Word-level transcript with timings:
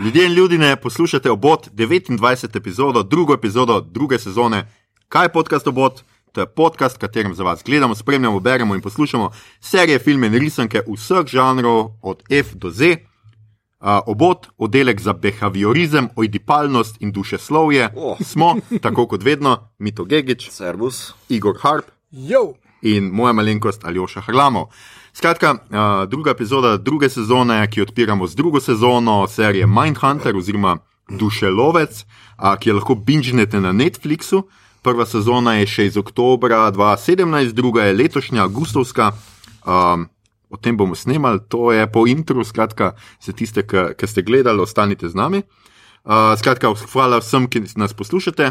Ljudje 0.00 0.26
in 0.26 0.32
ljudje, 0.32 0.76
poslušate 0.76 1.30
obot 1.30 1.68
29. 1.72 2.56
epizodo, 2.56 3.02
drugo 3.02 3.34
epizodo 3.34 3.80
druge 3.80 4.18
sezone. 4.18 4.72
Kaj 5.08 5.24
je 5.24 5.32
podcast 5.32 5.66
obot? 5.66 6.02
To 6.32 6.40
je 6.40 6.46
podcast, 6.46 6.96
v 6.96 7.00
katerem 7.00 7.34
za 7.34 7.44
vas 7.44 7.62
gledamo, 7.64 7.94
spremljamo, 7.94 8.40
beremo 8.40 8.74
in 8.74 8.80
poslušamo 8.80 9.30
serije, 9.60 9.98
filme 9.98 10.26
in 10.26 10.34
risanke 10.34 10.82
vseh 10.88 11.26
žanrov, 11.26 11.90
od 12.02 12.22
F 12.30 12.54
do 12.54 12.70
Z. 12.70 12.96
Uh, 13.80 13.88
obot, 14.06 14.46
oddelek 14.58 15.00
za 15.00 15.12
behaviorizem, 15.12 16.08
oidipalnost 16.16 16.96
in 17.00 17.12
dušeslovje. 17.12 17.92
Oh. 17.96 18.18
Smo, 18.20 18.56
tako 18.82 19.06
kot 19.06 19.22
vedno, 19.22 19.68
Mito 19.78 20.04
Gigič, 20.04 20.50
Servus. 20.50 21.12
Igor 21.28 21.58
Harp 21.60 21.84
Jo, 22.10 22.54
in 22.82 23.10
moja 23.12 23.32
malenkost 23.32 23.84
Aljoša 23.84 24.20
Hrlamov. 24.20 24.66
Skratka, 25.12 25.52
uh, 25.52 26.08
druga 26.08 26.30
epizoda 26.30 26.76
druge 26.76 27.08
sezone, 27.08 27.66
ki 27.70 27.80
jo 27.80 27.84
odpiramo 27.84 28.26
z 28.26 28.34
drugo 28.34 28.60
sezono 28.60 29.26
serije 29.28 29.66
Mindhunter 29.66 30.36
oziroma 30.36 30.78
Dušelovec, 31.08 32.04
uh, 32.38 32.56
ki 32.56 32.70
jo 32.70 32.76
lahko 32.76 32.94
binžnete 32.94 33.60
na 33.60 33.72
Netflixu. 33.72 34.42
Prva 34.82 35.04
sezona 35.06 35.58
je 35.60 35.66
še 35.68 35.86
iz 35.86 35.98
oktobra 36.00 36.70
2017, 36.72 37.52
druga 37.52 37.84
je 37.84 37.98
letošnja, 37.98 38.46
Gustovska. 38.46 39.12
Um, 39.66 40.08
o 40.50 40.56
tem 40.56 40.76
bomo 40.76 40.96
snemali, 40.96 41.44
to 41.48 41.72
je 41.72 41.84
po 41.92 42.06
intru, 42.08 42.44
skratka, 42.44 42.94
za 43.20 43.32
tiste, 43.32 43.62
ki 43.68 44.06
ste 44.08 44.24
gledali, 44.24 44.64
ostanite 44.64 45.08
z 45.08 45.14
nami. 45.14 45.44
Uh, 46.02 46.32
skratka, 46.40 46.72
hvala 46.92 47.20
vsem, 47.20 47.46
ki 47.52 47.68
nas 47.76 47.92
poslušate. 47.92 48.50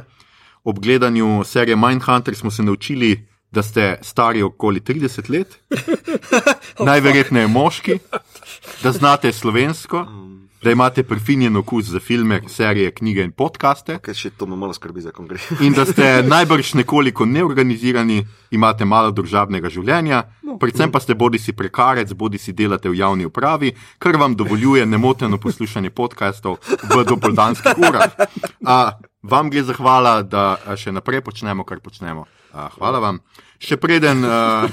Ob 0.64 0.80
gledanju 0.80 1.42
serije 1.44 1.76
Mindhunter 1.76 2.38
smo 2.38 2.52
se 2.52 2.64
naučili, 2.64 3.18
da 3.52 3.64
ste 3.64 3.98
stari 4.02 4.42
okoli 4.42 4.80
30 4.80 5.30
let, 5.30 5.60
najverjetneje 6.90 7.48
moški, 7.48 8.00
da 8.84 8.92
znate 8.92 9.32
slovensko, 9.32 10.06
da 10.64 10.72
imate 10.72 11.04
prefinjen 11.04 11.58
okus 11.58 11.86
za 11.86 12.00
filme, 12.00 12.42
serije, 12.48 12.92
knjige 12.92 13.24
in 13.24 13.32
podkaste. 13.32 13.98
Kaj 14.00 14.14
še 14.14 14.30
to 14.38 14.46
me 14.46 14.56
malo 14.56 14.74
skrbi 14.74 15.02
za 15.02 15.12
konkret? 15.12 15.42
In 15.66 15.74
da 15.74 15.86
ste 15.86 16.22
najbrž 16.34 16.74
nekoliko 16.74 17.26
neorganizirani, 17.26 18.22
imate 18.52 18.86
malo 18.86 19.12
družabnega 19.12 19.70
življenja, 19.70 20.24
predvsem 20.62 20.92
pa 20.92 21.02
ste 21.02 21.16
bodi 21.18 21.40
si 21.40 21.54
prekarec, 21.58 22.14
bodi 22.14 22.38
si 22.38 22.54
delate 22.54 22.90
v 22.90 23.00
javni 23.02 23.26
upravi, 23.26 23.74
kar 24.00 24.20
vam 24.22 24.36
dovoljuje 24.36 24.86
nemoteno 24.86 25.42
poslušanje 25.42 25.90
podkastov 25.90 26.62
v 26.68 27.04
dopoldanskih 27.10 27.82
urah. 27.82 28.14
A, 28.66 28.78
vam 29.24 29.50
gre 29.50 29.66
zahvala, 29.66 30.22
da 30.22 30.78
še 30.78 30.94
naprej 30.94 31.26
počnemo, 31.26 31.66
kar 31.66 31.82
počnemo. 31.82 32.28
A, 32.52 32.68
hvala 32.76 33.00
vam. 33.00 33.20
Še 33.62 33.78
preden, 33.78 34.26
uh, 34.26 34.66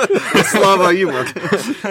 Slava 0.52 0.92
ima. 0.92 1.24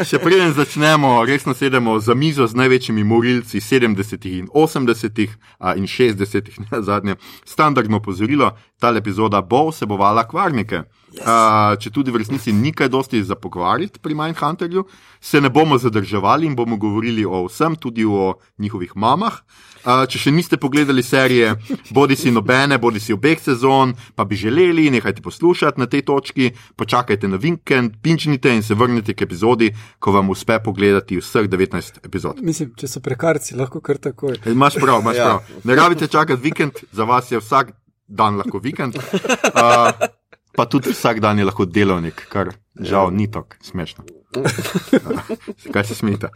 še 0.05 0.19
preden 0.21 0.53
začnemo, 0.53 1.17
resno 1.25 1.55
sedemo 1.57 1.97
za 1.99 2.13
mizo 2.15 2.45
z 2.47 2.55
največjimi 2.61 3.03
morilci 3.03 3.59
70-ih 3.59 4.37
in 4.37 4.47
80-ih 4.47 5.33
a, 5.59 5.73
in 5.75 5.89
60-ih, 5.89 6.61
na 6.69 6.79
zadnje. 6.85 7.17
Standardno 7.49 7.99
pozorilo, 8.05 8.53
ta 8.79 8.93
epizoda 8.95 9.41
bo 9.41 9.65
vsebovala 9.71 10.23
kvarnike. 10.29 10.85
Yes. 11.13 11.25
Uh, 11.25 11.73
če 11.81 11.91
tudi 11.93 12.13
v 12.13 12.21
resnici 12.21 12.53
ni 12.55 12.71
kaj 12.71 12.93
dosti 12.93 13.19
za 13.25 13.35
pogovarjati 13.35 13.99
pri 13.99 14.15
Mindhunterju, 14.17 14.85
se 15.19 15.41
ne 15.41 15.51
bomo 15.53 15.81
zadrževali 15.81 16.47
in 16.47 16.55
bomo 16.55 16.77
govorili 16.77 17.25
o 17.25 17.43
vsem, 17.49 17.75
tudi 17.75 18.05
o 18.05 18.37
njihovih 18.61 18.95
mamah. 18.95 19.41
Uh, 19.83 20.05
če 20.07 20.15
še 20.17 20.31
niste 20.31 20.55
pogledali 20.55 21.03
serije, 21.03 21.55
bodi 21.91 22.15
si 22.15 22.31
nobene, 22.31 22.77
bodi 22.77 22.99
si 22.99 23.11
obeh 23.11 23.35
sezon, 23.37 23.91
pa 24.15 24.23
bi 24.23 24.35
želeli, 24.35 24.85
nehajte 24.89 25.21
poslušati 25.21 25.79
na 25.79 25.85
tej 25.85 26.01
točki, 26.01 26.45
počakajte 26.75 27.27
na 27.27 27.35
vikend, 27.37 27.97
pinčnite 28.01 28.53
in 28.55 28.63
se 28.63 28.73
vrnite 28.73 29.11
k 29.13 29.21
epizodi, 29.21 29.67
ko 29.99 30.11
vam 30.11 30.29
uspe 30.29 30.59
pogledati 30.59 31.17
vseh 31.17 31.49
19 31.49 31.99
epizod. 32.01 32.39
mislim, 32.41 32.71
če 32.75 32.87
so 32.87 32.99
prekarci, 32.99 33.55
lahko 33.55 33.81
kar 33.81 33.97
takoj. 33.99 34.39
E, 34.39 34.51
Imaš 34.51 34.75
prav, 34.75 35.01
imaš 35.01 35.17
Ja. 35.17 35.25
prav. 35.25 35.61
Ne 35.63 35.75
rabite 35.75 36.07
čakati 36.07 36.41
vikend, 36.41 36.71
za 36.91 37.03
vas 37.03 37.31
je 37.31 37.39
vsak 37.39 37.75
dan 38.07 38.37
lahko 38.37 38.59
vikend. 38.59 38.95
Uh, 38.95 39.91
pa 40.55 40.65
tudi 40.65 40.89
vsak 40.91 41.19
dan 41.19 41.39
je 41.39 41.45
lahko 41.45 41.65
delovnik, 41.65 42.23
kar 42.29 42.55
žal 42.79 43.11
ni 43.11 43.27
tako 43.27 43.59
smešno. 43.61 44.03
Kaj 45.73 45.83
se 45.83 45.95
smete? 45.95 46.29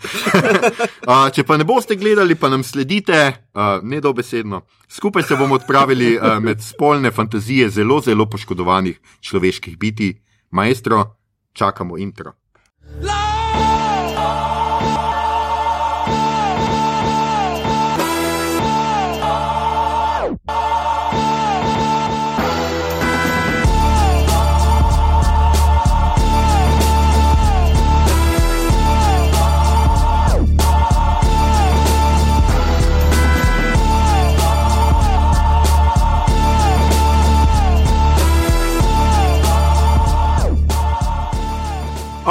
Uh, 1.07 1.27
če 1.33 1.43
pa 1.43 1.57
ne 1.57 1.65
boste 1.67 1.95
gledali, 1.95 2.35
pa 2.35 2.49
nam 2.49 2.63
sledite, 2.63 3.19
uh, 3.53 3.77
nedobesedno. 3.83 4.61
Skupaj 4.89 5.23
se 5.23 5.35
bomo 5.35 5.55
odpravili 5.55 6.15
uh, 6.17 6.37
med 6.43 6.63
spolne 6.63 7.11
fantazije 7.11 7.69
zelo, 7.69 8.01
zelo 8.01 8.29
poškodovanih 8.29 8.99
človeških 9.21 9.77
biti. 9.77 10.13
Maestro, 10.51 11.03
čakamo 11.53 11.97
intro. 11.97 12.33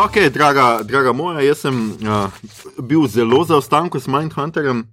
Ok, 0.07 0.17
draga, 0.31 0.67
draga 0.87 1.13
moja, 1.13 1.41
jaz 1.43 1.65
sem 1.65 1.75
uh, 1.99 2.31
bil 2.79 3.07
zelo 3.09 3.43
zaostanko 3.45 3.99
s 4.01 4.07
Mindhunterjem. 4.07 4.85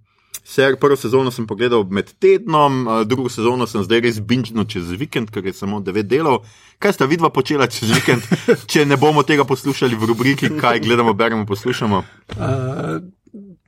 Ser, 0.44 0.76
prvo 0.76 0.98
sezono 1.00 1.32
sem 1.32 1.46
pogledal 1.48 1.86
med 1.88 2.10
tednom, 2.20 2.82
uh, 2.84 3.02
drugo 3.08 3.30
sezono 3.32 3.64
sem 3.68 3.84
zdaj 3.86 4.02
res 4.04 4.18
binžno 4.20 4.66
čez 4.68 4.90
vikend, 4.92 5.30
ker 5.32 5.46
je 5.46 5.54
samo 5.56 5.80
devet 5.80 6.10
delov. 6.10 6.42
Kaj 6.84 6.98
sta 6.98 7.08
vidva 7.08 7.30
počela 7.30 7.70
čez 7.72 7.94
vikend, 7.94 8.26
če 8.72 8.84
ne 8.86 8.98
bomo 9.00 9.24
tega 9.24 9.46
poslušali 9.46 9.96
v 9.96 10.10
rubriki, 10.12 10.50
kaj 10.60 10.82
gledamo, 10.84 11.14
beremo, 11.14 11.46
poslušamo? 11.48 12.02
Uh, 12.36 13.00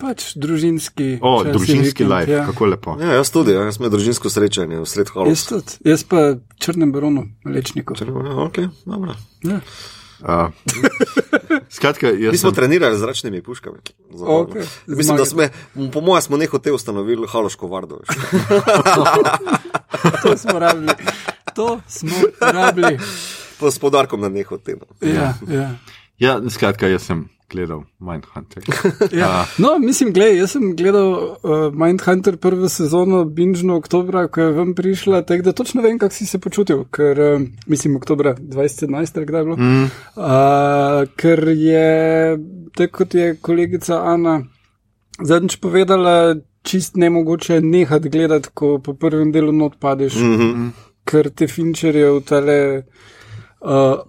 pač 0.02 0.34
družinski. 0.36 1.22
O, 1.24 1.38
družinski 1.48 2.04
vikend, 2.04 2.12
live, 2.12 2.32
Ja. 2.34 2.44
kako 2.50 2.68
lepo. 2.68 2.98
Ja, 3.00 3.22
jaz 3.22 3.32
tudi, 3.32 3.56
ja, 3.56 3.64
jaz 3.64 3.78
sem 3.78 3.86
imel 3.86 3.96
družinsko 3.96 4.34
srečanje 4.34 4.82
v 4.82 4.90
sred 4.90 5.08
Jaz 5.08 5.16
Halosa. 5.16 5.48
tudi, 5.56 5.80
jaz 5.88 6.04
pa 6.04 6.26
črnem 6.60 6.92
baronu, 6.92 7.30
lečniku. 7.48 7.96
Ja, 8.02 8.36
ok, 8.50 8.66
dobro. 8.84 9.16
Ja. 9.48 9.62
Uh, 10.20 10.50
skratka, 11.70 12.08
Mi 12.12 12.38
smo 12.38 12.50
sem, 12.50 12.56
trenirali 12.56 12.96
z 12.98 13.00
zračnimi 13.00 13.42
puškami. 13.42 13.78
Zabavno. 14.10 14.42
Okej, 14.42 14.64
Mislim, 14.88 15.18
da 15.18 15.26
smo, 15.26 15.44
po 15.94 16.02
mojem, 16.02 16.22
smo 16.22 16.38
nehote 16.38 16.72
ustanovili 16.72 17.28
Haloško 17.28 17.68
vardo. 17.68 18.00
To 20.24 20.38
smo 20.38 20.60
rabili. 20.60 20.94
To 21.56 21.82
smo 21.88 22.12
rabili. 22.40 23.00
Pa 23.60 23.72
s 23.72 23.80
podarkom 23.80 24.22
na 24.22 24.30
nehote. 24.30 24.76
No. 24.76 25.10
Ja, 25.10 25.34
ja. 25.48 25.72
ja, 26.18 26.42
skratka, 26.50 26.88
jaz 26.88 27.02
sem 27.02 27.35
gledal 27.50 27.84
Mindhunter. 28.00 28.64
Ja. 29.20 29.46
No, 29.58 29.78
mislim, 29.80 30.14
gledaj, 30.14 30.38
jaz 30.38 30.52
sem 30.52 30.76
gledal 30.76 31.12
uh, 31.14 31.74
Mindhunter 31.74 32.38
prvo 32.38 32.70
sezono, 32.70 33.24
binžno 33.26 33.78
oktobra, 33.78 34.28
ko 34.28 34.42
je 34.42 34.52
vam 34.52 34.74
prišla, 34.76 35.22
tako 35.22 35.44
da 35.44 35.52
točno 35.52 35.82
vem, 35.82 36.00
kako 36.00 36.14
si 36.14 36.26
se 36.26 36.40
počutil, 36.40 36.84
ker 36.92 37.20
uh, 37.20 37.42
mislim, 37.68 37.96
oktobra 37.96 38.36
2017, 38.36 39.18
ali 39.18 39.26
kdaj 39.26 39.42
je 39.42 39.46
bilo. 39.46 39.58
Mm. 39.58 39.84
Uh, 39.84 41.08
ker 41.16 41.48
je, 41.48 42.38
tako 42.78 42.98
kot 42.98 43.16
je 43.16 43.36
kolegica 43.36 44.02
Ana 44.04 44.42
zadnjič 45.22 45.56
povedala, 45.62 46.36
čist 46.66 46.96
ne 46.96 47.10
mogoče 47.10 47.62
nehati 47.62 48.10
gledati, 48.10 48.50
ko 48.54 48.80
po 48.84 48.94
prvem 48.94 49.32
delu 49.32 49.52
not 49.52 49.80
padeš, 49.80 50.16
mm 50.16 50.38
-hmm. 50.38 50.70
ker 51.06 51.30
te 51.30 51.48
finčerje 51.48 52.12
v 52.12 52.22
tale. 52.22 52.84
Uh, 53.66 54.00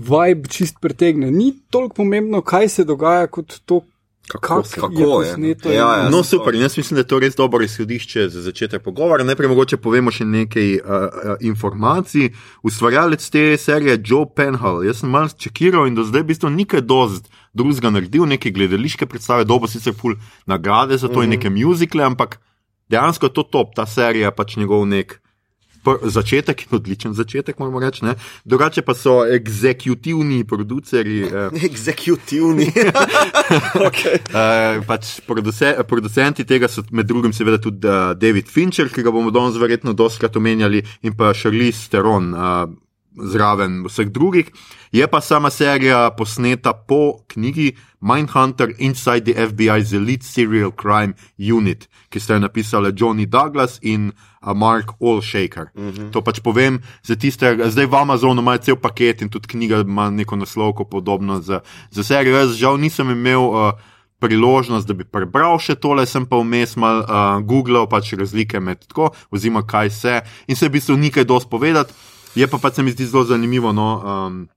vibe 0.00 0.48
čist 0.48 0.80
pretegne. 0.80 1.30
Ni 1.30 1.52
toliko 1.70 1.94
pomembno, 1.94 2.42
kaj 2.42 2.68
se 2.68 2.84
dogaja, 2.84 3.26
kot 3.26 3.60
to, 3.64 3.80
Kako- 4.28 4.62
kak 4.62 4.80
kako 4.80 4.92
je 4.92 5.00
je, 5.00 5.06
posneto. 5.06 5.72
ja, 5.72 5.96
ja. 5.96 6.06
in- 6.06 6.10
No, 6.10 6.22
super, 6.22 6.54
jaz 6.54 6.76
mislim, 6.76 6.94
da 6.96 7.00
je 7.00 7.06
to 7.06 7.18
res 7.18 7.36
dobro 7.36 7.64
izhodišče 7.64 8.28
za 8.28 8.42
začetek 8.42 8.82
pogovora. 8.82 9.24
Najprej 9.24 9.48
mogoče 9.48 9.76
povemo 9.76 10.10
še 10.10 10.24
nekaj 10.24 10.74
uh, 10.74 10.80
uh, 10.80 11.36
informacij. 11.40 12.30
Ustvarjalec 12.62 13.30
te 13.30 13.56
serije 13.56 14.00
Joe 14.04 14.26
Penhall, 14.36 14.82
jaz 14.84 15.00
sem 15.00 15.10
malo 15.10 15.28
čekiral 15.28 15.86
in 15.86 15.94
do 15.94 16.02
zdaj 16.04 16.22
v 16.22 16.26
bistvu 16.32 16.50
ni 16.50 16.64
kaj 16.64 16.80
dost 16.80 17.28
drugega 17.54 17.90
naredil, 17.90 18.24
neke 18.26 18.50
gledališke 18.50 19.06
predstave, 19.06 19.44
dobo 19.44 19.68
sicer 19.68 19.92
ful 19.94 20.16
nagrade 20.46 20.96
za 20.96 21.08
to 21.08 21.12
mm 21.12 21.16
-hmm. 21.20 21.24
in 21.24 21.30
neke 21.30 21.50
muzikle, 21.50 22.04
ampak 22.04 22.40
dejansko 22.88 23.26
je 23.26 23.32
to 23.32 23.42
top, 23.42 23.74
ta 23.76 23.86
serija 23.86 24.30
pač 24.30 24.56
njegov 24.56 24.86
nek. 24.86 25.20
Začetek 26.02 26.66
in 26.66 26.74
odličen 26.78 27.14
začetek, 27.14 27.58
moramo 27.58 27.80
reči. 27.80 28.04
ne. 28.04 28.14
Drugače 28.44 28.82
pa 28.82 28.94
so 28.94 29.24
egzekutivni 29.26 30.44
produceri, 30.44 31.22
eh, 31.22 31.50
Exekutivni. 31.68 32.70
okay. 33.88 34.20
Uh, 34.30 34.84
pač 34.86 35.20
produce, 35.26 35.74
producenti 35.88 36.44
tega 36.44 36.68
so 36.68 36.84
med 36.90 37.06
drugim 37.06 37.32
seveda 37.32 37.58
tudi 37.58 37.88
uh, 37.88 38.14
David 38.16 38.48
Fincher, 38.48 38.88
ki 38.88 39.02
ga 39.02 39.12
bomo 39.12 39.30
danes 39.30 39.58
verjetno 39.60 39.92
doskrat 39.92 40.36
omenjali, 40.36 40.84
in 41.02 41.14
pa 41.16 41.34
Charlize 41.34 41.88
Theron. 41.90 42.32
Uh, 42.34 42.72
zraven 43.14 43.84
vseh 43.86 44.10
drugih. 44.10 44.50
Je 44.92 45.06
pa 45.06 45.20
sama 45.20 45.50
serija 45.50 46.10
posneta 46.10 46.72
po 46.72 47.18
knjigi 47.28 47.76
Mindhunter 48.00 48.72
Inside 48.78 49.32
the 49.32 49.46
FBI's 49.46 49.92
Elite 49.92 50.24
Serial 50.26 50.70
Crime 50.82 51.14
Unit, 51.38 51.88
ki 52.10 52.20
sta 52.20 52.34
jo 52.34 52.44
napisali 52.44 52.92
Johnny 52.92 53.26
Douglas 53.26 53.78
in 53.82 54.10
uh, 54.10 54.33
Mark 54.52 54.92
Allshaker. 55.00 55.70
Uh 55.74 55.84
-huh. 55.84 56.10
To 56.12 56.20
pač 56.20 56.40
povem 56.40 56.82
za 57.02 57.16
tiste, 57.16 57.70
zdaj 57.70 57.86
v 57.86 57.94
Amazonu 57.94 58.42
ima 58.42 58.58
cel 58.58 58.76
paket 58.76 59.22
in 59.22 59.28
tudi 59.28 59.48
knjiga 59.48 59.80
ima 59.80 60.10
neko 60.10 60.36
naslovko 60.36 60.84
podobno 60.84 61.40
za, 61.40 61.60
za 61.90 62.04
serijo. 62.04 62.36
Jaz 62.36 62.56
žal 62.56 62.76
nisem 62.76 63.10
imel. 63.10 63.40
Uh, 63.40 63.72
Priložnost, 64.18 64.88
da 64.88 64.94
bi 64.94 65.04
prebral 65.04 65.58
še 65.58 65.74
tole, 65.74 66.06
sem 66.06 66.24
pa 66.26 66.36
vmes 66.36 66.76
mal 66.76 67.02
uh, 67.02 67.42
googlal 67.44 67.86
pač 67.86 68.12
razlike 68.12 68.60
med 68.60 68.86
tako, 68.86 69.10
oziroma 69.30 69.66
kaj 69.66 69.90
se 69.90 70.20
in 70.46 70.56
se 70.56 70.68
v 70.68 70.72
bistvu 70.72 70.96
ni 70.96 71.10
kaj 71.10 71.24
dosti 71.24 71.50
povedati. 71.50 71.92
Je 72.34 72.46
pa 72.46 72.58
pač 72.58 72.74
se 72.74 72.82
mi 72.82 72.90
zdi 72.90 73.06
zelo 73.06 73.24
zanimivo. 73.24 73.72
No, 73.72 74.00
um, 74.00 74.48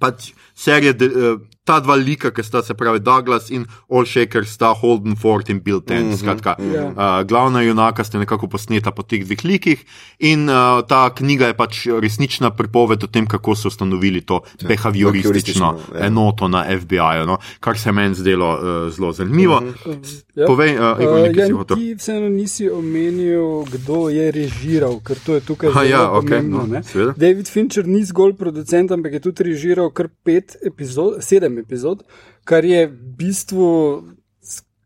pač 0.00 0.32
serije, 0.54 0.92
de, 0.92 1.06
uh, 1.06 1.40
ta 1.64 1.78
dva 1.80 1.94
lika, 1.94 2.30
ki 2.34 2.42
sta 2.42 2.62
se 2.62 2.74
pravi 2.74 3.00
Douglas 3.00 3.50
in 3.50 3.66
Allshaker, 3.90 4.46
sta 4.46 4.72
Holden 4.74 5.16
Ford 5.16 5.50
in 5.50 5.60
Bill 5.62 5.80
Ten. 5.80 6.06
Mm 6.06 6.12
-hmm. 6.12 6.18
Skratka, 6.18 6.56
Ja. 6.74 6.86
uh, 6.86 7.26
glavna 7.26 7.62
junaka 7.62 8.04
sta 8.04 8.18
nekako 8.18 8.46
posneta 8.48 8.90
po 8.90 9.02
teh 9.02 9.24
dveh 9.24 9.44
likih 9.44 9.84
in 10.18 10.48
uh, 10.48 10.82
ta 10.88 11.10
knjiga 11.14 11.46
je 11.46 11.54
pač 11.54 11.86
resnična 12.00 12.50
pripoved 12.50 13.04
o 13.04 13.06
tem, 13.06 13.26
kako 13.26 13.54
so 13.54 13.68
ustanovili 13.68 14.20
to 14.20 14.40
behavioristično 14.68 15.72
behavioristično, 15.72 15.78
ja. 16.00 16.06
enoto 16.06 16.48
na 16.48 16.64
FBI-ju, 16.80 17.26
no, 17.26 17.38
kar 17.60 17.78
se 17.78 17.92
meni 17.92 18.14
zdelo 18.14 18.58
uh, 18.58 18.92
zelo 18.92 19.12
zanimivo. 19.12 19.60
Mm 19.60 19.74
-hmm. 19.84 20.22
Ja. 20.34 20.46
Povej, 20.46 20.78
uh, 20.78 21.02
Igor, 21.02 21.22
Uh, 21.22 21.36
ja, 21.36 21.76
ti 21.76 21.94
vseeno 21.94 22.28
nisi 22.28 22.70
omenil, 22.70 23.64
kdo 23.72 24.08
je 24.08 24.30
režiral, 24.30 25.00
ker 25.00 25.16
to 25.26 25.34
je 25.34 25.40
tukaj 25.40 25.70
zelo 25.72 25.84
ja, 25.84 26.10
okej, 26.10 26.28
pomembno. 26.28 26.58
no, 26.58 26.66
ne. 26.66 26.82
seveda. 26.82 27.12
David 27.16 27.48
Fincher 27.48 27.86
ni 27.86 28.04
zgolj 28.04 28.32
producent, 28.34 28.90
ampak 28.90 29.12
je 29.12 29.20
tudi 29.20 29.42
režiral 29.44 29.81
kar 29.90 30.08
pet 30.24 30.56
epizod, 30.66 31.22
sedem 31.24 31.58
epizod, 31.58 32.02
kar 32.44 32.64
je 32.64 32.86
v 32.86 33.14
bistvu 33.18 33.70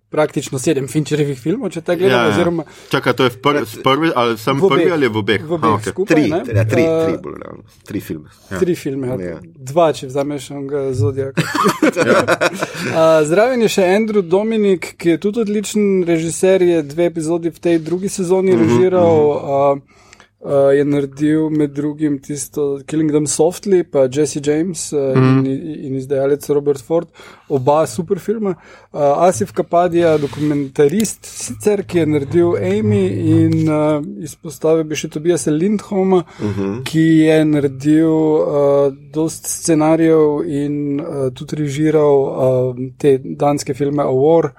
praktično 0.08 0.58
sedem 0.58 0.86
Fincherjevih 0.88 1.38
filmov, 1.40 1.72
če 1.74 1.82
te 1.84 1.96
gledamo. 1.98 2.22
Ja, 2.22 2.28
ja. 2.30 2.34
oziroma 2.34 2.64
Čakaj, 2.92 3.14
to 3.18 3.26
je 3.26 3.32
v 3.34 3.40
prvi, 3.42 3.64
prvi 3.84 4.10
ali 4.14 4.38
sem 4.38 4.60
v 4.60 4.64
obeh. 4.64 4.78
prvi 4.78 4.92
ali 4.94 5.08
v 5.08 5.20
obeh? 5.20 5.42
V 5.42 5.56
obeh 5.58 5.70
Aha, 5.70 5.80
okej. 5.80 5.92
skupaj. 5.92 6.14
Tri, 6.14 6.22
ne. 6.30 6.40
ja, 6.54 6.64
tri, 6.64 6.84
Eh, 6.86 7.00
tri, 7.02 7.18
bolj 7.22 7.36
realno. 7.42 7.62
Tri 7.84 8.00
filme. 8.00 8.28
Tri 8.60 8.74
filme, 8.78 9.10
ja. 9.10 9.16
Ja. 9.34 9.38
dva, 9.42 9.90
če 9.92 10.08
vzameš 10.08 10.50
onega 10.54 10.84
Zodijaka. 10.94 11.42
uh, 11.42 13.20
zraven 13.30 13.66
je 13.66 13.70
še 13.76 13.90
Andrew 13.98 14.22
Dominik, 14.22 14.94
ki 14.96 15.16
je 15.16 15.20
tudi 15.26 15.42
odličen 15.42 16.06
režiser, 16.08 16.62
je 16.62 16.82
dve 16.86 17.10
epizodi 17.10 17.50
v 17.50 17.60
tej 17.60 17.82
drugi 17.82 18.08
sezoni 18.08 18.54
uh 18.54 18.60
-huh, 18.60 18.64
režiral. 18.64 19.14
Uh, 19.36 20.04
Uh, 20.46 20.52
je 20.70 20.84
naredil 20.84 21.48
med 21.50 21.72
drugim 21.74 22.18
tisto 22.22 22.78
Killing 22.86 23.10
Them 23.10 23.26
Softly, 23.26 23.82
pa 23.82 24.04
Jesse 24.06 24.40
James 24.44 24.92
uh, 24.92 25.16
mm. 25.16 25.40
in, 25.46 25.74
in 25.88 25.96
izdajalec 25.98 26.46
Robert 26.54 26.82
Ford, 26.86 27.08
oba 27.48 27.80
super 27.86 28.20
filma. 28.22 28.52
Uh, 28.92 29.00
Asif 29.26 29.50
Kapadija, 29.52 30.12
dokumentarist, 30.22 31.26
sicer, 31.26 31.82
ki 31.82 31.98
je 31.98 32.06
naredil 32.06 32.54
Amy 32.62 33.02
in 33.40 33.66
uh, 33.66 33.98
izpostavil 34.22 34.86
bi 34.86 34.94
še 34.94 35.10
Tobiasa 35.18 35.50
Lindhoma, 35.50 36.22
uh 36.22 36.46
-huh. 36.46 36.78
ki 36.86 37.06
je 37.26 37.44
naredil 37.44 38.14
uh, 38.14 38.94
dost 39.12 39.50
scenarijev 39.50 40.46
in 40.46 41.00
uh, 41.00 41.30
tudi 41.34 41.56
režiral 41.56 42.22
uh, 42.22 42.90
te 42.98 43.18
danske 43.18 43.74
filme 43.74 44.02
A 44.02 44.14
War. 44.14 44.52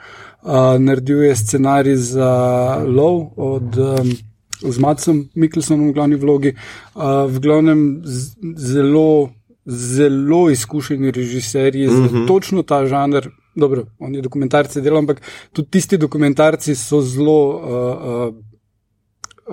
Uh, 0.44 0.76
naredil 0.80 1.24
je 1.24 1.36
scenarij 1.36 1.96
za 1.96 2.34
Lov 2.84 3.32
od. 3.38 3.78
Um, 3.78 4.18
z 4.62 4.80
Macem 4.80 5.30
Mikkelsonom 5.36 5.90
v 5.90 5.94
glavni 5.94 6.16
vlogi, 6.16 6.54
uh, 6.96 7.26
v 7.30 7.40
glavnem 7.40 8.02
zelo, 8.56 9.30
zelo 9.66 10.50
izkušeni 10.50 11.12
režiserji 11.12 11.88
mm 11.88 11.92
-hmm. 11.92 12.22
za 12.22 12.28
točno 12.28 12.64
ta 12.64 12.86
žanr. 12.86 13.28
Dobro, 13.56 13.86
on 14.00 14.16
je 14.16 14.22
dokumentarce 14.22 14.82
delal, 14.82 15.00
ampak 15.00 15.22
tudi 15.54 15.70
tisti 15.70 15.98
dokumentarci 15.98 16.76
so 16.76 17.02
zelo 17.02 17.48
uh, 17.48 17.58
uh, 18.30 18.36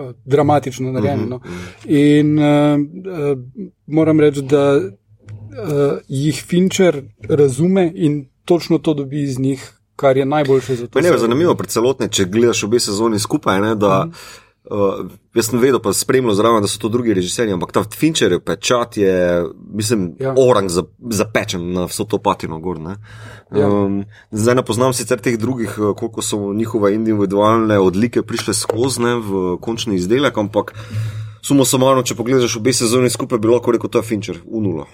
uh, 0.04 0.14
dramatično 0.24 0.92
narejeni. 0.92 1.26
No. 1.26 1.40
In 1.84 2.38
uh, 2.38 2.44
uh, 2.44 3.38
moram 3.86 4.20
reči, 4.20 4.42
da 4.42 4.76
uh, 4.76 5.98
jih 6.08 6.44
Fincher 6.46 7.02
razume 7.28 7.92
in 7.94 8.26
točno 8.44 8.78
to 8.78 8.94
dobi 8.94 9.22
iz 9.22 9.38
njih, 9.38 9.72
kar 9.96 10.16
je 10.16 10.24
najboljše 10.24 10.74
za 10.74 10.86
to. 10.86 11.02
Serijo. 11.02 11.18
zanimivo, 11.18 11.54
predcelotne, 11.54 12.08
če 12.08 12.24
gledaš 12.24 12.64
obe 12.64 12.80
sezoni 12.80 13.18
skupaj, 13.18 13.60
ne, 13.60 13.74
da 13.74 14.08
uh, 14.70 15.06
jaz 15.34 15.50
sem 15.50 15.61
vedel, 15.61 15.81
pa 15.82 15.93
spremljal 15.93 16.34
zraven, 16.34 16.62
da 16.62 16.69
so 16.69 16.78
to 16.78 16.88
drugi 16.88 17.14
režiserji, 17.14 17.52
ampak 17.52 17.72
ta 17.72 17.84
Fincherjev 17.84 18.40
pečat 18.40 18.96
je, 18.96 19.44
mislim, 19.72 20.14
Ja. 20.20 20.34
orang 20.38 20.69
za, 20.69 20.84
zapečen 21.11 21.72
na 21.72 21.84
vso 21.84 22.05
to 22.05 22.19
patino 22.19 22.58
gor. 22.61 22.81
Ne. 22.81 22.96
Ja. 23.52 23.69
Um, 23.69 24.05
zdaj 24.31 24.55
ne 24.55 24.62
poznam 24.64 24.93
sicer 24.93 25.20
teh 25.20 25.38
drugih, 25.38 25.78
eh, 25.78 25.94
koliko 25.96 26.22
so 26.22 26.52
njihove 26.55 26.94
individualne 26.94 27.78
odlike 27.78 28.22
prišle 28.22 28.55
skozi 28.55 29.00
v 29.00 29.58
končni 29.61 29.94
izdelek, 29.96 30.38
ampak 30.38 30.75
sumo 31.43 31.64
sumarno, 31.64 32.02
če 32.02 32.14
pogledaš 32.14 32.56
obe 32.56 32.72
sezoni 32.72 33.10
skupaj, 33.10 33.38
bi 33.38 33.49
lahko 33.49 33.72
rekel, 33.72 33.90
to 33.90 33.99
je 33.99 34.02
Fincher, 34.02 34.38
v 34.44 34.60
nulo. 34.60 34.87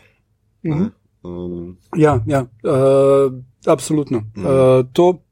Mhm. 0.66 0.84
Um, 1.23 1.76
Ja, 1.96 2.23
ja 2.26 2.46
uh, 2.64 3.32
absolutno. 3.66 4.25
Mm. 4.37 4.46
Uh, 4.46 4.87
to, 4.93 5.23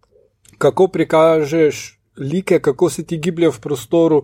kako 0.58 0.88
prikažeš 0.88 1.97
like, 2.20 2.58
kako 2.58 2.90
se 2.90 3.02
ti 3.06 3.18
gibljejo 3.18 3.50
v 3.50 3.60
prostoru, 3.60 4.22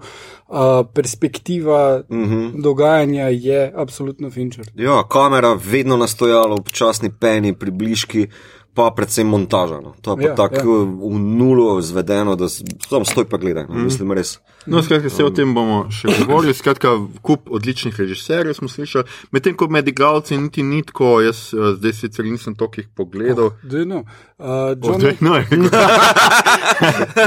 uh, 0.49 0.56
perspektiva 0.94 2.02
mm 2.08 2.20
mhm. 2.20 2.35
-hmm. 2.35 2.62
dogajanja 2.62 3.29
je 3.29 3.73
absolutno 3.76 4.31
finčer. 4.31 4.70
Ja, 4.75 5.02
kamera 5.08 5.58
vedno 5.64 5.96
nastojala, 5.96 6.55
občasni 6.55 7.11
peni, 7.20 7.55
približki, 7.55 8.29
pa 8.74 8.90
predvsem 8.90 9.26
montaža. 9.26 9.80
No. 9.80 9.94
To 10.02 10.10
je 10.10 10.16
pa 10.16 10.22
Ja, 10.24 10.34
tako 10.34 10.70
ja. 10.76 10.82
v 10.82 11.18
nulo 11.20 11.78
izvedeno, 11.78 12.36
da 12.36 12.48
samo 12.48 13.04
stoj 13.04 13.24
pa 13.24 13.36
gledaj. 13.36 13.66
No. 13.68 13.74
Mm. 13.74 13.84
Mislim, 13.84 14.12
res. 14.12 14.38
No, 14.66 14.82
skratka, 14.82 15.10
se 15.10 15.24
o 15.24 15.30
tem 15.30 15.54
bomo 15.54 15.86
še 15.90 16.08
govorili. 16.20 16.54
Skratka, 16.54 16.88
kup 17.22 17.50
odličnih 17.50 17.94
režiserjev 17.94 18.54
smo 18.54 18.68
slišali, 18.68 19.04
medtem 19.30 19.54
ko 19.54 19.68
med 19.68 19.88
igralci 19.88 20.36
niti 20.36 20.62
ni 20.62 20.82
tako, 20.82 21.20
jaz 21.20 21.52
eh, 21.52 21.74
zdaj 21.76 21.92
sicer 21.94 22.24
nisem 22.24 22.54
toliko 22.54 22.88
pogledal. 22.96 23.50
Dejno. 23.62 24.04
Uh, 24.34 24.74
Oh, 24.74 24.74
Jonathan, 24.74 24.98
daj, 25.00 25.16
no, 25.20 25.34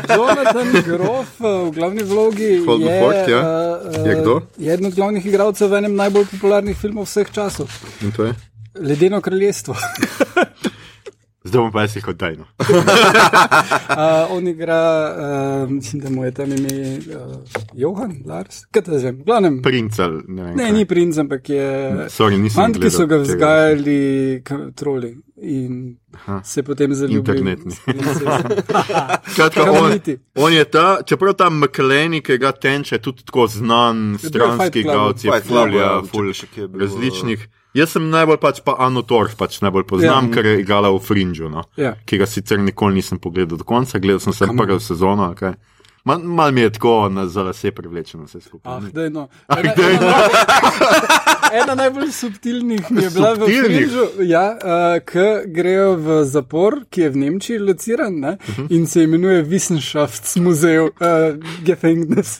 Jonathan 0.09 0.67
Groff 0.83 1.39
uh, 1.39 1.67
v 1.67 1.71
glavni 1.71 2.03
vlogi 2.03 2.49
Holden 2.65 2.87
je, 2.87 2.99
Ford, 3.01 3.29
ja. 3.29 3.39
uh, 3.39 4.07
Je 4.07 4.15
kdo? 4.15 4.41
je 4.57 4.73
eden 4.73 4.85
od 4.85 4.95
glavnih 4.95 5.25
igralcev 5.25 5.71
v 5.71 5.77
enem 5.77 5.95
najbolj 5.95 6.25
popularnih 6.31 6.77
filmov 6.77 7.07
vseh 7.07 7.31
časov. 7.31 7.71
in 8.01 8.11
to 8.11 8.27
je. 8.27 8.35
Ledeno 8.75 9.21
kraljestvo. 9.21 9.75
Zdaj 11.47 11.61
bom 11.61 11.71
pa 11.71 11.81
jaz 11.81 11.95
daj 12.15 12.35
no. 12.37 12.45
Uh, 12.59 14.31
on 14.35 14.47
igra, 14.47 14.81
uh, 15.63 15.69
mislim, 15.69 16.01
da 16.01 16.09
mu 16.09 16.25
je 16.25 16.31
tam 16.31 16.51
ime 16.51 16.97
uh, 16.97 17.35
Johan, 17.73 18.15
Lars, 18.25 18.65
kaj 18.71 18.81
te 18.81 18.99
zvem. 18.99 19.23
Glavnem, 19.25 19.61
Princ 19.61 19.99
ali 19.99 20.21
ne 20.27 20.43
vem. 20.43 20.57
ne, 20.57 20.63
kaj. 20.63 20.73
ni 20.73 20.85
princ, 20.85 21.17
ampak 21.17 21.49
je. 21.49 21.67
Sorry, 22.09 22.37
nisem 22.37 22.63
Fant, 22.63 22.75
ki 22.75 22.81
gledal 22.81 22.99
so 22.99 23.07
ga 23.07 23.17
vzgajali 23.17 24.43
troli 24.75 25.15
in 25.41 25.97
Aha. 26.13 26.41
se 26.43 26.63
potem 26.63 26.93
zaljubili. 26.93 27.37
Internetni. 27.39 27.71
s 27.75 27.79
princezo. 27.79 28.25
Skratka, 29.33 29.71
on, 29.71 29.99
on 30.35 30.53
je 30.53 30.65
ta, 30.65 30.97
čeprav 31.05 31.33
ta 31.33 31.49
McLean, 31.49 32.21
ki 32.21 32.37
ga 32.37 32.51
tenče, 32.51 32.97
tudi 32.97 33.23
tako 33.25 33.47
znan, 33.47 34.17
stranski 34.19 34.83
Fight 34.83 35.47
Clubu, 35.47 35.47
fulja, 35.47 35.81
ja, 35.81 36.01
ful, 36.11 36.33
Jaz 37.77 37.89
sem 37.91 38.09
najbolj 38.09 38.39
pač 38.39 38.61
pa 38.61 38.73
Anno 38.79 39.03
Torf, 39.03 39.35
pač 39.35 39.59
najbolj 39.61 39.83
poznam, 39.85 40.25
Ja. 40.25 40.33
ker 40.33 40.45
je 40.45 40.59
igrala 40.59 40.89
v 40.89 40.99
Fringu, 40.99 41.45
no, 41.47 41.63
Ja. 41.77 41.93
ki 42.01 42.17
ga 42.17 42.25
sicer 42.25 42.57
nikoli 42.59 42.95
nisem 42.95 43.19
pogledal 43.19 43.57
do 43.57 43.63
konca, 43.65 43.99
gledal 43.99 44.19
sem 44.19 44.33
samo 44.33 44.57
prvo 44.57 44.79
sezono. 44.81 45.33
kaj. 45.35 45.53
Mal, 46.03 46.19
mal 46.19 46.51
mi 46.51 46.61
je 46.61 46.69
tako 46.71 47.09
na, 47.09 47.25
za 47.27 47.43
lase 47.43 47.71
privlečeno 47.71 48.23
vse 48.23 48.39
skupaj. 48.39 48.71
Ah, 48.71 48.81
daj, 48.89 49.09
no. 49.09 49.27
Ah, 49.45 49.59
ena, 49.59 49.73
ena, 49.75 49.99
no. 50.01 50.13
ena 51.53 51.75
najbolj 51.75 52.11
subtilnih 52.11 52.87
mi 52.89 53.03
je 53.03 53.09
bila 53.09 53.33
v 53.33 53.37
Subtilnih? 53.37 53.65
Frinžu, 53.65 54.05
ja, 54.23 54.45
uh, 54.53 55.03
ki 55.03 55.25
grejo 55.47 55.95
v 55.97 56.23
zapor, 56.25 56.79
ki 56.89 57.01
je 57.01 57.09
v 57.09 57.17
Nemčiji 57.17 57.59
lociran 57.59 58.13
ne, 58.15 58.31
uh 58.31 58.49
Mhm. 58.49 58.61
-huh. 58.61 58.67
in 58.71 58.87
se 58.87 59.03
imenuje 59.03 59.43
Wissenschaftsmuseum 59.43 60.89
uh, 60.89 61.35
Gefängnis. 61.61 62.39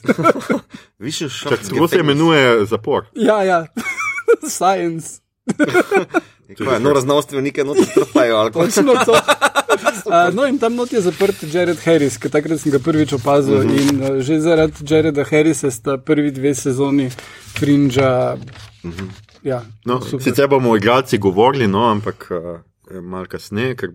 Višji 0.98 1.28
šok. 1.28 1.50
Čak, 1.50 1.68
Kako 1.68 1.88
se 1.88 1.98
imenuje 1.98 2.66
zapor? 2.66 3.04
ja, 3.14 3.42
ja, 3.42 3.66
science. 4.48 5.20
No, 6.80 6.92
raznostvenike 6.92 7.64
noto 7.64 7.82
trpajo. 7.94 8.36
ali 8.36 8.52
kaj? 8.52 8.64
Točno 8.64 8.92
to. 9.06 9.12
Uh, 9.12 10.34
no, 10.34 10.46
in 10.46 10.58
tam 10.58 10.74
not 10.74 10.92
je 10.92 11.00
zaprt 11.00 11.42
Jared 11.52 11.78
Harris, 11.84 12.16
ki 12.16 12.30
takrat 12.32 12.60
sem 12.60 12.72
ga 12.72 12.78
prvič 12.78 13.12
opazil. 13.12 13.54
Uh 13.58 13.64
-huh. 13.64 13.90
In 13.90 14.02
uh, 14.02 14.22
že 14.22 14.40
zaradi 14.40 14.72
Jareda 14.88 15.24
Harrisa 15.30 15.70
sta 15.70 15.98
prvi 15.98 16.30
dve 16.30 16.54
sezoni 16.54 17.10
Frinža. 17.58 18.36
Uh 18.84 18.90
-huh. 18.90 19.08
ja, 19.42 19.62
No, 19.84 20.00
super. 20.00 20.24
sicer 20.24 20.48
bomo 20.48 20.70
o 20.70 20.76
igralcih 20.76 21.20
govorili, 21.20 21.68
no, 21.68 21.90
ampak 21.90 22.30
uh, 22.30 23.00
malo 23.02 23.26
kasneje, 23.26 23.76
ker 23.76 23.90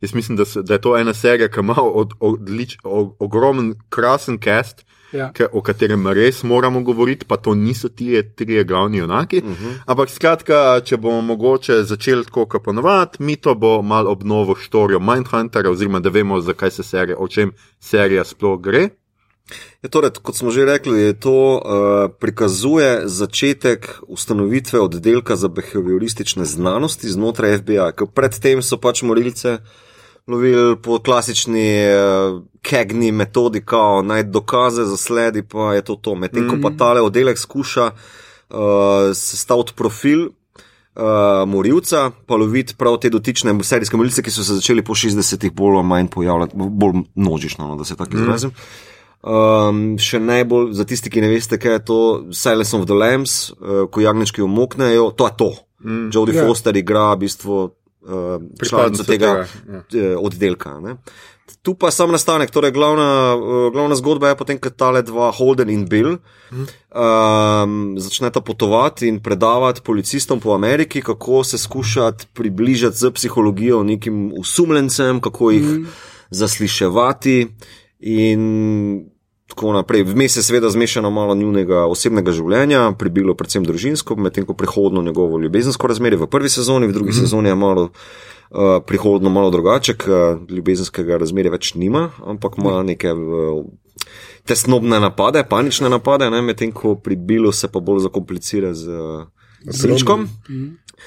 jaz 0.00 0.14
mislim, 0.14 0.36
da, 0.36 0.44
se, 0.44 0.62
da 0.62 0.74
je 0.74 0.80
to 0.80 0.96
ena 0.98 1.14
serija, 1.14 1.48
ki 1.48 1.60
ima 1.60 1.74
od, 1.78 2.10
odlič, 2.20 2.76
o, 2.84 3.16
ogromen, 3.18 3.74
krasen 3.88 4.38
cast, 4.44 4.84
Ja. 5.12 5.32
ke- 5.32 5.46
o 5.52 5.62
katerem 5.62 6.06
res 6.08 6.42
moramo 6.42 6.82
govoriti, 6.82 7.24
pa 7.24 7.36
to 7.36 7.54
niso 7.54 7.88
ti 7.88 8.22
trije 8.36 8.64
glavni 8.64 8.98
junaki. 8.98 9.38
Uh 9.38 9.44
-huh. 9.44 9.78
Ampak 9.86 10.10
skratka, 10.10 10.80
če 10.84 10.96
bomo 10.96 11.20
mogoče 11.20 11.82
začeli 11.82 12.24
tako, 12.24 12.46
kot 12.46 12.64
ponovadi, 12.64 13.18
mi 13.18 13.36
to 13.36 13.54
bo 13.54 13.82
malo 13.82 14.10
obnovo 14.10 14.54
štorijo 14.54 15.00
Mindhuntera, 15.00 15.70
oziroma 15.70 16.00
da 16.00 16.08
vemo, 16.08 16.40
zakaj 16.40 16.70
se 16.70 16.82
serija, 16.82 17.16
o 17.18 17.28
čem 17.28 17.52
serija 17.80 18.24
sploh 18.24 18.60
gre. 18.60 18.88
Je 19.82 19.90
torej, 19.92 20.10
kot 20.22 20.36
smo 20.36 20.50
že 20.50 20.64
rekli, 20.64 21.12
to 21.20 21.60
uh, 21.60 21.60
prikazuje 22.20 23.02
začetek 23.04 24.00
ustanovitve 24.08 24.80
oddelka 24.80 25.36
za 25.36 25.48
behavioristične 25.48 26.44
znanosti 26.44 27.08
znotraj 27.08 27.58
FBI. 27.58 27.92
ker 27.96 28.06
Predtem 28.14 28.62
so 28.62 28.80
pač 28.80 29.02
morilce 29.02 29.58
lovili 30.26 30.76
po 30.82 30.98
klasični 30.98 31.68
uh, 31.86 32.42
kegni 32.62 33.12
metodi, 33.12 33.60
kao 33.60 34.02
najti 34.02 34.30
dokaze, 34.30 34.84
zasledi 34.84 35.42
pa 35.42 35.74
je 35.74 35.82
to 35.82 35.96
to. 35.96 36.14
Medtem 36.14 36.48
ko 36.50 36.56
pa 36.62 36.70
tale 36.78 37.02
oddelek 37.02 37.38
skuša 37.38 37.90
uh, 37.90 38.56
sestaviti 39.14 39.72
profil. 39.76 40.28
Uh, 40.94 41.48
morilca, 41.50 42.10
pa 42.26 42.36
loviti 42.38 42.76
prav 42.78 43.00
te 43.02 43.10
dotične 43.10 43.56
serijske 43.66 43.96
morilce, 43.96 44.22
ki 44.22 44.30
so 44.30 44.44
se 44.46 44.54
začeli 44.54 44.82
po 44.86 44.94
60-ih 44.94 45.50
bolj 45.52 45.80
ali 45.80 45.86
manj 45.90 46.06
pojavljati, 46.06 46.54
bolj 46.54 47.00
množično, 47.14 47.66
no, 47.66 47.76
da 47.76 47.84
se 47.84 47.96
tako 47.96 48.14
izrazim. 48.16 48.52
Um, 49.24 49.96
še 49.98 50.20
najbolj 50.22 50.70
za 50.78 50.86
tisti, 50.86 51.10
ki 51.10 51.24
ne 51.24 51.32
veste, 51.32 51.58
kaj 51.58 51.72
je 51.72 51.82
to 51.88 51.98
Silence 52.30 52.76
of 52.78 52.86
the 52.86 52.94
Lambs, 52.94 53.50
uh, 53.50 53.88
ko 53.90 54.04
jagnečki 54.06 54.44
umoknejo, 54.46 55.10
to 55.18 55.26
je 55.26 55.36
to. 55.36 55.50
Mm. 55.82 56.12
Jodie 56.14 56.36
Ja. 56.36 56.44
yeah. 56.44 56.46
Foster 56.46 56.76
igra 56.76 57.10
v 57.14 57.24
bistvu 57.26 57.58
članico 58.04 58.58
Pripadnica 58.58 59.04
tega 59.04 59.46
tega, 59.90 60.06
eh, 60.06 60.16
oddelka. 60.16 60.80
Ne. 60.80 60.96
Tu 61.62 61.74
pa 61.74 61.90
sam 61.90 62.12
nastanek, 62.12 62.50
torej 62.50 62.72
glavna, 62.72 63.36
uh, 63.36 63.72
glavna 63.72 63.96
zgodba 63.96 64.28
je 64.28 64.36
potem, 64.36 64.58
ko 64.60 64.70
tale 64.70 65.02
dva, 65.04 65.30
Holden 65.32 65.70
in 65.70 65.84
Bill, 65.88 66.16
um, 66.52 67.74
začneta 68.00 68.40
potovati 68.40 69.08
in 69.08 69.20
predavati 69.20 69.84
policistom 69.84 70.40
po 70.40 70.54
Ameriki, 70.56 71.02
kako 71.02 71.44
se 71.44 71.58
skušati 71.58 72.26
približati 72.32 72.96
z 72.96 73.10
psihologijo 73.10 73.82
nekim 73.82 74.32
usumljencem, 74.38 75.20
kako 75.20 75.50
jih 75.50 75.64
mm. 75.64 75.86
zasliševati 76.30 77.48
in 78.00 79.13
tako 79.48 79.72
naprej. 79.72 80.02
Vmes 80.02 80.36
je 80.36 80.42
seveda 80.42 80.70
zmešano 80.70 81.10
malo 81.10 81.34
njunega 81.34 81.84
osebnega 81.86 82.32
življenja, 82.32 82.92
pribilo 82.98 83.34
predvsem 83.34 83.64
družinsko, 83.64 84.16
medtem 84.16 84.46
ko 84.46 84.54
prehodno 84.54 85.02
njegovo 85.02 85.38
ljubezensko 85.38 85.90
razmerje 85.90 86.22
v 86.24 86.30
prvi 86.30 86.48
sezoni, 86.48 86.88
v 86.88 86.96
drugi 86.96 87.12
mm. 87.12 87.20
sezoni 87.24 87.52
je 87.52 87.54
malo. 87.54 87.90
Uh, 88.54 88.78
prihodno 88.86 89.30
malo 89.34 89.48
drugače, 89.50 89.96
ker 89.98 90.36
ljubezenskega 90.46 91.16
razmerja 91.18 91.50
več 91.50 91.72
nima, 91.74 92.04
ampak 92.22 92.54
ima 92.60 92.84
neke 92.86 93.10
uh, 93.10 93.64
tesnobne 94.46 95.00
napade, 95.00 95.42
panične 95.48 95.90
napade, 95.90 96.28
medtem 96.30 96.70
ko 96.72 96.94
pri 96.94 97.16
Bilu 97.16 97.50
se 97.52 97.66
pa 97.72 97.80
bolj 97.80 98.04
zakomplicira 98.04 98.70
z 98.78 98.94
uh, 98.94 99.26
srčkom. 99.70 100.28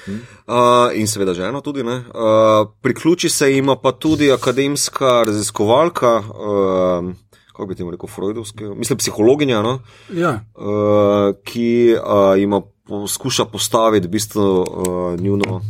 Uh, 0.08 0.90
in 0.94 1.08
seveda 1.08 1.34
ženo 1.34 1.60
tudi. 1.60 1.82
ne. 1.82 1.96
Uh, 1.96 2.68
priključi 2.82 3.28
se 3.28 3.52
jima 3.52 3.76
pa 3.76 3.92
tudi 3.92 4.32
akademska 4.32 5.24
raziskovalka, 5.26 6.16
uh, 6.18 7.12
kako 7.58 7.66
bi 7.66 7.74
temu 7.74 7.90
rekel, 7.90 8.08
Freudovska, 8.08 8.74
mislim, 8.74 8.98
psihologinja, 8.98 9.62
no? 9.62 9.78
Ja. 10.14 10.40
uh, 10.54 11.36
ki 11.44 11.94
uh, 11.94 12.38
jima 12.38 12.60
poskuša 12.86 13.44
postaviti 13.44 14.06
v 14.06 14.10
bistvu 14.10 14.42
uh, 14.60 15.20
njuno. 15.20 15.60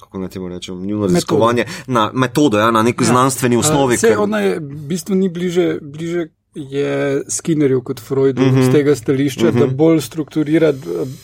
Kako 0.00 0.18
naj 0.18 0.28
temu 0.28 0.48
rečem, 0.48 0.86
njuno 0.86 1.06
raziskovanje 1.06 1.64
na 1.86 2.10
metodo, 2.14 2.58
ja, 2.58 2.70
na 2.70 2.82
neki 2.82 3.04
ja. 3.04 3.08
znanstveni 3.08 3.56
osnovi. 3.56 3.96
Vse 3.96 4.08
ker- 4.08 4.18
ona 4.18 4.40
je 4.40 4.56
v 4.56 4.86
bistvu 4.88 5.14
ni 5.14 5.28
bliže, 5.28 5.78
bliže 5.82 6.26
je 6.54 7.22
Skinnerju 7.28 7.82
kot 7.82 8.00
Freudu 8.00 8.42
Mhm. 8.42 8.50
mm 8.50 8.58
-hmm. 8.58 8.68
z 8.68 8.72
tega 8.72 8.94
stališča, 8.94 9.46
mm 9.46 9.52
-hmm. 9.52 9.58
da 9.60 9.66
bolj 9.66 10.00
strukturira 10.00 10.72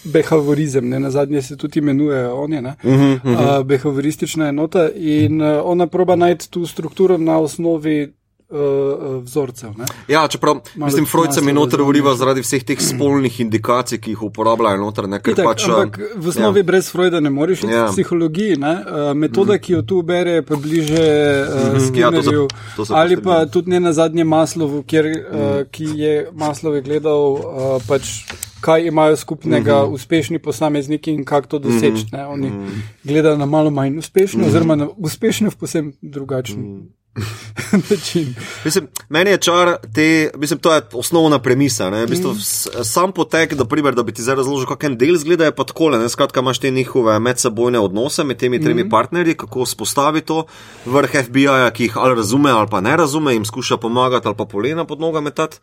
behaviorizem, 0.04 0.88
ne 0.88 1.00
na 1.00 1.10
zadnje 1.10 1.42
se 1.42 1.56
tudi 1.56 1.78
imenuje 1.78 2.28
on 2.28 2.52
je, 2.52 2.62
ne, 2.62 2.74
mm 2.84 2.90
Mhm, 2.92 3.02
-hmm. 3.02 3.58
uh, 3.60 3.66
behavioristična 3.66 4.48
enota 4.48 4.88
in 4.90 5.42
uh, 5.42 5.60
ona 5.64 5.86
proba 5.86 6.16
najti 6.16 6.50
tu 6.50 6.66
strukturo 6.66 7.18
na 7.18 7.38
osnovi 7.38 8.12
uh, 8.52 9.24
vzorcev. 9.24 9.70
Ne. 9.78 9.84
Ja, 10.08 10.28
čeprav 10.28 10.60
mislim, 10.74 11.06
Freud 11.06 11.34
se 11.34 11.40
mi 11.40 11.52
noter 11.52 11.80
uriva 11.82 12.14
zaradi 12.14 12.40
vseh 12.40 12.64
teh 12.64 12.80
spolnih 12.80 13.40
indikacij, 13.40 13.98
ki 13.98 14.10
jih 14.10 14.22
uporabljajo 14.22 14.76
noter, 14.76 15.08
ne, 15.08 15.20
Itak, 15.26 15.44
pač. 15.46 15.64
ampak 15.68 15.98
v 16.16 16.28
osnovi 16.28 16.60
ja. 16.60 16.64
brez 16.64 16.90
Freuda 16.92 17.20
ne 17.20 17.30
moreš 17.30 17.58
iti 17.64 17.72
Ja. 17.72 17.78
ja. 17.78 17.86
v 17.86 17.92
psihologiji. 17.92 18.56
Ne? 18.56 18.74
Uh, 18.86 19.14
metoda, 19.14 19.58
ki 19.58 19.72
jo 19.72 19.82
tu 19.82 20.02
bere, 20.02 20.30
je 20.30 20.42
pa 20.42 20.56
bliže 20.56 21.02
uh, 21.48 21.80
Skinnerju. 21.88 22.46
za- 22.48 22.76
to 22.76 22.84
za 22.84 22.94
ali 22.96 23.16
pa 23.22 23.46
tudi 23.46 23.70
ne 23.70 23.80
na 23.80 23.92
zadnje 23.92 24.24
Maslovu, 24.24 24.82
kjer, 24.82 25.06
uh, 25.06 25.66
ki 25.70 25.84
je 25.94 26.28
Maslov 26.32 26.74
je 26.74 26.82
gledal 26.82 27.20
uh, 27.32 27.82
pač. 27.88 28.24
Kaj 28.62 28.86
imajo 28.86 29.16
skupnega 29.16 29.74
mm 29.82 29.86
-hmm. 29.88 29.94
uspešni 29.94 30.38
posamezniki 30.38 31.10
in 31.10 31.24
kako 31.24 31.46
to 31.48 31.58
doseči? 31.58 31.88
Mm 31.88 32.10
-hmm. 32.12 32.32
Oni 32.32 32.46
mm 32.50 32.52
-hmm. 32.66 32.80
gledajo 33.04 33.36
na 33.36 33.46
malo 33.46 33.70
manj 33.70 33.98
uspešne, 33.98 34.38
mm 34.38 34.44
-hmm. 34.44 34.48
oziroma 34.48 34.74
na 34.76 34.88
uspešne 34.96 35.50
v 35.50 35.56
posebno 35.56 35.92
drugačen 36.02 36.58
mm 36.60 36.64
-hmm. 36.64 37.01
Mislim, 38.64 38.88
meni 39.08 39.30
je 39.30 39.38
čar 39.38 39.76
te, 39.94 40.30
mislim, 40.36 40.58
to 40.58 40.74
je 40.74 40.82
osnovna 40.92 41.38
premisa. 41.38 41.90
Ne? 41.90 42.06
V 42.06 42.08
bistvu, 42.08 42.34
s- 42.34 42.68
sam 42.82 43.12
potek, 43.12 43.54
da, 43.54 43.64
primer, 43.64 43.94
da 43.94 44.02
bi 44.02 44.12
ti 44.12 44.22
zdaj 44.22 44.34
razložil, 44.34 44.66
kako 44.66 44.86
en 44.86 44.96
del 44.96 45.16
zgleda, 45.16 45.44
je 45.44 45.54
pa 45.54 45.64
takole. 45.64 45.98
Ne? 45.98 46.08
Skratka, 46.08 46.40
imaš 46.40 46.58
te 46.58 46.70
njihove 46.70 47.18
medsebojne 47.18 47.78
odnose 47.78 48.24
med 48.24 48.36
temi 48.36 48.62
tremi 48.62 48.84
mm 48.84 48.90
partnerji, 48.90 49.34
kako 49.34 49.66
spostavi 49.66 50.20
to 50.20 50.44
vrh 50.86 51.24
FBI-ja, 51.24 51.70
ki 51.70 51.84
jih 51.84 51.96
ali 51.96 52.14
razume 52.14 52.50
ali 52.50 52.68
pa 52.70 52.80
ne 52.80 52.96
razume, 52.96 53.32
jim 53.32 53.44
skuša 53.44 53.76
pomagati 53.76 54.28
ali 54.28 54.36
pa 54.36 54.44
polena 54.44 54.84
pod 54.84 55.00
noga 55.00 55.20
metati. 55.20 55.58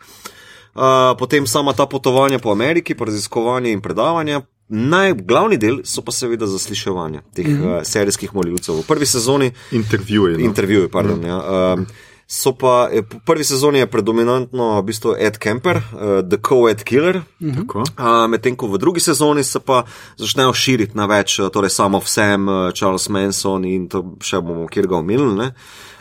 Uh, 0.75 0.81
potem 1.19 1.47
sama 1.47 1.73
ta 1.73 1.85
potovanja 1.85 2.39
po 2.39 2.51
Ameriki, 2.51 2.95
raziskovanje 2.99 3.71
in 3.71 3.81
predavanja. 3.81 4.41
Najglavni 4.69 5.57
del 5.57 5.79
so 5.83 6.01
pa 6.05 6.13
seveda 6.13 6.47
zasliševanja 6.47 7.21
teh 7.35 7.47
mm 7.47 7.57
-hmm. 7.57 7.77
uh, 7.77 7.83
serijskih 7.83 8.35
molilcev. 8.35 8.75
V 8.75 8.83
prvi 8.87 9.05
sezoni 9.05 9.51
Intervjuje. 9.71 10.37
No. 10.37 10.45
intervjuji. 10.45 10.89
Pardon, 10.89 11.23
ja. 11.25 11.73
um, 11.73 11.85
so 12.27 12.53
pa 12.53 12.89
eh, 12.93 13.01
po 13.01 13.17
prvi 13.25 13.43
sezoni 13.43 13.79
je 13.79 13.87
predominantno 13.87 14.81
v 14.81 14.83
bistvu 14.85 15.15
Ed 15.19 15.37
Kemper, 15.37 15.77
uh, 15.77 16.29
The 16.29 16.37
Co-Ed 16.37 16.83
Killer. 16.83 17.21
Tako. 17.55 17.79
Uh, 17.79 18.29
Medtem 18.29 18.55
ko 18.55 18.67
v 18.67 18.77
drugi 18.77 18.99
sezoni 18.99 19.43
se 19.43 19.59
pa 19.59 19.83
začnejo 20.17 20.53
širiti 20.53 20.97
na 20.97 21.05
več, 21.05 21.39
torej 21.53 21.69
samo 21.69 22.01
Sam, 22.05 22.49
eh, 22.49 22.71
Charles 22.73 23.09
Manson 23.09 23.65
in 23.65 23.87
to 23.89 24.17
še 24.21 24.41
bomo 24.41 24.67
kjer 24.67 24.87
ga 24.87 24.95
omenili. 24.95 25.35
ne. 25.35 25.53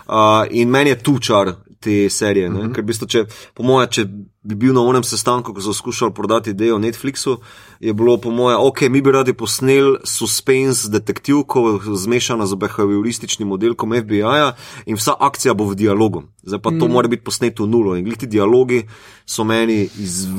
Uh, 0.09 0.45
in 0.51 0.69
meni 0.71 0.91
je 0.91 1.03
tu 1.03 1.19
čar 1.19 1.55
te 1.81 2.11
serije, 2.11 2.49
uh 2.49 2.55
-huh. 2.55 2.75
ker 2.75 2.83
v 2.83 2.87
bistvu, 2.87 3.07
če, 3.07 3.25
po 3.55 3.63
moje, 3.63 3.87
če 3.91 4.07
bi 4.43 4.55
bil 4.55 4.73
na 4.75 4.81
onem 4.81 5.03
sestanku, 5.05 5.55
ko 5.55 5.61
so 5.61 5.73
skušali 5.73 6.15
prodati 6.15 6.51
idejo 6.51 6.79
Netflixu, 6.79 7.37
je 7.81 7.93
bilo 7.93 8.17
po 8.17 8.31
moje, 8.31 8.57
ok, 8.57 8.81
mi 8.91 9.03
bi 9.03 9.13
radi 9.13 9.33
posneli 9.33 9.99
suspense 10.05 10.89
detektivko 10.89 11.81
zmešano 11.95 12.47
z 12.47 12.55
behaviorističnim 12.55 13.53
oddelkom 13.53 13.93
FBI-ja 14.03 14.53
in 14.87 14.97
vsa 14.97 15.15
akcija 15.21 15.55
bo 15.55 15.65
v 15.65 15.75
dialogu. 15.75 16.23
Zdaj 16.43 16.63
pa 16.63 16.71
to 16.71 16.89
mm. 16.89 16.93
mora 16.93 17.09
biti 17.09 17.25
posneto 17.25 17.65
v 17.65 17.69
nulo 17.69 17.97
in 17.97 18.05
glih 18.05 18.19
ti 18.19 18.27
dialogi 18.27 18.83
so 19.27 19.45
meni 19.45 19.89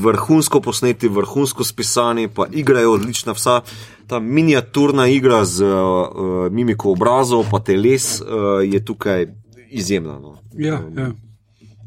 vrhunsko 0.02 0.62
posneti, 0.62 1.08
vrhunsko 1.08 1.64
spisani, 1.64 2.28
pa 2.28 2.48
igra 2.52 2.80
je 2.80 2.88
odlična, 2.88 3.34
vsa 3.34 3.62
ta 4.08 4.20
miniaturna 4.20 5.08
igra 5.08 5.46
z 5.46 5.64
uh, 5.64 6.52
mimiko 6.52 6.92
obrazov, 6.92 7.46
pa 7.52 7.60
teles 7.60 8.22
uh, 8.22 8.28
je 8.66 8.86
tukaj 8.86 9.28
izjemna. 9.70 10.20
No. 10.20 10.38
Ja, 10.58 10.82
ja. 10.98 11.12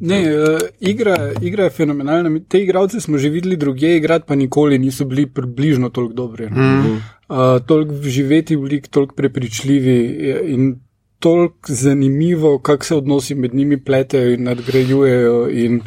Ne, 0.02 0.18
uh, 0.34 0.60
igra, 0.80 1.16
igra 1.40 1.64
je 1.64 1.70
fenomenalna. 1.70 2.40
Te 2.48 2.58
igralce 2.62 3.00
smo 3.00 3.18
že 3.18 3.30
videli 3.30 3.56
druge 3.56 3.96
igrati, 3.96 4.24
pa 4.28 4.34
nikoli 4.34 4.78
niso 4.78 5.04
bili 5.04 5.26
približno 5.26 5.88
toliko 5.88 6.14
dobri. 6.14 6.48
Mm. 6.50 6.96
Uh, 7.28 7.60
toliko 7.66 7.94
živeti 7.94 8.56
v 8.56 8.62
lik, 8.62 8.88
toliko 8.88 9.14
prepričljivi 9.14 9.98
in 10.46 10.74
toliko 11.18 11.72
zanimivo, 11.72 12.58
kako 12.58 12.84
se 12.84 12.96
odnosi 12.96 13.34
med 13.34 13.54
njimi 13.54 13.84
pletejo 13.84 14.34
in 14.34 14.42
nadgrajujejo. 14.42 15.48
In, 15.50 15.80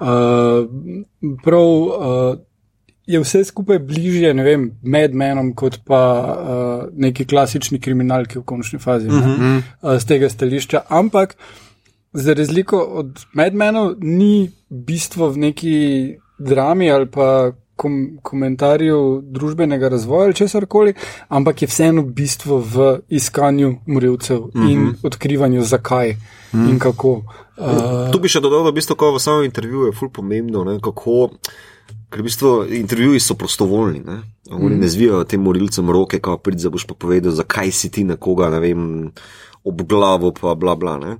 uh, 0.00 0.06
prav 1.44 1.68
uh, 1.68 2.38
je 3.06 3.20
vse 3.20 3.44
skupaj 3.44 3.78
bližje, 3.78 4.34
ne 4.34 4.44
vem, 4.44 4.70
medmenom, 4.82 5.52
kot 5.54 5.80
pa 5.84 6.02
uh, 6.22 6.88
neki 6.96 7.26
klasični 7.28 7.80
kriminalki 7.80 8.38
v 8.38 8.42
končni 8.42 8.78
fazi, 8.78 9.08
mm 9.08 9.12
-hmm. 9.12 9.62
uh, 9.82 9.98
z 9.98 10.06
tega 10.06 10.28
stališča. 10.28 10.80
Ampak 10.88 11.36
za 12.12 12.34
razliko 12.34 12.78
od 12.78 13.24
medmenov 13.32 13.94
ni 13.98 14.50
bistvo 14.68 15.28
v 15.28 15.38
neki 15.38 15.76
drami 16.38 16.90
ali 16.90 17.06
pa 17.10 17.52
kom 17.76 18.18
komentarju 18.22 19.22
družbenega 19.24 19.88
razvoja 19.88 20.28
ali 20.28 20.34
česar 20.34 20.66
koli, 20.66 20.94
ampak 21.28 21.62
je 21.62 21.68
vseeno 21.68 22.02
bistvo 22.02 22.58
v 22.58 22.98
iskanju 23.08 23.76
morilcev 23.86 24.40
mm 24.40 24.50
-hmm. 24.54 24.72
in 24.72 24.94
odkrivanju 25.02 25.62
zakaj 25.62 26.16
mm 26.54 26.68
in 26.70 26.78
kako. 26.78 27.22
Uh, 27.56 28.12
Tu 28.12 28.18
bi 28.20 28.28
še 28.28 28.40
dodal, 28.40 28.64
da 28.64 28.70
v 28.70 28.74
bistvu, 28.74 28.96
ko 28.96 29.12
v 29.14 29.20
samem 29.20 29.44
intervjuju 29.44 29.86
je 29.86 29.92
ful 29.92 30.08
pomembno, 30.08 30.64
ne, 30.64 30.80
kako. 30.80 31.30
Ker 32.10 32.20
v 32.20 32.24
bistvu 32.24 32.64
intervjuji 32.76 33.20
so 33.20 33.34
prostovoljni. 33.34 34.00
Ne? 34.04 34.18
Oni 34.50 34.74
mm. 34.74 34.80
ne 34.80 34.88
zvijajo 34.88 35.24
tem 35.24 35.40
morilcem 35.40 35.90
roke, 35.90 36.20
kako 36.20 36.38
prideš, 36.38 36.68
boš 36.68 36.84
pa 36.86 36.94
povedal, 36.94 37.32
zakaj 37.32 37.72
si 37.72 37.90
ti 37.90 38.04
nekoga, 38.04 38.50
ne 38.50 38.60
vem, 38.60 39.12
ob 39.64 39.82
glavo, 39.88 40.32
pa 40.40 40.54
bla 40.54 40.74
bla. 40.76 40.98
Ne? 40.98 41.16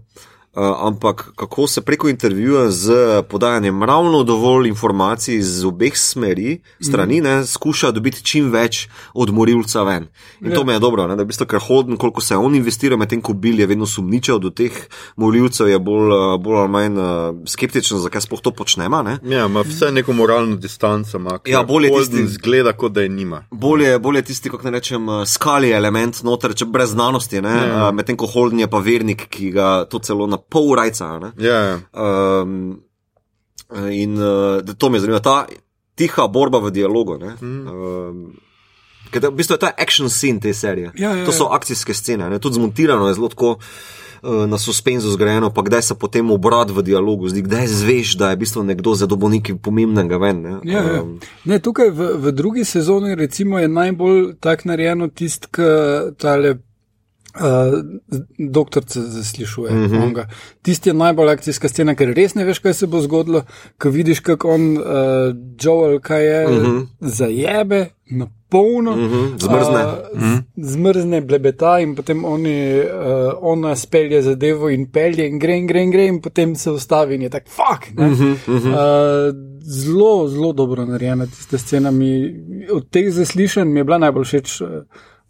Uh, 0.55 0.63
ampak 0.79 1.33
kako 1.37 1.67
se 1.67 1.81
preko 1.81 2.09
intervjuja 2.09 2.71
z 2.71 2.93
podajanjem 3.23 3.83
ravno 3.83 4.23
dovolj 4.23 4.69
informacij 4.69 5.41
z 5.41 5.65
obeh 5.65 5.93
smeri, 5.97 6.61
strani, 6.79 7.21
ne, 7.21 7.47
skuša 7.47 7.91
dobiti 7.91 8.21
čim 8.23 8.51
več 8.51 8.83
od 9.15 9.31
morilca 9.31 9.83
ven. 9.83 10.09
In 10.41 10.51
to 10.51 10.61
Ja. 10.61 10.65
me 10.65 10.73
je 10.73 10.79
dobro, 10.79 11.07
ne, 11.07 11.17
da 11.17 11.23
je 11.23 11.25
v 11.25 11.29
bistvu, 11.29 11.47
ker 11.47 11.59
Holden, 11.59 11.97
koliko 11.97 12.21
se 12.21 12.37
on 12.37 12.55
investira, 12.55 12.97
medtem 12.97 13.21
ko 13.21 13.33
Bill 13.33 13.61
je 13.61 13.67
vedno 13.67 13.87
sumničal 13.87 14.39
do 14.39 14.51
teh 14.51 14.73
morilcev, 15.17 15.69
je 15.69 15.79
bolj, 15.79 16.11
uh, 16.11 16.37
bolj 16.39 16.57
ali 16.57 16.69
manj 16.69 16.99
uh, 16.99 17.07
skeptičen, 17.47 17.99
zakaj 17.99 18.21
sploh 18.21 18.41
to 18.41 18.51
počnemo. 18.53 19.03
Ne. 19.03 19.19
Ja, 19.25 19.47
ima 19.47 19.61
vse 19.63 19.89
neko 19.91 20.13
moralno 20.13 20.57
distanco, 20.57 21.17
ima. 21.17 21.39
Ja, 21.47 21.63
bolj 21.63 21.85
je 21.85 21.91
Holden 21.91 22.13
tisti- 22.19 22.27
Zgleda, 22.29 22.73
kot 22.73 22.93
da 22.93 23.01
je 23.01 23.09
nima. 23.09 23.45
Bolje, 23.51 23.99
bolje 23.99 24.23
tisti, 24.23 24.51
kako 24.51 24.65
ne 24.65 24.71
rečem, 24.73 25.01
skali 25.27 25.71
element 25.71 26.23
noter, 26.23 26.55
če 26.55 26.65
brez 26.67 26.91
znanosti, 26.91 27.41
ne, 27.41 27.57
Ja. 27.69 27.91
medtem 27.93 28.17
ko 28.17 28.27
Holden 28.27 28.61
je 28.61 28.69
pa 28.69 28.79
vernik, 28.79 29.27
ki 29.29 29.51
ga 29.51 29.85
to 29.85 29.99
celo 29.99 30.27
na 30.27 30.39
pol 30.43 30.75
rajca. 30.75 31.19
Ne. 31.19 31.33
Ja, 31.39 31.59
ja. 31.61 31.77
Um, 32.41 32.83
in 33.91 34.15
uh, 34.15 34.75
to 34.75 34.89
me 34.89 34.99
zanima, 34.99 35.21
ta 35.21 35.47
tiha 35.95 36.29
borba 36.29 36.59
v 36.59 36.71
dialogu. 36.71 37.19
Ne, 37.19 37.35
Mhm. 37.35 37.69
um, 37.69 38.33
ker 39.11 39.21
to- 39.21 39.31
v 39.31 39.37
bistvu 39.37 39.55
je 39.55 39.59
to 39.59 39.71
action 39.79 40.09
scene 40.09 40.41
te 40.41 40.53
serije. 40.53 40.93
Ja, 40.95 41.13
ja, 41.13 41.25
to 41.25 41.33
so 41.33 41.45
ja. 41.45 41.53
akcijske 41.53 41.95
scene, 41.95 42.31
ne, 42.31 42.39
tudi 42.39 42.55
zmontirano 42.55 43.09
je 43.09 43.15
zelo 43.15 43.29
tako. 43.29 43.59
uh, 44.23 44.47
Na 44.47 44.55
suspenzu 44.57 45.11
zgrajeno, 45.11 45.51
pa 45.51 45.63
kdaj 45.63 45.83
se 45.83 45.95
potem 45.95 46.31
obrat 46.31 46.71
v 46.71 46.83
dialogu 46.83 47.27
zdi, 47.29 47.43
kdaj 47.43 47.67
zveš, 47.67 48.15
da 48.15 48.31
je 48.31 48.37
v 48.37 48.39
bistvu 48.39 48.63
nekdo 48.63 48.95
za 48.95 49.07
dobo 49.07 49.29
nekaj 49.29 49.57
pomembnega 49.57 50.17
ven. 50.17 50.39
Ne? 50.39 50.53
Ja, 50.65 50.79
ja. 50.81 51.03
Um, 51.03 51.19
Ne, 51.45 51.59
tukaj 51.59 51.91
v, 51.91 52.01
v 52.17 52.33
drugi 52.33 52.65
sezoni 52.65 53.15
recimo, 53.15 53.59
je 53.59 53.67
najbolj 53.69 54.39
tak 54.39 54.63
narejeno 54.65 55.09
tisti, 55.09 55.47
ki 55.49 55.63
tale. 56.17 56.59
Uh, 57.35 57.79
doktorce 58.39 59.01
zaslišuje. 59.01 59.73
Mm 59.73 59.83
Mhm. 59.85 59.95
-hmm. 59.95 60.25
Tisti 60.63 60.89
je 60.89 60.95
najbolj 60.95 61.31
akcijska 61.31 61.69
scena, 61.69 61.95
ker 61.95 62.09
res 62.09 62.35
ne 62.35 62.45
veš, 62.45 62.59
kaj 62.59 62.75
se 62.75 62.87
bo 62.87 63.01
zgodilo. 63.01 63.43
Ko 63.79 63.91
vidiš, 63.91 64.21
kako 64.21 64.51
on, 64.51 64.77
uh, 64.77 64.83
Joel, 65.61 65.99
kaj 66.01 66.27
je, 66.27 66.49
mm 66.49 66.55
Mhm. 66.55 66.67
-hmm. 66.67 66.87
zajebe 67.01 67.87
na 68.11 68.27
polno, 68.49 68.97
mm 68.97 69.05
Mhm, 69.05 69.39
zmrzne. 69.39 69.85
Uh, 70.13 70.39
zmrzne, 70.57 71.21
blebeta 71.21 71.81
in 71.81 71.95
potem 71.95 72.25
oni, 72.25 72.81
uh, 72.81 72.85
ona 73.41 73.77
spelje 73.77 74.23
zadevo 74.23 74.69
in 74.71 74.87
pelje 74.87 75.29
in 75.29 75.39
gre 75.39 75.57
in 75.57 75.67
gre 75.67 75.83
in 75.83 75.91
gre 75.91 76.07
in 76.07 76.21
potem 76.21 76.55
se 76.57 76.71
ustavi 76.71 77.15
in 77.15 77.23
je 77.23 77.29
tak 77.29 77.43
fuck. 77.49 77.99
Mm 77.99 78.05
Mhm, 78.05 78.35
-hmm. 78.47 78.69
uh, 78.69 79.35
zelo, 79.61 80.29
zelo 80.29 80.53
dobro 80.53 80.87
narejena 80.87 81.27
tista 81.27 81.59
scena. 81.59 81.91
Mi, 81.91 82.35
od 82.73 82.91
teh 82.91 83.13
zaslišanj 83.13 83.69
mi 83.69 83.81
je 83.81 83.85
bila 83.85 83.99
najbolj 83.99 84.25
všeč. 84.25 84.61
Uh, 84.61 84.69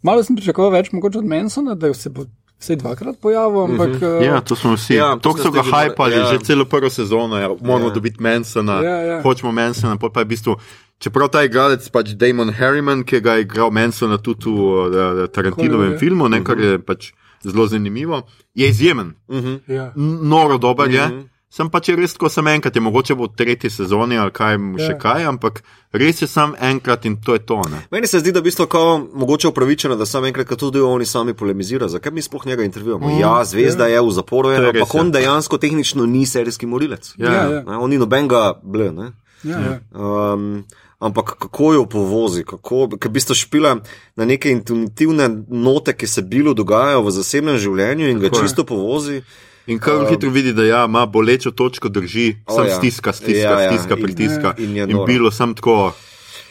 malo 0.03 0.23
sem 0.23 0.35
pričakoval 0.35 0.71
več, 0.71 0.91
mogoče 0.91 1.23
od 1.23 1.25
Mansona, 1.25 1.75
da 1.75 1.93
se 1.93 2.09
bo 2.09 2.25
vsaj 2.63 2.75
dvakrat 2.79 3.19
pojavil, 3.21 3.63
ampak. 3.63 3.89
Mm 3.89 3.99
-hmm. 3.99 4.23
Ja, 4.23 4.41
to 4.41 4.55
smo 4.55 4.75
vsi. 4.75 4.93
Ja, 4.93 5.05
Ja, 5.05 5.17
to 5.19 5.37
so 5.37 5.51
ga 5.51 5.63
hajpali 5.63 6.15
ja. 6.15 6.19
ja. 6.19 6.31
že 6.31 6.39
celo 6.45 6.65
prvo 6.65 6.89
sezono, 6.89 7.37
ja. 7.37 7.49
moramo 7.49 7.85
Ja. 7.85 7.87
ja. 7.87 7.93
dobiti 7.93 8.23
Mansona, 8.23 8.81
Ja, 8.83 8.97
ja. 8.97 9.21
hočemo 9.21 9.51
Mansona, 9.51 9.97
pa 9.97 10.19
je 10.19 10.25
v 10.25 10.27
bistvu. 10.27 10.55
Čeprav 10.99 11.27
ta 11.27 11.43
igralec, 11.43 11.89
pač 11.89 12.09
Damon 12.15 12.49
Harriman, 12.49 13.03
ki 13.03 13.19
ga 13.19 13.33
je 13.33 13.41
igral 13.41 13.71
Mansona 13.71 14.17
tudi 14.17 14.45
v 14.45 14.51
uh, 14.51 15.27
Tarantinovem 15.27 15.87
Hollywood, 15.87 15.99
filmu, 15.99 16.27
ne, 16.29 16.43
kar 16.43 16.59
je 16.59 16.79
pač 16.79 17.11
zelo 17.43 17.67
zanimivo, 17.67 18.21
je 18.55 18.69
izjemen, 18.69 19.13
mhm. 19.31 19.55
ja. 19.67 19.91
N- 19.97 20.19
noro 20.21 20.57
dober 20.57 20.91
je. 20.91 21.32
Sem 21.53 21.69
pač 21.69 21.85
je 21.85 21.95
res 21.95 22.15
tako 22.15 22.31
sem 22.33 22.47
enkrat, 22.47 22.73
je 22.73 22.81
mogoče 22.81 23.13
bo 23.13 23.27
v 23.27 23.35
tretji 23.37 23.69
sezoni 23.69 24.17
ali 24.17 24.31
kaj 24.31 24.55
še 24.79 24.87
Ja. 24.89 24.97
kaj, 24.97 25.25
ampak 25.25 25.61
res 25.93 26.21
je 26.21 26.27
sam 26.27 26.55
enkrat 26.59 27.05
in 27.05 27.15
to 27.15 27.33
je 27.33 27.45
to. 27.45 27.61
Ne. 27.69 27.83
Meni 27.91 28.07
se 28.07 28.19
zdi, 28.19 28.31
da 28.31 28.39
je 28.39 28.41
v 28.41 28.49
bistvu 28.49 28.65
kao 28.65 28.97
mogoče 29.13 29.47
upravičeno, 29.47 29.93
da 29.95 30.05
sam 30.05 30.25
enkrat, 30.25 30.49
tudi 30.57 30.81
oni 30.81 31.05
sami 31.05 31.33
polemizirajo, 31.33 31.89
zakaj 31.89 32.11
mi 32.11 32.21
sploh 32.21 32.45
njega 32.45 32.63
intervjujemo. 32.63 33.05
Mm, 33.07 33.19
ja, 33.19 33.45
zvezda 33.45 33.85
je 33.85 34.01
v 34.01 34.11
zaporu, 34.11 34.49
je, 34.49 34.53
je 34.53 34.59
ampak 34.59 34.73
res, 34.73 34.89
ja. 34.89 34.99
on 34.99 35.11
dejansko 35.11 35.57
tehnično 35.57 36.05
ni 36.05 36.25
serijski 36.25 36.65
morilec. 36.65 37.13
Ja, 37.17 37.29
Ja, 37.29 37.43
ja. 37.51 37.61
Ne, 37.61 37.77
on 37.77 37.89
ni 37.89 37.97
nobenega 37.97 38.57
ble. 38.63 38.89
Ne? 38.91 39.11
Ja, 39.43 39.59
ja. 39.59 39.77
Um, 39.93 40.65
ampak 40.99 41.37
kako 41.37 41.73
jo 41.73 41.85
povozi, 41.85 42.41
kako, 42.43 42.97
ker 42.97 43.11
v 43.11 43.13
bistvu 43.13 43.35
špila 43.35 43.77
na 44.15 44.25
neke 44.25 44.49
intuitivne 44.49 45.29
note, 45.47 45.93
ki 45.93 46.07
se 46.07 46.21
bilo 46.23 46.53
dogajajo 46.53 47.03
v 47.03 47.11
zasebnem 47.11 47.57
življenju 47.57 48.09
in 48.09 48.19
ga 48.19 48.29
Tako 48.29 48.37
je. 48.37 48.41
čisto 48.41 48.63
povozi. 48.65 49.21
In 49.67 49.79
kar 49.79 49.95
um, 49.95 50.07
hitro 50.07 50.29
vidi, 50.29 50.53
da 50.53 50.63
ja, 50.63 50.85
ima 50.85 51.05
bolečo 51.05 51.51
točko, 51.51 51.89
drži, 51.89 52.35
O, 52.45 52.55
sam 52.55 52.67
ja. 52.67 52.75
stiska, 52.75 53.13
stiska, 53.13 53.37
Ja, 53.39 53.61
ja, 53.61 53.71
stiska, 53.71 53.95
in- 53.95 54.03
pritiska. 54.03 54.53
in 54.57 54.77
in 54.77 54.97
bilo 55.05 55.31
sem 55.31 55.53
tako, 55.53 55.93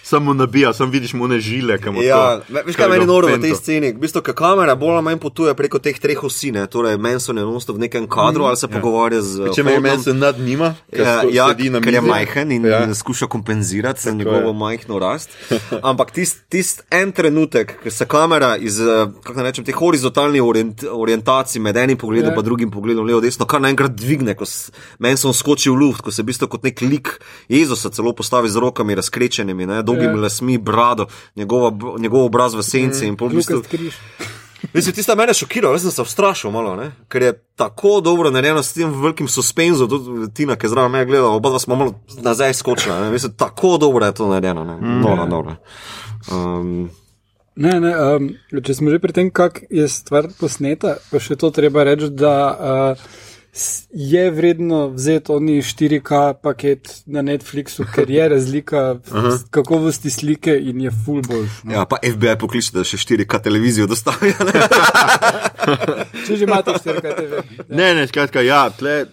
samo 0.03 0.35
nabija, 0.35 0.73
sam 0.73 0.91
vidiš 0.91 1.13
mu 1.13 1.29
ne 1.29 1.41
žile, 1.41 1.79
Ja, 2.03 2.41
ve- 2.49 2.63
veš 2.67 2.77
kaj 2.77 2.89
meni 2.89 3.07
noro 3.07 3.29
v 3.29 3.41
tej 3.41 3.55
sceni? 3.55 3.93
V 3.93 3.99
bistvu, 3.99 4.23
ker 4.23 4.35
kamera 4.35 4.75
bolj 4.75 4.95
ali 4.95 5.03
manj 5.03 5.19
potuje 5.19 5.55
preko 5.55 5.79
teh 5.79 5.99
treh 5.99 6.25
osi, 6.25 6.53
ne? 6.53 6.67
torej 6.67 6.97
Manson 6.97 7.39
je 7.39 7.45
nonstop 7.45 7.77
v 7.77 7.81
nekem 7.81 8.09
kadru 8.09 8.45
ali 8.45 8.57
se 8.57 8.67
ja. 8.67 8.81
pogovarja 8.81 9.23
z. 9.23 9.51
Če 9.55 9.63
me 9.63 9.81
meni 9.81 10.03
nad 10.15 10.39
njima, 10.39 10.75
ker 10.91 11.01
Ja, 11.01 11.23
ja, 11.31 11.49
sedi 11.49 11.71
na 11.71 11.81
ker 11.81 11.95
je 11.95 12.01
majhen 12.01 12.53
in 12.53 12.65
Ja. 12.65 12.81
ja. 12.81 12.95
skuša 12.95 13.27
kompenzirati 13.27 14.03
za 14.03 14.11
njegovo 14.11 14.37
je. 14.49 14.53
majhno 14.53 14.99
rast. 14.99 15.31
Ampak 15.83 16.11
tisti 16.11 16.41
tist 16.49 16.83
en 16.91 17.13
trenutek, 17.13 17.83
ko 17.83 17.91
se 17.91 18.05
kamera 18.07 18.57
iz 18.57 18.81
eh, 18.81 19.07
kako 19.23 19.35
naj 19.35 19.45
rečem, 19.45 19.65
teh 19.65 19.75
horizontalnih 19.75 20.43
orient, 20.43 20.85
orientacij 20.85 21.61
med 21.61 21.77
enim 21.77 21.99
pogledom 21.99 22.33
in 22.33 22.37
ja. 22.37 22.43
drugim 22.43 22.71
pogledom, 22.71 23.07
levo, 23.07 23.21
desno, 23.21 23.47
kar 23.47 23.61
naenkrat 23.61 23.91
dvigne, 23.93 24.35
ko 24.35 24.45
so 24.47 25.33
skoči 25.33 25.71
v 25.71 25.75
luft, 25.75 26.03
ko 26.03 26.11
se 26.11 26.23
v 26.23 26.27
bistvu 26.27 26.49
kot 26.49 26.63
nek 26.63 26.81
lik 26.81 27.09
Jezusa 27.49 27.91
celo 27.91 28.13
postavi 28.13 28.49
z 28.49 28.57
rokami 28.57 28.95
razkrečenimi, 28.95 29.67
ne, 29.67 29.83
dolgimi 29.93 30.13
Ja. 30.13 30.19
ja. 30.19 30.23
lasmi, 30.27 30.59
brado, 30.59 31.07
njegova, 31.37 31.73
njegov 31.99 32.25
obraz 32.25 32.57
v 32.57 32.65
senci 32.67 33.07
in 33.07 33.17
pol 33.17 33.29
bistvu. 33.29 33.63
Mislim, 34.73 34.95
tista 34.95 35.15
mene 35.15 35.35
šokira, 35.35 35.71
jaz 35.75 35.83
sem 35.83 35.91
se 35.91 36.03
vstrašil 36.03 36.51
malo, 36.51 36.77
ne? 36.77 36.93
ker 37.09 37.23
je 37.23 37.33
tako 37.57 38.01
dobro 38.01 38.31
narejeno 38.31 38.63
s 38.63 38.73
tem 38.73 39.03
velikim 39.03 39.29
suspenzom, 39.29 39.89
tudi 39.89 40.31
Tina, 40.35 40.57
ki 40.57 40.67
je 40.67 40.71
zraven 40.71 40.93
me 40.93 41.05
gledala, 41.05 41.35
oba 41.35 41.59
smo 41.59 41.77
malo 41.77 41.95
nazaj 42.23 42.55
skočila, 42.55 43.11
mislim, 43.11 43.33
tako 43.37 43.77
dobro 43.79 44.07
je 44.07 44.15
to 44.15 44.29
narejeno, 44.29 44.65
ne? 44.65 44.79
noro, 44.81 45.27
noro. 45.27 45.57
Um, 46.33 46.91
Ne, 47.55 47.81
ne, 47.81 47.91
um, 48.17 48.31
če 48.65 48.75
smo 48.75 48.91
že 48.91 48.99
pri 48.99 49.13
tem, 49.13 49.31
kako 49.31 49.67
je 49.71 49.85
stvar 49.93 50.31
posneta, 50.41 50.95
pa 51.11 51.21
še 51.21 51.37
to 51.37 51.51
treba 51.53 51.85
reči, 51.85 52.09
da 52.09 52.33
uh, 52.49 53.03
je 53.93 54.31
vredno 54.31 54.89
vzeti 54.89 55.33
oni 55.33 55.63
4K 55.63 56.35
paket 56.43 57.03
na 57.07 57.23
Netflixu, 57.23 57.85
ker 57.95 58.11
je 58.11 58.29
razlika 58.29 58.83
v 59.05 59.39
kakovosti 59.51 60.11
slike 60.11 60.57
in 60.57 60.81
je 60.81 60.91
full 61.05 61.21
boljš. 61.23 61.59
No. 61.65 61.73
ja, 61.73 61.85
pa 61.85 61.99
FBI 62.01 62.39
pokliče, 62.41 62.73
da 62.73 62.85
še 62.85 62.97
4K 62.97 63.43
televizijo 63.45 63.87
dostavijo. 63.87 64.39
ne. 64.49 64.63
Če 66.27 66.37
že 66.37 66.47
imate 66.49 66.79
4K 66.81 67.17
TV. 67.19 67.43
Ne, 67.69 67.93
ne, 67.95 68.07
skratka, 68.09 68.41
ja, 68.41 68.65
tle, 68.73 69.05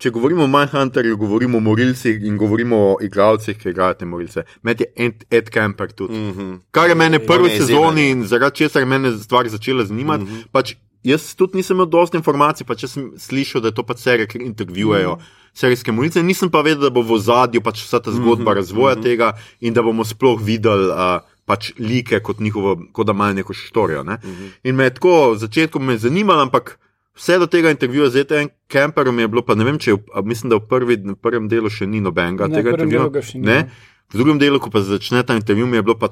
če 0.00 0.10
govorimo 0.14 0.46
o 0.46 0.50
Mindhunterju, 0.50 1.18
govorimo 1.20 1.60
o 1.60 1.64
morilcih 1.64 2.24
in 2.26 2.38
govorimo 2.40 2.78
o 2.86 2.94
igralcih, 3.04 3.58
ki 3.60 3.74
igrajo 3.74 3.98
te 4.00 4.08
morilce. 4.08 4.46
Med 4.64 4.80
je 4.80 4.88
Ed, 4.96 5.26
Ed 5.30 5.50
Kemper 5.52 5.92
tudi. 5.92 6.16
Mm 6.16 6.32
-hmm. 6.32 6.56
Kar 6.70 6.88
je 6.88 6.94
mene 6.94 7.18
prvi 7.18 7.50
je 7.50 7.58
izjemen. 7.58 7.68
sezoni 7.68 8.08
in 8.10 8.24
zaradi 8.26 8.56
česar 8.56 8.82
je 8.82 9.18
stvar 9.18 9.48
začela 9.48 9.84
zanimati. 9.84 10.24
Mm 10.24 10.28
-hmm. 10.28 10.48
pač, 10.52 10.74
jaz 11.02 11.34
tudi 11.34 11.56
nisem 11.56 11.76
imel 11.76 11.86
dosti 11.90 12.16
informacij, 12.16 12.66
pa 12.66 12.76
če 12.78 12.88
sem 12.88 13.10
slišal, 13.18 13.62
da 13.62 13.72
je 13.72 13.76
to 13.78 13.84
pač 13.86 14.04
serija, 14.04 14.28
ki 14.30 14.42
intervjujejo. 14.46 15.16
Mm. 15.18 15.40
Serijske 15.54 15.92
morilce, 15.92 16.22
nisem 16.24 16.50
pa 16.50 16.62
vedel, 16.64 16.86
da 16.86 16.90
bo 16.94 17.02
v 17.04 17.18
zadju 17.20 17.60
pač 17.60 17.82
vsa 17.84 18.00
ta 18.00 18.12
zgodba 18.12 18.42
mm 18.42 18.46
-hmm. 18.46 18.56
razvoja 18.56 18.94
mm 18.94 19.00
-hmm. 19.00 19.02
tega 19.02 19.32
in 19.60 19.74
da 19.74 19.82
bomo 19.82 20.04
sploh 20.04 20.40
videli 20.40 20.88
uh, 20.88 21.20
pač 21.44 21.72
like 21.78 22.20
kot 22.20 22.40
njihovo, 22.40 22.78
kot 22.92 23.06
da 23.06 23.12
imajo 23.12 23.34
neko 23.34 23.52
štorijo. 23.52 24.02
Ne? 24.02 24.18
Mm 24.24 24.30
-hmm. 24.30 24.48
In 24.62 24.74
me 24.74 24.84
je 24.84 24.94
tako 24.94 25.32
v 25.32 25.38
začetku 25.38 25.78
me 25.78 25.92
je 25.92 25.98
zanimalo, 25.98 26.42
ampak 26.42 26.78
Vse 27.14 27.38
do 27.38 27.46
tega 27.46 27.70
intervjuja 27.70 28.10
z 28.10 28.16
ETN 28.16 28.48
Kemperom 28.68 29.18
je 29.18 29.28
bilo, 29.28 29.42
pa 29.44 29.54
ne 29.54 29.64
vem, 29.64 29.78
če 29.78 29.90
je, 29.90 29.96
mislim, 30.24 30.50
da 30.50 30.56
v 30.56 30.68
prvi, 30.68 30.96
v 30.96 31.16
prvem 31.20 31.48
delu 31.48 31.68
še 31.70 31.86
ni 31.86 32.00
nobenega 32.00 32.48
Ne, 32.48 32.56
tega 32.56 32.72
intervjuja. 32.72 33.24
Ne? 33.34 33.58
no. 33.68 33.68
V 34.12 34.20
drugem 34.20 34.40
delu, 34.40 34.60
ko 34.60 34.72
pa 34.72 34.80
začne 34.80 35.20
ta 35.22 35.36
intervju, 35.36 35.66
mi 35.68 35.76
je 35.76 35.84
bilo 35.84 35.98
pa 36.00 36.08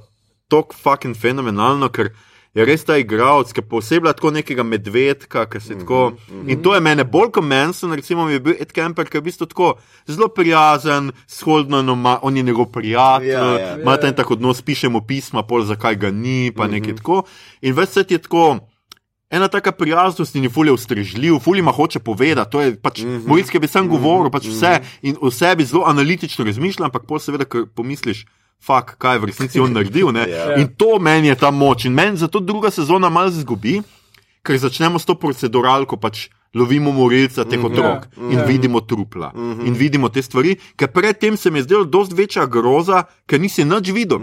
tako 0.53 0.76
fucking 0.76 1.16
fenomenalno, 1.16 1.88
ker 1.88 2.12
je 2.54 2.64
res 2.66 2.82
ta 2.84 2.96
igralec, 2.98 3.52
ki 3.54 3.62
posebej 3.62 4.14
tako 4.18 4.32
nekega 4.34 4.64
medvedka, 4.66 5.44
ki 5.50 5.60
se 5.62 5.76
tako. 5.78 6.16
In 6.50 6.62
to 6.62 6.74
je 6.74 6.80
mene 6.82 7.04
bolj 7.06 7.30
kot 7.36 7.46
Manson, 7.46 7.94
recimo, 7.94 8.26
je 8.28 8.40
bil 8.42 8.56
Ed 8.58 8.72
Kemper, 8.74 9.06
ki 9.06 9.18
je 9.18 9.22
v 9.22 9.28
bistvu 9.28 9.46
tako 9.50 9.68
zelo 10.10 10.28
prijazen, 10.34 11.12
shodno, 11.30 11.82
on 12.22 12.36
je 12.36 12.42
njegov 12.42 12.72
prijatelj, 12.74 13.30
Ja, 13.30 13.44
ja. 13.58 13.76
ima 13.78 13.96
ta 13.96 14.08
en 14.08 14.16
tak 14.18 14.30
odnos, 14.30 14.62
pišemo 14.62 15.04
pisma, 15.06 15.46
pol 15.46 15.62
zakaj 15.64 15.96
ga 15.96 16.10
ni, 16.10 16.50
pa 16.56 16.66
nekaj 16.66 16.98
tako. 16.98 17.22
In 17.62 17.74
več 17.74 17.94
se 17.94 18.04
ti 18.04 18.18
je 18.18 18.26
tako. 18.26 18.58
Ena 19.30 19.46
taka 19.46 19.70
prijaznost 19.70 20.34
in 20.34 20.42
je 20.42 20.50
fulje 20.50 20.72
ustrežljiv, 20.72 21.38
fulje 21.38 21.62
ima 21.62 21.70
hoče 21.70 22.00
povedati. 22.02 22.50
To 22.50 22.60
je 22.60 22.74
pač 22.82 23.02
mm 23.02 23.08
-hmm. 23.08 23.26
Mojski 23.28 23.58
bi 23.58 23.66
sam 23.66 23.88
govoril, 23.88 24.30
pač 24.30 24.46
vse 24.46 24.80
in 25.02 25.16
o 25.20 25.30
sebi 25.30 25.64
zelo 25.64 25.84
analitično 25.86 26.44
razmišlja, 26.44 26.84
ampak 26.84 27.06
pol 27.06 27.18
seveda, 27.18 27.44
ko 27.44 27.66
pomisliš, 27.74 28.26
fak, 28.61 28.96
kaj 28.99 29.14
je 29.16 29.20
v 29.20 29.25
resnici 29.25 29.61
on 29.61 29.73
naredil. 29.73 30.12
ne. 30.12 30.27
Ja. 30.31 30.57
In 30.57 30.68
to 30.77 30.99
meni 30.99 31.29
je 31.29 31.35
ta 31.35 31.51
moč. 31.51 31.85
In 31.85 31.94
meni 31.94 32.16
zato 32.16 32.40
druga 32.40 32.70
sezona 32.70 33.09
malo 33.09 33.31
zgubi, 33.31 33.81
ker 34.42 34.59
začnemo 34.59 34.99
s 34.99 35.05
to 35.05 35.14
proceduralko, 35.14 35.96
pač 35.96 36.29
lovimo 36.55 36.90
morilca 36.90 37.44
teh 37.46 37.62
otrok 37.62 38.09
Ja, 38.11 38.27
in 38.27 38.38
ja. 38.38 38.44
vidimo 38.44 38.81
trupla 38.81 39.31
in 39.38 39.70
vidimo 39.79 40.09
te 40.11 40.18
stvari, 40.23 40.57
ker 40.77 40.88
predtem 40.90 41.37
se 41.37 41.51
mi 41.51 41.59
je 41.59 41.62
zdelo 41.62 41.85
dosti 41.85 42.14
večja 42.18 42.46
groza, 42.46 43.05
ker 43.27 43.38
nisi 43.40 43.62
nič 43.64 43.92
videl. 43.94 44.18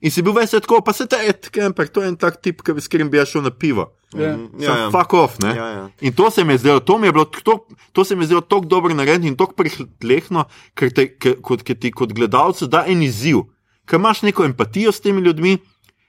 In 0.00 0.10
si 0.10 0.22
bil 0.22 0.32
vse 0.38 0.60
tako, 0.62 0.82
pa 0.86 0.92
se 0.94 1.06
ta 1.10 1.18
Ed 1.18 1.50
Kemper, 1.50 1.88
to 1.90 2.02
je 2.02 2.08
en 2.08 2.16
tak 2.16 2.38
tip, 2.38 2.62
s 2.62 2.86
katerim 2.86 3.10
bi 3.10 3.18
jaz 3.18 3.28
šel 3.34 3.42
na 3.42 3.50
pivo. 3.50 3.90
Ja. 4.14 4.38
Ja, 4.58 4.76
ja. 4.86 4.90
Fuck 4.94 5.14
off. 5.18 5.40
ne. 5.42 5.50
Ja, 5.50 5.66
ja. 5.66 5.90
In 6.00 6.12
to 6.14 6.30
se 6.30 6.44
mi 6.44 6.54
je 6.54 6.58
zdelo, 6.58 6.78
to 6.80 6.98
mi 6.98 7.08
je 7.10 7.12
bilo 7.12 7.24
to, 7.24 7.66
to 7.92 8.04
se 8.04 8.14
mi 8.14 8.22
je 8.22 8.26
zdelo 8.26 8.40
tako 8.46 8.66
dobro 8.70 8.94
narejeno 8.94 9.26
in 9.26 9.34
tako 9.36 9.58
prihlehno, 9.58 10.44
ker, 10.78 10.94
te, 10.94 11.08
ker, 11.18 11.40
kot, 11.42 11.66
ker 11.66 11.74
ti 11.74 11.90
kot 11.90 12.12
gledalcu 12.14 12.70
da 12.70 12.84
en 12.86 13.02
izziv, 13.02 13.50
ker 13.86 14.00
imaš 14.00 14.22
neko 14.22 14.44
empatijo 14.44 14.92
s 14.92 15.00
temi 15.00 15.20
ljudmi, 15.20 15.58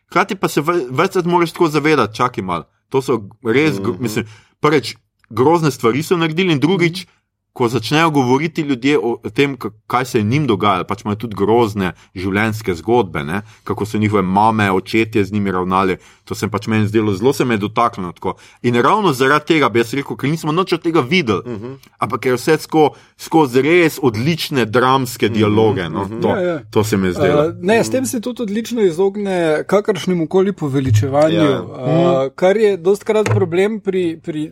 hkrati 0.08 0.36
pa 0.36 0.48
se 0.48 0.62
ve- 0.62 0.86
večkrat 0.92 1.26
moraš 1.26 1.52
tako 1.52 1.68
zavedati, 1.68 2.16
čakaj 2.16 2.44
malo. 2.44 2.64
To 2.90 3.02
so 3.02 3.22
res, 3.44 3.80
gro, 3.80 3.96
mislim, 4.00 4.26
prvič, 4.60 4.96
grozne 5.30 5.72
stvari 5.72 6.04
so 6.04 6.18
naredili 6.18 6.54
in 6.54 6.60
drugič. 6.60 7.08
Ko 7.56 7.70
začnejo 7.72 8.10
govoriti 8.12 8.62
ljudje 8.68 8.98
o 9.00 9.30
tem, 9.32 9.54
kaj 9.88 10.06
se 10.06 10.20
je 10.20 10.24
njim 10.28 10.44
dogajalo, 10.48 10.84
pač 10.84 11.06
imajo 11.06 11.16
tudi 11.24 11.38
grozne 11.40 11.94
življenjske 12.16 12.74
zgodbe, 12.76 13.24
ne? 13.24 13.42
kako 13.64 13.86
so 13.88 13.98
njihove 13.98 14.22
mame, 14.28 14.66
očetje 14.72 15.24
z 15.24 15.32
njimi 15.32 15.52
ravnali. 15.56 15.96
To 16.28 16.36
se 16.36 16.50
pač 16.52 16.68
meni 16.68 16.88
zdelo, 16.88 17.14
zelo 17.16 17.32
se 17.34 17.46
me 17.46 17.54
je 17.56 17.62
dotaknilo. 17.64 18.12
Tako. 18.12 18.34
In 18.68 18.76
ravno 18.76 19.14
zaradi 19.14 19.54
tega 19.54 19.70
bi 19.70 19.80
jaz 19.80 19.94
rekel, 19.96 20.18
ker 20.20 20.30
nismo 20.30 20.52
noč 20.52 20.74
od 20.76 20.84
tega 20.84 21.00
videli, 21.00 21.42
uh 21.46 21.62
-huh. 21.62 21.76
ampak 21.98 22.22
ker 22.22 22.32
je 22.32 22.36
vse 22.36 22.58
sko, 22.58 22.90
skozi 23.18 23.62
res 23.62 24.00
odlične 24.04 24.66
dramske 24.66 25.30
dialoge. 25.30 25.90
No? 25.90 26.10
To, 26.22 26.28
Ja, 26.36 26.42
ja. 26.42 26.60
to 26.72 26.84
se 26.84 26.98
mi 26.98 27.08
je 27.08 27.14
zdelo. 27.14 27.48
Uh, 27.48 27.54
ne, 27.62 27.84
s 27.84 27.90
tem 27.90 28.06
se 28.06 28.20
tudi 28.22 28.44
odlično 28.44 28.82
izogne 28.82 29.64
kakršnemu 29.68 30.28
koli 30.28 30.54
poveličevanju, 30.54 31.36
Ja. 31.36 31.52
ja. 31.52 31.62
uh, 31.62 32.34
kar 32.36 32.58
je 32.58 32.78
dost 32.78 33.04
krat 33.04 33.30
problem 33.30 33.80
pri. 33.80 34.20
pri 34.24 34.52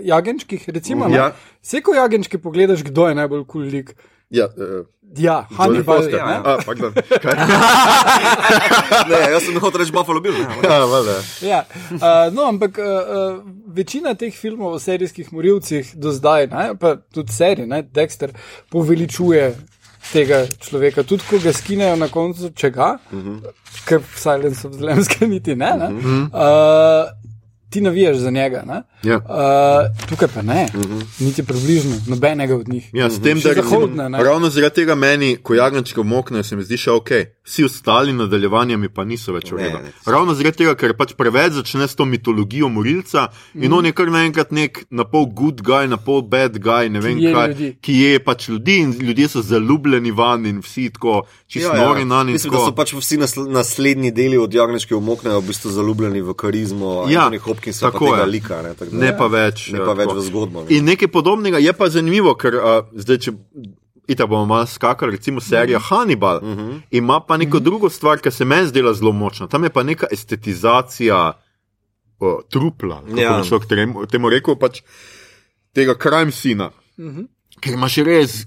Jagenčkih, 0.00 0.68
recimo, 0.68 1.08
Ja. 1.08 1.16
ja. 1.16 1.32
vse 1.62 1.82
ko 1.82 1.94
jagenčke 1.94 2.38
pogledaš, 2.38 2.82
kdo 2.82 3.08
je 3.08 3.14
najbolj 3.14 3.44
kul 3.44 3.62
cool 3.62 3.70
lik. 3.72 3.94
Ja, 4.30 4.48
uh, 4.56 4.86
Ja, 5.18 5.46
Hannibal. 5.58 5.96
Foster. 5.96 6.26
ne? 6.26 6.36
A, 6.44 6.58
pardon. 6.66 6.92
Kaj? 6.94 7.36
Ne, 9.10 9.18
jaz 9.32 9.44
sem 9.44 9.58
hotel 9.60 9.82
reči 9.82 9.92
Buffalo 9.92 10.20
Bill. 10.20 10.36
Ja, 10.64 10.78
valjda. 10.86 11.16
Ja, 11.44 11.60
uh, 11.90 12.32
no, 12.32 12.46
ampak 12.48 12.78
uh, 12.78 12.86
uh, 12.86 13.42
večina 13.66 14.14
teh 14.14 14.32
filmov 14.32 14.76
o 14.76 14.80
serijskih 14.80 15.32
morilcih 15.32 15.92
do 16.00 16.12
zdaj, 16.12 16.46
ne, 16.52 16.64
pa 16.80 16.94
tudi 17.14 17.32
serije, 17.32 17.66
ne, 17.66 17.82
Dexter, 17.82 18.32
poveličuje 18.72 19.52
tega 20.12 20.46
človeka. 20.60 21.04
Tudi 21.08 21.28
ko 21.28 21.40
ga 21.42 21.52
skinejo 21.52 21.96
na 22.00 22.08
koncu, 22.12 22.52
če 22.56 22.70
ga, 22.70 22.96
uh 23.12 23.18
-huh. 23.18 23.52
ker 23.84 24.00
v 24.00 24.18
Silence 24.18 24.68
of 24.68 24.76
the 24.76 24.84
Lambs 24.84 25.08
niti 25.20 25.56
ne. 25.56 25.72
ne 25.76 25.86
uh 25.86 26.04
-huh. 26.04 26.22
uh, 26.32 27.10
Ti 27.72 27.80
navijaš 27.80 28.16
za 28.16 28.30
njega, 28.30 28.62
ne? 28.66 28.82
Ja. 29.02 29.16
Uh, 29.16 29.24
tukaj 30.08 30.28
pa 30.28 30.42
ne, 30.42 30.66
uh 30.68 30.80
-huh. 30.80 31.02
niti 31.18 31.42
približno, 31.42 31.96
nobenega 32.06 32.56
od 32.56 32.68
njih. 32.68 32.90
Ja, 32.92 33.10
s 33.10 33.20
tem, 33.20 33.38
Še 33.38 33.48
da 33.48 33.54
recimo, 33.54 33.70
zahodne, 33.70 34.08
ne. 34.08 34.24
ravno 34.24 34.50
zaradi 34.50 34.74
tega 34.74 34.94
meni, 34.94 35.36
ko 35.36 35.54
jagnčke 35.54 36.00
omoknejo, 36.00 36.42
se 36.42 36.56
mi 36.56 36.62
zdi 36.62 36.76
še 36.76 36.90
ok. 36.90 37.08
Vsi 37.44 37.64
ostali 37.64 38.12
nadaljevanja 38.12 38.76
mi 38.76 38.88
pa 38.88 39.04
niso 39.04 39.32
več 39.32 39.50
ne. 39.50 39.72
Ravno 40.06 40.34
zaradi 40.34 40.56
tega, 40.56 40.74
ker 40.74 40.94
pač 40.94 41.12
preveč 41.12 41.52
začne 41.52 41.88
s 41.88 41.94
to 41.94 42.04
mitologijo 42.04 42.68
morilca 42.68 43.28
in 43.54 43.60
Mhm. 43.62 43.72
on 43.72 43.86
je 43.86 43.92
kar 43.92 44.06
naenkrat 44.08 44.52
nek 44.52 44.84
na 44.90 45.04
pol 45.04 45.26
good 45.26 45.62
guy, 45.62 45.88
na 45.88 45.96
pol 45.96 46.22
bad 46.22 46.58
guy, 46.58 46.88
ne 46.88 47.00
vem 47.00 47.18
je 47.18 47.32
kaj, 47.34 47.48
ljudi. 47.48 47.76
ki 47.80 47.92
je 47.94 48.18
pač 48.18 48.48
ljudi 48.48 48.76
in 48.76 48.92
ljudje 48.92 49.28
so 49.28 49.42
zaljubljeni 49.42 50.10
van 50.10 50.46
in 50.46 50.60
vsi 50.60 50.90
tako 50.90 51.22
čisto 51.46 51.74
ja, 51.76 51.86
nori 51.88 52.04
na 52.04 52.22
njih. 52.22 52.32
Mislim, 52.32 52.52
da 52.52 52.58
so 52.58 52.72
pač 52.72 52.92
vsi 52.92 53.16
nasl 53.16 53.40
naslednji 53.42 54.10
deli 54.10 54.38
od 54.38 54.54
Jagneške 54.54 54.94
umoknejo 54.94 55.40
v 55.40 55.46
bistvu 55.46 55.70
zaljubljeni 55.70 56.20
v 56.20 56.34
karizmo 56.34 57.06
Ja, 57.08 57.20
Anthony 57.22 57.38
Hopkinsa, 57.64 57.86
pa 57.86 57.92
tako 57.92 58.16
je. 58.16 58.26
lika. 58.28 58.62
Ne, 58.62 58.74
tako 58.74 58.90
da- 58.90 58.98
Ne 58.98 59.10
pa 59.12 59.26
več. 59.28 59.68
Ne 59.68 59.78
ja, 59.78 59.84
pa 59.84 59.92
več 59.94 60.06
tako. 60.06 60.18
v 60.18 60.22
zgodbo. 60.22 60.58
ne. 60.60 60.66
In 60.70 60.84
nekaj 60.84 61.08
podobnega 61.08 61.58
je 61.58 61.72
pa 61.72 61.88
zanimivo, 61.88 62.34
ker 62.34 62.54
uh, 62.54 62.62
zdaj, 62.94 63.18
če 63.18 63.32
ita 64.08 64.26
bomo 64.26 64.46
malo 64.46 64.66
skakali, 64.66 65.12
recimo 65.12 65.40
serija 65.40 65.78
Mhm. 65.78 65.86
Hannibal, 65.86 66.36
uh 66.36 66.48
-huh. 66.48 66.80
ima 66.92 67.20
pa 67.20 67.36
neko 67.36 67.56
uh 67.56 67.60
-huh. 67.60 67.64
drugo 67.64 67.88
stvar, 67.88 68.18
ki 68.18 68.30
se 68.30 68.44
meni 68.44 68.66
zdela 68.66 68.94
zelo 68.94 69.12
močna. 69.12 69.46
Tam 69.46 69.64
je 69.64 69.70
pa 69.70 69.82
neka 69.82 70.06
estetizacija 70.10 71.32
uh, 72.20 72.28
trupla, 72.48 73.02
kako 73.02 73.20
Ja. 73.20 73.22
ja. 73.26 73.38
bi 73.38 73.48
človek 73.48 73.68
temu, 73.68 74.06
temu 74.06 74.28
rekel, 74.28 74.56
pač 74.56 74.82
tega 75.72 75.94
crime 75.94 76.30
sina. 76.32 76.70
Uh 76.98 77.04
-huh. 77.04 77.26
Ker 77.60 77.72
imaš 77.74 77.96
res 77.96 78.46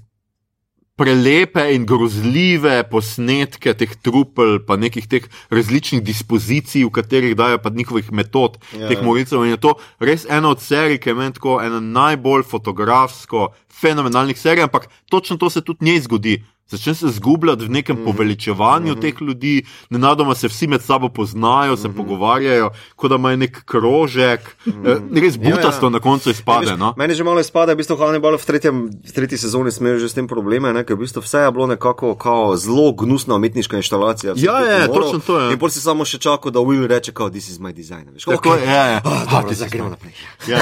prelepe 0.96 1.60
in 1.74 1.84
grozljive 1.84 2.80
posnetke 2.90 3.74
teh 3.76 3.92
trupel, 4.00 4.56
pa 4.64 4.78
nekih 4.80 5.04
teh 5.08 5.28
različnih 5.52 6.00
dispozicij, 6.04 6.86
v 6.86 6.92
katerih 6.96 7.36
dajo 7.36 7.60
pa 7.60 7.70
njihovih 7.70 8.12
metod, 8.12 8.56
Ja, 8.72 8.86
ja, 8.86 8.88
teh 8.88 9.02
morilcev. 9.04 9.44
In 9.44 9.54
je 9.54 9.60
to 9.60 9.76
res 10.00 10.24
ena 10.24 10.48
od 10.48 10.60
serij, 10.64 10.98
ki 10.98 11.12
je 11.12 11.14
meni 11.14 11.36
tako 11.36 11.60
ena 11.60 11.80
najbolj 11.80 12.46
fotografsko, 12.48 13.52
fenomenalnih 13.68 14.38
serij, 14.40 14.64
ampak 14.64 14.88
točno 15.10 15.36
to 15.36 15.50
se 15.50 15.60
tudi 15.60 15.84
njej 15.84 16.00
zgodi. 16.08 16.36
Začne 16.68 16.94
se 16.94 17.08
zgubljati 17.08 17.64
v 17.64 17.70
nekem 17.70 17.96
mm 17.96 18.02
-hmm. 18.02 18.04
poveličevanju 18.04 18.92
mm 18.92 18.96
-hmm. 18.96 19.00
teh 19.00 19.14
ljudi, 19.20 19.64
nenadoma 19.90 20.34
se 20.34 20.48
vsi 20.48 20.66
med 20.66 20.82
sabo 20.82 21.08
poznajo, 21.08 21.76
se 21.76 21.88
mm 21.88 21.92
-hmm. 21.92 21.96
pogovarjajo, 21.96 22.70
kot 22.96 23.10
da 23.10 23.14
imajo 23.14 23.36
nek 23.36 23.64
krožek, 23.64 24.56
mm 24.66 24.72
-hmm. 24.72 25.20
res 25.20 25.36
butasto 25.38 25.86
ja, 25.86 25.88
ja. 25.88 25.90
na 25.90 25.98
koncu 25.98 26.30
izpade. 26.30 26.66
Veš, 26.66 26.78
No? 26.78 26.94
Meni 26.96 27.14
že 27.14 27.24
malo 27.24 27.40
izpada, 27.40 27.72
v 27.72 27.76
bistvu 27.76 27.96
Hannibal 27.96 28.36
v, 28.36 28.46
tretjem, 28.46 28.90
v 29.08 29.12
tretji 29.12 29.38
sezoni 29.38 29.70
smo 29.70 29.98
že 29.98 30.08
s 30.08 30.14
tem 30.14 30.26
probleme, 30.28 30.72
ne, 30.72 30.84
ker 30.84 30.96
v 30.96 30.98
bistvu 30.98 31.20
vse 31.20 31.38
je 31.38 31.52
bilo 31.52 31.66
nekako 31.66 32.14
kao 32.14 32.56
zelo 32.56 32.92
gnusna 32.92 33.34
umetniška 33.34 33.76
instalacija. 33.76 34.32
vseh 34.32 34.44
Ja, 34.44 34.58
teh 34.60 34.68
ja, 34.68 34.84
umorov. 34.84 35.02
točno 35.02 35.18
to 35.26 35.40
je. 35.40 35.52
In 35.52 35.58
pol 35.58 35.68
si 35.68 35.80
samo 35.80 36.04
še 36.04 36.18
čakal, 36.18 36.52
da 36.52 36.60
Will 36.60 36.86
reče, 36.86 37.12
kao, 37.12 37.30
this 37.30 37.48
is 37.48 37.58
my 37.58 37.72
design. 37.72 38.08
Veš, 38.12 38.24
Tako 38.24 38.48
okay. 38.48 38.60
je, 38.60 38.66
ja, 38.66 38.84
ja. 38.86 39.00
Ah, 39.04 39.26
Ah, 39.26 39.30
dobro, 39.30 39.54
zdaj 39.54 39.68
gremo 39.68 39.88
naprej. 39.88 40.12
Ja, 40.48 40.60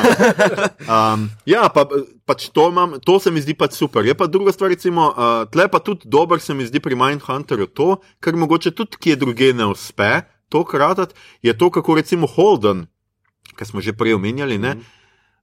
um, 1.15 1.31
ja 1.47 1.69
pa, 1.75 1.87
pač 2.25 2.49
to, 2.49 2.69
imam, 2.69 2.97
to 3.05 3.19
se 3.21 3.31
mi 3.31 3.41
zdi 3.41 3.55
pač 3.55 3.77
super. 3.77 4.07
Je 4.07 4.15
pa 4.15 4.27
druga 4.27 4.53
stvar, 4.53 4.71
recimo, 4.71 5.11
uh, 5.13 5.45
tle 5.51 5.69
pa 5.69 5.79
tudi 5.79 5.94
dober 6.05 6.41
se 6.41 6.55
mi 6.55 6.67
zdi 6.67 6.81
pri 6.81 6.97
Mindhunterju 6.99 7.67
to, 7.67 7.97
kar 8.21 8.37
mogoče 8.37 8.71
tudi 8.71 8.97
kje 9.01 9.17
druge 9.17 9.53
ne 9.55 9.67
uspe, 9.67 10.23
to 10.49 10.65
kratati, 10.65 11.15
je 11.43 11.59
to, 11.59 11.71
kako 11.71 11.95
recimo 11.95 12.27
Holden, 12.27 12.87
ki 13.59 13.65
smo 13.65 13.81
že 13.81 13.93
prej 13.93 14.15
omenjali, 14.15 14.59
ne, 14.59 14.77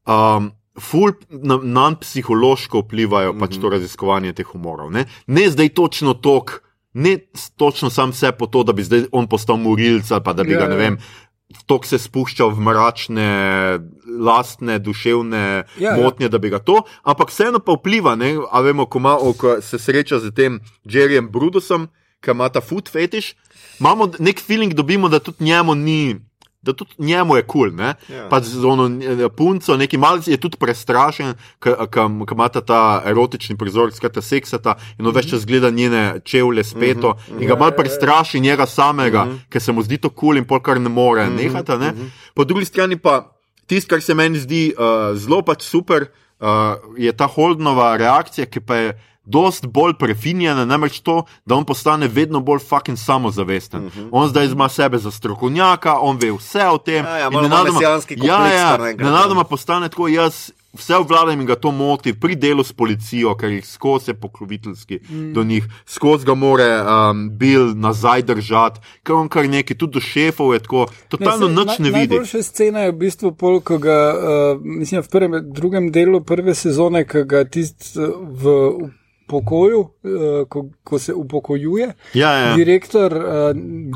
um, 0.08 0.52
ful 0.80 1.14
na, 1.30 1.60
nam 1.64 1.96
psihološko 2.00 2.86
vplivajo 2.86 3.36
pač 3.40 3.58
to 3.62 3.70
raziskovanje 3.70 4.34
teh 4.40 4.56
umorov. 4.56 4.92
Ne, 4.92 5.06
ne 5.28 5.50
zdaj 5.50 5.74
točno 5.76 6.14
tok. 6.14 6.62
Ne 6.94 7.18
točno 7.56 7.88
sam 7.90 8.12
se 8.14 8.32
po 8.36 8.48
to, 8.52 8.66
da 8.68 8.74
bi 8.76 8.84
zdaj 8.84 9.06
on 9.16 9.28
postal 9.32 9.56
morilca, 9.58 10.20
pa 10.20 10.34
da 10.34 10.44
bi 10.44 10.52
Ja, 10.52 10.60
ga, 10.60 10.68
ne 10.68 10.76
ja. 10.76 10.80
vem, 10.80 10.98
tok 11.66 11.86
se 11.86 12.00
spuščal 12.02 12.54
v 12.56 12.64
mračne, 12.68 13.30
lastne, 14.20 14.80
duševne 14.80 15.42
Ja, 15.78 15.92
ja. 15.92 15.96
motnje, 15.98 16.30
da 16.30 16.38
bi 16.38 16.50
ga 16.50 16.60
to, 16.60 16.82
ampak 17.04 17.30
vseeno 17.32 17.60
pa 17.60 17.76
vpliva. 17.78 18.16
Ne? 18.16 18.36
A 18.52 18.62
vemo, 18.62 18.86
ko, 18.86 19.00
ima, 19.00 19.16
ko 19.38 19.58
se 19.62 19.80
sreča 19.80 20.20
z 20.20 20.34
tem 20.36 20.60
Jerryjem 20.86 21.30
Brudusom, 21.32 21.90
ki 22.22 22.36
ima 22.36 22.50
ta 22.50 22.62
food 22.62 22.90
fetiš, 22.92 23.34
imamo 23.80 24.12
nek 24.20 24.42
feeling, 24.42 24.74
dobimo, 24.74 25.10
da 25.10 25.20
tudi 25.20 25.44
njemu 25.44 25.76
ni. 25.76 26.20
Da 26.62 26.74
tudi 26.74 26.91
njemu 26.97 27.36
je 27.36 27.41
kul, 27.41 27.69
cool, 27.69 27.93
Ja. 28.10 28.28
pač 28.30 28.43
z 28.43 28.65
ono 28.65 28.86
eh, 28.86 29.30
punco, 29.30 29.78
neki 29.78 29.97
malce 29.97 30.32
je 30.32 30.38
tudi 30.38 30.58
prestrašen, 30.62 31.34
ki 31.60 31.74
ima 32.32 32.50
ta 32.50 33.02
erotični 33.06 33.58
prizor, 33.58 33.89
skratka 33.93 34.21
seksata 34.21 34.76
in 35.00 35.10
več 35.10 35.32
čas 35.32 35.45
gleda 35.45 35.71
njene 35.71 36.21
čevlje 36.24 36.63
speto 36.63 37.15
in 37.39 37.47
ga 37.47 37.56
mal 37.58 37.74
prestraši 37.74 38.39
njega 38.39 38.65
samega, 38.65 39.28
ker 39.50 39.62
se 39.62 39.71
mu 39.71 39.82
zdi 39.84 39.97
to 39.97 40.10
kul 40.10 40.19
cool 40.19 40.38
in 40.38 40.45
pol 40.45 40.62
kar 40.62 40.80
ne 40.80 40.89
more 40.89 41.30
nehati. 41.30 41.78
Ne? 41.78 41.93
Po 42.34 42.45
drugi 42.45 42.65
strani 42.65 42.97
pa 42.97 43.34
tisto, 43.65 43.89
kar 43.95 44.02
se 44.02 44.13
meni 44.13 44.39
zdi 44.39 44.74
uh, 44.78 45.17
zelo 45.17 45.41
pač 45.41 45.63
super, 45.65 46.12
uh, 46.39 46.78
je 46.97 47.12
ta 47.12 47.28
Holdnova 47.28 47.95
reakcija, 47.97 48.45
ki 48.45 48.60
pa 48.60 48.76
je. 48.76 49.00
Dost 49.32 49.65
bolj 49.67 49.96
prefinjena, 50.00 50.65
namreč 50.65 51.00
to, 51.00 51.24
da 51.46 51.56
on 51.56 51.65
postane 51.65 52.08
vedno 52.08 52.39
bolj 52.39 52.60
fucking 52.67 52.98
samozavesten. 52.98 53.86
Uh 53.86 53.94
-huh. 53.96 54.10
On 54.12 54.30
zdaj 54.30 54.46
ima 54.46 54.70
sebe 54.70 54.98
za 54.98 55.12
strokovnjaka, 55.12 56.00
on 56.00 56.17
ve 56.17 56.32
vse 56.32 56.67
o 56.67 56.78
tem. 56.78 57.06
Ja, 57.06 57.17
ja, 57.17 57.28
in 57.28 57.34
malo 57.34 57.46
ima 57.48 57.56
nenadoma- 57.56 57.82
ja, 57.82 57.89
kompleks 57.91 58.28
ja, 58.28 58.48
ja. 58.48 58.94
nenadoma 58.98 59.44
postane 59.44 59.89
tako, 59.89 60.08
jaz 60.08 60.52
vse 60.74 60.96
obvladam 60.96 61.41
in 61.41 61.46
ga 61.46 61.56
to 61.56 61.72
moti 61.72 62.13
pri 62.13 62.36
delu 62.36 62.63
s 62.63 62.74
policijo, 62.74 63.36
ker 63.36 63.52
jih 63.52 63.65
skozi 63.67 64.12
je 64.12 64.15
pokroviteljski 64.15 65.00
mm. 65.10 65.34
do 65.34 65.44
njih, 65.44 65.67
skozi 65.86 66.26
ga 66.26 66.36
more 66.36 66.70
um, 66.82 67.30
bil 67.38 67.74
nazaj 67.76 68.22
držati, 68.22 68.80
ker 69.04 69.15
on 69.15 69.30
kar 69.30 69.50
neki, 69.50 69.76
tudi 69.76 70.00
do 70.00 70.00
šefov 70.00 70.54
je 70.54 70.60
tako, 70.60 70.86
totalno 71.10 71.48
saj 71.48 71.56
nič 71.56 71.80
ne 71.80 71.89
naj- 71.89 72.00
vidi. 72.00 72.15
Najboljša 72.15 72.44
scena 72.44 72.80
je 72.80 72.91
v 72.91 72.98
bistvu 73.04 73.32
pol, 73.32 73.60
ko 73.60 73.78
ga, 73.78 74.00
uh, 74.15 74.62
mislim, 74.63 75.02
v 75.02 75.12
prvem, 75.12 75.38
drugem 75.52 75.91
delu 75.91 76.24
prve 76.24 76.56
sezone, 76.56 77.04
ko 77.08 77.24
ga 77.28 77.44
tisti 77.44 78.00
uh, 78.00 78.15
v 78.15 78.58
pokoju, 79.32 79.80
uh, 79.80 80.48
ko, 80.50 80.65
ko 80.84 81.00
se 81.00 81.13
upokojuje, 81.15 81.94
Ja, 82.13 82.32
ja. 82.34 82.56
direktor 82.56 83.13
uh, 83.15 83.24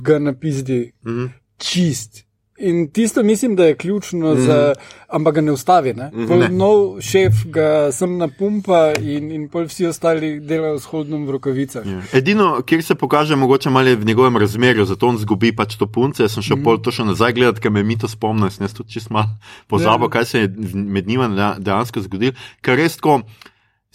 ga 0.02 0.20
napizdi 0.20 0.92
mm 1.04 1.12
Mhm. 1.12 1.20
-hmm. 1.20 1.30
čist. 1.58 2.24
In 2.58 2.88
tisto 2.88 3.20
mislim, 3.24 3.56
da 3.56 3.66
je 3.66 3.76
ključno, 3.76 4.34
mm 4.34 4.40
za, 4.40 4.74
ampak 5.12 5.36
ga 5.36 5.42
ne 5.42 5.52
ustavi. 5.52 5.92
Ne? 5.94 6.08
Mm 6.14 6.28
-hmm. 6.28 6.52
Nov 6.52 7.02
šef 7.02 7.34
ga 7.46 7.92
sem 7.92 8.18
napumpa 8.18 8.94
in, 9.02 9.32
in 9.32 9.50
pol 9.50 9.66
vsi 9.68 9.86
ostali 9.86 10.40
delajo 10.40 10.80
s 10.80 10.86
hodnom 10.86 11.26
v 11.28 11.32
rokavicah. 11.32 11.84
Ja. 11.86 12.02
Edino, 12.14 12.62
kjer 12.66 12.84
se 12.84 12.96
pokaže, 12.96 13.36
mogoče 13.36 13.70
malo 13.70 13.92
v 13.96 14.06
njegovem 14.06 14.38
razmerju, 14.38 14.86
zato 14.86 15.08
on 15.08 15.18
zgubi 15.18 15.52
pač 15.56 15.76
to 15.76 15.88
punce. 15.88 16.24
Jaz 16.24 16.32
sem 16.34 16.44
šel 16.44 16.58
mm. 16.58 16.64
pol 16.64 16.78
to 16.82 16.92
še 16.92 17.04
nazaj 17.04 17.34
gledati, 17.34 17.60
ker 17.62 17.72
me 17.72 17.84
mi 17.84 17.98
to 17.98 18.08
spomni, 18.08 18.48
jaz 18.60 18.74
tudi 18.74 18.90
čist 18.94 19.10
malo 19.10 19.28
pozabil, 19.68 20.00
Ja. 20.00 20.08
ja. 20.08 20.10
kaj 20.10 20.26
se 20.26 20.40
je 20.40 20.48
med 20.74 21.08
njima 21.08 21.56
dejansko 21.60 22.02
zgodilo. 22.02 22.34
Ker 22.62 22.78
res 22.78 22.96
tako. 22.96 23.22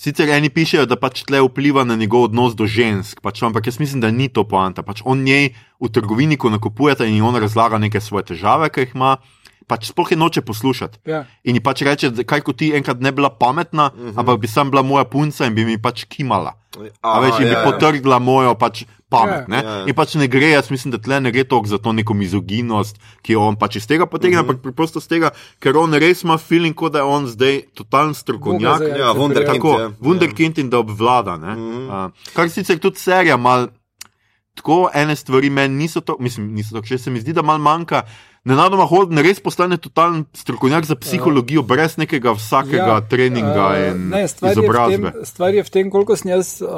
Sicer 0.01 0.31
eni 0.33 0.49
pišejo, 0.49 0.87
da 0.89 0.97
pač 0.97 1.27
tle 1.29 1.43
vpliva 1.45 1.83
na 1.85 1.93
njegov 1.93 2.31
odnos 2.31 2.55
do 2.57 2.65
žensk, 2.65 3.19
pač, 3.21 3.43
ampak 3.45 3.67
jaz 3.69 3.77
mislim, 3.83 4.01
da 4.01 4.09
ni 4.09 4.31
to 4.33 4.47
poanta. 4.49 4.81
Pač 4.81 5.03
on 5.05 5.21
njej 5.27 5.51
v 5.77 5.91
trgovini, 5.93 6.39
ko 6.41 6.49
nakupujete 6.49 7.05
in 7.05 7.19
ji 7.19 7.21
on 7.21 7.37
razlaga 7.37 7.77
neke 7.77 8.01
svoje 8.01 8.31
težave, 8.33 8.71
ki 8.73 8.87
jih 8.87 8.95
ima, 8.97 9.19
pač 9.71 9.91
sploh 9.93 10.11
je 10.11 10.19
noče 10.19 10.43
poslušati. 10.43 10.99
Ja. 11.07 11.25
In 11.47 11.55
ji 11.55 11.63
pač 11.63 11.83
reče, 11.87 12.11
da 12.11 12.27
kaj 12.27 12.43
ko 12.47 12.53
ti 12.53 12.73
enkrat 12.75 13.01
ne 13.01 13.13
bila 13.15 13.31
pametna, 13.31 13.91
uh 13.95 14.01
-huh. 14.01 14.19
ampak 14.19 14.41
bi 14.43 14.49
sam 14.51 14.71
bila 14.71 14.83
moja 14.83 15.05
punca 15.05 15.47
in 15.47 15.55
bi 15.55 15.65
mi 15.65 15.79
pač 15.79 16.05
kimala. 16.11 16.57
A 17.03 17.11
Aha, 17.11 17.21
več 17.21 17.39
in 17.43 17.47
bi 17.51 17.55
ja, 17.55 17.59
ja. 17.59 17.65
potrdila 17.67 18.19
mojo 18.19 18.55
pač 18.55 18.85
pamet. 19.11 19.43
Ja. 19.43 19.45
ne. 19.49 19.57
Ja, 19.57 19.77
ja. 19.79 19.87
In 19.87 19.95
pač 19.95 20.15
ne 20.15 20.27
gre, 20.29 20.51
jaz 20.55 20.71
mislim, 20.71 20.93
da 20.95 20.99
tle 20.99 21.21
ne 21.21 21.31
gre 21.35 21.45
toliko 21.45 21.69
za 21.69 21.79
to 21.79 21.93
neko 21.93 22.15
mizoginost, 22.15 22.99
ki 23.23 23.33
jo 23.33 23.41
on 23.43 23.57
pač 23.57 23.77
iz 23.77 23.87
tega 23.87 24.07
potegne, 24.07 24.37
Mhm. 24.39 24.49
ampak 24.51 24.63
preprosto 24.63 25.01
z 25.01 25.07
tega, 25.09 25.31
ker 25.59 25.77
on 25.77 25.95
res 25.95 26.23
ima 26.23 26.39
feeling, 26.39 26.75
kot 26.75 26.93
da 26.93 26.99
je 26.99 27.05
on 27.05 27.27
zdaj 27.27 27.63
totalen 27.75 28.15
strokovnjak. 28.15 28.79
Boga 28.79 28.99
Ja, 28.99 29.13
wunderkind, 29.15 29.55
Tako, 29.55 29.79
ja. 29.81 29.91
Wunderkind 30.01 30.59
in 30.59 30.71
da 30.71 30.79
obvlada. 30.79 31.37
Mm. 31.37 31.43
-hmm. 31.43 32.07
uh, 32.07 32.11
kar 32.35 32.51
sicer 32.51 32.79
tudi 32.79 32.99
serija 32.99 33.37
mal. 33.37 33.69
Tako 34.55 34.91
ene 34.95 35.17
stvari 35.17 35.51
meni 35.51 35.75
niso 35.75 36.01
to, 36.01 36.17
mislim, 36.21 36.55
niso 36.55 36.75
to, 36.81 36.87
še 36.87 36.99
se 36.99 37.11
mi 37.11 37.21
zdi, 37.21 37.33
da 37.33 37.43
malo 37.43 37.59
manjka. 37.59 38.03
Nenadoma 38.45 38.85
Holden 38.89 39.19
res 39.19 39.41
postane 39.41 39.77
totalen 39.77 40.25
strokovnjak 40.33 40.85
za 40.89 40.97
psihologijo, 40.97 41.63
brez 41.63 41.97
nekega 42.01 42.33
vsakega 42.33 42.77
ja, 42.95 43.01
treninga 43.01 43.67
eh, 43.77 43.91
in 43.93 44.09
ne, 44.09 44.29
stvar 44.29 44.51
je 44.51 44.53
izobrazbe. 44.53 45.11
Tem, 45.13 45.25
stvar 45.25 45.55
je 45.55 45.63
v 45.63 45.71
tem, 45.71 45.91
koliko 45.91 46.17
sem 46.17 46.31
jaz 46.31 46.63
uh, 46.63 46.71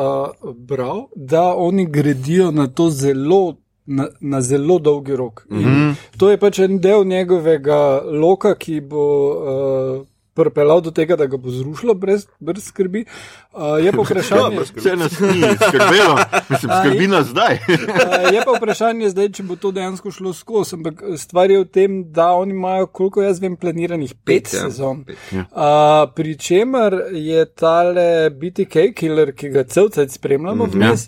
bral, 0.55 1.07
da 1.17 1.55
oni 1.55 1.87
gradijo 1.87 2.51
na 2.51 2.67
to 2.67 2.91
zelo. 2.91 3.57
Na, 3.87 4.05
na 4.21 4.39
zelo 4.41 4.79
dolgi 4.79 5.17
rok. 5.17 5.47
Mm 5.51 5.59
Mhm. 5.59 5.69
-hmm. 5.69 5.95
To 6.19 6.31
je 6.31 6.37
pač 6.39 6.59
en 6.59 6.79
del 6.81 7.05
njegovega 7.05 8.03
loka, 8.05 8.55
ki 8.55 8.81
bo 8.81 9.07
uh, 9.35 10.07
pripeljal 10.35 10.81
do 10.81 10.91
tega, 10.91 11.17
da 11.17 11.27
ga 11.27 11.37
bo 11.37 11.51
zrušilo 11.51 11.95
brez, 11.95 12.27
brez 12.41 12.65
skrbi. 12.65 13.05
Uh, 13.53 13.85
je 13.85 13.93
pa 13.93 14.03
vprašanje, 14.07 14.61
Vse 14.77 14.97
nas 14.97 15.21
ni 15.21 15.43
skrbelo, 15.57 16.17
mislim, 16.49 16.73
skrbi 16.81 17.09
nas 17.09 17.27
zdaj. 17.27 17.59
Uh, 17.93 18.35
je 18.35 18.43
pa 18.45 18.53
vprašanje 18.57 19.11
zdaj, 19.11 19.29
če 19.37 19.43
bo 19.43 19.57
to 19.57 19.71
dejansko 19.73 20.11
šlo 20.11 20.33
skozi. 20.33 20.77
Ampak 20.77 21.03
stvar 21.21 21.51
je 21.51 21.59
v 21.61 21.67
tem, 21.69 21.99
da 22.13 22.31
oni 22.39 22.55
imajo, 22.55 22.87
koliko 22.87 23.23
jaz 23.23 23.41
vem, 23.41 23.57
planiranih 23.57 24.15
pet, 24.15 24.43
Pet, 24.43 24.55
ja. 24.55 24.61
sezon. 24.61 25.05
Pet. 25.05 25.19
Ja. 25.33 25.45
Uh, 25.51 26.15
pri 26.15 26.37
čemer 26.39 26.97
je 27.13 27.45
tale 27.55 28.31
BTK 28.31 28.91
killer, 28.97 29.35
ki 29.37 29.53
ga 29.53 29.65
cel 29.69 29.91
cel 29.93 30.09
spremljamo, 30.09 30.67
mm 30.67 30.73
vmes, 30.73 31.07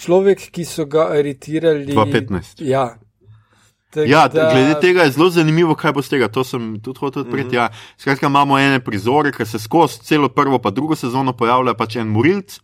človek, 0.00 0.48
ki 0.50 0.64
so 0.66 0.88
ga 0.90 1.08
aretirali 1.14 1.94
2015. 1.94 2.64
Ja. 2.66 2.88
Tak 3.94 4.08
Ja, 4.08 4.28
da- 4.28 4.50
glede 4.52 4.80
tega 4.80 5.02
je 5.02 5.10
zelo 5.10 5.30
zanimivo, 5.30 5.74
kaj 5.74 5.92
bo 5.92 6.02
z 6.02 6.08
tega. 6.08 6.28
To 6.28 6.44
sem 6.44 6.80
tudi 6.82 6.98
hotel 7.00 7.22
odpreti. 7.22 7.48
Mm 7.48 7.50
-hmm. 7.52 7.56
ja. 7.56 7.68
Skratka, 7.98 8.26
imamo 8.26 8.58
ene 8.58 8.80
prizore, 8.80 9.32
ki 9.32 9.46
se 9.46 9.58
skozi 9.58 9.98
celo 10.02 10.28
prvo 10.28 10.58
pa 10.58 10.70
drugo 10.70 10.96
sezono 10.96 11.32
pojavlja 11.32 11.74
pač 11.74 11.96
en 11.96 12.08
morilc. 12.08 12.58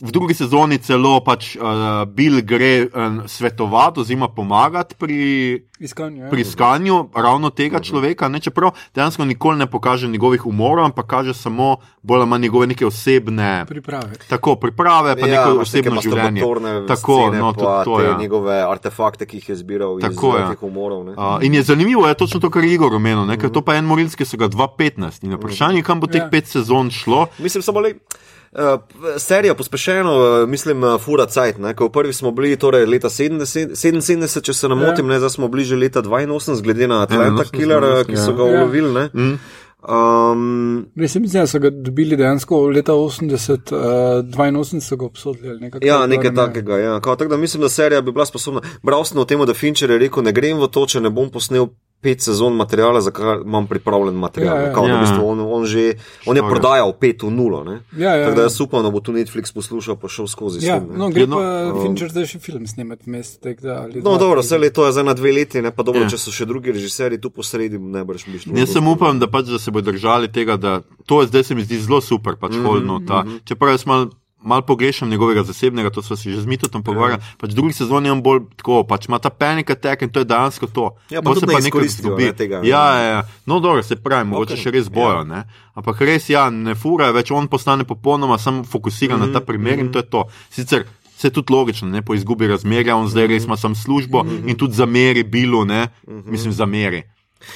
V 0.00 0.12
drugi 0.12 0.34
sezoni 0.34 0.78
celo 0.78 1.20
pač 1.24 1.56
uh, 1.56 2.04
Bill 2.08 2.42
gre 2.44 2.86
um, 2.92 3.22
svetovati 3.26 4.00
oziroma 4.00 4.28
pomagati 4.28 4.94
pri, 4.98 5.16
Iskanju, 5.78 6.22
ja. 6.22 6.30
pri 6.30 6.40
iskanju 6.40 7.08
ravno 7.14 7.50
tega 7.50 7.80
človeka, 7.80 8.28
ne, 8.28 8.40
čeprav 8.40 8.70
dejansko 8.94 9.24
nikoli 9.24 9.58
ne 9.58 9.66
pokaže 9.66 10.08
njegovih 10.08 10.46
umorov, 10.46 10.84
ampak 10.84 11.06
kaže 11.06 11.34
samo 11.34 11.76
bolj 12.02 12.20
ali 12.20 12.26
manj 12.26 12.42
njegove 12.42 12.66
neke 12.66 12.86
osebne 12.86 13.64
priprave. 13.68 14.12
tako, 14.28 14.56
priprave, 14.56 15.16
pa 15.20 15.26
ja, 15.26 15.44
neko 15.44 15.60
osebno 15.60 16.00
življenje. 16.00 16.42
Tako, 16.88 17.30
no, 17.32 17.52
tudi 17.52 17.84
to 17.84 18.00
je. 18.00 18.08
Ja. 18.08 18.16
njegove 18.18 18.60
artefakte, 18.70 19.26
ki 19.26 19.36
jih 19.36 19.48
je 19.48 19.56
zbiral 19.56 20.00
Tako, 20.00 20.28
iz 20.28 20.40
ja. 20.40 20.44
ja. 20.44 20.50
teh 20.50 20.62
umorov. 20.62 21.04
ne. 21.04 21.12
Uh, 21.12 21.44
in 21.44 21.54
je 21.54 21.62
zanimivo, 21.62 22.08
je 22.08 22.14
točno 22.14 22.40
to, 22.40 22.50
kar 22.50 22.64
je 22.64 22.74
Igor 22.74 22.94
omenil, 22.94 23.24
mm 23.24 23.30
-hmm. 23.30 23.40
ker 23.40 23.50
to 23.50 23.62
pa 23.62 23.72
je 23.72 23.78
en 23.78 23.84
morilski, 23.84 24.24
ki 24.24 24.30
so 24.30 24.36
ga 24.36 24.48
2015 24.48 25.24
in 25.24 25.34
vprašanje, 25.34 25.82
kam 25.82 26.00
bo 26.00 26.06
teh 26.06 26.22
Ja. 26.22 26.28
pet 26.30 26.46
sezon 26.46 26.90
šlo. 26.90 27.26
Mislim 27.38 27.62
samo 27.62 27.80
le. 27.80 27.94
Uh, 28.56 28.80
serija 29.18 29.54
pospešeno, 29.54 30.12
uh, 30.42 30.48
mislim, 30.48 30.84
uh, 30.84 31.00
fura 31.00 31.26
cajt. 31.26 31.58
Ne? 31.58 31.74
ko 31.74 31.84
V 31.84 31.90
prvi 31.90 32.12
smo 32.12 32.30
bili 32.30 32.56
torej 32.56 32.86
leta 32.86 33.08
70, 33.08 33.74
77, 33.74 34.40
če 34.40 34.52
se 34.52 34.68
ne 34.68 34.74
Ja. 34.74 34.86
motim, 34.86 35.06
ne, 35.06 35.18
zdaj 35.18 35.30
smo 35.30 35.48
bili 35.48 35.64
že 35.64 35.76
leta 35.76 36.02
82, 36.02 36.62
glede 36.62 36.88
na 36.88 37.02
Atlanta 37.02 37.42
81, 37.44 37.50
Killer, 37.50 37.84
uh, 37.84 38.06
ki 38.06 38.12
ja. 38.12 38.24
so 38.24 38.32
ga 38.32 38.42
Ja. 38.42 38.56
ulovili. 38.56 38.92
ne. 38.92 39.10
Mm. 39.14 39.38
Um, 39.88 40.86
Res 40.96 41.12
se 41.12 41.20
mi 41.20 41.28
zdi, 41.28 41.38
da 41.38 41.46
so 41.46 41.58
ga 41.58 41.70
dobili 41.70 42.16
dejansko 42.16 42.66
leta 42.66 42.92
80, 42.92 43.72
uh, 43.72 43.78
82 44.24 44.80
so 44.80 44.96
ga 44.96 45.04
obsodili. 45.04 45.60
nekako 45.60 45.86
Ja, 45.86 46.06
nekaj 46.06 46.30
ne 46.30 46.36
takega. 46.36 46.78
Ja. 46.78 47.00
Kao, 47.00 47.16
tako 47.16 47.30
da 47.30 47.36
mislim, 47.36 47.60
da 47.60 47.68
serija 47.68 48.00
bi 48.00 48.12
bila 48.12 48.26
sposobna. 48.26 48.60
Bral 48.82 49.04
sem 49.04 49.18
o 49.18 49.24
tem, 49.24 49.46
da 49.46 49.54
Fincher 49.54 49.90
je 49.90 49.98
rekel: 49.98 50.22
ne 50.22 50.32
grem 50.32 50.58
v 50.58 50.68
to, 50.68 50.86
če 50.86 51.00
ne 51.00 51.10
bom 51.10 51.30
posnel 51.30 51.68
pet 51.96 52.20
sezon 52.20 52.54
materijala, 52.54 53.00
za 53.00 53.10
kar 53.10 53.40
imam 53.40 53.66
pripravljen 53.66 54.14
material. 54.16 54.56
Ja, 54.56 54.62
ja. 54.62 54.72
Kao, 54.72 54.86
Ja. 54.86 54.96
v 54.96 55.00
bistvu 55.00 55.22
on, 55.24 55.40
on, 55.42 55.64
že, 55.64 55.94
on 56.22 56.36
je 56.36 56.40
Štorja. 56.40 56.48
prodajal 56.48 56.92
pet 56.92 57.22
v 57.22 57.30
nulo. 57.30 57.64
Ne. 57.64 57.80
Ja, 57.92 58.12
ja, 58.12 58.24
Tako 58.24 58.34
da 58.34 58.40
ja. 58.40 58.44
jaz 58.44 58.60
upam, 58.60 58.82
da 58.82 58.90
bo 58.90 59.00
tu 59.00 59.12
Netflix 59.12 59.50
poslušal, 59.50 59.96
pa 59.96 60.08
šel 60.08 60.26
skozi. 60.26 60.60
s 60.60 60.64
Ja, 60.64 60.78
tem, 60.78 60.88
ne. 60.88 60.98
no, 60.98 61.08
gre 61.08 61.20
Ja, 61.20 61.26
no, 61.26 61.36
pa 61.36 61.72
um, 61.72 61.82
Fincher 61.82 62.08
zdaj 62.08 62.26
še 62.26 62.38
film 62.38 62.66
snemati 62.66 63.02
vmes. 63.06 63.38
No, 63.96 64.16
dobro, 64.16 64.40
vse 64.40 64.54
leto 64.56 64.86
je 64.86 64.92
zdaj 64.92 65.04
na 65.04 65.14
dve 65.14 65.32
leti, 65.32 65.58
ne 65.58 65.70
pa 65.70 65.82
dobro, 65.82 66.00
Ja. 66.00 66.08
če 66.08 66.18
so 66.18 66.30
še 66.30 66.44
drugi 66.44 66.70
režiserji 66.70 67.18
tu 67.18 67.30
posredi, 67.30 67.78
ne 67.78 68.04
boš 68.04 68.26
mišljal. 68.26 68.54
Jaz 68.56 68.70
sem 68.70 68.86
upam, 68.86 69.18
da, 69.18 69.26
pač, 69.26 69.46
da 69.46 69.58
se 69.58 69.70
bodo 69.70 69.90
držali 69.90 70.28
tega, 70.28 70.56
da 70.56 70.72
to 71.02 71.20
je 71.20 71.26
zdaj 71.26 71.44
se 71.44 71.54
mi 71.54 71.64
zdi 71.64 71.78
zelo 71.78 72.00
super, 72.00 72.36
pač 72.36 72.52
mm 72.52 72.56
-hmm, 72.56 72.66
Holno. 72.66 73.00
Ta, 73.02 73.24
čeprav 73.44 73.70
jaz 73.70 73.86
mal, 73.86 74.06
mal 74.46 74.62
pogrešam 74.62 75.10
njegovega 75.10 75.42
zasebnega, 75.42 75.90
to 75.90 76.02
smo 76.02 76.16
se 76.16 76.30
že 76.30 76.40
z 76.40 76.46
Mitotom 76.46 76.82
pogovarjali. 76.82 77.22
Ja. 77.22 77.36
Pač 77.38 77.50
drugi 77.50 77.72
sezoni 77.72 78.08
je 78.08 78.12
on 78.12 78.22
bolj 78.22 78.40
tako, 78.56 78.84
pač 78.84 79.08
ima 79.08 79.18
ta 79.18 79.30
panic 79.30 79.70
attack 79.70 80.02
in 80.02 80.10
to 80.10 80.22
je 80.22 80.24
dejansko 80.24 80.66
to. 80.66 80.90
Ja, 81.10 81.22
pa 81.22 81.34
To 81.34 81.40
se 81.40 81.46
ne 81.46 81.52
nekako 81.52 81.66
izkoristijo, 81.66 82.06
izgubi. 82.06 82.24
ne, 82.24 82.32
tega, 82.32 82.60
ne. 82.62 82.68
Ja, 82.68 82.84
ja, 82.96 83.02
ja. 83.02 83.22
No, 83.46 83.60
dobro, 83.60 83.82
se 83.82 83.96
pravi, 83.96 84.28
mogoče 84.30 84.54
Okej, 84.54 84.62
še 84.62 84.70
res 84.70 84.88
bojo, 84.88 85.24
ne. 85.24 85.42
Ampak 85.74 86.00
res, 86.00 86.30
ja, 86.30 86.46
ne 86.50 86.74
fura, 86.74 87.10
več 87.10 87.30
on 87.30 87.48
postane 87.48 87.84
popolnoma 87.84 88.38
samo 88.38 88.64
fokusiran 88.64 89.18
mm 89.18 89.22
-hmm, 89.22 89.34
na 89.34 89.40
ta 89.40 89.46
primer 89.46 89.78
in 89.78 89.92
to 89.92 89.98
je 89.98 90.06
to. 90.10 90.24
Sicer 90.50 90.86
je 91.22 91.30
tudi 91.30 91.52
logično, 91.52 91.88
ne, 91.88 92.02
po 92.02 92.14
izgubi 92.14 92.46
razmerja, 92.46 92.96
on 92.96 93.08
zdaj 93.08 93.26
res 93.26 93.44
ima 93.44 93.56
sam 93.56 93.74
službo 93.74 94.22
mm 94.22 94.28
-hmm. 94.28 94.50
in 94.50 94.56
tudi 94.56 94.74
zameri 94.74 95.22
Bilu, 95.24 95.64
ne, 95.64 95.88
mm 96.06 96.14
-hmm. 96.14 96.30
mislim, 96.30 96.52
zameri. 96.52 97.02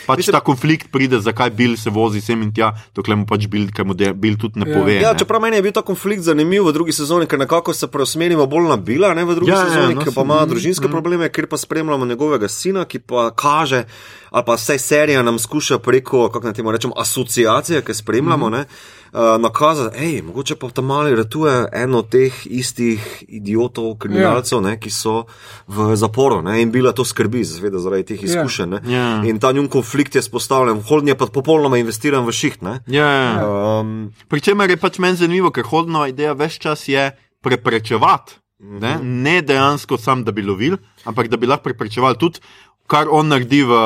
Pač 0.07 0.17
Mislim- 0.19 0.33
ta 0.33 0.41
konflikt 0.41 0.93
pride, 0.93 1.21
zakaj 1.21 1.51
Bil 1.51 1.77
se 1.77 1.91
vozi 1.91 2.21
sem 2.21 2.43
in 2.43 2.53
tja, 2.53 2.73
dokler 2.95 3.17
mu 3.17 3.27
pač 3.27 3.47
Bil, 3.47 3.69
ker 3.75 3.85
mu 3.85 3.95
de- 3.95 4.13
Bil 4.15 4.37
tudi 4.37 4.61
ne 4.61 4.71
Ja. 4.71 4.79
pove. 4.79 4.95
Ja, 4.95 5.13
ne. 5.13 5.19
čeprav 5.19 5.41
meni 5.41 5.57
je 5.57 5.63
bil 5.63 5.73
ta 5.73 5.83
konflikt 5.83 6.23
zanimiv 6.23 6.65
v 6.65 6.73
drugi 6.73 6.93
sezoni, 6.93 7.27
ker 7.27 7.39
nekako 7.39 7.75
se 7.75 7.87
preusmerimo 7.87 8.47
bolj 8.47 8.69
na 8.69 8.77
Bila, 8.77 9.15
ne 9.15 9.25
v 9.25 9.35
drugi 9.35 9.51
Ja, 9.51 9.57
ja, 9.57 9.65
ja, 9.65 9.71
sezoni, 9.71 9.95
no, 9.95 10.01
ki 10.03 10.15
pa 10.15 10.23
ima 10.23 10.47
družinske 10.47 10.87
mm. 10.87 10.91
probleme, 10.91 11.29
ker 11.29 11.47
pa 11.47 11.57
spremljamo 11.57 12.07
njegovega 12.07 12.49
sina, 12.49 12.85
ki 12.85 12.99
pa 12.99 13.31
kaže, 13.31 13.85
ali 14.31 14.45
pa 14.47 14.55
vsaj 14.55 14.79
serija 14.79 15.23
nam 15.23 15.39
skuša 15.39 15.79
preko, 15.79 16.29
kako 16.29 16.45
naj 16.45 16.55
temu 16.55 16.73
rečem, 16.73 16.93
asociacije, 16.97 17.83
ki 17.83 17.95
spremljamo, 17.95 18.49
mm. 18.49 18.53
ne, 18.53 18.65
uh, 19.13 19.41
nakazati, 19.41 19.99
hej, 19.99 20.23
mogoče 20.23 20.55
pa 20.57 20.71
tam 20.71 20.87
mali 20.87 21.15
ratuje 21.17 21.69
eno 21.73 21.99
od 21.99 22.09
teh 22.09 22.33
istih 22.47 23.25
idiotov, 23.29 23.97
kriminalcev, 23.99 24.61
ne, 24.63 24.77
ki 24.81 24.91
so 24.91 25.25
v 25.69 25.97
zaporu 25.97 26.43
ne, 26.43 26.63
in 26.63 26.71
Bila 26.71 26.93
to 26.93 27.05
skrbi, 27.05 27.45
seveda 27.45 27.79
zaradi 27.79 28.05
teh 28.15 28.23
izkušenj. 28.25 28.71
ne. 28.71 28.81
Ja. 28.93 29.23
In 29.25 29.39
ta 29.41 29.53
njun 29.53 29.69
konflikt 29.69 30.15
je 30.15 30.23
spostavljen, 30.23 30.83
Holden 30.83 31.09
je 31.09 31.19
pa 31.19 31.27
popolnoma 31.27 31.79
investiran 31.79 32.25
v 32.27 32.33
šiht. 32.33 32.63
Ne. 32.63 32.81
Ja, 32.87 33.07
ja. 33.07 33.47
Um, 33.81 34.13
Pričemer 34.29 34.71
je 34.71 34.77
pač 34.77 34.99
meni 34.99 35.17
zanimivo, 35.17 35.51
ker 35.51 35.65
hodnova 35.65 36.09
ideja 36.09 36.33
več 36.33 36.59
čas 36.59 36.89
je 36.89 37.11
preprečevati. 37.43 38.37
Ne, 38.61 38.99
ne 39.03 39.41
dejansko 39.43 39.97
sam, 39.97 40.21
da 40.25 40.33
bi 40.37 40.43
lovil, 40.45 40.75
ampak 41.09 41.31
da 41.33 41.39
bi 41.41 41.49
lahko 41.49 41.71
preprečeval 41.71 42.19
tudi, 42.21 42.43
kar 42.91 43.07
on 43.11 43.31
naredi 43.31 43.63
v, 43.63 43.77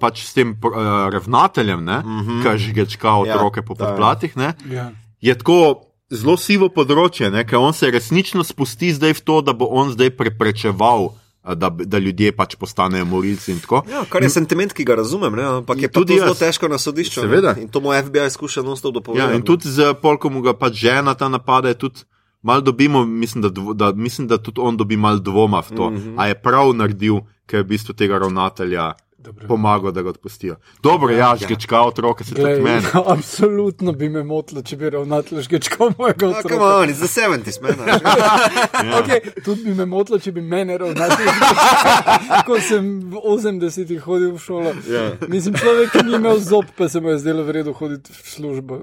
pač 0.00 0.24
s 0.24 0.32
tem 0.36 0.54
uh, 0.56 1.10
ravnateljem, 1.12 1.84
uh 1.84 2.04
-huh. 2.08 2.40
ki 2.42 2.58
žgečka 2.58 3.12
otroke 3.20 3.60
ja, 3.60 3.66
po 3.66 3.76
ja. 3.76 3.84
podplatih. 3.84 4.36
Ne, 4.36 4.54
Ja. 4.70 4.92
je 5.20 5.34
tako 5.34 5.82
zelo 6.10 6.36
sivo 6.36 6.68
področje, 6.68 7.30
ne, 7.30 7.44
ker 7.44 7.58
on 7.58 7.74
se 7.74 7.90
resnično 7.90 8.44
spusti 8.44 8.92
zdaj 8.94 9.12
v 9.12 9.20
to, 9.20 9.40
da 9.42 9.52
bo 9.52 9.66
on 9.66 9.92
zdaj 9.92 10.10
preprečeval, 10.10 11.10
a, 11.42 11.54
da, 11.54 11.70
da 11.70 11.98
ljudje 11.98 12.32
pač 12.32 12.56
postanejo 12.56 13.04
morilci 13.04 13.52
in 13.52 13.60
tako. 13.60 13.82
Ja, 13.90 14.04
kar 14.10 14.22
je 14.22 14.30
sentiment, 14.30 14.72
ki 14.72 14.84
ga 14.84 14.94
razumem, 14.94 15.34
ne? 15.34 15.44
ampak 15.62 15.82
je 15.82 15.88
Tudi 15.88 16.18
zelo 16.18 16.34
težko 16.34 16.68
na 16.68 16.78
sodišču. 16.78 17.20
ne. 17.20 17.26
Seveda. 17.26 17.54
In 17.60 17.68
to 17.68 17.80
mu 17.80 17.94
FBI 17.94 18.30
skuša 18.30 18.62
non-stop 18.62 18.94
dopovedati. 18.94 19.30
Ja, 19.30 19.36
in 19.36 19.42
tudi 19.46 19.70
z 19.70 19.94
polkom, 20.02 20.42
ga 20.42 20.54
pač 20.54 20.74
žena 20.74 21.14
ta 21.14 21.28
napade, 21.28 21.74
tudi 21.74 22.02
malo 22.46 22.60
dobimo, 22.62 23.04
mislim 23.04 23.42
da, 23.42 23.48
dvo, 23.50 23.74
da, 23.74 23.92
mislim, 23.92 24.28
da 24.28 24.38
tudi 24.38 24.60
on 24.62 24.76
dobi 24.76 24.96
malo 24.96 25.18
dvoma 25.18 25.60
v 25.60 25.76
to, 25.76 25.90
mm 25.90 25.96
-hmm. 25.96 26.14
a 26.18 26.26
je 26.26 26.34
prav 26.36 26.74
naredil, 26.74 27.16
ker 27.46 27.58
je 27.58 27.62
v 27.62 27.66
bistvu 27.66 27.94
tega 27.94 28.18
ravnatelja 28.18 28.92
Dobro. 29.18 29.48
pomagal, 29.48 29.90
da 29.92 30.02
ga 30.02 30.08
odpustijo. 30.08 30.56
Dobro, 30.82 31.10
ja, 31.10 31.36
žgečka 31.36 31.80
otroke, 31.80 32.24
se 32.24 32.30
tudi 32.30 32.42
Glej, 32.42 32.60
meni. 32.62 32.86
absolutno 33.14 33.92
bi 33.92 34.08
me 34.08 34.22
motilo, 34.24 34.62
če 34.62 34.76
bi 34.76 34.90
ravnatelj 34.90 35.40
žgečkal 35.42 35.90
mojega 35.98 36.26
Ah, 36.26 36.38
otroka. 36.38 36.76
on, 36.76 36.88
it's 36.88 37.02
the 37.02 37.10
70s, 37.10 37.58
man. 37.62 37.74
Ja. 38.86 39.02
Okay, 39.02 39.42
tudi 39.44 39.64
bi 39.64 39.74
me 39.74 39.86
motilo, 39.86 40.18
če 40.18 40.32
bi 40.32 40.40
mene 40.40 40.78
ravnatelj 40.78 41.26
žgečkal, 41.26 42.44
ko 42.46 42.60
sem 42.60 42.84
v 43.00 43.14
80-ih 43.24 44.00
hodil 44.00 44.30
v 44.32 44.38
šolo. 44.38 44.70
Ja. 44.90 45.10
Mislim, 45.28 45.54
človek, 45.54 45.90
ki 45.92 46.04
ni 46.04 46.14
imel 46.14 46.38
zob, 46.38 46.64
pa 46.78 46.88
se 46.88 47.00
mu 47.00 47.08
je 47.08 47.18
zdelo 47.18 47.42
vredno 47.42 47.72
hoditi 47.72 48.12
v 48.12 48.30
službo. 48.30 48.80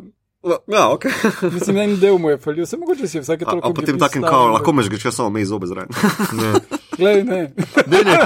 Ja, 0.67 0.89
ok. 0.89 1.06
Mislim, 1.53 1.77
en 1.77 1.99
del 1.99 2.17
mu 2.17 2.29
je 2.29 2.38
falil, 2.38 2.65
se 2.65 2.77
mogoče 2.77 3.08
si 3.08 3.19
vsake 3.19 3.45
A, 3.47 3.49
toliko. 3.49 3.67
a 3.67 3.73
potem 3.73 3.97
gradi 3.97 3.99
takem 3.99 4.21
kao, 4.21 4.47
lahko 4.47 4.73
me 4.73 4.84
že 4.84 5.12
samo 5.12 5.29
mej 5.29 5.45
zobe 5.45 5.67
zraven. 5.67 5.89
Glej, 6.99 7.23
ne, 7.23 7.53
Ne, 7.88 8.03
ne, 8.03 8.17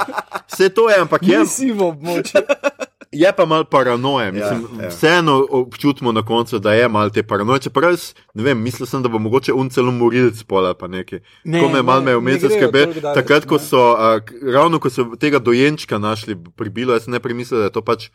vse 0.53 0.69
to 0.69 0.89
je, 0.89 0.99
ampak 0.99 1.23
je, 1.23 1.45
sivo 1.45 1.88
območje. 1.88 2.41
je 3.12 3.34
pa 3.38 3.45
malo 3.45 3.63
paranoje. 3.63 4.32
Mislim, 4.32 4.67
Ja, 4.77 4.84
ja. 4.84 4.89
Vseeno 4.89 5.47
občutimo 5.49 6.12
na 6.12 6.25
koncu, 6.25 6.60
da 6.60 6.73
je 6.73 6.89
malo 6.89 7.10
te 7.10 7.23
paranoje. 7.23 7.60
Čeprav 7.60 7.91
jaz 7.91 8.13
ne 8.34 8.43
vem, 8.43 8.62
mislil 8.62 8.86
sem, 8.86 9.03
da 9.03 9.10
bo 9.10 9.19
mogoče 9.19 9.53
un 9.53 9.69
celo 9.69 9.91
morilc 9.91 10.43
pola 10.43 10.73
pa 10.73 10.88
nekaj. 10.88 11.19
Ne, 11.43 11.62
Ko 11.62 11.69
me 11.69 11.82
malo 11.82 12.01
ne, 12.01 12.19
me 12.19 12.32
ne 12.32 12.38
grejo 12.38 12.49
skrbe, 12.49 12.88
takrat, 13.13 13.45
ko 13.45 13.56
ne. 13.56 13.63
so, 13.63 13.95
a, 13.95 14.19
ravno 14.53 14.80
ko 14.80 14.89
so 14.89 15.06
tega 15.19 15.39
dojenčka 15.39 15.97
našli 15.97 16.36
pri 16.56 16.69
Bilu, 16.69 16.93
jaz 16.93 17.03
sem 17.03 17.13
ne 17.13 17.19
premislil, 17.19 17.60
da 17.60 17.69
je 17.71 17.71
to 17.71 17.82
pač 17.82 18.10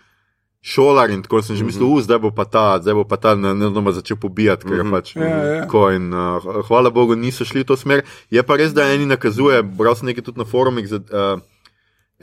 šolar 0.63 1.11
in 1.11 1.23
tako 1.23 1.43
sem 1.43 1.57
že 1.59 1.67
mislil, 1.67 1.91
uh, 1.91 2.01
zdaj 2.03 2.19
bo 2.23 2.31
pa 2.31 2.47
ta, 2.47 2.79
zdaj 2.79 2.95
bo 2.95 3.05
pa 3.05 3.19
ta 3.19 3.35
ne, 3.35 3.51
ne, 3.55 3.71
ne, 3.71 3.93
začel 3.93 4.17
pobijati, 4.17 4.69
ker 4.69 4.79
je 4.79 4.87
pač. 4.91 5.15
Ja, 5.17 5.27
ja. 5.27 5.61
Tako 5.67 5.91
in 5.91 6.15
uh, 6.15 6.63
hvala 6.69 6.95
Bogu, 6.95 7.19
niso 7.19 7.45
šli 7.45 7.67
v 7.67 7.69
to 7.73 7.77
smer. 7.77 8.07
Je 8.31 8.43
pa 8.47 8.57
res, 8.57 8.71
da 8.71 8.87
eni 8.95 9.07
nakazuje, 9.11 9.63
bral 9.63 9.99
sem 9.99 10.13
nekaj 10.13 10.31
tudi 10.31 10.39
na 10.39 10.47
forumih, 10.47 10.87
za, 10.87 11.03
uh, 11.03 11.43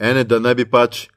ene, 0.00 0.24
da 0.24 0.40
ne 0.40 0.56
bi 0.56 0.64
pač. 0.64 1.10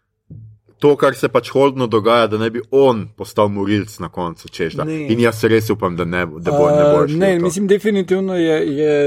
To, 0.84 0.96
kar 1.00 1.16
se 1.16 1.30
pač 1.32 1.48
holdno 1.56 1.88
dogaja, 1.88 2.28
da 2.28 2.38
ne 2.42 2.50
bi 2.52 2.60
on 2.72 3.06
postal 3.16 3.48
morilc 3.54 3.94
na 4.04 4.10
koncu, 4.12 4.50
češ 4.52 4.76
da. 4.82 4.88
Ne. 4.88 5.06
In 5.14 5.22
jaz 5.24 5.40
se 5.40 5.48
res 5.52 5.70
upam, 5.72 5.96
da 5.96 6.04
ne, 6.04 6.26
da 6.28 6.52
bo, 6.52 6.68
ne 6.68 6.84
bo. 6.90 7.06
Uh, 7.06 7.16
ne, 7.20 7.38
mislim, 7.40 7.70
definitivno 7.72 8.36
je, 8.36 8.58
je 8.78 8.98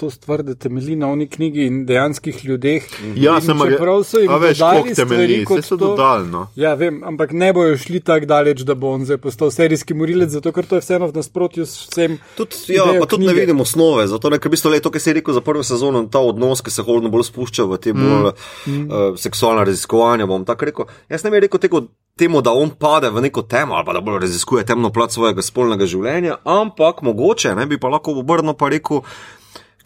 to 0.00 0.10
stvar, 0.10 0.42
da 0.42 0.54
temelji 0.54 0.96
na 0.96 1.08
oni 1.10 1.26
knjigi 1.26 1.64
in 1.66 1.86
dejanskih 1.86 2.44
ljudeh. 2.44 2.84
Ja, 3.16 3.34
In 3.34 3.42
sem 3.42 3.58
čeprav 3.70 4.04
so 4.04 4.18
jim 4.18 4.30
dodali 4.32 4.54
koliko 4.58 4.94
temelji, 4.94 5.44
kot 5.44 5.58
vse 5.58 5.68
so 5.68 5.76
to- 5.76 5.86
dodali. 5.86 6.28
No. 6.28 6.46
Ja, 6.56 6.74
vem, 6.74 7.00
ampak 7.04 7.32
ne 7.32 7.52
bojo 7.52 7.76
šli 7.76 8.00
tako 8.00 8.26
daleč, 8.26 8.60
da 8.60 8.74
bo 8.74 8.92
on 8.94 9.04
zdaj 9.04 9.18
postal 9.18 9.50
serijski 9.50 9.94
morilec, 9.94 10.30
zato 10.30 10.52
ker 10.52 10.66
to 10.66 10.78
je 10.78 10.84
vseeno 10.84 11.06
v 11.06 11.16
nasprotju 11.18 11.66
s 11.66 11.88
vsem. 11.88 12.18
Tudi, 12.36 12.76
ja, 12.76 12.84
pa 13.00 13.06
tudi 13.06 13.26
ne 13.26 13.32
knjige. 13.32 13.40
vidim 13.40 13.60
osnove, 13.60 14.06
zato 14.06 14.30
ne, 14.30 14.38
ker 14.38 14.48
v 14.48 14.54
bistvu 14.54 14.70
le 14.70 14.80
to, 14.80 14.90
kar 14.94 15.02
si 15.02 15.12
rekel 15.12 15.34
za 15.34 15.40
prvo 15.40 15.62
sezono, 15.62 16.04
ta 16.06 16.22
odnos, 16.22 16.62
ki 16.62 16.70
se 16.70 16.82
holdno 16.82 17.10
bolj 17.10 17.26
spušča 17.32 17.66
v 17.66 17.78
te 17.82 17.92
bolj 17.92 18.30
mm. 18.30 18.86
uh, 18.86 19.18
seksualne 19.18 19.64
raziskovanja. 19.66 20.26
bom 20.26 20.44
tako 20.44 20.70
rekel. 20.70 20.86
Jaz 21.10 21.17
ne 21.24 21.30
bi 21.30 21.40
rekel 21.40 21.60
tego, 21.60 21.82
temu, 22.18 22.42
da 22.42 22.52
on 22.52 22.70
pade 22.70 23.10
v 23.10 23.22
neko 23.22 23.42
temo 23.42 23.74
ali 23.74 23.94
da 23.94 24.00
bolj 24.00 24.20
raziskuje 24.26 24.66
temno 24.66 24.90
plat 24.92 25.12
svojega 25.14 25.42
spolnega 25.42 25.86
življenja, 25.86 26.38
ampak 26.44 27.02
mogoče 27.02 27.54
ne 27.54 27.66
bi 27.66 27.78
pa 27.78 27.88
lahko 27.88 28.16
obrnil 28.18 28.56
pa 28.58 28.68
rekel. 28.68 29.04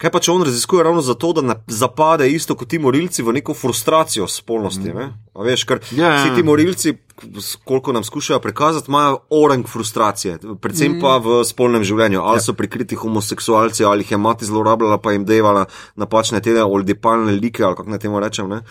Kaj 0.01 0.11
pa 0.11 0.19
če 0.19 0.31
on 0.33 0.41
raziskuje 0.43 0.83
ravno 0.83 1.01
zato, 1.05 1.29
da 1.37 1.41
ne 1.45 1.55
zapade 1.71 2.25
isto 2.27 2.57
kot 2.59 2.67
ti 2.67 2.79
morilci 2.81 3.23
v 3.23 3.37
neko 3.37 3.53
frustracijo 3.55 4.25
spolnosti? 4.27 4.91
A 4.91 5.45
veš, 5.45 5.63
ker 5.69 5.79
Ja, 5.93 6.09
ja. 6.09 6.23
vsi 6.23 6.33
ti 6.35 6.43
morilci, 6.43 6.95
koliko 7.63 7.93
nam 7.93 8.03
skušajo 8.03 8.39
prikazati, 8.39 8.91
imajo 8.91 9.17
orang 9.29 9.67
frustracije, 9.67 10.37
predvsem 10.61 10.99
pa 11.01 11.17
v 11.17 11.43
spolnem 11.45 11.83
življenju. 11.83 12.21
Ali 12.21 12.41
so 12.41 12.53
prikriti 12.53 12.95
homoseksualci, 12.95 13.83
ali 13.85 14.03
jih 14.03 14.11
je 14.11 14.17
mati 14.17 14.45
zlorabljala, 14.45 14.97
pa 14.97 15.11
jim 15.11 15.25
devala 15.25 15.65
napačne 15.95 16.41
te 16.41 16.63
oldipalne 16.63 17.31
like, 17.31 17.63
ali 17.63 17.75
kako 17.75 17.89
naj 17.89 17.99
temu 17.99 18.19
rečem. 18.19 18.49
Ne? 18.49 18.61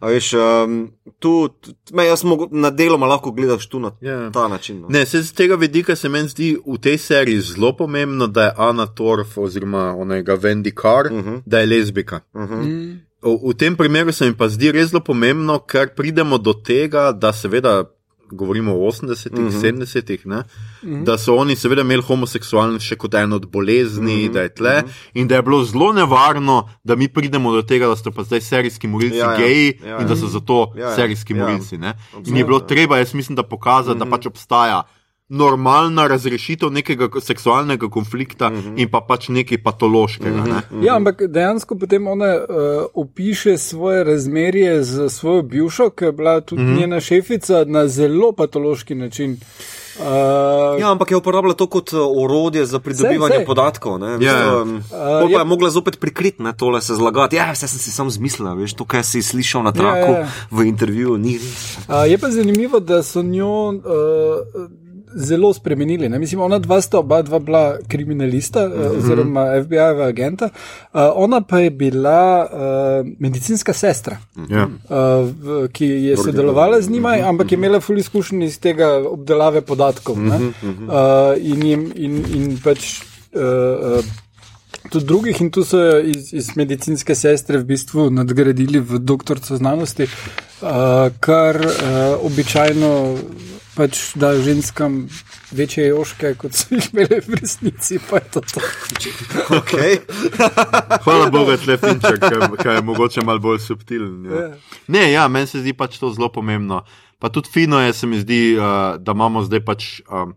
A 0.00 0.08
veš, 0.08 0.32
um, 0.34 0.90
tu, 1.18 1.48
me, 1.92 2.06
jaz 2.06 2.24
mogo, 2.24 2.48
na 2.50 2.70
deloma 2.70 3.06
lahko 3.06 3.30
gledaš 3.32 3.68
tu 3.68 3.80
na 3.80 3.92
Ja. 4.00 4.30
ta 4.30 4.48
način. 4.48 4.80
No. 4.80 4.88
Ne, 4.88 5.06
se 5.06 5.22
z 5.22 5.32
tega 5.32 5.54
vidika 5.54 5.96
se 5.96 6.08
meni 6.08 6.28
zdi 6.28 6.56
v 6.66 6.78
tej 6.78 6.98
seriji 6.98 7.40
zelo 7.40 7.76
pomembno, 7.76 8.26
da 8.26 8.44
je 8.44 8.54
Ana 8.56 8.86
Torf 8.86 9.38
oziroma 9.38 9.94
onega 9.96 10.36
Wendy 10.36 10.72
Carr, 10.82 11.12
uh 11.12 11.24
-huh. 11.24 11.42
da 11.46 11.58
je 11.58 11.66
lezbika. 11.66 12.20
Uh 12.34 12.42
-huh. 12.42 12.64
Mm. 12.64 13.07
V, 13.22 13.50
v 13.50 13.54
tem 13.54 13.76
primeru 13.76 14.12
se 14.12 14.26
mi 14.26 14.34
pa 14.36 14.48
zdi 14.48 14.72
res 14.72 14.90
zelo 14.90 15.02
pomembno, 15.04 15.58
ker 15.66 15.94
pridemo 15.94 16.38
do 16.38 16.54
tega, 16.54 17.12
da 17.12 17.32
seveda. 17.32 17.84
Govorimo 18.28 18.74
o 18.76 18.90
80-ih, 18.92 19.32
uh 19.32 19.48
-huh. 19.48 19.80
70-ih, 19.80 20.26
uh 20.26 20.32
-huh. 20.32 21.04
da 21.04 21.16
so 21.18 21.34
oni 21.34 21.56
seveda 21.56 21.80
imeli 21.80 22.02
homoseksualnost 22.02 22.84
še 22.84 22.96
kot 22.96 23.14
eno 23.14 23.36
od 23.36 23.46
bolezni, 23.48 24.14
uh 24.14 24.28
-huh. 24.28 24.32
da 24.32 24.42
je 24.42 24.48
tle, 24.54 24.82
uh 24.84 24.84
-huh. 24.84 25.10
in 25.14 25.28
da 25.28 25.36
je 25.36 25.42
bilo 25.42 25.64
zelo 25.64 25.92
nevarno, 25.92 26.68
da 26.84 26.96
mi 26.96 27.08
pridemo 27.08 27.52
do 27.52 27.62
tega, 27.62 27.86
da 27.88 27.96
so 27.96 28.10
pa 28.10 28.22
zdaj 28.22 28.40
serijski 28.40 28.86
morilci 28.88 29.16
Ja, 29.16 29.32
ja. 29.32 29.36
geji 29.38 29.80
Ja, 29.80 29.96
in 29.96 30.02
ja. 30.02 30.08
da 30.08 30.16
so 30.16 30.26
zato 30.26 30.72
Ja, 30.76 30.88
ja. 30.88 30.94
serijski 30.94 31.32
Ja. 31.32 31.42
morilci. 31.44 31.78
ne. 31.78 31.94
In 32.26 32.36
je 32.36 32.44
bilo 32.44 32.60
treba, 32.60 32.98
jaz 32.98 33.14
mislim, 33.14 33.36
da 33.36 33.42
pokazati, 33.42 33.98
da 33.98 34.04
pač 34.06 34.26
obstaja 34.26 34.82
normalna 35.28 36.06
razrešitev 36.06 36.70
nekega 36.70 37.08
seksualnega 37.20 37.88
konflikta 37.88 38.48
in 38.76 38.88
pa 38.88 39.00
pač 39.00 39.28
nekaj 39.28 39.62
patološkega. 39.62 40.44
Ne? 40.44 40.62
Ja, 40.86 40.96
ampak 40.96 41.22
dejansko 41.28 41.76
potem 41.78 42.06
ona 42.06 42.34
uh, 42.34 42.46
opiše 42.94 43.58
svoje 43.58 44.04
razmerje 44.04 44.82
z 44.84 45.08
svojo 45.08 45.42
bivšo, 45.42 45.90
ki 45.90 46.04
je 46.04 46.12
bila 46.12 46.40
tudi 46.40 46.62
mm 46.62 46.66
-hmm. 46.68 46.80
njena 46.80 47.00
šefica, 47.00 47.64
na 47.66 47.88
zelo 47.88 48.32
patološki 48.32 48.94
način. 48.94 49.36
Uh, 49.98 50.80
Ja, 50.80 50.90
ampak 50.90 51.10
je 51.10 51.16
uporabljala 51.16 51.54
to 51.54 51.66
kot 51.66 51.92
uh, 51.92 51.98
orodje 52.24 52.66
za 52.66 52.78
pridobivanje 52.78 53.28
Sej, 53.28 53.38
sej. 53.38 53.46
podatkov. 53.46 53.98
Ne, 53.98 54.06
Ja. 54.06 54.16
Mislim, 54.18 54.76
um, 54.76 54.82
pol 55.20 55.30
je- 55.30 55.34
pa 55.34 55.40
je 55.40 55.44
mogla 55.44 55.70
zopet 55.70 56.00
prikriti 56.00 56.42
ne, 56.42 56.52
tole 56.56 56.80
se 56.80 56.94
zlagati. 56.94 57.36
Ja, 57.36 57.52
vse 57.52 57.68
sem 57.68 57.78
si 57.78 57.90
sam 57.90 58.10
zmislila, 58.10 58.54
veš, 58.54 58.72
to, 58.74 58.84
kar 58.84 59.04
si 59.04 59.22
slišal 59.22 59.62
na 59.62 59.72
traku 59.72 60.12
ja, 60.12 60.18
ja. 60.18 60.28
v 60.50 60.62
intervjuju, 60.62 61.18
ni. 61.18 61.36
Uh, 61.88 62.10
je 62.10 62.18
pa 62.18 62.30
zanimivo, 62.30 62.80
da 62.80 63.02
so 63.02 63.22
njo 63.22 63.68
uh, 63.68 63.74
zelo 65.14 65.52
spremenili. 65.52 66.08
Ne? 66.08 66.18
Mislim, 66.18 66.40
ona 66.40 66.58
dva 66.58 66.80
sta 66.80 66.98
oba 66.98 67.22
dva 67.22 67.38
bila 67.38 67.78
kriminalista 67.88 68.68
mm 68.68 68.72
-hmm. 68.72 68.98
oziroma 68.98 69.40
FBI-jeva 69.64 70.04
agenta, 70.06 70.44
uh, 70.44 71.00
ona 71.14 71.40
pa 71.40 71.58
je 71.58 71.70
bila 71.70 72.46
uh, 72.52 73.08
medicinska 73.18 73.72
sestra. 73.72 74.18
Ja. 74.50 74.64
Uh, 74.64 75.30
v- 75.42 75.68
ki 75.72 75.86
je 75.86 76.16
sodelovala 76.16 76.80
z 76.80 76.90
njima, 76.90 77.16
ampak 77.24 77.52
je 77.52 77.56
imela 77.56 77.80
ful 77.80 77.98
izkušenj 77.98 78.42
iz 78.42 78.60
tega 78.60 78.88
obdelave 79.08 79.60
podatkov. 79.60 80.18
ne. 80.18 80.36
Uh, 80.36 80.52
in, 81.40 81.62
jim, 81.66 81.92
in, 81.94 82.24
in 82.34 82.58
pač. 82.64 83.02
Uh, 83.32 83.42
uh, 83.98 84.04
Tudi 84.90 85.04
drugih, 85.04 85.40
in 85.40 85.50
tu 85.50 85.64
so 85.64 85.98
iz, 85.98 86.32
iz 86.32 86.56
medicinske 86.56 87.14
sestre 87.14 87.58
v 87.58 87.64
bistvu 87.64 88.10
nadgradili 88.10 88.80
v 88.80 88.98
doktorco 88.98 89.56
znanosti, 89.56 90.02
uh, 90.02 90.68
kar 91.20 91.56
uh, 91.56 91.72
običajno 92.24 93.18
pač 93.78 93.98
da 94.18 94.32
ženskam 94.42 95.04
večje 95.54 95.86
joške, 95.86 96.32
kot 96.40 96.56
so 96.58 96.74
jih 96.74 96.88
imele 96.92 97.20
v 97.22 97.38
resnici. 97.38 98.00
To 98.34 98.40
to. 98.42 98.62
Okay. 99.60 100.00
Hvala 101.04 101.30
Bogu, 101.30 101.54
da 101.66 101.76
je 101.76 101.78
Fincher, 101.78 102.18
ki 102.18 102.68
je 102.74 102.82
mogoče 102.82 103.22
malo 103.22 103.38
bolj 103.38 103.62
subtilen. 103.62 104.26
Ja. 104.26 104.42
Ja. 104.42 104.50
Ne, 104.88 105.04
ja, 105.12 105.28
meni 105.28 105.46
se 105.46 105.62
zdi 105.62 105.76
pač 105.78 106.00
to 106.02 106.10
zelo 106.10 106.32
pomembno. 106.34 106.82
Pa 107.22 107.30
tudi 107.30 107.50
fino 107.54 107.78
je, 107.80 107.94
se 107.94 108.06
mi 108.06 108.18
zdi, 108.18 108.58
uh, 108.58 108.98
da 108.98 109.14
imamo 109.14 109.46
zdaj 109.46 109.64
pač. 109.64 109.88
Um, 110.10 110.34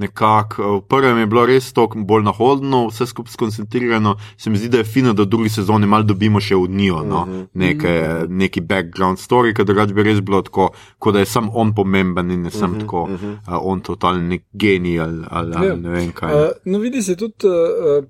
Nekako, 0.00 0.62
uh, 0.62 0.76
v 0.78 0.86
prvem 0.88 1.18
je 1.20 1.26
bilo 1.28 1.42
res 1.46 1.66
toliko 1.76 2.00
bolj 2.08 2.24
na 2.24 2.32
hodno, 2.32 2.86
vse 2.88 3.06
skupaj 3.10 3.34
skoncentrirano. 3.36 4.14
Se 4.40 4.50
mi 4.50 4.56
zdi, 4.58 4.70
da 4.72 4.80
je 4.80 4.86
fino, 4.88 5.12
da 5.12 5.26
v 5.26 5.30
drugi 5.34 5.52
sezoni 5.52 5.86
malo 5.86 6.08
dobimo 6.08 6.40
še 6.40 6.56
od 6.56 6.70
njo, 6.72 7.02
no? 7.04 7.24
Neke, 7.54 7.92
neki 8.28 8.62
background 8.64 9.20
story, 9.20 9.52
ker 9.56 9.68
drugače 9.68 9.96
bi 9.96 10.06
res 10.08 10.22
bilo 10.24 10.40
tako, 10.46 10.70
kot 10.98 11.18
da 11.18 11.24
je 11.24 11.28
sam 11.28 11.50
on 11.52 11.74
pomemben 11.76 12.30
in 12.32 12.46
ne 12.48 12.52
sem 12.54 12.78
tako, 12.80 13.04
uh, 13.12 13.58
on 13.60 13.82
totalni 13.84 14.24
nek 14.36 14.46
genij 14.52 15.00
ali, 15.04 15.20
ali, 15.28 15.54
ali 15.56 15.68
Ja. 15.68 15.76
ne 15.76 15.92
vem 15.98 16.08
kaj. 16.16 16.32
Uh, 16.32 16.48
no, 16.64 16.80
vidi 16.80 17.02
se 17.02 17.16
tudi. 17.20 17.44
Uh, 17.46 18.08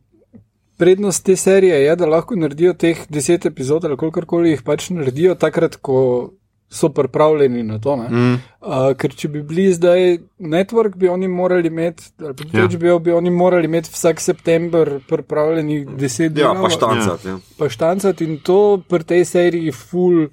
Prednost 0.80 1.26
te 1.26 1.34
serije 1.36 1.76
je, 1.82 1.92
da 1.96 2.06
lahko 2.08 2.38
naredijo 2.40 2.70
teh 2.72 3.02
deset 3.12 3.44
epizod 3.50 3.84
ali 3.84 3.98
kakorkoli 4.00 4.54
jih 4.54 4.62
pač 4.64 4.86
naredijo, 4.96 5.34
takrat, 5.36 5.74
ko 5.76 6.30
so 6.70 6.88
pripravljeni 6.88 7.62
na 7.62 7.78
to. 7.78 7.96
Mm. 7.98 8.34
Uh, 8.60 8.68
ker 8.94 9.10
če 9.12 9.28
bi 9.28 9.42
bili 9.42 9.72
zdaj 9.72 10.04
network, 10.40 10.96
bi 10.96 11.08
oni 11.08 11.28
morali 11.28 11.66
imeti, 11.66 12.04
ali 12.20 12.34
pa 12.34 12.58
Ja. 12.58 12.66
HBO, 12.66 12.98
bi 12.98 13.12
oni 13.12 13.30
morali 13.32 13.64
imeti 13.64 13.90
vsak 13.90 14.20
september 14.20 15.00
pripravljenih 15.08 15.88
deset 15.90 16.22
Ja, 16.28 16.28
delov. 16.44 16.62
pa 16.62 16.70
štancati. 16.70 17.28
Ja. 17.28 17.38
pa 17.58 17.68
štancati 17.68 18.24
in 18.24 18.38
to 18.38 18.58
pri 18.88 19.04
tej 19.04 19.24
seriji 19.24 19.72
ful 19.72 20.28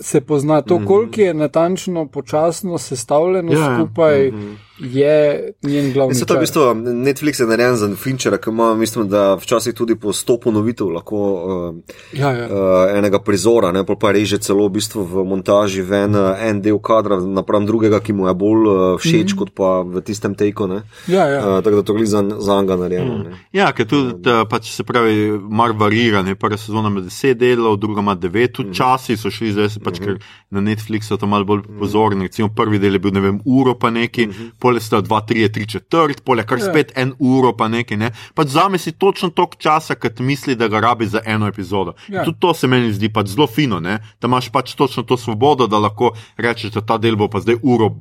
se 0.00 0.20
pozna. 0.20 0.62
To, 0.62 0.80
koliko 0.86 1.20
je 1.20 1.34
natančno, 1.34 2.06
počasno 2.06 2.78
sestavljeno 2.78 3.52
Ja, 3.52 3.58
ja. 3.60 3.76
skupaj, 3.76 4.32
je 4.80 5.52
njen 5.62 5.92
glavni. 5.92 6.14
Vse 6.14 6.26
to 6.26 6.34
je 6.34 6.38
v 6.38 6.40
bistvu 6.40 6.62
Netflix 6.74 7.40
je 7.40 7.46
narejen 7.46 7.76
za 7.76 7.88
Finchera, 7.96 8.38
ki 8.38 8.50
ima, 8.50 8.74
mislim, 8.74 9.08
da 9.08 9.34
včasih 9.34 9.74
tudi 9.74 9.96
po 10.00 10.12
sto 10.12 10.38
ponovitev 10.40 10.88
lahko 10.88 11.16
uh, 11.16 11.74
Ja, 12.12 12.30
ja. 12.30 12.46
uh, 12.46 12.98
enega 12.98 13.20
prizora, 13.22 13.72
ne, 13.72 13.84
pol 13.86 13.98
pa 14.00 14.12
reže 14.12 14.38
celo 14.38 14.66
v 14.68 14.78
bistvu 14.78 15.04
v 15.04 15.24
montaži 15.28 15.82
ven 15.82 16.16
uh, 16.16 16.32
en 16.40 16.60
del 16.62 16.78
kadra 16.82 17.20
napram 17.20 17.66
drugega, 17.66 18.00
ki 18.00 18.12
mu 18.16 18.28
je 18.28 18.34
bolj 18.34 18.66
uh, 18.66 18.98
všeč, 18.98 19.12
mm 19.12 19.26
-hmm. 19.26 19.38
kot 19.38 19.54
pa 19.54 19.82
v 19.82 20.00
tistem 20.00 20.34
teku. 20.34 20.66
ne. 20.66 20.82
Ja, 21.06 21.26
ja. 21.26 21.40
Uh, 21.40 21.64
tako 21.64 21.76
da 21.76 21.82
to 21.82 21.94
gli 21.94 22.06
za, 22.06 22.24
za 22.38 22.58
anga 22.58 22.76
narejeno. 22.76 23.18
Mm. 23.18 23.36
Ja, 23.52 23.72
ker 23.72 23.86
tudi, 23.86 24.14
da, 24.18 24.44
pač, 24.44 24.70
se 24.70 24.84
pravi, 24.84 25.38
mar 25.48 25.72
varira. 25.72 26.22
Ne? 26.22 26.34
Prva 26.34 26.56
sezona 26.56 26.88
ima 26.88 27.00
deset 27.00 27.38
delov, 27.38 27.76
druga 27.76 28.00
ima 28.00 28.14
devet, 28.14 28.52
tudi 28.52 28.74
časi 28.74 29.16
so 29.16 29.30
šli, 29.30 29.52
zdaj 29.52 29.68
se 29.68 29.80
pač, 29.80 30.00
ker 30.00 30.18
na 30.50 30.60
Netflixu 30.60 31.18
to 31.18 31.26
malo 31.26 31.44
bolj 31.44 31.62
pozorni. 31.78 32.28
Recimo 32.30 32.48
prvi 32.48 32.78
del 32.78 32.98
je 32.98 32.98
bil, 32.98 33.12
ne 33.12 33.20
vem, 33.20 33.40
uro 33.44 33.74
pa 33.78 33.90
neki, 33.90 34.28
pole 34.70 34.80
sta 34.80 35.00
dva, 35.02 35.20
tri, 35.26 35.48
tri 35.50 35.66
četrt, 35.66 36.22
pole 36.24 36.44
kar 36.46 36.60
spet 36.62 36.92
en 36.98 37.12
uro 37.18 37.52
pa 37.58 37.68
neki. 37.68 37.98
Ne? 37.98 38.12
Pač 38.38 38.54
zame 38.54 38.78
si 38.78 38.92
točno 38.92 39.32
toliko 39.34 39.58
časa, 39.58 39.96
kot 39.98 40.22
misli, 40.22 40.54
da 40.54 40.68
ga 40.70 40.80
rabi 40.80 41.08
za 41.10 41.22
eno 41.26 41.48
epizodo. 41.50 41.96
Ja. 42.08 42.20
Ja. 42.20 42.24
Tudi 42.28 42.38
to 42.40 42.54
se 42.54 42.70
meni 42.70 42.92
zdi 42.94 43.10
pač 43.10 43.34
zelo 43.34 43.48
fino, 43.50 43.80
ne? 43.80 43.98
da 44.20 44.30
imaš 44.30 44.50
pač 44.52 44.76
točno 44.78 45.02
to 45.02 45.18
svobodo, 45.18 45.66
da 45.66 45.80
lahko 45.80 46.14
rečeš, 46.38 46.76
da 46.76 46.84
ta 46.86 46.98
del 46.98 47.18
bo 47.18 47.28
pa 47.28 47.42
zdaj 47.42 47.58
uro. 47.62 47.96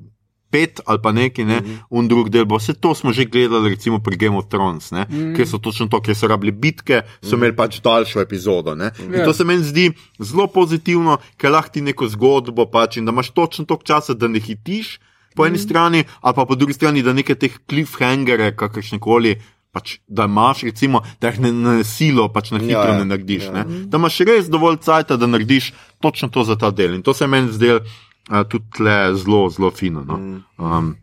Pet 0.49 0.79
ali 0.89 0.97
pa 0.97 1.11
neki, 1.13 1.43
ne, 1.45 1.59
mm 1.61 1.65
-hmm. 1.65 1.99
in 1.99 2.07
drug 2.09 2.29
del 2.33 2.45
bo. 2.45 2.57
Vse 2.57 2.73
to 2.73 2.95
smo 2.95 3.13
že 3.13 3.25
gledali, 3.25 3.69
recimo 3.69 3.99
pri 3.99 4.17
Game 4.17 4.37
of 4.37 4.47
Thrones, 4.49 4.91
mm 4.91 4.97
-hmm. 4.97 5.35
kjer 5.35 5.47
so 5.47 5.57
točno 5.57 5.87
to, 5.87 6.01
kjer 6.01 6.15
so 6.15 6.27
rabili 6.27 6.51
bitke, 6.51 7.01
so 7.21 7.35
imeli 7.35 7.55
pač 7.55 7.81
daljšo 7.81 8.21
epizodo. 8.21 8.75
Ne. 8.75 8.91
In 8.99 9.13
Ja. 9.13 9.25
to 9.25 9.33
se 9.33 9.43
meni 9.43 9.63
zdi 9.63 9.91
zelo 10.19 10.47
pozitivno, 10.47 11.17
ker 11.37 11.51
lahko 11.51 11.69
ti 11.73 11.81
neko 11.81 12.07
zgodbo 12.07 12.65
pač 12.65 12.97
in 12.97 13.05
da 13.05 13.11
imaš 13.11 13.29
točno 13.29 13.65
toliko 13.65 13.83
časa, 13.83 14.13
da 14.13 14.27
ne 14.27 14.39
hitiš 14.39 14.99
po 15.35 15.45
eni 15.45 15.57
mm 15.57 15.63
strani, 15.63 16.03
ali 16.21 16.35
pa 16.35 16.45
po 16.45 16.55
drugi 16.55 16.73
strani, 16.73 17.03
da 17.03 17.13
neke 17.13 17.35
teh 17.35 17.57
cliffhangere, 17.69 18.55
kakršne 18.55 18.99
koli. 18.99 19.37
Pač, 19.69 19.99
da 20.07 20.25
imaš, 20.25 20.63
recimo, 20.65 21.03
da 21.21 21.29
jih 21.29 21.43
ne 21.43 21.51
na 21.53 21.73
silo, 21.85 22.25
pač 22.33 22.49
na 22.49 22.57
hitro 22.57 22.87
Ja, 22.89 22.95
ja, 22.95 23.03
ne 23.03 23.05
narediš. 23.05 23.43
Ja. 23.51 23.51
Ne? 23.53 23.83
Da 23.85 23.99
imaš 24.01 24.17
res 24.25 24.49
dovolj 24.49 24.79
cajt, 24.81 25.13
da 25.13 25.27
narediš 25.29 25.73
točno 26.01 26.31
to 26.33 26.43
za 26.43 26.55
ta 26.57 26.71
del. 26.73 26.95
In 26.97 27.03
to 27.05 27.13
se 27.13 27.27
meni 27.27 27.53
zdelo 27.53 27.83
uh, 27.83 28.41
tudi 28.49 28.65
tle 28.77 28.97
zelo, 29.13 29.43
zelo 29.53 29.69
fino. 29.71 30.01
No. 30.03 30.17
Mm. 30.17 30.41
Um, 30.57 30.95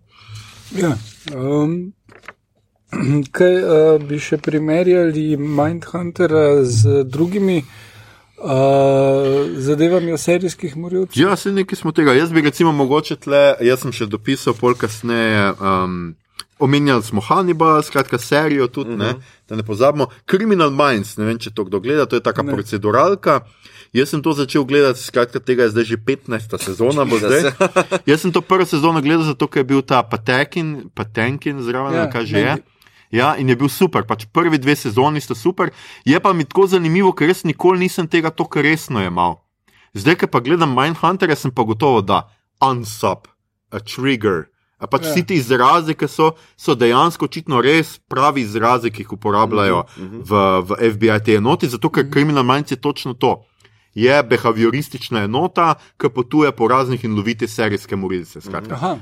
Ja. 0.74 0.96
Um, 1.30 1.92
kaj 3.36 3.54
uh, 3.62 4.02
bi 4.02 4.18
še 4.18 4.40
primerjali 4.42 5.36
Mindhuntera 5.38 6.64
z 6.66 7.04
drugimi 7.06 7.60
uh, 7.62 7.76
zadevami 9.58 10.12
o 10.12 10.18
serijskih 10.18 10.76
morilcih? 10.76 11.22
ja, 11.22 11.36
se 11.36 11.52
nekaj 11.52 11.76
smo 11.76 11.92
tega. 11.92 12.12
Jaz 12.12 12.32
bi 12.32 12.40
recimo 12.40 12.72
mogoče 12.72 13.16
tle, 13.16 13.54
jaz 13.60 13.80
sem 13.80 13.92
še 13.92 14.06
dopisal 14.06 14.54
pol 14.54 14.74
kasneje. 14.74 15.52
Um, 15.60 16.14
Omenjali 16.58 17.02
smo 17.02 17.20
Hannibal, 17.20 17.82
skratka, 17.82 18.18
serijo 18.18 18.66
tudi, 18.68 18.90
uh 18.90 18.96
-huh. 18.96 18.98
ne, 18.98 19.14
da 19.48 19.56
ne 19.56 19.62
pozabimo. 19.62 20.06
Criminal 20.30 20.70
Minds, 20.70 21.16
ne 21.16 21.24
vem, 21.24 21.38
če 21.38 21.50
to 21.50 21.64
kdo 21.64 21.80
gleda, 21.80 22.06
to 22.06 22.16
je 22.16 22.20
taka 22.22 22.42
Ne. 22.42 22.52
proceduralka. 22.52 23.40
Jaz 23.92 24.08
sem 24.08 24.22
to 24.22 24.32
začel 24.32 24.64
gledati, 24.64 25.00
skratka, 25.02 25.38
tega 25.40 25.62
je 25.62 25.68
zdaj 25.68 25.84
že 25.84 25.96
15. 25.96 26.58
sezona. 26.58 27.04
bo 27.04 27.18
zdaj. 27.18 27.42
Jaz 28.06 28.20
sem 28.20 28.32
to 28.32 28.40
prvo 28.40 28.64
sezono 28.64 29.00
gledal, 29.02 29.24
zato 29.24 29.46
ker 29.46 29.60
je 29.60 29.64
bil 29.64 29.82
ta 29.82 30.02
Patekin, 30.02 30.88
Patenkin 30.94 31.62
zraven, 31.62 31.94
Ja, 31.94 32.10
kaj 32.10 32.24
že 32.26 32.38
je. 32.38 32.46
Mandy. 32.46 32.62
Ja, 33.10 33.36
in 33.38 33.48
je 33.48 33.56
bil 33.56 33.68
super, 33.68 34.02
pač 34.02 34.26
prvi 34.32 34.58
dve 34.58 34.74
sezoni 34.76 35.20
sta 35.20 35.34
super. 35.34 35.70
Je 36.04 36.20
pa 36.20 36.32
mi 36.32 36.44
tako 36.44 36.66
zanimivo, 36.66 37.12
ker 37.12 37.28
jaz 37.28 37.44
nikoli 37.44 37.78
nisem 37.86 38.08
tega 38.08 38.30
tako 38.30 38.62
resno 38.62 39.00
jemal. 39.00 39.40
Zdaj, 39.94 40.16
ko 40.16 40.26
pa 40.26 40.40
gledam 40.40 40.74
Mindhunter, 40.76 41.30
sem 41.36 41.50
pa 41.50 41.62
gotovo, 41.62 42.02
da 42.02 42.26
unsub, 42.60 43.28
a 43.70 43.78
trigger. 43.80 44.50
A 44.78 44.84
pač 44.86 45.06
Ja. 45.06 45.12
vsi 45.12 45.22
ti 45.26 45.34
izrazi, 45.40 45.94
ki 45.94 46.04
so, 46.04 46.34
so 46.56 46.74
dejansko 46.76 47.24
očitno 47.24 47.62
res 47.64 47.96
pravi 48.08 48.42
izrazi, 48.44 48.90
ki 48.90 49.02
jih 49.06 49.12
uporabljajo 49.16 49.84
v, 49.96 50.30
v 50.68 50.92
FBI 50.92 51.20
te 51.24 51.38
enoti, 51.40 51.68
zato 51.68 51.88
ker 51.88 52.10
Criminal 52.12 52.44
Minds 52.44 52.70
je 52.70 52.76
točno 52.76 53.14
to. 53.14 53.46
Je 53.96 54.16
behavioristična 54.28 55.22
enota, 55.24 55.70
ki 55.96 56.10
potuje 56.12 56.50
po 56.52 56.68
raznih 56.68 57.04
in 57.04 57.14
lovite 57.16 57.48
serijske 57.48 57.96
morilce. 57.96 58.42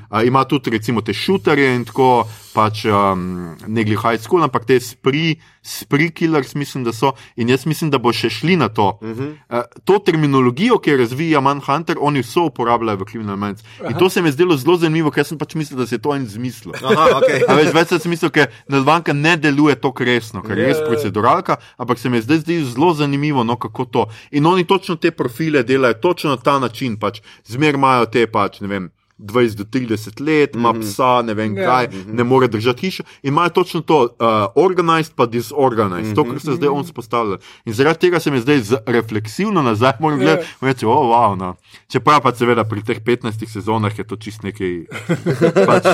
A, 0.08 0.22
ima 0.22 0.44
tudi 0.46 0.70
recimo 0.70 1.02
te 1.02 1.12
šuterje 1.12 1.74
in 1.74 1.84
tako, 1.84 2.28
pač 2.54 2.84
um, 2.86 3.56
ne 3.66 3.84
glih 3.84 3.98
high 3.98 4.22
school, 4.22 4.46
ampak 4.46 4.68
te 4.70 4.78
spree, 4.80 5.34
spree 5.64 6.10
killers, 6.10 6.54
mislim, 6.54 6.84
da 6.84 6.92
so. 6.92 7.12
In 7.36 7.48
jaz 7.48 7.66
mislim, 7.66 7.90
da 7.90 7.98
bo 7.98 8.12
še 8.12 8.30
šli 8.30 8.56
na 8.56 8.68
to. 8.68 8.98
Uh 9.00 9.08
-huh. 9.08 9.30
uh, 9.50 9.62
to 9.84 9.98
terminologijo, 9.98 10.78
ki 10.78 10.90
jo 10.90 10.96
razvija 10.96 11.40
Manhunter, 11.40 11.96
oni 12.00 12.20
vso 12.20 12.44
uporabljajo 12.44 12.98
v 12.98 13.04
Criminal 13.10 13.36
Minds. 13.36 13.64
In 13.90 13.96
to 13.98 14.10
se 14.10 14.22
mi 14.22 14.28
je 14.28 14.32
zdelo 14.32 14.56
zelo 14.56 14.76
zanimivo, 14.76 15.10
ker 15.10 15.24
sem 15.24 15.38
pač 15.38 15.54
mislil, 15.54 15.78
da 15.78 15.86
se 15.86 15.94
je 15.94 15.98
to 15.98 16.14
en 16.14 16.26
zmislil. 16.26 16.74
Aha, 16.74 17.08
okay. 17.20 17.40
A 17.48 17.54
več, 17.54 17.74
več 17.74 18.02
sem 18.02 18.10
mislil, 18.10 18.30
ker 18.30 18.50
Nelvanka 18.68 19.12
ne 19.12 19.36
deluje 19.36 19.74
tako 19.74 20.04
resno, 20.04 20.42
ker 20.42 20.58
je 20.58 20.66
res 20.66 20.78
proceduralka, 20.88 21.56
ampak 21.78 21.98
se 21.98 22.10
mi 22.10 22.16
je 22.16 22.22
zdaj 22.22 22.38
zdi 22.38 22.64
zelo 22.64 22.94
zanimivo, 22.94 23.44
no, 23.44 23.56
kako 23.56 23.84
to. 23.84 24.06
In 24.30 24.46
oni 24.46 24.64
točno 24.64 24.96
te 24.96 25.10
profile 25.10 25.62
delajo, 25.62 25.94
točno 25.94 26.30
na 26.30 26.36
ta 26.36 26.58
način, 26.58 26.96
pač 26.96 27.20
zmer 27.44 27.74
imajo 27.74 28.06
te 28.06 28.26
pač, 28.26 28.60
ne 28.60 28.68
vem. 28.68 28.90
20 29.16 29.54
do 29.54 29.64
30 29.64 30.20
let, 30.20 30.54
ima 30.54 30.72
psa, 30.74 31.22
ne 31.22 31.34
vem 31.34 31.56
Ja. 31.56 31.66
kaj, 31.66 31.86
ne 32.06 32.24
more 32.24 32.48
držati 32.48 32.80
hiše. 32.80 33.02
In 33.22 33.28
imajo 33.28 33.48
točno 33.50 33.80
to, 33.80 34.02
uh, 34.02 34.26
organized 34.56 35.14
pa 35.14 35.26
disorganized, 35.26 36.14
to, 36.14 36.24
kar 36.24 36.40
se 36.40 36.52
zdaj 36.52 36.68
on 36.68 36.84
spostavlja. 36.84 37.36
In 37.64 37.72
zaradi 37.72 37.98
tega 38.00 38.20
se 38.20 38.30
mi 38.30 38.40
zdaj 38.40 38.58
z- 38.60 38.82
refleksivno 38.86 39.62
nazaj 39.62 39.92
moram 40.00 40.18
Ja. 40.18 40.24
gledati 40.24 40.46
in 40.62 40.68
reči, 40.68 40.86
oh, 40.86 41.06
wow, 41.06 41.36
no. 41.36 41.54
Čeprav 41.88 42.20
pa 42.20 42.34
seveda 42.34 42.64
pri 42.64 42.82
teh 42.82 43.00
15 43.00 43.46
sezonah 43.48 43.98
je 43.98 44.04
to 44.04 44.16
čist 44.16 44.42
nekaj 44.42 44.86
pač, 45.68 45.84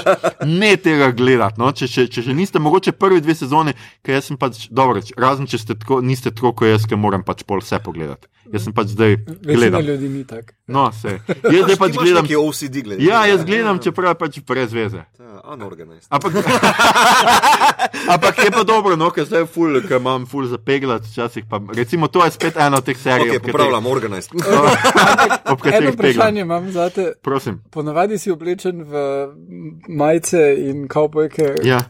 ne 0.43 0.77
tega 0.77 1.11
gledati. 1.11 1.61
No? 1.61 1.73
Če, 1.73 1.89
če, 1.89 2.07
če 2.07 2.23
že 2.23 2.35
niste, 2.35 2.59
mogoče 2.59 2.93
prvi 2.93 3.21
dve 3.21 3.35
sezoni, 3.35 3.73
ker 4.03 4.15
jaz 4.15 4.25
sem 4.25 4.37
pač 4.37 4.69
dobro, 4.71 5.01
razen 5.17 5.47
če 5.47 5.59
ste 5.59 5.75
tako, 5.75 6.01
niste 6.01 6.31
tako 6.31 6.53
kot 6.53 6.69
jaz, 6.69 6.87
ki 6.87 6.97
moram 6.97 7.23
pač 7.23 7.43
pol 7.43 7.61
vse 7.61 7.79
pogledati. 7.79 8.29
Jaz 8.53 8.65
sem 8.65 8.73
pač 8.73 8.87
zdaj 8.89 9.17
gledal. 9.43 9.83
ljudi 9.83 10.09
ni 10.09 10.25
tako. 10.25 10.53
No, 10.67 10.93
se. 10.93 11.21
Jaz 11.45 11.65
zdaj 11.65 11.77
pač 11.77 11.93
gledam. 11.95 12.27
Ki 12.27 12.37
OCD. 12.37 12.77
Ja, 12.99 13.27
jaz 13.27 13.45
gledam, 13.45 13.79
čeprav 13.79 14.11
je 14.11 14.19
pač 14.19 14.39
brez 14.41 14.73
veze. 14.73 15.05
Unorganized. 15.45 16.07
Ampak, 16.09 16.33
ampak 18.09 18.39
je 18.39 18.51
pa 18.51 18.63
dobro, 18.63 18.97
no, 18.97 19.11
ker 19.11 19.25
zdaj 19.25 19.41
je 19.41 19.47
ful, 19.47 19.81
ker 19.81 19.97
imam 19.97 20.27
ful 20.27 20.47
zapeglati 20.47 21.07
včasih. 21.07 21.45
Pa, 21.45 21.61
recimo, 21.75 22.07
to 22.07 22.25
je 22.25 22.31
spet 22.31 22.57
ena 22.57 22.77
od 22.77 22.85
teh 22.85 22.97
serij, 22.97 23.21
Ok, 23.21 23.27
ob 23.29 23.35
katerih- 23.37 23.47
popravljam, 23.49 23.87
organized. 23.87 24.31
ob 24.35 24.43
Eno 25.49 25.57
katerih 25.57 25.95
vprašanje 25.95 26.41
imam 26.41 26.71
za 26.71 26.91
te. 26.91 27.13
Prosim. 27.23 27.61
Ponavadi 27.71 28.19
si 28.19 28.31
oblečen 28.31 28.83
v 28.83 28.93
majice 29.89 30.43
in 30.61 30.89
kavbojke. 30.89 31.55
Ja. 31.63 31.81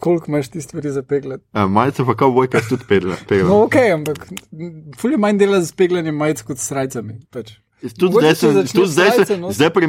Koliko 0.00 0.24
imaš 0.28 0.48
ti 0.48 0.60
stvari 0.60 0.90
za 0.90 1.02
peglati? 1.02 1.44
Uh, 1.52 1.70
Malce 1.70 2.04
pa 2.04 2.14
kao 2.16 2.30
vojka 2.30 2.60
tudi 2.68 2.84
pegla. 2.88 3.16
No, 3.44 3.62
ok, 3.64 3.76
ampak 3.94 4.26
fulje 4.96 5.16
manj 5.20 5.38
dela 5.38 5.60
z 5.60 5.72
pegljanjem 5.76 6.16
majic 6.16 6.42
kot 6.42 6.58
s 6.58 6.72
rajcami. 6.72 7.18
Pač. 7.30 7.52
Tudi 7.98 8.12
zdaj, 8.12 8.34
se 8.34 8.52
sem, 8.52 8.66
tudi 8.66 8.90
zdaj, 8.92 9.08
nositi. 9.40 9.54
zdaj, 9.54 9.70
pri, 9.72 9.86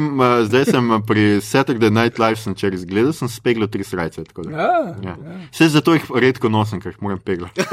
zdaj 0.48 0.64
sem 0.64 1.02
pri 1.06 1.24
Saturday 1.44 1.90
Night 1.92 2.18
Live, 2.18 2.40
sem 2.40 2.54
če 2.56 2.70
razgledal, 2.72 3.12
sem 3.12 3.28
spegel 3.28 3.68
tri 3.68 3.84
srajce. 3.84 4.24
da. 4.36 4.50
Ja, 4.50 4.96
Ja. 5.04 5.16
Vse 5.52 5.68
zato 5.68 5.92
jih 5.92 6.04
redko 6.16 6.48
nosim, 6.48 6.80
ker 6.80 6.92
jih 6.92 7.02
moram 7.04 7.20
peglati. 7.20 7.60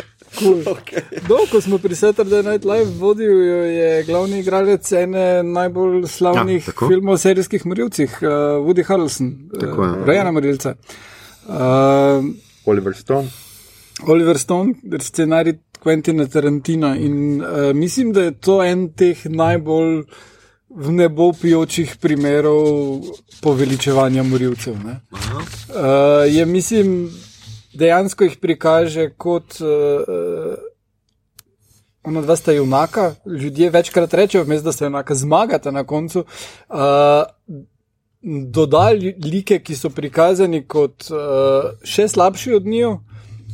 cool. 0.40 0.60
okay. 0.74 1.02
Do, 1.22 1.38
ko 1.46 1.60
smo 1.60 1.78
pri 1.78 1.94
Saturday 1.94 2.42
Night 2.42 2.64
Live, 2.64 2.90
vodil 2.96 3.30
je 3.68 4.02
glavni 4.04 4.40
igralec 4.40 4.92
ene 4.94 5.24
najbolj 5.44 6.06
slavnih 6.08 6.62
Ja, 6.62 6.66
tako. 6.66 6.88
filmov 6.88 7.14
o 7.14 7.18
serijskih 7.18 7.66
morilcih, 7.66 8.18
uh, 8.18 8.28
Woody 8.60 8.84
Harrelson, 8.84 9.30
Tako 9.52 9.84
je. 9.84 9.90
uh, 9.90 10.06
Rejana 10.06 10.30
morilca. 10.30 10.74
Uh, 11.44 12.24
Oliver 12.64 12.94
Stone. 12.94 13.28
Oliver 14.02 14.38
Stone, 14.38 14.74
scenarij 15.00 15.54
Quentina 15.78 16.26
Tarantina. 16.26 16.96
In 16.96 17.14
uh, 17.38 17.46
mislim, 17.74 18.12
da 18.12 18.22
je 18.22 18.32
to 18.32 18.62
en 18.62 18.92
teh 18.92 19.26
najbolj 19.26 20.04
v 20.70 20.92
nebo 20.92 21.32
pijočih 21.32 21.96
primerov 21.96 23.00
poveličevanja 23.40 24.22
morilcev. 24.22 24.74
ne. 24.78 25.00
Uh, 25.10 25.26
je, 26.28 26.46
mislim, 26.46 27.10
dejansko 27.74 28.24
jih 28.24 28.36
prikaže 28.40 29.10
kot. 29.16 29.60
Uh, 29.60 30.58
Ona 32.00 32.22
dva 32.24 32.32
sta 32.32 32.54
junaka, 32.56 33.10
ljudje 33.28 33.68
večkrat 33.70 34.14
rečejo, 34.16 34.46
vmes, 34.46 34.62
da 34.64 34.72
sta 34.72 34.86
junaka, 34.86 35.14
zmagata 35.14 35.68
na 35.70 35.82
koncu. 35.84 36.22
Uh, 36.24 37.28
dodali 38.22 39.14
like, 39.24 39.58
ki 39.60 39.76
so 39.76 39.90
prikazani 39.92 40.62
kot 40.64 41.10
uh, 41.12 41.76
še 41.84 42.08
slabši 42.08 42.54
od 42.56 42.66
njiju, 42.66 42.94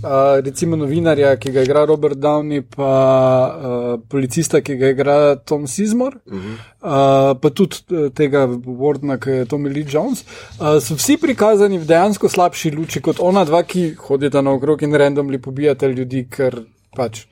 uh, 0.02 0.44
recimo 0.44 0.76
novinarja, 0.76 1.36
ki 1.36 1.52
ga 1.52 1.62
igra 1.62 1.84
Robert 1.86 2.18
Downey, 2.18 2.62
pa 2.62 2.90
uh, 3.46 3.86
policista, 4.08 4.60
ki 4.60 4.76
ga 4.76 4.90
igra 4.94 5.16
Tom 5.36 5.66
Sizmor, 5.66 6.18
uh 6.26 6.32
-huh. 6.32 6.54
uh, 6.82 7.38
pa 7.40 7.50
tudi 7.50 7.76
eh, 7.90 8.10
tega 8.14 8.46
Wardna, 8.66 9.18
ki 9.18 9.30
je 9.30 9.44
Tommy 9.44 9.68
Lee 9.68 9.86
Jones, 9.88 10.24
uh, 10.60 10.78
so 10.80 10.94
vsi 10.94 11.16
prikazani 11.16 11.78
v 11.78 11.86
dejansko 11.86 12.28
slabši 12.28 12.70
luči 12.70 13.00
kot 13.00 13.16
ona 13.20 13.44
dva, 13.44 13.62
ki 13.62 13.94
hodita 13.98 14.42
naokrog 14.42 14.82
in 14.82 14.94
randomly 14.94 15.38
pobijata 15.38 15.86
ljudi, 15.86 16.26
ker 16.30 16.62
pač. 16.96 17.26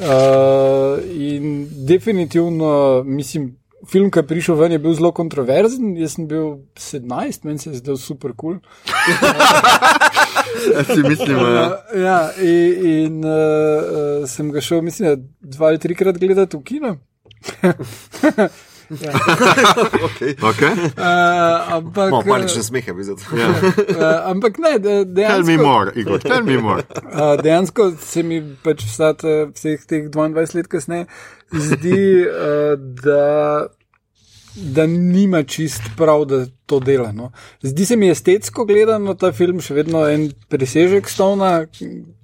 Uh, 0.00 1.00
in 1.10 1.68
definitivno, 1.86 3.02
mislim, 3.04 3.56
film, 3.90 4.10
ki 4.10 4.18
je 4.22 4.26
prišel 4.26 4.58
ven, 4.60 4.74
je 4.76 4.82
bil 4.82 4.94
zelo 4.98 5.12
kontroverzen. 5.16 5.96
Jaz 5.98 6.16
sem 6.16 6.28
bil 6.30 6.46
17, 6.76 7.46
meni 7.48 7.58
se 7.62 7.70
je 7.70 7.80
zdel 7.80 7.96
super 8.00 8.34
kul. 8.36 8.58
Cool. 8.60 8.60
Jaz 10.74 10.86
si 10.86 11.02
mislim, 11.02 11.36
uh, 11.36 11.42
Uh, 11.46 12.00
ja, 12.02 12.30
in, 12.42 12.86
in 12.92 13.24
uh, 13.24 14.24
sem 14.28 14.50
ga 14.52 14.60
šel, 14.60 14.82
mislim, 14.82 15.08
da 15.08 15.16
dva 15.56 15.72
ali 15.72 15.78
trikrat 15.82 16.18
gledati 16.18 16.56
v 16.56 16.62
kino. 16.62 16.96
okay. 20.06 20.34
okay. 20.42 20.72
Uh, 20.94 21.72
ampak, 21.72 22.10
Malo 22.10 22.22
panične 22.22 22.62
smehe, 22.62 22.92
bi 22.94 23.04
zato. 23.04 23.36
ja. 23.36 23.48
uh, 23.50 24.28
ampak 24.32 24.58
ne, 24.58 24.78
de, 24.78 24.90
Tell 24.90 25.04
me 25.04 25.14
dejansko, 25.14 25.62
more, 25.62 25.92
Igor, 25.96 26.20
tell 26.20 26.44
me 26.44 26.58
more. 26.58 26.82
uh, 27.12 27.34
dejansko 27.44 27.90
se 28.00 28.22
mi 28.22 28.38
pač 28.62 28.84
vsat, 28.86 29.24
uh, 29.26 29.48
vseh 29.54 29.82
teh 29.90 30.06
22 30.10 30.54
let 30.54 30.70
kasneje 30.70 31.06
zdi, 31.50 32.26
uh, 32.26 32.76
da, 33.02 33.66
da 34.54 34.86
nima 34.86 35.42
čist 35.42 35.82
prav, 35.96 36.24
da 36.30 36.44
to 36.66 36.78
dela. 36.80 37.10
No. 37.12 37.32
Zdi 37.62 37.86
se 37.86 37.96
mi 37.96 38.10
estetsko 38.10 38.64
gledano 38.70 39.14
ta 39.18 39.32
film 39.32 39.58
še 39.62 39.74
vedno 39.80 40.04
en 40.10 40.28
presežek 40.50 41.10
Stona, 41.10 41.56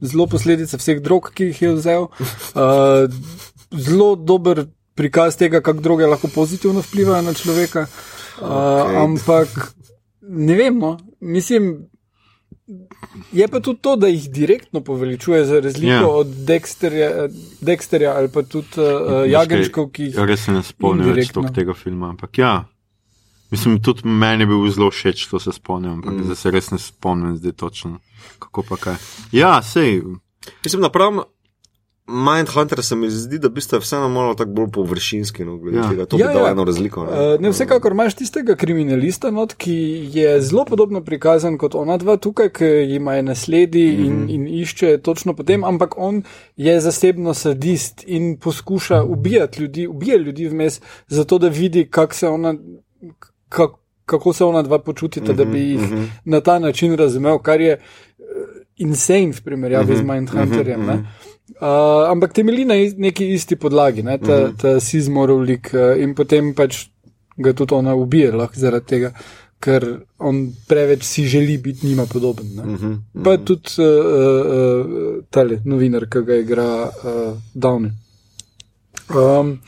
zelo 0.00 0.28
posledica 0.30 0.78
vseh 0.78 1.02
drog, 1.02 1.32
ki 1.34 1.50
jih 1.50 1.62
je 1.66 1.74
vzel. 1.80 2.08
Uh, 2.54 3.10
zelo 3.72 4.14
dober 4.16 4.66
prikaz 4.94 5.36
tega, 5.36 5.60
kako 5.60 5.80
droge 5.80 6.06
lahko 6.06 6.28
pozitivno 6.28 6.80
vplivajo 6.80 7.22
na 7.22 7.34
človeka. 7.34 7.86
Uh, 8.40 8.48
Ok. 8.48 8.96
Ampak 8.96 9.74
ne 10.20 10.54
vem, 10.54 10.78
no. 10.78 10.98
mislim. 11.20 11.88
Je 13.32 13.48
pa 13.48 13.60
tudi 13.60 13.80
to, 13.82 13.96
da 13.96 14.06
jih 14.06 14.30
direktno 14.30 14.80
poveličuje, 14.80 15.44
za 15.44 15.60
razliko 15.60 15.92
Ja. 15.92 16.00
yeah. 16.00 16.08
od 16.08 16.26
Dexterja, 16.26 17.28
Dexterja 17.60 18.12
ali 18.16 18.28
pa 18.28 18.42
tudi 18.42 18.68
uh, 18.76 19.30
Jagenškov, 19.30 19.90
ki 19.90 20.02
jih 20.02 20.14
Ja, 20.14 20.24
res 20.24 20.44
se 20.44 20.52
ne 20.52 20.62
spomnim 20.62 21.12
več 21.12 21.32
tega 21.54 21.74
filma. 21.74 22.08
Ampak 22.08 22.38
ja, 22.38 22.64
mislim, 23.50 23.80
tudi 23.82 24.08
meni 24.08 24.42
je 24.42 24.46
bil 24.46 24.70
zelo 24.70 24.90
všeč, 24.90 25.26
to 25.28 25.40
se 25.40 25.52
spomnim, 25.52 25.98
ampak 25.98 26.14
mm. 26.14 26.24
zdaj 26.24 26.36
se 26.36 26.50
res 26.50 26.70
ne 26.70 26.78
spomnim, 26.78 27.36
zdaj 27.36 27.52
točno. 27.52 27.98
Kako 28.38 28.62
pa 28.62 28.76
kaj. 28.76 28.96
Ja, 29.32 29.58
sej. 29.62 30.00
Mislim, 30.64 30.82
napram 30.82 31.20
Mindhunter 32.06 32.82
se 32.82 32.96
mi 32.96 33.10
zdi, 33.10 33.38
da 33.38 33.48
bi 33.48 33.60
ste 33.60 33.78
vseeno 33.78 34.08
malo 34.08 34.34
tako 34.34 34.50
bolj 34.50 34.70
površinski, 34.72 35.44
no, 35.44 35.56
glede 35.58 35.78
Ja. 35.78 35.88
tega. 35.90 36.06
To 36.06 36.18
Ja, 36.18 36.26
bi 36.26 36.34
dalo 36.34 36.46
ja. 36.46 36.52
eno 36.52 36.64
razliko. 36.64 37.04
Ne? 37.04 37.34
Uh, 37.34 37.40
ne, 37.40 37.50
vsekakor 37.50 37.92
imaš 37.92 38.14
tistega 38.14 38.56
kriminalista, 38.56 39.30
not, 39.30 39.54
ki 39.54 40.08
je 40.12 40.40
zelo 40.40 40.64
podobno 40.64 41.04
prikazan 41.04 41.58
kot 41.58 41.74
ona 41.74 41.96
dva 41.96 42.16
tukaj, 42.16 42.48
ki 42.48 42.66
ima 42.94 43.14
je 43.14 43.22
nasledi 43.22 43.96
mm 43.98 44.02
-hmm. 44.02 44.30
in, 44.34 44.46
in 44.46 44.60
išče 44.60 44.98
točno 44.98 45.34
potem, 45.34 45.64
ampak 45.64 45.94
on 45.96 46.22
je 46.56 46.80
zasebno 46.80 47.34
sadist 47.34 48.04
in 48.06 48.36
poskuša 48.38 49.02
ubijati 49.02 49.60
ljudi, 49.62 49.86
ubija 49.86 50.16
ljudi 50.16 50.48
vmes, 50.48 50.80
zato 51.08 51.38
da 51.38 51.48
vidi, 51.48 51.86
kak 51.90 52.14
se 52.14 52.28
ona, 52.28 52.54
kak, 53.48 53.70
kako 54.06 54.32
se 54.32 54.44
ona 54.44 54.62
dva 54.62 54.78
počutita, 54.78 55.32
mm 55.32 55.34
-hmm, 55.34 55.38
da 55.38 55.44
bi 55.44 55.58
jih 55.60 55.80
mm 55.80 55.96
-hmm. 55.96 56.06
na 56.24 56.40
ta 56.40 56.58
način 56.58 56.96
razumel, 56.96 57.38
kar 57.38 57.60
je 57.60 57.80
uh, 58.18 58.24
insane 58.76 59.32
v 59.32 59.42
primerjavi 59.44 59.92
mm 59.92 59.96
-hmm, 59.96 59.98
z 59.98 60.02
Mindhunterjem. 60.02 60.80
Mm 60.80 60.88
-hmm. 60.88 61.04
Uh, 61.52 62.08
ampak 62.10 62.32
temelji 62.32 62.64
na 62.64 62.74
neki 62.96 63.26
isti 63.34 63.56
podlagi, 63.56 64.02
ne, 64.02 64.18
ta, 64.18 64.52
ta 64.56 64.80
Sizmorov 64.80 65.42
lik 65.46 65.70
uh, 65.74 65.92
in 66.00 66.14
potem 66.14 66.54
pač 66.54 66.86
ga 67.36 67.52
tudi 67.52 67.74
ona 67.74 67.94
ubije, 67.94 68.30
lahko 68.32 68.60
zaradi 68.60 68.86
tega, 68.86 69.10
ker 69.62 69.84
on 70.18 70.52
preveč 70.68 71.02
si 71.06 71.24
želi 71.28 71.58
biti 71.58 71.86
njima 71.86 72.06
podoben. 72.06 72.46
Ne. 72.56 72.96
Pa 73.24 73.36
tudi 73.36 73.74
uh, 73.78 73.86
uh, 73.86 75.24
tale 75.30 75.60
novinar, 75.64 76.06
ki 76.10 76.22
ga 76.26 76.40
igra 76.40 76.68
uh, 76.88 77.36
Downey. 77.54 77.92
Um, 79.12 79.58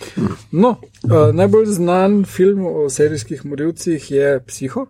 no, 0.52 0.76
uh, 1.04 1.30
najbolj 1.34 1.66
znan 1.76 2.22
film 2.24 2.64
o 2.66 2.88
serijskih 2.90 3.44
morilcih 3.44 4.10
je 4.10 4.40
Psiho. 4.46 4.86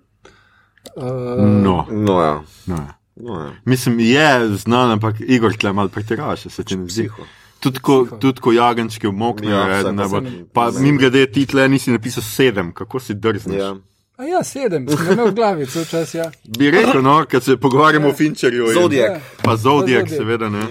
Uh, 0.97 1.43
No, 1.65 1.87
No, 1.91 2.21
ja. 2.23 2.43
no. 2.67 2.77
No, 3.17 3.35
ja. 3.37 3.53
Mislim, 3.65 4.01
je 4.01 4.29
znan, 4.57 4.91
ampak 4.91 5.17
Igor 5.21 5.53
tle 5.53 5.73
malo 5.73 5.89
pretiravaš, 5.89 6.41
se 6.43 6.65
ti 6.65 6.77
ne 6.77 6.85
zdi. 6.85 7.03
Psiho. 7.03 7.27
Tudi 7.61 7.79
ko, 7.79 8.07
tudi 8.19 8.41
ko 8.41 8.53
jagenčki 8.53 9.07
umoknejo, 9.07 9.57
Ja, 9.57 9.69
ja, 9.69 9.81
vsaj 9.81 9.93
ne 9.93 10.03
pa 10.03 10.09
bo. 10.11 10.21
se- 10.21 10.45
Pa 10.53 10.71
ne. 10.71 10.81
mim 10.81 10.99
grede, 10.99 11.27
ti 11.27 11.47
tle 11.47 11.69
nisi 11.69 11.91
napisal 11.91 12.23
sedem, 12.25 12.73
kako 12.73 13.01
si 13.01 13.15
drzneš. 13.15 13.57
Ja. 13.57 13.77
a 14.17 14.25
ja, 14.25 14.45
sedem, 14.45 14.89
sem 14.89 15.13
imel 15.13 15.27
v 15.27 15.35
glavi, 15.35 15.67
cel 15.67 15.85
čas 15.85 16.15
ja. 16.15 16.31
Bi 16.49 16.71
rekel, 16.71 17.03
no, 17.03 17.25
kad 17.27 17.43
se 17.43 17.57
pogovarjamo 17.57 18.09
o 18.09 18.13
Fincherju. 18.13 18.67
in- 18.67 18.73
Zodiac. 18.75 19.23
Pa 19.43 19.57
Zodiak, 19.57 20.01
Zodiac. 20.01 20.19
seveda 20.19 20.49
ne. 20.49 20.63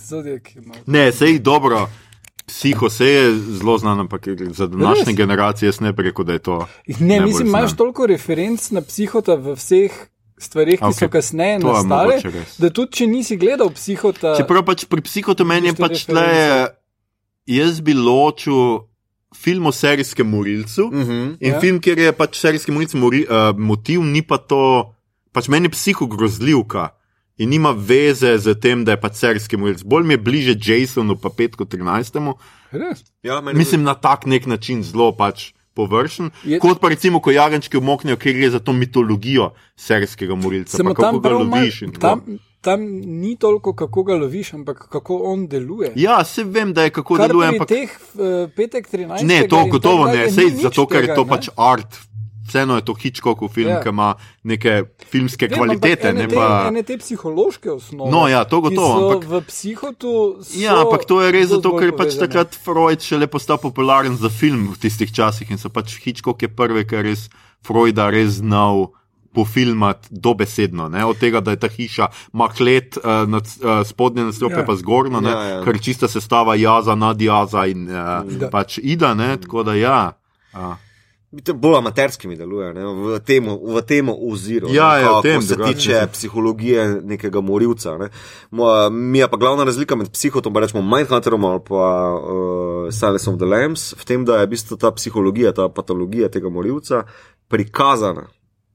Zodiak 0.00 0.56
ima. 0.56 0.74
Ne, 0.86 1.12
sej 1.12 1.38
dobro. 1.40 1.88
Psiho 2.46 2.90
se 2.90 3.06
je 3.06 3.22
zelo 3.34 3.78
znan, 3.78 4.00
ampak 4.00 4.20
za 4.50 4.66
današnje 4.66 5.04
Res? 5.06 5.16
generacije 5.16 5.66
jaz 5.66 5.80
ne 5.80 5.92
bi 5.92 6.02
rekel, 6.02 6.24
da 6.24 6.32
je 6.32 6.38
to. 6.40 6.66
Ne, 7.00 7.20
mislim, 7.20 7.48
imaš 7.48 7.66
znan. 7.66 7.76
toliko 7.76 8.06
referenc 8.06 8.70
na 8.70 8.80
psihota 8.82 9.34
v 9.34 9.54
vseh 9.54 9.90
stvarih, 10.40 10.78
ki 10.78 10.84
okay. 10.84 10.98
so 10.98 11.08
kasneje 11.08 11.60
to 11.60 11.68
je 11.68 11.84
nastale, 11.84 12.42
da 12.58 12.70
tudi 12.70 12.92
če 13.00 13.06
nisi 13.06 13.36
gledal 13.36 13.70
psihota. 13.70 14.34
Čeprav 14.38 14.64
pač 14.64 14.84
pri 14.88 15.02
psihotu 15.04 15.44
meni 15.44 15.68
je 15.70 15.74
pač 15.78 16.04
tle, 16.08 16.20
reference. 16.26 16.76
jaz 17.46 17.80
bi 17.80 17.94
ločil 17.94 18.86
film 19.36 19.66
o 19.66 19.72
serijskem 19.72 20.26
morilcu 20.26 20.82
Uh 20.88 20.92
-huh. 20.92 21.36
in 21.40 21.52
Ja. 21.52 21.60
film, 21.60 21.80
kjer 21.80 21.98
je 21.98 22.12
pač 22.12 22.36
serijski 22.40 22.72
morilc 22.72 22.94
mori, 22.94 23.26
uh, 23.28 23.56
motiv, 23.58 24.00
ni 24.02 24.22
pa 24.22 24.38
to, 24.38 24.92
pač 25.32 25.48
meni 25.48 25.66
je 25.66 25.70
psiho 25.70 26.06
grozljivka. 26.06 26.88
In 27.38 27.48
nima 27.48 27.70
veze 27.72 28.38
z 28.38 28.54
tem, 28.60 28.84
da 28.84 28.92
je 28.92 29.00
pač 29.00 29.14
serijski 29.14 29.56
morilc. 29.56 29.82
Bolj 29.82 30.04
mi 30.06 30.12
je 30.14 30.18
bliže 30.18 30.54
Jasonu, 30.60 31.16
pa 31.16 31.30
petko 31.30 31.64
13. 31.64 32.34
Res? 32.72 33.04
Ja, 33.22 33.40
Mislim 33.40 33.82
na 33.82 33.94
tak 33.94 34.26
nek 34.26 34.46
način 34.46 34.82
zelo 34.82 35.12
pač 35.16 35.52
površen. 35.74 36.30
Je- 36.44 36.58
Kot 36.58 36.80
pa 36.80 36.88
recimo, 36.88 37.20
ko 37.20 37.30
jagenčki 37.30 37.76
umoknejo, 37.76 38.16
ker 38.16 38.32
gre 38.32 38.50
za 38.50 38.58
to 38.58 38.72
mitologijo 38.72 39.50
serijskega 39.76 40.34
morilca. 40.34 40.76
Samo 40.76 40.94
tam, 40.94 41.14
mal- 41.16 41.32
loviš 41.44 41.80
tako. 41.80 42.00
tam, 42.00 42.20
tam 42.60 42.80
ni 43.00 43.36
toliko, 43.36 43.72
kako 43.74 44.02
ga 44.02 44.14
loviš, 44.14 44.54
ampak 44.54 44.88
kako 44.88 45.16
on 45.24 45.46
deluje. 45.46 45.92
Ja, 45.96 46.24
se 46.24 46.44
vem, 46.44 46.72
da 46.72 46.82
je 46.82 46.90
kako 46.90 47.14
Kar 47.14 47.28
deluje, 47.28 47.48
ampak 47.48 47.68
teh 47.68 47.90
uh, 48.14 48.20
petek 48.50 48.88
13. 48.88 49.22
ne, 49.22 49.48
to 49.48 49.64
gotovo 49.66 50.06
ne, 50.06 50.30
sej 50.30 50.50
zato, 50.52 50.86
ker 50.86 51.02
je 51.02 51.14
to 51.14 51.24
ne. 51.24 51.28
pač 51.28 51.48
art. 51.56 52.09
Vseeno 52.50 52.74
je 52.74 52.82
to 52.82 52.94
Hitchcockov 52.94 53.48
film, 53.48 53.68
Ja. 53.68 53.76
ja. 53.76 53.82
ki 53.82 53.88
ima 53.88 54.08
neke 54.42 54.72
filmske 55.06 55.46
Vem, 55.46 55.54
kvalitete. 55.54 56.08
ampak 56.08 56.18
Ne, 56.18 56.20
ene, 56.20 56.28
te, 56.28 56.34
pa... 56.34 56.48
ene 56.66 56.82
te 56.82 56.98
psihološke 56.98 57.70
osnove. 57.70 58.10
No, 58.10 58.26
ja, 58.26 58.42
to 58.44 58.60
gotovo, 58.60 58.90
so 58.90 59.06
ampak- 59.08 59.28
V 59.30 59.40
psihotu. 59.44 60.12
Ja, 60.56 60.80
ampak 60.80 61.04
to 61.04 61.20
je 61.20 61.30
res 61.30 61.48
zato, 61.48 61.70
ker 61.72 61.86
je 61.86 61.96
pač 61.96 62.16
takrat 62.16 62.50
Freud 62.56 62.98
šele 63.00 63.26
postal 63.26 63.56
popularen 63.56 64.16
za 64.16 64.28
film 64.28 64.68
v 64.68 64.78
tistih 64.78 65.08
časih 65.08 65.46
in 65.46 65.56
so 65.56 65.68
pač 65.68 65.94
Hitchcock 65.96 66.36
je 66.36 66.50
prvi, 66.50 66.82
ker 66.84 67.00
je 67.00 67.08
res 67.08 67.22
Freuda 67.60 68.08
res 68.08 68.40
znal 68.40 68.90
pofilmati 69.30 70.08
dobesedno. 70.10 70.88
Ne? 70.88 71.04
Od 71.04 71.14
tega, 71.14 71.38
da 71.38 71.50
je 71.50 71.56
ta 71.56 71.68
hiša 71.68 72.06
mahlet, 72.32 72.96
uh, 72.96 73.28
nad, 73.28 73.46
uh, 73.56 73.86
spodnje 73.86 74.24
nastrope 74.24 74.54
Ja. 74.54 74.60
ja. 74.60 74.66
pa 74.66 74.74
zgornjo, 74.74 75.20
Ja, 75.20 75.42
ja. 75.44 75.58
ker 75.62 75.78
čista 75.78 76.08
sestava 76.08 76.54
jaza, 76.54 76.94
nadjaza 76.94 77.66
in 77.66 77.86
uh, 77.86 78.26
Da. 78.26 78.50
pač 78.50 78.78
ida, 78.78 79.14
ne? 79.14 79.36
tako 79.36 79.62
da 79.62 79.74
ja. 79.74 80.12
Uh. 80.50 80.74
Bolj 81.32 81.76
amaterski 81.76 82.28
mi 82.28 82.36
deluje, 82.36 82.74
ne, 82.74 82.84
v 82.84 83.20
tem, 83.20 83.46
v 83.46 83.82
tem 83.82 84.08
oziru. 84.10 84.66
Ja, 84.68 84.88
ne, 84.88 85.00
ja, 85.00 85.06
kako 85.08 85.22
tem, 85.22 85.42
se 85.42 85.54
drugače 85.54 85.74
tiče 85.74 86.08
psihologije 86.12 87.00
nekega 87.04 87.40
morilca. 87.40 87.98
Ne. 87.98 88.08
Mo- 88.50 88.90
Mi 88.90 89.18
je 89.18 89.28
pa 89.30 89.36
glavna 89.36 89.64
razlika 89.64 89.96
med 89.96 90.10
psihotom, 90.10 90.52
pa 90.52 90.60
rečemo 90.60 90.82
Mindhunterom 90.86 91.44
ali 91.44 91.60
pa 91.60 91.84
uh, 92.12 92.90
Silence 92.90 93.30
of 93.30 93.36
the 93.36 93.46
Lambs, 93.46 93.92
v 93.92 94.04
tem, 94.04 94.24
da 94.24 94.36
je 94.36 94.46
v 94.46 94.50
bistvu 94.50 94.76
ta 94.76 94.90
psihologija, 94.90 95.52
ta 95.52 95.68
patologija 95.68 96.28
tega 96.28 96.48
morilca 96.48 97.04
prikazana. 97.48 98.26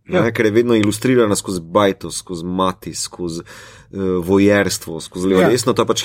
Ja. 0.05 0.21
Ne, 0.21 0.29
ker 0.33 0.45
je 0.45 0.51
vedno 0.53 0.75
ilustrirana 0.77 1.35
skozi 1.35 1.61
bajto, 1.61 2.11
skozi 2.13 2.45
mati, 2.45 2.93
skozi 2.93 3.41
uh, 3.41 4.25
vojerstvo, 4.25 4.99
skozi 5.01 5.27
levo 5.27 5.41
Ja. 5.41 5.47
ja. 5.47 5.51
desno. 5.51 5.73
To 5.73 5.81
je 5.81 5.85
pač 5.85 6.03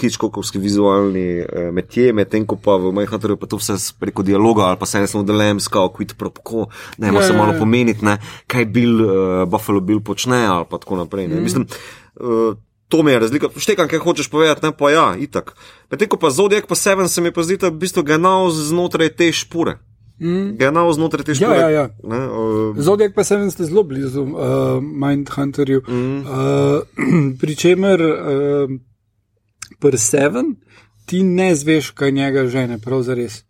hičkokovski 0.00 0.58
vizualni 0.58 1.40
uh, 1.42 1.72
metje, 1.74 2.12
medtem 2.12 2.46
ko 2.46 2.54
pa 2.56 2.76
v 2.78 2.92
Mindhunterju 2.94 3.36
pa 3.36 3.50
to 3.50 3.58
vse 3.58 3.74
preko 3.98 4.22
dialoga 4.22 4.70
ali 4.70 4.78
pa 4.78 4.86
se 4.86 5.02
samo 5.06 5.26
delem, 5.26 5.60
skao, 5.60 5.90
quid 5.90 6.14
pro 6.14 6.30
quo, 6.30 6.68
ne 6.98 7.08
ima 7.08 7.18
Ja, 7.18 7.26
ja, 7.26 7.26
se 7.26 7.34
ja, 7.34 7.38
malo 7.38 7.52
ja. 7.52 7.58
pomeniti, 7.58 8.04
ne, 8.04 8.18
kaj 8.46 8.64
Bill, 8.70 9.02
uh, 9.02 9.44
Buffalo 9.50 9.80
Bill 9.80 10.00
počne 10.00 10.46
ali 10.46 10.64
pa 10.70 10.78
tako 10.78 11.02
naprej. 11.02 11.28
Ne. 11.28 11.40
Mm. 11.40 11.42
Mislim, 11.42 11.66
uh, 12.20 12.54
To 12.90 13.02
mi 13.02 13.12
je 13.12 13.18
razlika. 13.18 13.48
Štekam, 13.56 13.86
kaj 13.88 13.98
hočeš 14.02 14.26
povedati, 14.30 14.66
ne 14.66 14.72
pa 14.76 14.90
ja, 14.90 15.14
itak. 15.14 15.54
Medtem 15.90 16.08
ko 16.10 16.18
pa 16.18 16.30
Zodiac 16.30 16.66
pa 16.66 16.74
Seven 16.74 17.08
se 17.08 17.22
mi 17.22 17.30
pa 17.30 17.42
zdi, 17.46 17.54
da 17.56 17.70
je 17.70 17.70
v 17.70 17.78
bistvu 17.78 18.02
genau 18.02 18.50
znotraj 18.50 19.14
te 19.14 19.30
špure. 19.32 19.78
Mm. 20.20 20.56
Genau 20.58 20.92
znotraj 20.92 21.24
te 21.24 21.32
Ja, 21.32 21.34
špure. 21.36 21.56
ja, 21.56 21.68
ja. 21.70 21.84
Ne, 22.04 22.18
uh, 22.28 22.76
Zodiak 22.76 23.14
pa 23.14 23.24
sem 23.24 23.50
ste 23.50 23.64
zelo 23.64 23.82
blizu 23.82 24.22
uh, 24.22 24.30
Mindhunterju. 24.82 25.82
Mm. 25.88 26.20
Uh, 26.20 26.82
Pričemer 27.40 28.00
uh, 28.00 28.70
pri 29.78 29.98
Seven 29.98 30.56
ti 31.06 31.22
ne 31.22 31.54
zveš, 31.54 31.90
kaj 31.90 32.12
njega 32.12 32.46
žene, 32.46 32.78
prav 32.78 33.02
zares. 33.02 33.44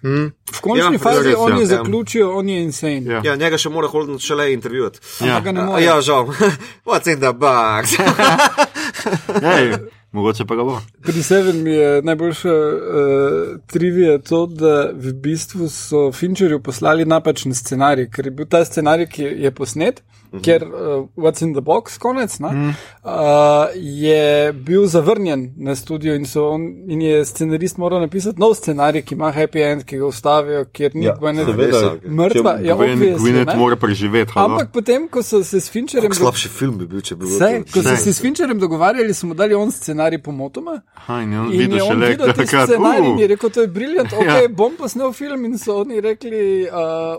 Hm? 0.00 0.26
V 0.52 0.60
končni 0.60 0.80
Ja, 0.80 0.92
ja, 0.92 0.98
fazi 0.98 1.28
res, 1.28 1.36
oni 1.38 1.54
ja. 1.54 1.60
ja. 1.60 1.66
zaključijo, 1.66 2.30
on 2.32 2.48
je 2.48 2.62
insane. 2.62 3.04
Ja. 3.04 3.20
Ja, 3.24 3.36
njega 3.36 3.56
še 3.58 3.68
mora 3.68 3.88
Holden 3.88 4.18
šele 4.18 4.52
intervjuvati. 4.52 5.00
Ja. 5.20 5.36
Ampak 5.36 5.44
ga 5.44 5.52
ne 5.52 5.60
A, 5.60 5.64
more. 5.64 5.82
ja, 5.84 6.00
žal. 6.00 6.26
What's 6.86 7.08
in 7.08 7.20
the 7.20 7.32
box? 7.32 7.94
Ej, 9.56 9.76
mogoče 10.14 10.46
pa 10.46 10.56
ga 10.56 10.64
bo. 10.64 10.78
Pri 11.02 11.22
Seven 11.22 11.62
mi 11.62 11.74
je 11.74 12.02
najboljša 12.02 12.54
uh, 12.54 13.60
trivija 13.66 14.18
to, 14.18 14.46
da 14.46 14.90
v 14.94 15.12
bistvu 15.12 15.68
so 15.68 16.12
Fincherju 16.12 16.62
poslali 16.62 17.04
napačen 17.04 17.54
scenarij, 17.54 18.08
ker 18.14 18.30
je 18.30 18.34
bil 18.38 18.46
ta 18.46 18.64
scenarij, 18.64 19.10
ki 19.10 19.30
je 19.46 19.50
posnet, 19.54 20.02
uh 20.34 20.40
-huh. 20.40 20.44
ker 20.44 20.62
uh, 20.64 20.70
What's 21.16 21.42
in 21.42 21.52
the 21.52 21.60
Box, 21.60 21.98
konec, 21.98 22.40
uh 22.40 22.46
-huh. 22.46 22.72
uh, 23.04 23.66
je 23.74 24.52
bil 24.54 24.86
zavrnjen 24.86 25.52
na 25.56 25.74
studio 25.74 26.14
in, 26.14 26.26
so 26.26 26.44
on, 26.44 26.60
in 26.88 27.02
je 27.02 27.24
scenarist 27.24 27.76
moral 27.76 28.00
napisati 28.00 28.40
nov 28.40 28.54
scenarij, 28.54 29.02
ki 29.02 29.14
ima 29.14 29.32
happy 29.32 29.62
end, 29.62 29.84
ki 29.84 29.96
ga 29.96 30.04
ustavijo, 30.06 30.64
kjer 30.66 30.90
ni 30.94 31.04
Ja, 31.04 31.16
seveda. 31.16 31.94
mrtva. 32.04 32.58
Ja, 32.62 32.76
ne. 32.76 33.56
mora 33.56 33.76
preživeti. 33.76 34.32
halo. 34.34 34.46
Ampak 34.46 34.72
potem, 34.72 35.08
ko 35.08 35.22
so 35.22 35.44
se 35.44 35.60
s 35.60 35.70
Fincherjem. 35.70 36.08
do- 36.10 36.14
Slabši 36.14 36.48
film 36.48 36.78
bi 36.78 36.86
bil, 36.86 37.00
če 37.00 37.14
bi 37.14 37.24
bil. 37.26 37.38
To. 37.38 37.72
ko 37.72 37.82
so 37.82 37.96
se 37.96 38.12
s 38.12 38.20
Fincherjem 38.20 38.58
dogovarjali, 38.58 39.14
smo 39.14 39.34
dali 39.34 39.54
on 39.54 39.70
scenarij 39.70 40.18
pomotoma. 40.18 40.80
Aha, 40.94 41.20
in 41.22 41.32
je 41.32 41.40
on 41.40 41.52
In 41.52 41.58
videl 41.58 41.76
je 41.76 41.84
šele 41.84 42.06
videl 42.08 42.26
tisti 42.26 42.40
takrat. 42.42 42.68
scenarij 42.68 42.98
in 43.00 43.18
je 43.18 43.24
Uh, 43.24 43.30
rekel, 43.30 43.50
to 43.50 43.60
je 43.60 43.68
briljant, 43.68 44.12
ok, 44.12 44.24
Ja. 44.42 44.48
bom 44.50 44.72
posnel 44.78 45.12
film 45.12 45.44
in 45.44 45.58
so 45.58 45.72
oni 45.74 46.00
rekli, 46.00 46.62
uh, 46.62 46.68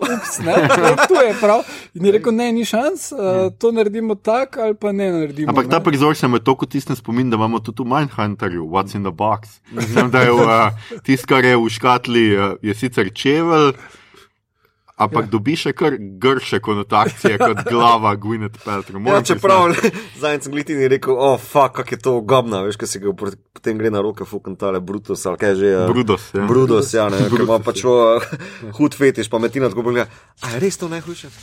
ups, 0.02 0.38
ne, 0.38 0.52
ne, 0.82 0.96
tu 1.08 1.14
je 1.16 1.34
prav. 1.40 1.60
In 1.94 2.04
je 2.04 2.12
rekel, 2.12 2.32
ne, 2.32 2.52
ni 2.52 2.64
šans, 2.64 3.05
uh, 3.12 3.52
to 3.58 3.72
naredimo 3.72 4.14
tak 4.14 4.56
ali 4.56 4.74
pa 4.74 4.92
ne 4.92 5.10
naredimo. 5.12 5.50
Ampak 5.50 5.68
ta 5.70 5.78
ne. 5.78 5.84
prizor 5.84 6.16
se 6.16 6.28
mi 6.28 6.40
toliko 6.40 6.66
tisne 6.66 6.96
spomin, 6.96 7.30
da 7.30 7.36
imamo 7.36 7.60
tudi 7.60 7.82
v 7.82 7.86
Mindhunterju, 7.86 8.64
What's 8.64 8.96
in 8.96 9.02
the 9.02 9.12
Box. 9.12 9.60
Mislim, 9.76 10.10
da 10.10 10.20
je 10.20 10.32
v, 10.32 10.40
uh, 10.40 11.00
tisto, 11.02 11.26
kar 11.26 11.44
je 11.44 11.56
v 11.56 11.68
škatli, 11.68 12.26
uh, 12.36 12.56
je 12.62 12.74
sicer 12.74 13.12
čevelj, 13.12 13.72
ampak 14.96 15.28
ja. 15.28 15.30
dobi 15.30 15.56
še 15.60 15.72
kar 15.76 15.92
grše 15.96 16.60
konotacije 16.64 17.36
kot 17.40 17.58
glava 17.72 18.14
Gwyneth 18.16 18.56
Paltrow. 18.64 19.00
Ja, 19.04 19.20
čeprav 19.20 19.76
zadnjič 20.20 20.48
sem 20.48 20.52
glitin 20.54 20.80
in 20.80 20.88
rekel, 20.92 21.12
oh, 21.12 21.36
fuck, 21.40 21.76
kak 21.76 21.92
je 21.92 21.98
to 22.00 22.20
gobna, 22.24 22.62
veš, 22.64 22.76
kaj 22.80 22.88
se 22.88 22.98
ga 23.04 23.12
potem 23.12 23.76
gre 23.76 23.92
na 23.92 24.00
roke, 24.04 24.24
fucking 24.24 24.56
tale 24.60 24.80
Brutus 24.80 25.26
ali 25.28 25.36
kaj 25.42 25.52
že. 25.60 25.68
uh, 25.76 25.84
Brudos. 25.92 26.32
Ja. 26.32 26.46
Brudos, 26.48 26.88
ja, 26.96 27.04
ne, 27.12 27.20
ker 27.28 27.44
ima 27.44 27.60
pač 27.60 27.84
o, 27.84 28.16
hud 28.80 28.96
fetiš, 28.96 29.28
pa 29.32 29.40
metina 29.42 29.68
tako 29.72 29.84
pogleda. 29.90 30.08
A 30.40 30.56
je 30.56 30.64
res 30.64 30.80
to 30.80 30.88
najhujše? 30.92 31.28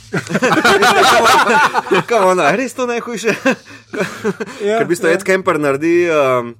Kaj 2.10 2.34
je 2.34 2.50
res 2.58 2.74
to 2.74 2.90
najhujše? 2.90 3.32
Ja, 4.64 4.80
Ker 4.80 4.86
v 4.86 4.90
bistvu 4.90 5.10
ja. 5.10 5.18
Ed 5.18 5.24
Kemper 5.26 5.58
naredi 5.62 6.06
um, 6.10 6.54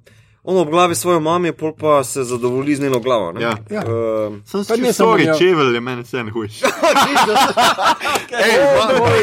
on 0.45 0.57
ob 0.59 0.71
glavi 0.71 0.95
svoje 0.95 1.21
mame, 1.21 1.53
pol 1.53 1.73
pa 1.75 2.05
se 2.05 2.25
zadovolji 2.25 2.75
z 2.75 2.81
njeno 2.81 2.99
glavo. 2.99 3.33
ne. 3.33 3.41
Ja. 3.41 3.57
Ja. 3.71 3.81
Ehm, 3.81 4.35
Sem 4.45 4.61
Pa 4.61 4.65
se 4.67 4.77
ne 4.79 4.93
samo 4.93 5.11
sorry, 5.11 5.27
njo. 5.27 5.35
čevelj 5.35 5.75
je 5.75 5.81
meni 5.81 6.03
vse 6.03 6.25
hujš. 6.25 6.63
Ej, 8.45 8.59
ma- 8.77 9.15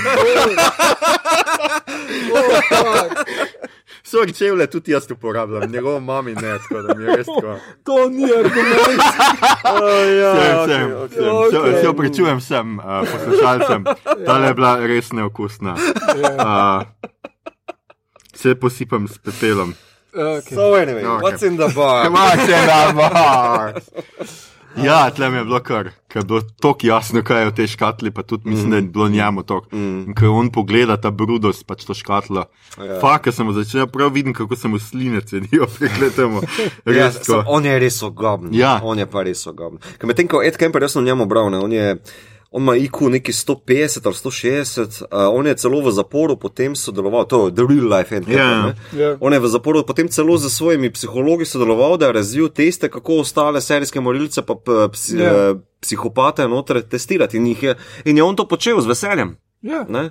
Sorry, 4.03 4.33
čevelj 4.33 4.67
tudi 4.67 4.91
jaz 4.91 5.11
uporabljam, 5.11 5.71
njegovo 5.71 5.99
mami 5.99 6.33
ne, 6.33 6.41
tako 6.59 6.81
da 6.81 6.93
mi 6.95 7.03
je 7.03 7.15
res 7.15 7.25
tako. 7.27 7.55
To 7.83 8.09
ni 8.09 8.23
argument. 8.35 9.01
ja, 10.13 10.33
Vsem, 10.57 10.91
okej, 10.93 11.17
vsem, 11.17 11.35
okej. 11.35 11.47
vsem. 11.47 11.59
okej. 11.59 11.73
Se- 11.73 11.81
Se 11.81 11.89
opričujem 11.89 12.37
vsem 12.37 12.79
uh, 12.79 12.83
poslušalcem, 13.03 13.83
ta 14.25 14.37
je 14.37 14.53
bila 14.53 14.75
res 14.77 15.11
neokusna. 15.11 15.73
Uh, 15.73 16.81
se 18.33 18.55
posipam 18.55 19.07
s 19.07 19.17
pepelom. 19.17 19.73
Okay. 20.13 20.55
So 20.55 20.75
anyway, 20.75 21.03
Okej. 21.03 21.21
what's 21.23 21.43
in 21.43 21.57
the 21.57 21.67
bar? 21.75 22.07
Kvače 22.09 22.59
na 22.67 22.91
bar. 22.93 23.81
Ja, 24.77 25.09
tle 25.11 25.29
mi 25.29 25.37
je 25.37 25.43
bilo 25.43 25.59
kar, 25.59 25.89
ker 26.07 26.21
je 26.21 26.25
bilo 26.25 26.41
tako 26.63 26.87
jasno, 26.87 27.19
kaj 27.27 27.41
je 27.41 27.47
v 27.49 27.53
tej 27.55 27.67
škatli, 27.67 28.11
pa 28.11 28.23
tudi 28.23 28.49
mislim, 28.49 28.69
da 28.71 28.75
je 28.77 28.81
bilo 28.81 29.09
njemu 29.09 29.43
to. 29.43 29.61
In 29.75 30.15
ko 30.15 30.31
on 30.31 30.47
pogleda 30.51 30.95
ta 30.97 31.11
brudost, 31.11 31.65
pač 31.67 31.83
to 31.83 31.93
škatlo. 31.93 32.45
Ja. 32.79 32.99
Fak, 33.03 33.23
ko 33.27 33.31
sem 33.35 33.45
mu 33.45 33.53
začel, 33.53 33.87
prav 33.91 34.13
vidim, 34.15 34.33
kako 34.33 34.55
se 34.55 34.67
mu 34.71 34.79
sline 34.79 35.21
cedijo, 35.21 35.67
pregledamo. 35.75 36.39
Ja, 36.87 37.11
Res 37.11 37.19
so, 37.19 37.41
tako. 37.41 37.43
on 37.51 37.65
je 37.67 37.79
res 37.79 37.99
ogoben. 38.03 38.55
Ja. 38.55 38.79
On 38.83 38.99
je 38.99 39.05
pa 39.11 39.23
res 39.27 39.43
ogoben. 39.47 39.79
Ker 39.99 40.07
medtem 40.07 40.27
ko 40.31 40.39
Ed 40.43 40.55
Kemper, 40.55 40.81
jaz 40.87 40.95
sem 40.95 41.03
njemu 41.03 41.27
bral, 41.27 41.51
ne, 41.51 41.59
on 41.59 41.71
je. 41.71 41.97
On 42.51 42.61
ima 42.61 42.75
IQ 42.75 43.09
neki 43.09 43.31
150 43.31 44.05
ali 44.05 44.15
160, 44.15 45.01
uh, 45.01 45.07
on 45.11 45.47
je 45.47 45.55
celo 45.55 45.81
v 45.81 45.91
zaporu 45.91 46.35
potem 46.35 46.75
sodeloval, 46.75 47.25
to 47.25 47.47
je 47.47 47.53
The 47.55 47.63
Real 47.69 47.87
Life. 47.97 48.21
Ja. 48.27 48.65
ne. 48.65 48.75
Ja. 48.99 49.17
On 49.19 49.33
je 49.33 49.39
v 49.39 49.47
zaporu 49.47 49.85
potem 49.87 50.07
celo 50.07 50.37
z 50.37 50.49
svojimi 50.49 50.91
psihologi 50.91 51.45
sodeloval, 51.45 51.97
da 51.97 52.05
je 52.05 52.13
razvil 52.13 52.49
teste, 52.49 52.89
kako 52.89 53.21
ostale 53.23 53.61
serijske 53.61 54.01
morilce 54.01 54.41
pa 54.41 54.55
psi, 54.91 55.17
Ja. 55.17 55.33
yeah. 55.33 55.59
psihopate 55.81 56.47
noter 56.47 56.81
testirati. 56.81 57.37
In, 57.37 57.55
je, 57.61 57.75
in 58.05 58.17
je 58.17 58.23
on 58.23 58.35
to 58.35 58.47
počel 58.47 58.81
z 58.81 58.87
veseljem. 58.87 59.37
Ja, 59.61 59.85
ne. 59.89 60.09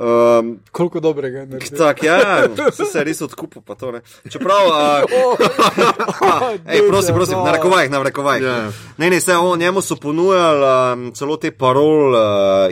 Um, 0.00 0.58
koliko 0.72 1.00
dobrega 1.00 1.38
je 1.38 1.46
naredil. 1.46 1.78
tak, 1.78 2.02
ja, 2.02 2.16
ja, 2.28 2.48
vse 2.70 2.84
se 2.84 2.98
je 2.98 3.04
res 3.04 3.20
odkupil, 3.20 3.62
pa 3.62 3.74
to 3.74 3.92
ne. 3.92 4.00
Čeprav, 4.30 4.66
uh, 4.66 5.04
Ej, 6.72 6.88
prosim, 6.88 7.14
prosim, 7.14 7.38
na 7.44 7.52
rekovajih, 7.52 7.90
na 7.90 8.02
rekovajih. 8.02 8.44
Ja. 8.44 8.70
Ne, 8.96 9.10
ne, 9.10 9.20
se 9.20 9.36
on, 9.36 9.58
njemu 9.58 9.80
so 9.80 9.96
ponujali 9.96 10.64
um, 10.92 11.12
celo 11.12 11.36
te 11.36 11.50
parol 11.50 12.14
uh, 12.14 12.20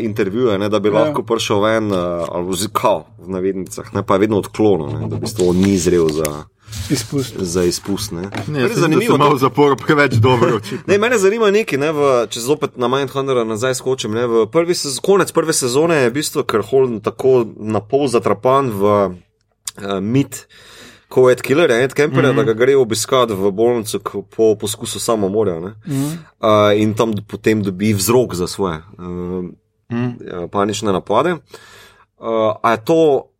intervjuje, 0.01 0.59
ne, 0.59 0.69
da 0.69 0.79
bi 0.79 0.89
Ja. 0.89 0.95
lahko 0.95 1.23
prišel 1.23 1.61
ven, 1.61 1.93
uh, 1.93 1.99
ali 2.29 2.57
zikal 2.57 3.05
v 3.19 3.29
navednicah, 3.31 3.95
ne, 3.95 4.03
pa 4.03 4.15
je 4.15 4.21
vedno 4.21 4.39
odklonil, 4.39 4.89
ne, 4.99 5.09
da 5.09 5.17
bi 5.17 5.27
to 5.29 5.53
ni 5.53 5.77
zrel 5.79 6.09
za, 6.09 6.45
Izpust. 6.91 7.35
za 7.39 7.65
izpust. 7.65 8.13
Ne. 8.13 8.23
Ne, 8.49 8.63
Res 8.63 8.71
jaz 8.71 8.73
sem 8.73 8.81
zanimivo. 8.81 9.19
malo 9.19 9.31
to- 9.31 9.37
v 9.37 9.41
zaporu 9.41 9.77
preveč 9.77 10.15
dobro. 10.15 10.61
Ne, 10.87 10.99
mene 10.99 11.19
zanima 11.19 11.51
nekaj, 11.51 11.79
ne, 11.79 11.93
v, 11.93 12.27
če 12.31 12.41
zopet 12.41 12.77
na 12.77 12.89
Mindhuntera 12.89 13.45
nazaj 13.45 13.75
skočim. 13.75 14.15
Ne, 14.15 14.27
v 14.27 14.47
prvi 14.47 14.75
sez, 14.75 15.01
konec 15.01 15.33
prve 15.33 15.53
sezone 15.53 15.95
je 15.95 16.11
v 16.11 16.15
bistvu 16.15 16.45
ker 16.45 16.63
Holden 16.63 17.01
tako 17.01 17.45
na 17.57 17.81
pol 17.81 18.09
zatrapan 18.09 18.71
v 18.71 18.83
uh, 18.85 20.01
mit. 20.01 20.47
Ko 21.09 21.31
je 21.31 21.41
Killer, 21.41 21.71
Ed 21.73 21.95
Kemper, 21.97 22.21
mm 22.21 22.31
-hmm. 22.31 22.37
da 22.37 22.43
ga 22.43 22.53
gre 22.53 22.77
obiskati 22.77 23.33
v 23.33 23.51
bolnico 23.51 23.99
po 24.37 24.57
poskusu 24.61 25.01
samomorja. 25.01 25.61
Mm 25.61 25.73
-hmm. 25.87 26.13
uh, 26.41 26.81
in 26.81 26.95
tam 26.95 27.13
potem 27.29 27.63
dobi 27.63 27.95
vzrok 27.95 28.35
za 28.35 28.47
svoje 28.47 28.83
uh, 28.99 29.45
mm. 29.89 30.49
panične 30.51 30.93
napade. 30.93 31.33
Uh, 31.33 32.53
a 32.63 32.71
je 32.71 32.85
to, 32.85 33.31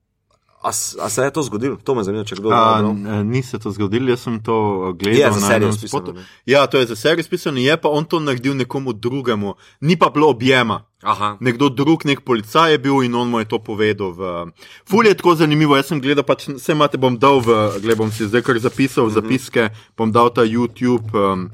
a, 0.61 0.71
s- 0.71 0.97
a 0.97 1.09
se 1.09 1.23
je 1.23 1.31
to 1.31 1.43
zgodilo? 1.43 1.77
To 1.79 1.95
me 1.95 2.03
zanima, 2.03 2.25
če 2.25 2.35
kdo 2.35 2.49
A, 2.49 2.79
zna. 2.79 2.91
n- 2.91 3.27
Ni 3.27 3.43
se 3.43 3.59
to 3.59 3.71
zgodilo, 3.71 4.09
jaz 4.09 4.21
sem 4.21 4.39
to 4.39 4.57
gledal 4.93 5.21
Je 5.21 5.31
za 5.31 5.41
na 5.41 5.47
serijo 5.49 5.73
spisano, 5.73 6.13
ne? 6.13 6.25
Ja, 6.45 6.67
to 6.67 6.79
je 6.79 6.87
za 6.87 6.97
serijo 6.97 7.23
spisano, 7.23 7.59
je 7.59 7.77
pa 7.77 7.89
on 7.89 8.05
to 8.05 8.19
naredil 8.19 8.55
nekomu 8.55 8.93
drugemu, 8.93 9.55
ni 9.81 9.95
pa 9.95 10.09
bilo 10.09 10.29
objema. 10.29 10.83
Aha. 11.01 11.37
Nekdo 11.41 11.69
drug, 11.69 12.03
nek 12.05 12.21
policaj 12.21 12.73
je 12.73 12.79
bil 12.81 13.03
in 13.03 13.15
on 13.15 13.29
mu 13.29 13.39
je 13.39 13.47
to 13.47 13.59
povedal. 13.61 14.11
V... 14.11 14.51
Ful 14.85 15.07
je 15.07 15.15
tako 15.15 15.35
zanimivo, 15.37 15.77
jaz 15.77 15.87
sem 15.87 16.01
gledal, 16.01 16.25
pač 16.25 16.49
vse 16.49 16.73
imate, 16.73 16.99
bom 16.99 17.15
dal 17.15 17.39
v, 17.39 17.55
gled 17.79 17.95
bom 17.97 18.11
si 18.11 18.27
zdaj 18.27 18.43
kar 18.43 18.59
zapisal 18.59 19.07
v 19.07 19.15
zapiske, 19.15 19.63
bom 19.95 20.11
dal 20.11 20.29
ta 20.29 20.43
YouTube 20.43 21.07
um, 21.13 21.51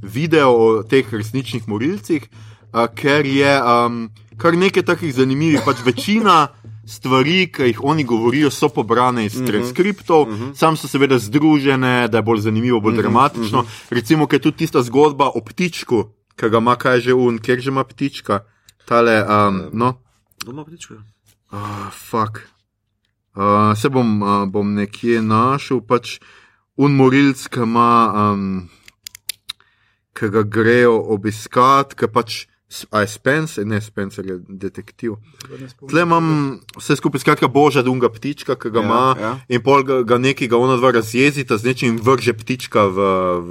video 0.00 0.48
o 0.50 0.66
teh 0.82 1.04
resničnih 1.06 1.68
morilcih, 1.68 2.24
uh, 2.72 2.88
ker 2.88 3.20
je 3.22 3.52
um, 3.54 4.08
kar 4.36 4.56
nekaj 4.56 4.82
takih 4.82 5.12
zanimivih, 5.12 5.60
pač 5.60 5.84
večina. 5.84 6.48
Stvari, 6.86 7.48
ki 7.52 7.62
jih 7.62 7.80
oni 7.82 8.04
govorijo, 8.04 8.50
so 8.50 8.68
pobrane 8.68 9.24
iz 9.26 9.34
mm 9.34 9.42
-hmm. 9.42 9.46
transkriptov, 9.46 10.28
mm 10.28 10.34
-hmm. 10.34 10.54
sam 10.54 10.76
so 10.76 10.88
seveda 10.88 11.18
združene, 11.18 12.08
da 12.08 12.18
je 12.18 12.22
bolj 12.22 12.40
zanimivo, 12.40 12.80
bolj 12.80 12.92
mm 12.92 12.98
-hmm. 12.98 13.02
dramatično. 13.02 13.62
Mm 13.62 13.66
-hmm. 13.66 13.94
Recimo, 13.94 14.26
ker 14.26 14.36
je 14.36 14.42
tudi 14.42 14.56
tista 14.56 14.82
zgodba 14.82 15.30
o 15.34 15.40
ptičku, 15.40 16.04
ki 16.36 16.48
ga 16.48 16.58
ima, 16.58 16.76
kaj 16.76 17.00
že 17.00 17.14
un, 17.14 17.38
kjer 17.38 17.60
že 17.60 17.70
ima 17.70 17.84
ptička. 17.84 18.40
Tale, 18.84 19.24
um, 19.24 19.62
no, 19.72 19.94
Doma 20.44 20.64
ptičko. 20.64 20.94
uh, 21.52 21.92
fuck. 21.92 22.38
Uh, 23.36 23.78
se 23.78 23.88
bom, 23.88 24.22
uh, 24.22 24.48
bom 24.48 24.74
nekje 24.74 25.22
našel, 25.22 25.80
pač 25.80 26.18
unmorilc, 26.76 27.48
ki 27.48 27.60
ima, 27.60 28.12
um, 28.32 28.68
ki 30.14 30.28
ga 30.28 30.42
grejo 30.42 31.02
obiskat, 31.08 31.94
ki 31.94 32.06
pač. 32.06 32.46
A 32.90 33.00
je 33.00 33.08
Spencer, 33.08 33.64
ne 33.64 33.80
Spencer, 33.80 34.26
je 34.26 34.36
detektiv. 34.48 35.12
Tle 35.80 36.02
imam 36.02 36.26
vse 36.74 36.96
skupaj, 36.96 37.20
skratka, 37.20 37.46
božja 37.48 37.78
dunga 37.80 38.08
ptička, 38.08 38.56
ki 38.56 38.70
ga 38.70 38.80
Ja, 38.80 38.84
ima, 38.84 39.02
ja. 39.16 39.30
in 39.48 39.62
pol 39.62 39.82
ga, 39.82 40.02
ga 40.02 40.18
nekega 40.18 40.56
ona 40.56 40.74
dva 40.76 40.90
razjezita 40.92 41.56
z 41.56 41.64
nečim 41.64 41.88
in 41.88 41.98
vrže 41.98 42.34
ptička 42.34 42.86
v, 42.86 42.98
v 43.40 43.50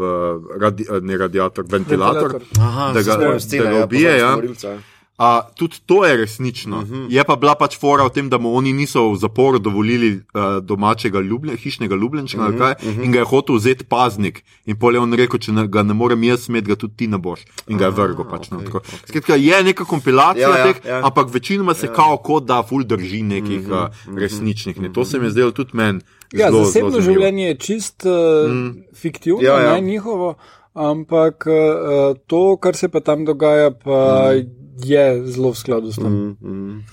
radi, 0.57 0.84
ne 1.01 1.16
radiator, 1.16 1.63
ventilator. 1.66 2.32
Ventilator. 2.34 2.59
Aha, 2.59 2.91
Da 2.91 3.01
ga- 3.01 3.16
da 3.16 3.63
ga 3.63 3.70
ja, 3.72 3.86
ubije, 3.86 4.18
ja. 4.20 4.36
morilca, 4.36 4.70
ja. 4.70 4.80
A, 5.18 5.41
tudi 5.55 5.76
to 5.86 6.05
je 6.05 6.18
resnično. 6.18 6.78
Uh 6.78 6.84
Mhm. 6.84 6.93
-huh. 6.95 7.07
Je 7.09 7.24
pa 7.24 7.36
bila 7.36 7.55
pač 7.55 7.80
fora 7.80 8.03
v 8.05 8.09
tem, 8.09 8.30
da 8.30 8.38
mu 8.38 8.55
oni 8.55 8.74
niso 8.74 9.11
v 9.11 9.16
zaporu 9.18 9.59
dovolili 9.59 10.16
uh, 10.16 10.41
domačega 10.63 11.20
ljubljen, 11.20 11.57
hišnega 11.57 11.95
ljubljenčka 11.95 12.41
uh 12.41 12.47
Mhm, 12.49 12.57
-huh, 12.57 12.76
uh 12.88 12.95
-huh. 12.97 13.03
in 13.05 13.11
ga 13.11 13.20
je 13.20 13.26
hotel 13.26 13.55
vzeti 13.55 13.84
paznik. 13.84 14.43
In 14.66 14.76
pol 14.76 14.93
je 14.93 14.99
on 14.99 15.13
rekel, 15.13 15.39
če 15.39 15.51
ne, 15.51 15.68
ga 15.68 15.84
ne 15.84 15.93
morem 15.93 16.24
jaz 16.24 16.39
smeti, 16.39 16.68
ga 16.68 16.76
tudi 16.76 16.93
ti 16.97 17.07
ne 17.07 17.18
boš. 17.18 17.39
In 17.68 17.78
ga 17.78 17.86
je 17.86 17.91
vrgel. 17.91 18.26
Pač, 18.30 18.49
no, 18.49 18.57
okej, 18.57 18.66
tako. 18.66 18.78
okej. 18.78 18.99
Skratka, 19.07 19.36
je 19.36 19.63
neka 19.63 19.86
kompilacija 19.86 20.49
Ja, 20.49 20.57
ja, 20.57 20.74
teh, 20.74 20.86
ja. 20.86 21.01
ampak 21.05 21.34
večinoma 21.34 21.74
se 21.74 21.88
kao 21.88 22.18
kot 22.18 22.45
da 22.45 22.63
ful 22.63 22.84
drži 22.84 23.22
nekih 23.24 23.61
uh 23.61 23.68
-huh, 23.68 23.89
uh, 24.11 24.18
resničnih. 24.18 24.82
Ne. 24.82 24.93
To 24.93 25.05
se 25.05 25.20
mi 25.20 25.26
je 25.26 25.32
zdelo 25.32 25.51
tudi 25.51 25.70
meni. 25.74 25.99
Ja, 26.34 26.51
zelo, 26.51 26.66
zasebno 26.66 26.89
zelo 26.89 27.01
življenje 27.01 27.45
je 27.45 27.55
čist 27.55 28.05
uh, 28.05 28.51
mm. 28.51 28.74
fiktivno, 28.95 29.41
Ja, 29.41 29.53
ja, 29.53 29.59
ja. 29.59 29.66
ja. 29.66 29.74
ne 29.74 29.82
njihovo, 29.82 30.36
ampak 30.74 31.45
uh, 31.47 32.18
to, 32.28 32.57
kar 32.57 32.76
se 32.76 32.89
pa 32.89 32.99
tam 32.99 33.26
dogaja, 33.26 33.72
pa 33.72 34.32
mm. 34.36 34.64
Je 34.84 35.05
zelo 35.32 35.51
v 35.53 35.57
skladu 35.57 35.91
s 35.91 36.01
tem. 36.01 36.11
Mm. 36.11 36.38
Mm. 36.41 36.84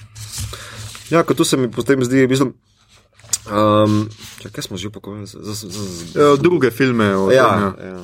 Ja, 1.11 1.23
kot 1.23 1.37
tu 1.37 1.45
se 1.45 1.57
mi 1.57 1.71
potem 1.71 2.05
zdi, 2.05 2.27
mislim. 2.29 2.55
Um, 3.43 4.07
če, 4.39 4.53
kaj 4.55 4.69
smo 4.69 4.79
že 4.79 4.93
pokojili? 4.95 5.27
Z, 5.27 5.43
z, 5.43 5.67
z, 5.67 5.79
z, 5.83 6.15
Ja, 6.15 6.35
druge 6.39 6.71
filme. 6.71 7.11
O, 7.19 7.31
ja, 7.35 7.75
tem, 7.75 7.91
ja. 7.91 8.01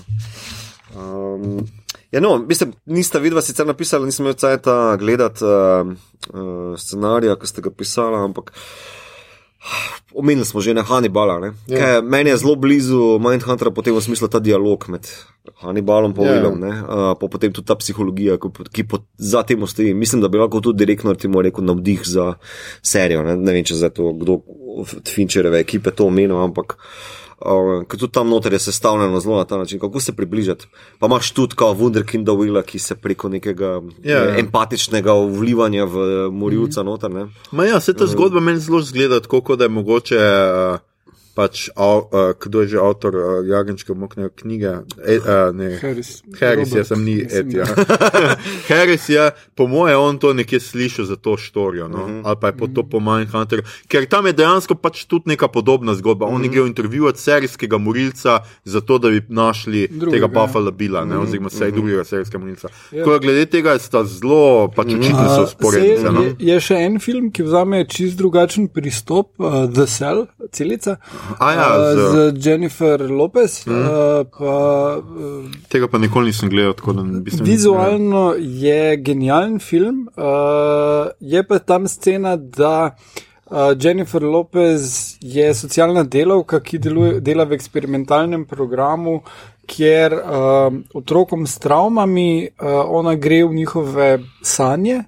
Um, 0.98 1.62
ja, 2.10 2.20
no, 2.20 2.38
mislim, 2.42 2.72
nista 2.86 3.22
vidva 3.22 3.42
sicer 3.44 3.66
napisala, 3.68 4.08
nisem 4.08 4.26
imel 4.26 4.34
cajta 4.40 4.96
gledati 4.98 5.44
uh, 5.44 5.92
uh, 6.32 6.74
scenarija, 6.80 7.36
ki 7.38 7.50
ste 7.50 7.64
ga 7.64 7.70
pisala, 7.70 8.24
ampak 8.24 8.50
omenili 10.14 10.44
smo 10.44 10.60
že 10.60 10.74
na 10.74 10.82
Hannibala. 10.82 11.38
ne. 11.40 11.52
Ja. 11.66 11.78
Kaj, 11.78 12.02
Meni 12.02 12.30
je 12.30 12.36
zelo 12.36 12.54
blizu 12.56 13.18
Mindhuntera, 13.18 13.70
potem 13.70 13.94
v 13.94 14.00
smislu 14.00 14.28
ta 14.28 14.38
dialog 14.38 14.88
med 14.88 15.06
Hannibalom 15.56 16.12
in 16.12 16.22
Ja. 16.22 16.32
Willom, 16.32 16.62
ja. 16.62 16.74
uh, 16.82 17.18
pa 17.20 17.26
potem 17.28 17.52
tudi 17.52 17.66
ta 17.66 17.74
psihologija, 17.74 18.38
ki, 18.38 18.48
po- 18.48 18.64
ki 18.64 18.84
po, 18.84 18.98
za 19.18 19.42
tem 19.42 19.66
stoji. 19.66 19.94
Mislim, 19.94 20.20
da 20.20 20.28
bi 20.28 20.38
lahko 20.38 20.60
tudi 20.60 20.78
direktno 20.78 21.12
rekel 21.42 21.64
navdih 21.64 22.00
za 22.04 22.34
serijo. 22.82 23.22
Ne, 23.22 23.36
ne 23.36 23.52
vem, 23.52 23.64
če 23.64 23.74
zdaj 23.74 23.90
to 23.90 24.12
kdo 24.14 24.40
od 24.78 25.08
Finchereve 25.08 25.60
ekipe 25.60 25.90
to 25.90 26.06
omenil, 26.06 26.36
ampak. 26.38 26.72
Uh, 26.72 27.27
ker 27.88 27.98
tudi 27.98 28.12
tam 28.12 28.28
noter 28.28 28.52
je 28.52 28.58
sestavljeno 28.58 29.20
zelo 29.20 29.36
na 29.36 29.44
ta 29.44 29.56
način, 29.56 29.80
kako 29.80 30.00
se 30.00 30.12
približati. 30.12 30.66
Pa 30.98 31.06
imaš 31.06 31.30
tudi 31.30 31.54
kao 31.54 31.74
Wunderkinda 31.74 32.34
Willa, 32.34 32.62
ki 32.62 32.78
se 32.78 32.94
preko 32.94 33.28
nekega 33.28 33.80
Ja, 34.04 34.16
ja. 34.18 34.24
eh, 34.24 34.40
empatičnega 34.40 35.12
vlivanja 35.12 35.84
v 35.84 36.28
morilca 36.32 36.82
noter. 36.82 37.10
Ne? 37.10 37.26
Ma 37.50 37.64
ja, 37.64 37.80
se 37.80 37.94
ta 37.94 38.06
zgodba 38.06 38.40
meni 38.40 38.60
zelo 38.60 38.80
zgleda 38.82 39.20
tako, 39.20 39.40
kot 39.40 39.58
da 39.58 39.64
je 39.64 39.68
mogoče. 39.68 40.16
Uh, 40.16 40.78
Pač, 41.38 41.68
av, 41.78 42.08
uh, 42.10 42.32
kdo 42.34 42.64
je 42.66 42.74
že 42.74 42.78
avtor 42.82 43.14
uh, 43.14 43.46
Jagenčke 43.46 43.94
mokne 43.94 44.26
knjige? 44.26 44.82
E, 44.98 45.18
uh, 45.22 45.54
ne, 45.54 45.78
Harris. 45.78 46.26
Harris, 46.34 46.66
Robert, 46.66 46.78
jaz 46.82 46.90
sem 46.90 47.04
ni 47.06 47.14
Ed. 47.22 47.52
Ja. 47.54 47.62
Harris 48.70 49.06
je, 49.06 49.30
po 49.54 49.68
moje, 49.70 49.94
on 49.94 50.18
to 50.18 50.32
nekje 50.34 50.58
slišal 50.58 51.06
za 51.06 51.14
to 51.14 51.36
štorijo, 51.38 51.86
no? 51.86 52.02
uh 52.02 52.10
-huh. 52.10 52.22
ali 52.24 52.36
pa 52.40 52.46
je 52.50 52.56
po 52.58 52.66
to 52.66 52.82
po 52.82 52.98
Mindhunterju. 53.00 53.62
Ker 53.86 54.06
tam 54.10 54.26
je 54.26 54.32
dejansko 54.32 54.74
pač 54.74 55.04
tudi 55.04 55.30
neka 55.30 55.48
podobna 55.48 55.94
zgodba. 55.94 56.26
Uh 56.26 56.32
-huh. 56.32 56.34
Oni 56.34 56.48
grejo 56.48 56.66
intervjuvati 56.66 57.20
serijskega 57.20 57.78
morilca, 57.78 58.40
zato 58.64 58.98
da 58.98 59.08
bi 59.08 59.22
našli 59.28 59.88
Drugega, 59.90 60.10
tega 60.10 60.26
ja. 60.26 60.46
Buffalo 60.46 60.70
Billa, 60.70 61.04
ne, 61.04 61.18
oziroma 61.18 61.48
vsaj 61.48 61.70
drugega 61.70 62.04
serijskega 62.04 62.38
morilca. 62.38 62.68
Ja. 62.92 63.04
Ja. 63.06 63.18
Glede 63.18 63.46
tega 63.46 63.78
sta 63.78 64.04
zelo, 64.04 64.68
pač 64.76 64.86
očitno 64.86 65.28
so 65.36 65.46
sporednice. 65.46 66.02
saj 66.02 66.12
No? 66.12 66.22
Je, 66.22 66.34
je 66.38 66.60
še 66.60 66.74
en 66.74 66.98
film, 66.98 67.30
ki 67.30 67.42
vzame 67.42 67.84
čist 67.88 68.18
drugačen 68.18 68.68
pristop, 68.68 69.38
uh, 69.38 69.70
The 69.70 69.86
Cell, 69.86 70.26
celica, 70.52 70.96
A 71.38 71.52
ja, 71.52 71.68
z, 71.94 71.96
z 71.96 72.46
Jennifer 72.46 73.10
Lopez. 73.10 73.66
Mm. 73.66 73.84
Pa, 74.38 74.54
uh, 74.98 75.44
tega 75.68 75.88
pa 75.88 75.98
nikoli 75.98 76.32
nisem 76.32 76.50
gledal, 76.50 76.74
tako 76.78 76.92
da 76.92 77.02
ne 77.02 77.20
bi 77.20 77.30
se 77.30 77.44
vizualno 77.44 78.34
je 78.38 78.96
genialen 78.96 79.58
film, 79.58 80.08
uh, 80.16 81.10
je 81.20 81.42
pa 81.46 81.58
tam 81.58 81.88
scena, 81.88 82.36
da. 82.36 82.96
Uh, 83.48 83.72
Jennifer 83.80 84.22
Lopez 84.22 85.16
je 85.20 85.54
socialna 85.54 86.02
delavka, 86.04 86.60
ki 86.60 86.78
deluje, 86.78 87.20
dela 87.24 87.46
v 87.48 87.56
eksperimentalnem 87.56 88.44
programu, 88.44 89.22
kjer 89.68 90.12
uh, 90.12 90.74
otrokom 90.94 91.46
s 91.46 91.56
travmami 91.58 92.48
uh, 92.48 92.82
ona 92.88 93.14
gre 93.16 93.44
v 93.44 93.54
njihove 93.54 94.18
sanje 94.44 95.02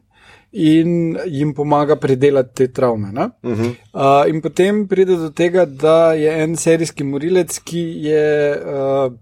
in 0.52 1.16
jim 1.26 1.54
pomaga 1.54 1.96
predelati 1.96 2.54
te 2.54 2.68
travme. 2.72 3.08
Uh 3.42 3.50
-huh. 3.50 3.74
uh, 3.94 4.34
in 4.34 4.40
potem 4.40 4.86
pride 4.88 5.16
do 5.16 5.30
tega, 5.30 5.64
da 5.64 6.12
je 6.12 6.42
en 6.42 6.56
serijski 6.56 7.04
morilec, 7.04 7.58
ki 7.58 7.80
je. 8.04 8.56
Uh, 8.66 9.12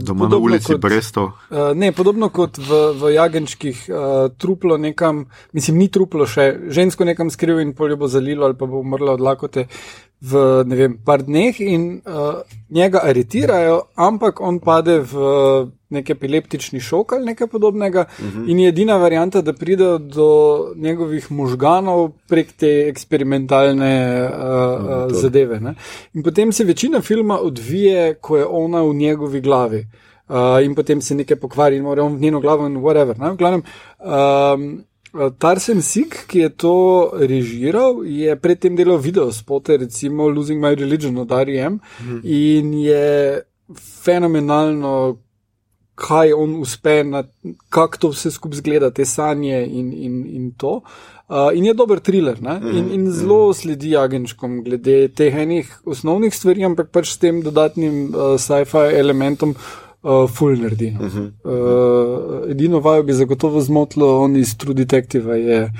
Doma 0.00 0.28
na 0.28 0.36
ulici 0.36 0.72
kot, 0.72 0.80
Brestov. 0.80 1.24
Uh, 1.24 1.74
ne, 1.74 1.92
podobno 1.92 2.28
kot 2.28 2.58
v, 2.58 2.92
v 3.00 3.12
Jagenčkih, 3.14 3.88
uh, 3.88 4.30
truplo 4.38 4.76
nekam, 4.76 5.26
mislim, 5.52 5.76
ni 5.78 5.88
truplo 5.88 6.26
še, 6.26 6.60
žensko 6.68 7.04
nekam 7.04 7.30
skril 7.30 7.60
in 7.60 7.74
poljo 7.74 7.96
bo 7.96 8.08
zalilo 8.08 8.46
ali 8.46 8.56
pa 8.56 8.66
bo 8.66 8.80
umrla 8.80 9.12
od 9.12 9.20
lakote 9.20 9.66
v 10.24 10.64
ne 10.64 10.76
vem, 10.76 10.96
par 11.04 11.22
dneh 11.22 11.60
in 11.60 12.00
uh, 12.06 12.40
njega 12.70 13.02
aretirajo, 13.04 13.80
ampak 13.94 14.40
on 14.40 14.58
pade 14.60 14.98
v 15.04 15.24
nek 15.94 16.10
epileptični 16.10 16.80
šok 16.80 17.12
ali 17.12 17.30
nekaj 17.32 17.46
podobnega 17.52 18.06
uh 18.08 18.24
-huh. 18.24 18.50
in 18.50 18.60
je 18.60 18.68
edina 18.68 18.96
varijanta, 18.96 19.42
da 19.42 19.52
pride 19.52 19.98
do 19.98 20.28
njegovih 20.76 21.32
možganov 21.32 22.10
prek 22.28 22.52
te 22.52 22.88
eksperimentalne 22.88 23.94
uh, 24.22 24.84
uh, 24.84 25.12
zadeve. 25.12 25.60
Ne? 25.60 25.74
In 26.14 26.22
potem 26.22 26.52
se 26.52 26.64
večina 26.64 27.00
filma 27.00 27.38
odvije, 27.38 28.14
ko 28.14 28.36
je 28.36 28.46
ona 28.46 28.82
v 28.82 28.94
njegovi 28.94 29.40
glavi. 29.40 29.86
Uh, 30.28 30.64
in 30.64 30.74
potem 30.74 31.00
se 31.00 31.14
nekaj 31.14 31.36
pokvari 31.36 31.76
in 31.76 31.82
mora 31.82 32.02
on 32.02 32.16
v 32.16 32.20
njeno 32.20 32.40
glavo 32.40 32.66
in 32.66 32.76
whatever. 32.76 33.18
Ne? 33.18 33.30
V 33.30 33.36
glavnem, 33.36 33.62
um, 34.00 34.84
Tarsen 35.38 35.82
Sik, 35.82 36.24
ki 36.26 36.38
je 36.38 36.48
to 36.48 36.76
režiral, 37.14 38.02
je 38.02 38.34
predtem 38.36 38.76
delal 38.76 38.98
video 38.98 39.30
spote, 39.32 39.76
recimo 39.76 40.28
Losing 40.28 40.60
My 40.60 40.74
Religion 40.74 41.18
od 41.18 41.32
R.E.M. 41.32 41.78
Mhm. 42.00 42.20
in 42.24 42.74
je 42.74 43.42
fenomenalno, 44.04 45.18
kaj 45.94 46.32
on 46.32 46.56
uspe, 46.60 47.04
kako 47.68 47.98
to 47.98 48.08
vse 48.08 48.30
skupaj 48.30 48.58
zgleda, 48.58 48.90
te 48.90 49.04
sanje 49.04 49.66
in, 49.66 49.92
in, 49.92 50.26
in 50.26 50.52
to. 50.58 50.80
Uh, 51.28 51.48
in 51.54 51.64
je 51.64 51.74
dober 51.74 52.00
thriller 52.00 52.36
mhm. 52.42 52.76
in, 52.78 52.90
in 52.92 53.12
zelo 53.12 53.54
sledi 53.54 53.96
agenčkom 53.96 54.64
glede 54.64 55.08
teh 55.08 55.34
enih 55.34 55.70
osnovnih 55.86 56.34
stvari, 56.34 56.64
ampak 56.64 56.90
pač 56.90 57.14
s 57.14 57.18
tem 57.18 57.40
dodatnim 57.42 58.10
uh, 58.10 58.34
sci-fi 58.36 58.90
elementom 58.98 59.54
uh, 59.54 59.83
full 60.28 60.60
naredi. 60.60 60.96
Uh 61.00 61.06
-huh. 61.06 61.30
uh, 61.44 62.50
edino 62.50 62.80
vajo 62.80 63.02
bi 63.02 63.12
zagotovo 63.12 63.60
zmotilo, 63.60 64.20
on 64.20 64.36
iz 64.36 64.56
True 64.56 64.74
Detective 64.74 65.40
je, 65.40 65.72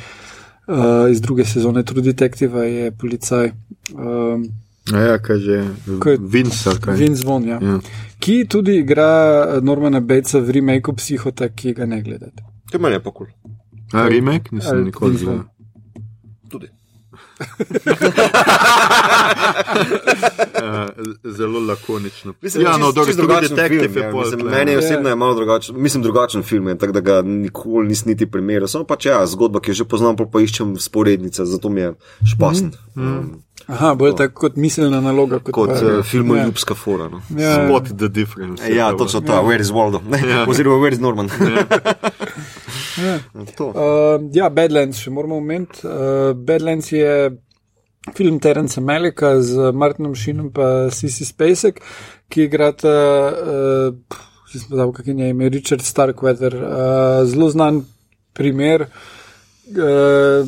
uh, 0.67 1.11
iz 1.11 1.21
druge 1.21 1.45
sezone 1.45 1.83
True 1.83 2.03
Detective 2.03 2.73
je 2.73 2.91
policaj. 2.91 3.51
Um, 3.95 4.49
Ja, 4.93 5.19
kaj 5.19 5.39
že, 5.39 5.65
Vince. 6.21 6.71
Vince 6.97 7.27
von, 7.27 7.45
ja. 7.49 7.59
ja. 7.63 7.79
Ki 8.19 8.45
tudi 8.49 8.77
igra 8.77 9.61
Normana 9.63 10.01
Batesa 10.01 10.39
v 10.41 10.51
remaku 10.51 10.93
Psihota, 10.93 11.49
ki 11.49 11.73
ga 11.73 11.87
ne 11.87 12.03
gledate. 12.03 12.45
To 12.71 12.77
je 12.77 12.83
meni 12.83 13.01
pa 13.01 13.11
kul. 13.11 13.27
Cool. 13.91 14.09
Remake 14.09 14.53
nisem 14.53 14.85
nikoli 14.85 15.17
gledal. 15.17 15.45
Tudi. 16.49 16.69
Uh, 17.41 17.47
zelo 21.25 21.61
lakonično. 21.61 22.35
Mislim, 22.41 22.65
ja, 22.65 22.77
no, 22.77 22.93
čist, 22.93 23.07
čist 23.41 23.55
detektiv 23.55 23.97
je 23.97 24.11
pol. 24.11 24.25
Meni 24.51 24.71
je 24.71 24.79
osebno 24.79 25.09
je 25.09 25.17
malo 25.17 25.35
drugačen, 25.35 25.75
mislim, 25.79 26.03
drugačen 26.03 26.43
film, 26.43 26.69
je, 26.69 26.79
tako 26.79 26.93
da 26.93 27.01
ga 27.01 27.23
nikoli 27.23 27.89
nisem 27.89 28.09
niti 28.09 28.31
primerjal. 28.31 28.69
Samo 28.69 28.85
pa 28.85 28.97
če 28.97 29.09
ja, 29.09 29.27
zgodba, 29.27 29.61
ki 29.61 29.71
jo 29.71 29.75
že 29.75 29.85
poznam, 29.85 30.17
pa 30.17 30.41
iščem 30.41 30.77
sporednice, 30.79 31.45
zato 31.45 31.69
mi 31.69 31.81
je 31.81 31.95
špasn. 32.35 32.65
Mm 32.67 33.03
-hmm. 33.03 33.19
um, 33.19 33.43
Aha, 33.67 33.95
bolj 33.95 34.13
tako 34.17 34.41
kot 34.41 34.57
miselna 34.57 35.01
naloga. 35.01 35.39
Kot, 35.39 35.55
kot 35.55 35.71
uh, 35.71 36.05
film 36.05 36.31
yeah. 36.31 36.47
Ljubska 36.47 36.75
fora. 36.75 37.09
No. 37.09 37.23
Yeah. 37.31 37.69
Spot 37.69 37.99
the 37.99 38.09
difference. 38.09 38.75
Ja, 38.75 38.97
točno 38.97 39.21
to, 39.21 39.33
yeah. 39.33 39.47
where 39.47 39.61
is 39.61 39.71
Waldo? 39.73 40.01
Yeah. 40.11 40.49
Oziroma, 40.49 40.83
where 40.83 40.93
is 40.93 41.01
Norman? 41.01 41.31
Yeah. 42.99 43.21
yeah. 43.35 43.59
uh, 43.59 44.21
ja, 44.35 44.51
Badlands, 44.51 45.01
še 45.03 45.13
moramo 45.15 45.39
omeniti. 45.43 45.83
Uh, 45.87 46.33
Badlands 46.37 46.93
je 46.93 47.15
film 48.15 48.39
Terence 48.39 48.81
Melika 48.81 49.41
z 49.43 49.73
Martinom 49.73 50.15
Šinom 50.15 50.53
in 50.53 50.91
Sisi 50.93 51.25
Spacek, 51.25 51.81
ki 52.29 52.47
igrata, 52.49 52.95
uh, 53.33 54.21
zdaj 54.53 54.87
pa 54.87 54.93
kakšen 54.99 55.25
je 55.25 55.31
ime, 55.33 55.49
Richard 55.49 55.83
Starkweather, 55.83 56.55
uh, 56.55 57.25
zelo 57.27 57.51
znan 57.51 57.85
primer. 58.33 58.89
Uh, 59.65 60.45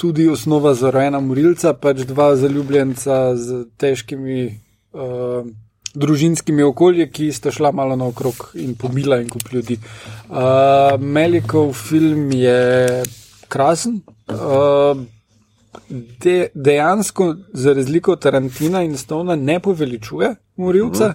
tudi 0.00 0.28
osnova 0.32 0.72
za 0.74 0.90
rojena 0.90 1.20
morilca, 1.20 1.74
pač 1.76 2.06
dva 2.08 2.30
zaljubljenca 2.40 3.36
z 3.36 3.66
težkimi 3.76 4.46
uh, 4.96 5.44
družinskimi 5.96 6.62
okolji, 6.62 7.08
ki 7.12 7.30
sta 7.32 7.52
šla 7.54 7.72
malo 7.72 7.96
naokrog 7.96 8.50
in 8.60 8.74
pomila 8.78 9.20
in 9.22 9.28
kup 9.32 9.48
ljudi. 9.52 9.78
Uh, 10.28 11.00
Melikov 11.00 11.72
film 11.72 12.30
je 12.36 13.02
krasen. 13.48 14.00
Uh, 14.28 14.98
de, 16.22 16.36
dejansko, 16.54 17.34
za 17.52 17.72
razliko 17.72 18.12
od 18.12 18.22
Tarantina 18.22 18.82
in 18.82 18.96
Stona, 18.98 19.36
ne 19.36 19.60
poveličuje 19.60 20.34
morilca, 20.56 21.04
-huh. 21.04 21.14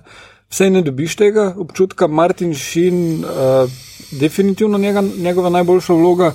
vse 0.49 0.69
ne 0.69 0.81
dobiš 0.81 1.15
tega 1.15 1.53
občutka. 1.57 2.07
Martin 2.07 2.53
Šin, 2.53 3.23
uh, 3.23 3.71
definitivno 4.19 4.77
njega, 4.77 5.03
njegova 5.17 5.49
najboljša 5.49 5.93
vloga, 5.93 6.31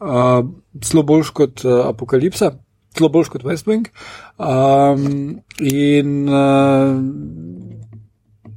uh, 0.00 0.48
zelo 0.84 1.02
boljš 1.02 1.30
kot 1.30 1.64
uh, 1.64 1.86
Apokalipsa. 1.86 2.52
Zelo 2.98 3.08
boljš 3.08 3.28
kot 3.28 3.42
West 3.42 3.66
Wing. 3.66 3.86
Um, 4.38 5.40
in 5.58 6.28
uh, 6.28 6.96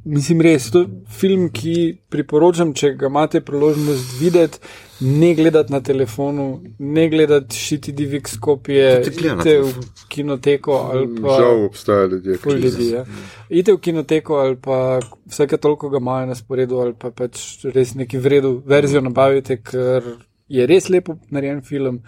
mislim, 0.03 0.41
res, 0.41 0.69
to 0.71 0.83
je 0.83 0.87
film, 1.19 1.47
ki 1.53 1.75
priporočam, 2.11 2.73
če 2.75 2.93
ga 2.99 3.09
imate 3.11 3.41
priložnost 3.45 4.17
videti, 4.19 4.59
ne 5.03 5.33
gledati 5.35 5.73
na 5.73 5.81
telefonu, 5.83 6.47
ne 6.79 7.07
gledati 7.09 7.57
šiti 7.57 7.93
DVX 7.93 8.37
kopije, 8.39 8.91
idite 9.07 9.57
v 9.61 9.85
kinoteko 10.09 10.77
ali 10.91 11.07
pa. 11.21 11.37
Žal 11.39 11.65
obstaja 11.65 12.05
ljudje, 12.05 12.37
ki 12.43 12.59
ljudi, 12.65 12.89
ja. 12.91 13.05
Idite 13.49 13.73
v 13.73 13.81
kinoteko 13.87 14.39
ali 14.43 14.55
pa 14.61 14.99
vsake 15.25 15.57
toliko 15.57 15.89
ga 15.89 15.97
imajo 15.97 16.29
na 16.31 16.35
sporedu 16.35 16.79
ali 16.79 16.95
pa 16.99 17.11
pač 17.11 17.65
res 17.73 17.95
neki 17.95 18.17
vredu 18.17 18.61
verzijo 18.65 19.01
nabavite, 19.01 19.59
ker 19.63 20.15
je 20.47 20.67
res 20.67 20.89
lepo 20.89 21.17
narejen 21.31 21.61
film. 21.61 22.01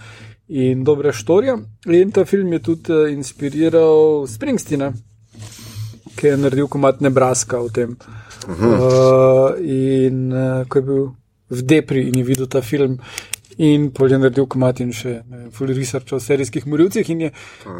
In 0.48 0.84
dobra 0.86 1.10
štorija. 1.10 1.56
In 1.90 2.12
ta 2.14 2.22
film 2.26 2.52
je 2.54 2.60
tudi 2.62 2.94
uh, 2.94 3.08
inspiriral 3.10 4.28
Springsteena, 4.30 4.92
ki 6.16 6.28
je 6.28 6.38
naredil 6.38 6.68
komat 6.68 7.02
Nebraska 7.02 7.60
o 7.60 7.70
tem. 7.70 7.98
Uh 8.48 8.56
-huh. 8.56 8.74
uh, 8.74 9.52
in 9.60 10.34
uh, 10.34 10.66
ko 10.68 10.80
je 10.80 10.84
bil 10.84 11.12
v 11.50 11.62
Depri 11.62 12.08
in 12.08 12.18
je 12.18 12.24
videl 12.24 12.48
ta 12.48 12.62
film. 12.62 13.00
In 13.58 13.92
pol 13.92 14.12
je 14.12 14.18
naredil 14.20 14.46
komat 14.52 14.80
in 14.84 14.90
še 14.92 15.22
full 15.56 15.72
research 15.72 16.14
o 16.14 16.20
serijskih 16.20 16.66
morilcih. 16.68 17.08
Ne 17.16 17.32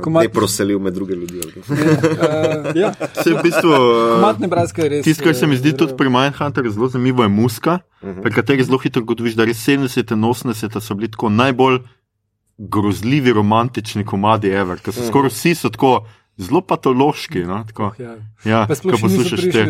komat... 0.04 0.32
proselil 0.32 0.80
med 0.80 0.94
druge 0.94 1.16
ljudi. 1.16 1.42
uh, 1.44 2.72
ja. 2.76 2.94
Se 3.24 3.34
v 3.34 3.44
bistvu. 3.44 3.72
Komat 4.16 4.40
Nebraska 4.40 4.84
je 4.84 4.90
res. 4.90 5.04
Tisto, 5.04 5.24
kar 5.24 5.36
se 5.36 5.48
mi 5.48 5.58
zdi 5.58 5.76
tudi 5.76 5.98
pri 5.98 6.10
Mindhunterju 6.10 6.72
zelo 6.72 6.88
zanimivo, 6.88 7.24
je 7.24 7.30
muska, 7.30 7.80
uh 8.02 8.10
-huh. 8.10 8.22
pri 8.22 8.32
kateri 8.32 8.64
zelo 8.64 8.78
hitro 8.78 9.04
gotoviš, 9.04 9.36
da 9.36 9.46
res 9.46 9.68
70 9.68 10.14
in 10.14 10.24
80 10.24 10.80
so 10.80 10.96
bili 10.96 11.12
tako 11.12 11.30
najbolj 11.30 11.80
grozljivi 12.58 13.34
romantični 13.34 14.06
komadi 14.06 14.50
ever, 14.50 14.80
ker 14.80 14.94
so 14.94 15.00
uh 15.00 15.06
-huh. 15.06 15.10
skoraj 15.10 15.30
vsi 15.30 15.56
so 15.56 15.70
tako 15.70 16.08
zelo 16.38 16.62
patološki. 16.62 17.44
No? 17.48 17.64
Tako, 17.68 17.84
oh, 17.84 18.00
ja. 18.00 18.16
Ja, 18.46 18.76
Sploh 18.76 18.96
ne 18.96 19.02
poslušaš 19.02 19.46
te 19.52 19.66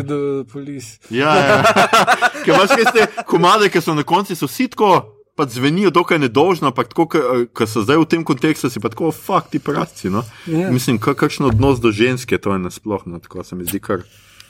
polis. 0.52 0.98
Ja, 1.10 1.34
ja. 1.36 1.62
Ker 2.44 2.54
imaš 2.54 2.92
te 2.94 3.06
komade, 3.26 3.70
ki 3.70 3.82
so 3.82 3.94
na 3.94 4.06
koncu 4.06 4.36
vsi 4.46 4.68
tako. 4.72 5.12
Pa 5.36 5.44
zvenijo 5.44 5.90
dokaj 5.92 6.16
nedožno, 6.18 6.70
ampak 6.72 6.94
ko 6.96 7.66
so 7.68 7.82
zdaj 7.84 7.98
v 8.00 8.06
tem 8.08 8.22
kontekstu, 8.24 8.70
si 8.72 8.80
pa 8.80 8.88
tako, 8.88 9.10
fakti, 9.12 9.60
pravi. 9.60 10.08
No? 10.08 10.22
Yeah. 10.48 10.62
Ja. 10.64 10.70
Mislim, 10.72 10.96
kakšen 10.96 11.44
odnos 11.50 11.76
do 11.84 11.92
ženske 11.92 12.38
to 12.40 12.56
je 12.56 12.62
nasplošno, 12.64 13.20
tako 13.20 13.44
se 13.44 13.56
mi 13.56 13.68
zdi 13.68 13.80
kar. 13.84 14.06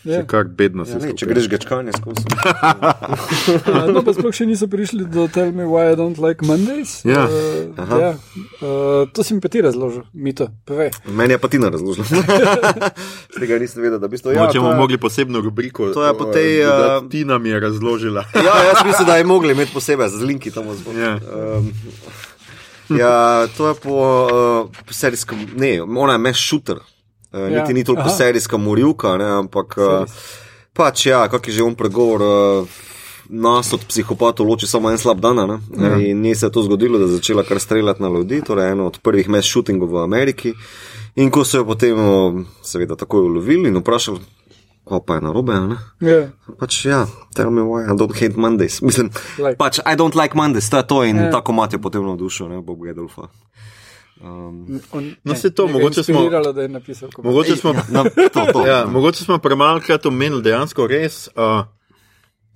Yeah. 0.06 0.22
Ja. 0.22 0.26
Kar 0.26 0.44
bedno 0.44 0.84
se 0.86 1.00
zdi. 1.00 1.08
Ja, 1.10 1.16
če 1.18 1.26
greš 1.26 1.48
gečkanje 1.50 1.92
skozi. 1.96 2.22
no, 3.94 4.02
pa 4.06 4.12
sploh 4.14 4.34
še 4.34 4.46
niso 4.46 4.68
prišli 4.70 5.02
do 5.10 5.26
Tell 5.34 5.50
Me 5.50 5.66
Why 5.66 5.90
I 5.90 5.96
Don't 5.98 6.20
Like 6.22 6.46
Mondays. 6.46 7.00
Ja. 7.08 7.24
Uh, 7.26 7.90
ja. 7.98 8.12
Uh, 8.62 9.10
to 9.10 9.26
si 9.26 9.34
mi 9.34 9.42
pa 9.42 9.50
ti 9.50 9.64
razložil, 9.66 10.06
mi 10.14 10.30
to, 10.36 10.46
povej. 10.62 10.94
Meni 11.10 11.34
je 11.34 11.40
pa 11.42 11.50
ti 11.50 11.58
na 11.58 11.72
razložil. 11.74 12.06
Tega 13.40 13.58
nisem 13.58 13.82
vedel, 13.82 13.98
da 13.98 14.06
bi 14.06 14.22
to. 14.22 14.30
Ja, 14.30 14.46
če 14.46 14.62
bomo 14.62 14.78
mogli 14.78 15.00
posebno 15.02 15.42
rubriko. 15.42 15.90
To 15.96 16.06
je 16.06 16.14
po 16.14 16.30
tej. 16.30 16.62
Uh, 16.62 17.02
ti 17.10 17.26
nam 17.26 17.42
je 17.42 17.60
razložila. 17.66 18.28
ja, 18.46 18.56
jaz 18.70 18.86
mislim, 18.86 19.10
da 19.10 19.18
je 19.18 19.26
mogli 19.26 19.58
imeti 19.58 19.74
posebej 19.74 20.14
z 20.14 20.22
linki 20.22 20.54
tam 20.54 20.70
zgoraj. 20.70 21.02
Ja. 21.02 21.14
Um, 21.18 21.72
ja, 22.94 23.46
to 23.58 23.74
je 23.74 23.74
po 23.82 23.96
uh, 24.70 24.84
serijskem, 24.90 25.48
ne, 25.58 25.80
ona 25.82 26.14
je 26.14 26.22
meš 26.30 26.46
šuter. 26.46 26.86
Uh, 27.32 27.40
Ja. 27.42 27.60
niti 27.60 27.74
ni 27.74 27.84
toliko 27.84 28.02
Aha. 28.02 28.16
serijska 28.16 28.56
morilka, 28.56 29.16
ne, 29.16 29.24
ampak 29.36 29.74
uh, 29.76 29.84
Serijska. 29.84 30.20
pač 30.72 31.06
ja, 31.06 31.28
kak 31.28 31.46
je 31.46 31.52
že 31.52 31.62
on 31.62 31.74
pregovor. 31.74 32.20
Uh, 32.22 32.68
Nas 33.28 33.72
od 33.72 33.82
psihopatov 33.82 34.46
loči 34.46 34.66
samo 34.66 34.86
en 34.86 34.98
slab 34.98 35.18
dan. 35.18 35.34
ne. 35.36 35.58
Ja. 35.72 35.96
In 35.98 36.20
njej 36.20 36.34
se 36.36 36.46
to 36.48 36.62
zgodilo, 36.62 36.94
da 36.94 37.04
je 37.04 37.10
začela 37.10 37.42
kar 37.42 37.58
streljati 37.58 37.98
na 37.98 38.08
ljudi, 38.08 38.38
torej 38.40 38.70
eno 38.70 38.86
od 38.86 38.98
prvih 38.98 39.28
mass 39.28 39.48
shootingov 39.48 39.88
v 39.88 39.98
Ameriki. 39.98 40.54
In 41.16 41.30
ko 41.30 41.42
so 41.42 41.58
jo 41.58 41.66
potem, 41.66 41.98
seveda, 42.62 42.94
takoj 42.94 43.20
ulovili 43.22 43.68
in 43.68 43.76
vprašali, 43.76 44.20
kaj 44.84 45.00
pa 45.02 45.14
je 45.14 45.20
narobe, 45.22 45.52
ne? 45.54 45.76
Ja. 46.00 46.30
Pač 46.54 46.84
ja, 46.84 47.02
tell 47.34 47.50
me 47.50 47.62
why 47.62 47.82
I 47.84 47.96
don't 47.98 48.14
hate 48.14 48.38
Mondays. 48.38 48.78
Mislim, 48.86 49.10
Like. 49.38 49.58
pač 49.58 49.78
I 49.80 49.96
don't 49.96 50.14
like 50.14 50.34
Mondays, 50.34 50.70
to 50.70 50.76
je 50.76 50.86
to 50.86 51.02
in 51.02 51.16
Ja. 51.16 51.22
yeah. 51.22 51.32
tako 51.32 51.52
mat 51.52 51.72
je 51.72 51.78
potem 51.78 52.06
navdušil, 52.06 52.46
ne, 52.48 52.62
Bob 52.62 52.78
Gedolfa. 52.78 53.26
Um, 54.26 54.80
On, 54.92 55.14
No, 55.24 55.34
saj 55.34 55.50
to, 55.50 55.66
mogoče 55.68 56.02
smo- 56.02 56.30
napisal. 56.68 57.08
Mogoče 57.22 57.56
smo, 57.56 57.72
no, 57.90 58.04
to, 58.32 58.46
to. 58.52 58.66
ja, 58.66 58.86
mogoče 58.86 59.24
smo 59.24 59.38
premalo 59.38 59.80
krat 59.80 60.06
omenili 60.06 60.42
dejansko 60.42 60.86
res. 60.86 61.28
Uh, 61.36 61.64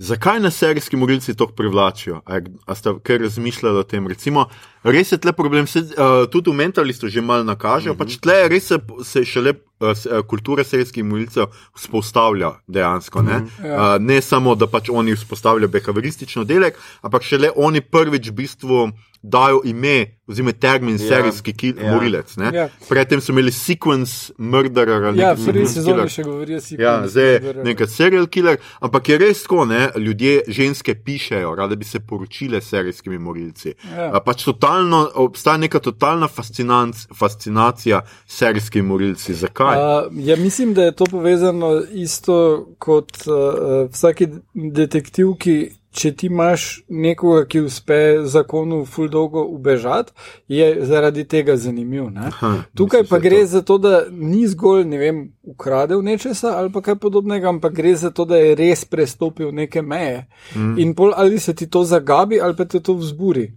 Zakaj 0.01 0.41
nas 0.41 0.57
serijski 0.57 0.97
morilci 0.97 1.35
tako 1.37 1.53
privlačijo? 1.53 2.23
A, 2.27 2.41
a 2.66 2.75
ste 2.75 2.91
kaj 3.03 3.18
razmišljali 3.18 3.79
o 3.79 3.83
tem? 3.83 4.07
Recimo, 4.09 4.47
res 4.83 5.12
je 5.12 5.18
tle 5.18 5.33
problem, 5.33 5.66
se, 5.66 5.79
uh, 5.79 6.25
tudi 6.33 6.51
v 6.51 6.55
mentalistu 6.55 7.09
že 7.09 7.21
malo 7.21 7.45
nakaže, 7.45 7.91
mm 7.91 7.93
-hmm. 7.93 7.99
pač 7.99 8.16
tle 8.16 8.35
je 8.35 8.49
res 8.49 8.66
se, 8.66 8.79
se 9.05 9.25
šele 9.25 9.53
se, 9.95 10.09
uh, 10.18 10.26
kultura 10.26 10.64
serijskih 10.64 11.05
morilcev 11.05 11.45
vzpostavlja 11.76 12.51
dejansko. 12.66 13.22
Ne? 13.22 13.39
Mm 13.39 13.51
-hmm. 13.62 13.97
uh, 13.97 14.03
ne 14.03 14.20
samo, 14.20 14.55
da 14.55 14.66
pač 14.66 14.89
oni 14.93 15.14
vzpostavljajo 15.14 15.68
behavioristični 15.68 16.45
delek, 16.45 16.74
ampak 17.03 17.22
šele 17.22 17.51
oni 17.57 17.81
prvič 17.81 18.28
v 18.28 18.33
bistvu 18.33 18.91
dajo 19.22 19.61
ime, 19.64 20.07
oziroma 20.26 20.53
termin 20.53 20.95
Ja. 20.95 20.99
serijski 21.09 21.53
ki, 21.53 21.74
Ja. 21.83 21.95
morilec. 21.95 22.37
ne. 22.37 22.51
Ja. 22.55 22.68
Predtem 22.89 23.20
so 23.20 23.33
imeli 23.33 23.53
sequence 23.53 24.33
murderer 24.39 25.05
ali 25.05 25.18
Ja, 25.18 25.28
neki 25.31 25.43
v 25.43 25.47
prvi 25.47 25.66
sezoni 25.66 26.09
še 26.09 26.22
govorijo 26.22 26.61
si. 26.61 26.76
Ja, 26.78 27.09
zdaj 27.09 27.24
je 27.24 27.55
nekaj 27.64 27.87
serial 27.87 28.26
killer, 28.26 28.57
ampak 28.81 29.09
je 29.09 29.18
res 29.18 29.43
tako, 29.43 29.64
ne? 29.64 29.91
ljudje, 29.97 30.43
ženske 30.49 30.95
pišejo, 31.05 31.55
rade 31.55 31.76
bi 31.76 31.85
se 31.85 32.01
poročile 32.01 32.61
s 32.61 32.68
serijskimi 32.68 33.18
morilci. 33.18 33.74
Ja. 33.97 34.11
A 34.16 34.20
Pač 34.20 34.45
totalno, 34.45 35.11
obstaja 35.14 35.57
neka 35.57 35.78
totalna 35.78 36.28
fascinanc, 36.28 37.07
fascinacija 37.18 38.01
s 38.26 38.37
serijskimi 38.39 38.89
morilci. 38.89 39.35
Zakaj? 39.35 39.70
Uh, 39.77 40.27
ja, 40.27 40.37
mislim, 40.37 40.75
da 40.75 40.83
je 40.83 40.93
to 40.93 41.05
povezano 41.05 41.83
isto 41.93 42.66
kot 42.79 43.12
uh, 43.27 43.91
vsaki 43.93 44.29
detektivki. 44.55 45.71
Če 45.91 46.12
ti 46.14 46.29
imaš 46.31 46.85
nekoga, 46.89 47.41
ki 47.51 47.64
uspe 47.66 47.97
zakonu 48.23 48.85
ful 48.87 49.09
dolgo 49.11 49.43
ubežati, 49.43 50.12
je 50.49 50.68
zaradi 50.87 51.25
tega 51.27 51.57
zanimiv. 51.59 52.05
Aha, 52.14 52.51
Tukaj 52.79 53.03
pa 53.11 53.18
gre 53.18 53.41
to. 53.41 53.47
za 53.51 53.62
to, 53.66 53.79
da 53.83 54.05
ni 54.11 54.45
zgolj, 54.49 54.85
ne 54.87 55.01
vem, 55.03 55.18
ukradel 55.43 56.03
nečesa 56.07 56.55
ali 56.61 56.71
pa 56.71 56.79
kaj 56.81 56.95
podobnega, 57.03 57.51
ampak 57.51 57.75
gre 57.75 57.97
za 57.99 58.12
to, 58.14 58.25
da 58.25 58.39
je 58.39 58.55
res 58.55 58.85
prestopil 58.87 59.51
neke 59.51 59.83
meje. 59.83 60.29
Mm. 60.55 60.79
In 60.79 60.95
pol 60.95 61.11
ali 61.16 61.43
se 61.43 61.55
ti 61.59 61.66
to 61.66 61.83
zagabi 61.83 62.39
ali 62.39 62.55
pa 62.57 62.71
te 62.71 62.79
to 62.81 62.95
vzburi. 62.95 63.49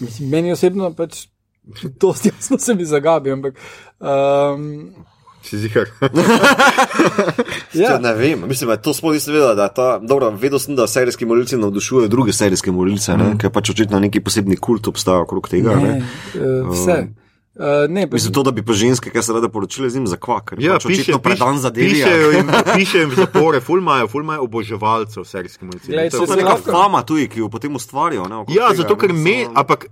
Mislim, 0.00 0.30
meni 0.30 0.52
osebno 0.52 0.92
pač 0.94 1.26
to 2.00 2.14
jasno 2.24 2.58
se 2.58 2.74
mi 2.74 2.84
zagabi, 2.84 3.32
ampak. 3.32 3.54
Um, 4.00 4.94
Si 5.44 5.58
zihar. 5.58 5.84
Ja. 7.74 7.98
Ne 7.98 8.14
vem, 8.14 8.48
mislim, 8.48 8.70
da 8.70 8.76
to 8.76 8.94
sploh 8.94 9.12
nisem 9.12 9.34
vedel, 9.34 9.58
ta, 9.74 9.98
dobro, 9.98 10.30
vedel 10.30 10.58
sem, 10.58 10.76
da 10.76 10.86
serijski 10.86 11.26
morilci 11.26 11.56
navdušujejo 11.56 12.08
druge 12.08 12.32
serijske 12.32 12.72
morilce, 12.72 13.16
mm. 13.16 13.38
ker 13.38 13.50
pač 13.50 13.70
očitno 13.70 13.98
neki 14.00 14.22
posebni 14.24 14.56
kult 14.56 14.88
obstaja 14.88 15.24
okrog 15.24 15.48
tega. 15.48 15.74
Ne? 15.74 15.90
ne, 15.92 16.04
uh, 16.38 16.70
vse. 16.70 16.96
Uh, 17.54 17.84
ne, 17.88 18.06
pač, 18.06 18.12
Mislim, 18.12 18.32
to, 18.34 18.42
da 18.42 18.50
bi 18.50 18.64
pa 18.66 18.72
ženske, 18.72 19.10
ki 19.10 19.22
se 19.22 19.32
rade 19.32 19.48
poročile 19.48 19.90
z 19.90 19.98
njim, 19.98 20.06
za 20.06 20.16
kvak, 20.16 20.48
ker 20.52 20.62
Ja, 20.62 20.78
pač 20.78 20.86
očitno 20.86 21.18
predan 21.18 21.58
za 21.58 21.70
pišejo 21.70 22.30
delje. 22.30 22.38
jim, 22.38 22.54
pišejo 22.74 23.02
jim 23.02 23.12
zapore, 23.18 23.60
fulmajo, 23.60 24.08
fulmajo 24.08 24.46
oboževalcev 24.46 25.26
serijskih 25.26 25.68
morilcev. 25.68 25.92
Glej, 25.92 26.10
To 26.10 26.24
je 26.24 26.36
neka 26.36 26.56
lahko- 26.56 26.70
fama 26.70 27.02
tudi, 27.02 27.28
ki 27.28 27.44
jo 27.44 27.50
potem 27.50 27.74
ustvarijo. 27.74 28.26
Ne, 28.28 28.44
Ja, 28.48 28.70
tega, 28.70 28.82
zato 28.82 28.96
ker 28.96 29.12
me, 29.12 29.44
ampak 29.54 29.86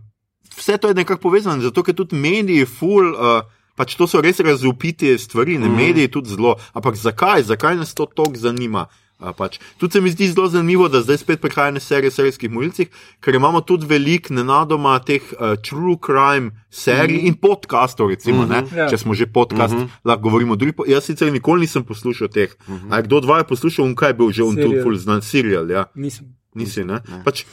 vse 0.57 0.79
to 0.79 0.89
je 0.89 0.95
nekako 0.95 1.21
povezano, 1.21 1.63
zato 1.63 1.83
ker 1.83 1.95
tudi 1.95 2.17
mediji, 2.17 2.67
ful, 2.67 3.13
uh, 3.15 3.43
pač 3.77 3.95
to 3.97 4.07
so 4.07 4.21
res 4.21 4.41
razupite 4.41 5.19
stvari, 5.19 5.59
ne 5.59 5.69
mm. 5.69 5.77
mediji 5.77 6.09
tudi 6.09 6.29
zelo. 6.35 6.57
Ampak 6.75 6.97
zakaj, 6.97 7.43
zakaj 7.43 7.77
nas 7.77 7.95
to 7.95 8.07
tako 8.07 8.37
zanima? 8.37 8.87
Uh, 9.23 9.31
pač. 9.31 9.61
Tudi 9.79 9.93
se 9.93 10.01
mi 10.01 10.11
zdi 10.11 10.29
zelo 10.33 10.49
zanimivo, 10.51 10.89
da 10.89 10.99
zdaj 11.03 11.19
spet 11.23 11.41
prihaja 11.41 11.71
na 11.71 11.81
serije 11.81 12.11
o 12.11 12.15
serijskih 12.17 12.51
morilcih, 12.51 12.89
ker 13.23 13.35
imamo 13.39 13.61
tudi 13.61 13.87
veliko 13.87 14.35
nenadoma 14.35 14.99
teh 14.99 15.23
uh, 15.39 15.55
true 15.63 15.95
crime 16.07 16.51
serij 16.71 17.17
mm 17.17 17.21
-hmm. 17.21 17.27
in 17.29 17.35
podkastov, 17.35 18.09
recimo, 18.11 18.43
mm 18.43 18.51
-hmm. 18.51 18.77
Ja. 18.77 18.89
če 18.91 18.99
smo 18.99 19.15
že 19.15 19.27
podcast, 19.27 19.75
mm 19.75 19.81
-hmm. 19.81 19.89
lahko 20.05 20.23
govorimo 20.23 20.53
o 20.53 20.57
drugih. 20.57 20.75
po- 20.75 20.85
Jaz 20.87 21.05
sicer 21.05 21.33
nikoli 21.33 21.61
nisem 21.61 21.85
poslušal 21.85 22.29
teh. 22.29 22.51
Mm 22.69 22.75
-hmm. 22.75 22.95
A 22.95 23.01
kdo 23.01 23.21
dva 23.21 23.39
je 23.39 23.45
poslušal, 23.45 23.87
in 23.87 23.95
kaj 23.95 24.09
je 24.09 24.15
bil 24.15 24.31
že 24.33 24.43
on 24.43 24.57
tu, 24.57 24.63
Serial. 24.63 24.83
ful 24.83 24.97
znan 24.97 25.23
serial. 25.23 25.71
Ja. 25.71 25.85
nisem. 25.95 26.27
Nisi, 26.55 26.85
ne? 26.85 27.01
Pač, 27.25 27.45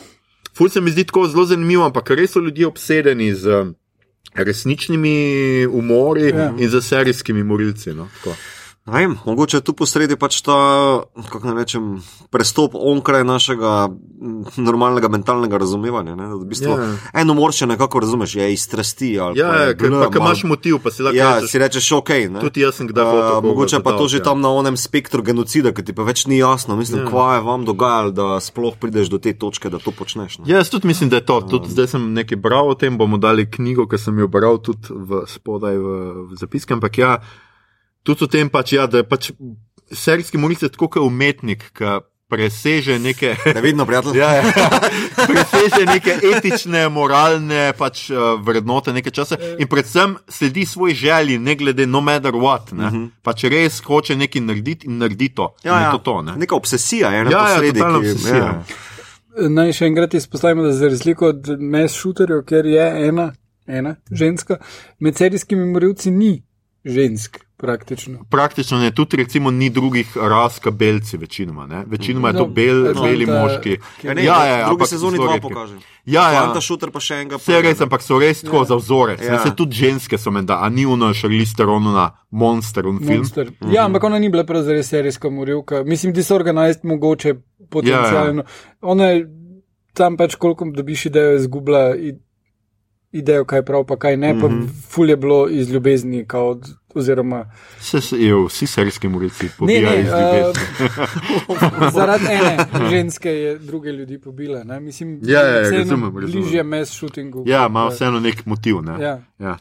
ful 0.59 0.69
se 0.69 0.81
mi 0.81 0.91
zdi 0.91 1.05
tako 1.07 1.27
zelo 1.27 1.45
zanimivo, 1.45 1.85
ampak 1.87 2.09
res 2.19 2.33
so 2.35 2.41
ljudje 2.43 2.67
obsedeni 2.67 3.31
z 3.35 3.61
um, 3.61 3.75
resničnimi 4.35 5.67
umori 5.71 6.29
ja. 6.29 6.51
in 6.59 6.69
z 6.69 6.81
serijskimi 6.83 7.43
morilci. 7.43 7.93
No? 7.95 8.09
Tako. 8.17 8.35
Vem, 8.91 9.17
mogoče 9.25 9.57
je 9.57 9.61
tu 9.61 9.73
posredi 9.73 10.15
pač 10.19 10.41
ta, 10.41 10.55
kako 11.29 11.47
naj 11.47 11.55
rečem, 11.61 11.83
prestop 12.33 12.73
onkraj 12.73 13.23
našega 13.23 13.87
mm, 13.89 14.57
normalnega 14.57 15.07
mentalnega 15.09 15.57
razumevanja. 15.57 16.15
Ne? 16.15 16.27
Da 16.29 16.35
v 16.35 16.45
bistvu 16.49 16.73
Ja. 16.73 16.87
en 17.21 17.29
umor 17.29 17.53
še 17.53 17.65
nekako 17.65 17.99
razumeš, 17.99 18.35
je 18.35 18.53
iz 18.53 18.63
strasti. 18.63 19.13
Ja, 19.13 19.29
je 19.35 19.41
ja, 19.41 19.73
ker 19.73 19.89
malo- 19.89 20.09
imaš 20.15 20.43
motiv, 20.43 20.79
pa 20.83 20.91
si 20.91 21.03
lahko 21.03 21.17
Ja, 21.17 21.35
rečeš, 21.37 21.51
si 21.51 21.57
rečeš, 21.59 21.91
ok. 21.91 22.09
Ne? 22.29 22.39
tudi 22.39 22.61
jaz 22.61 22.75
sem 22.75 22.87
kdaj 22.87 23.05
hotel. 23.05 23.37
Uh, 23.37 23.45
mogoče 23.45 23.79
pa 23.83 23.93
to 23.97 24.07
že 24.07 24.17
ja. 24.17 24.23
tam 24.23 24.41
na 24.41 24.49
onem 24.49 24.77
spektru 24.77 25.21
genocida, 25.23 25.71
ki 25.71 25.83
ti 25.83 25.93
pa 25.93 26.03
več 26.03 26.25
ni 26.25 26.37
jasno. 26.37 26.75
Mislim, 26.75 27.03
ja. 27.03 27.09
kva 27.09 27.35
je 27.35 27.41
vam 27.41 27.65
dogajalo, 27.65 28.11
da 28.11 28.27
sploh 28.39 28.73
prideš 28.75 29.09
do 29.09 29.17
te 29.17 29.33
točke, 29.33 29.69
da 29.69 29.77
to 29.77 29.91
počneš. 29.91 30.39
Ne? 30.39 30.49
Ja, 30.49 30.57
jaz 30.63 30.69
tudi 30.69 30.87
mislim, 30.87 31.09
da 31.09 31.21
je 31.21 31.25
to. 31.25 31.41
Tudi 31.41 31.69
zdaj 31.69 31.87
sem 31.93 32.13
nekaj 32.13 32.37
bral 32.37 32.69
o 32.69 32.75
tem, 32.75 32.97
bomo 32.97 33.17
dali 33.17 33.45
knjigo, 33.45 33.85
ki 33.87 33.97
sem 33.97 34.17
jo 34.19 34.27
bral 34.27 34.57
tudi 34.57 34.89
v 34.89 35.23
spodaj 35.27 35.77
v, 35.77 35.87
v 36.29 36.39
zapiske. 36.39 36.73
Ampak 36.73 36.97
ja, 36.97 37.19
tudi 38.03 38.23
o 38.23 38.27
tem 38.27 38.49
pač, 38.49 38.73
ja, 38.73 38.87
da 38.87 38.97
je 38.97 39.03
pač 39.03 39.31
serijski 39.91 40.37
morilec 40.37 40.71
tako 40.71 40.87
kot 40.87 41.03
umetnik, 41.03 41.71
ki 41.73 41.99
preseže 42.29 42.99
neke. 42.99 43.31
Ne 43.55 43.61
vidno. 43.61 43.87
Ja, 44.13 44.29
ja. 44.35 44.43
Preseže 45.29 45.85
neke 45.85 46.13
etične, 46.29 46.83
moralne 46.89 47.73
pač, 47.73 48.09
uh, 48.09 48.37
vrednote, 48.37 48.93
nekaj 48.93 49.11
časa 49.11 49.37
in 49.57 49.67
predvsem 49.67 50.13
sledi 50.29 50.65
svoj 50.65 50.93
želji, 50.93 51.39
ne 51.39 51.55
glede 51.55 51.87
no 51.87 52.01
matter 52.01 52.31
what. 52.31 52.69
Uh 52.71 52.77
-huh. 52.79 53.09
Pač 53.23 53.43
res 53.43 53.79
hoče 53.79 54.15
nekaj 54.15 54.41
narediti 54.41 54.87
in 54.87 54.97
naredi 54.97 55.29
to. 55.29 55.43
Mhm. 55.43 55.67
Ja, 55.67 55.81
ja. 55.81 55.91
to, 55.91 55.97
to 55.97 56.21
ne? 56.21 56.35
Neka 56.37 56.55
obsesija 56.55 57.09
je 57.09 57.23
na 57.23 57.31
Ja, 57.31 57.37
ja, 57.39 57.55
posredi. 57.55 57.79
totalna 57.79 57.99
ki- 57.99 58.11
obsesija. 58.11 58.35
ja. 58.37 58.63
Naj 59.49 59.73
še 59.73 59.85
enkrat 59.85 60.13
izpostavimo, 60.13 60.63
da 60.63 60.71
za 60.71 60.87
razliko 60.87 61.27
od 61.27 61.47
mes 61.59 61.93
šuterjev, 61.93 62.43
ker 62.45 62.65
je 62.65 63.07
ena, 63.07 63.31
ena 63.67 63.95
ženska, 64.11 64.57
med 64.99 65.17
serijskimi 65.17 65.65
morilci 65.65 66.11
ni 66.11 66.43
žensk 66.85 67.39
praktično. 67.59 68.19
Praktično 68.29 68.77
ne, 68.77 68.91
tudi 68.91 69.17
recimo 69.17 69.51
ni 69.51 69.69
drugih 69.69 70.17
ras, 70.17 70.59
kot 70.59 70.73
belci, 70.73 71.17
večinoma. 71.17 71.67
Ne? 71.67 71.83
Večinoma 71.87 72.27
je 72.27 72.33
to 72.33 72.39
No, 72.39 72.47
bel, 72.49 72.75
Atlanta- 72.85 73.01
beli 73.03 73.25
moški. 73.27 73.77
Ja, 74.03 74.13
ne, 74.13 74.23
ja, 74.23 74.45
ja, 74.47 74.57
v 74.57 74.69
drugi 74.69 74.87
sezoni 74.87 75.17
dva 75.17 75.37
pokaže. 75.39 75.75
Ja, 76.05 76.31
ja. 76.31 76.41
Fanta 76.41 76.61
šuter 76.61 76.91
pa 76.91 76.99
še 76.99 77.13
enega. 77.15 77.37
Vse 77.37 77.61
res, 77.61 77.81
ampak 77.81 78.01
so 78.01 78.17
res 78.17 78.41
tako 78.41 78.55
Ja. 78.55 78.59
ja. 78.59 78.65
za 78.65 78.75
vzorec. 78.77 79.21
Ja. 79.21 79.33
Ja. 79.33 79.39
Se 79.39 79.51
tudi 79.53 79.75
ženske 79.75 80.17
so 80.17 80.31
menda, 80.31 80.57
a 80.57 80.69
ni 80.69 80.85
ono 80.87 81.13
Charlize 81.13 81.53
Theron 81.53 81.83
na 81.85 82.07
Monster 82.31 82.87
un 82.87 82.97
film. 82.99 83.17
Monster. 83.17 83.51
Ja, 83.67 83.85
ampak 83.85 84.03
ona 84.03 84.19
ni 84.19 84.29
bila 84.29 84.43
prav 84.43 84.63
zares 84.63 84.87
serijska 84.87 85.29
morilka. 85.29 85.83
Mislim, 85.83 86.13
disorganized 86.13 86.79
mogoče 86.83 87.35
potencialno. 87.69 88.43
Ona 88.81 89.05
je 89.05 89.27
tam 89.93 90.17
pač 90.17 90.35
koliko 90.35 90.65
dobiš 90.67 91.05
idejo, 91.05 91.35
izgubila 91.35 91.95
i- 91.97 92.15
idejo, 93.11 93.45
kaj 93.45 93.59
je 93.59 93.65
prav, 93.65 93.83
pa 93.85 93.97
kaj 93.97 94.17
ne, 94.17 94.31
pa 94.31 94.47
mm 94.47 94.51
-hmm. 94.51 94.67
ful 94.87 95.09
je 95.09 95.17
bilo 95.17 95.49
iz 95.49 95.71
ljubezni, 95.71 96.25
kao 96.27 96.49
od, 96.49 96.65
oziroma 96.95 97.45
se 97.79 97.97
je, 98.17 98.45
vsi 98.47 98.67
serijski 98.67 99.07
morilci 99.07 99.45
Ne, 99.45 99.51
pobijajo 99.57 99.89
ne, 99.89 100.01
iz 100.01 100.07
ljubezni. 100.07 100.63
uh, 101.47 101.93
zaradi 101.97 102.25
ene 102.25 102.89
ženske 102.89 103.29
je 103.29 103.57
druge 103.59 103.91
ljudi 103.91 104.21
pobila. 104.21 104.63
Ne? 104.63 104.79
Mislim, 104.79 105.19
Ja, 105.23 105.39
ja, 105.39 105.55
ja, 105.55 105.61
vseeno 105.61 105.77
razumem. 105.77 106.13
Bližje 106.13 106.63
mes 106.63 106.89
shootingu. 106.89 107.43
Ja, 107.47 107.65
ima 107.65 107.87
eh, 107.91 107.95
vseeno 107.95 108.19
nek 108.19 108.45
motiv. 108.45 108.81
Ne? 108.81 109.03
Ja. 109.03 109.21
Ja. 109.39 109.57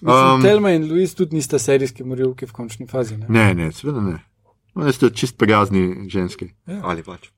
Mislim, 0.00 0.34
Um, 0.34 0.42
Telma 0.42 0.70
in 0.70 0.90
Louis 0.90 1.14
tudi 1.14 1.36
nista 1.36 1.58
serijski 1.58 2.04
morilki 2.04 2.46
v 2.46 2.52
končni 2.52 2.86
fazi. 2.86 3.16
Ne? 3.16 3.26
Ne, 3.28 3.54
ne, 3.54 3.72
seveda 3.72 4.00
ne. 4.00 4.18
Oni 4.76 4.92
ste 4.92 5.08
čist 5.10 5.38
prijazni 5.38 6.10
ženski. 6.12 6.50
Ali 6.82 7.02
pač. 7.02 7.30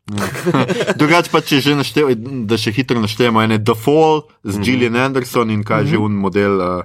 Drugače 0.99 1.31
pa, 1.31 1.41
če 1.41 1.61
že 1.63 1.77
našteva, 1.79 2.17
da 2.51 2.59
še 2.59 2.73
hitro 2.75 2.99
naštejemo, 3.01 3.43
ene 3.47 3.61
The 3.63 3.77
Fall 3.79 4.25
z 4.43 4.59
Gillian 4.59 4.97
Anderson 4.99 5.51
in 5.55 5.63
kaj 5.63 5.83
mm 5.83 5.87
-hmm. 5.87 5.91
že 5.91 5.99
un 5.99 6.13
model, 6.13 6.59
uh, 6.59 6.83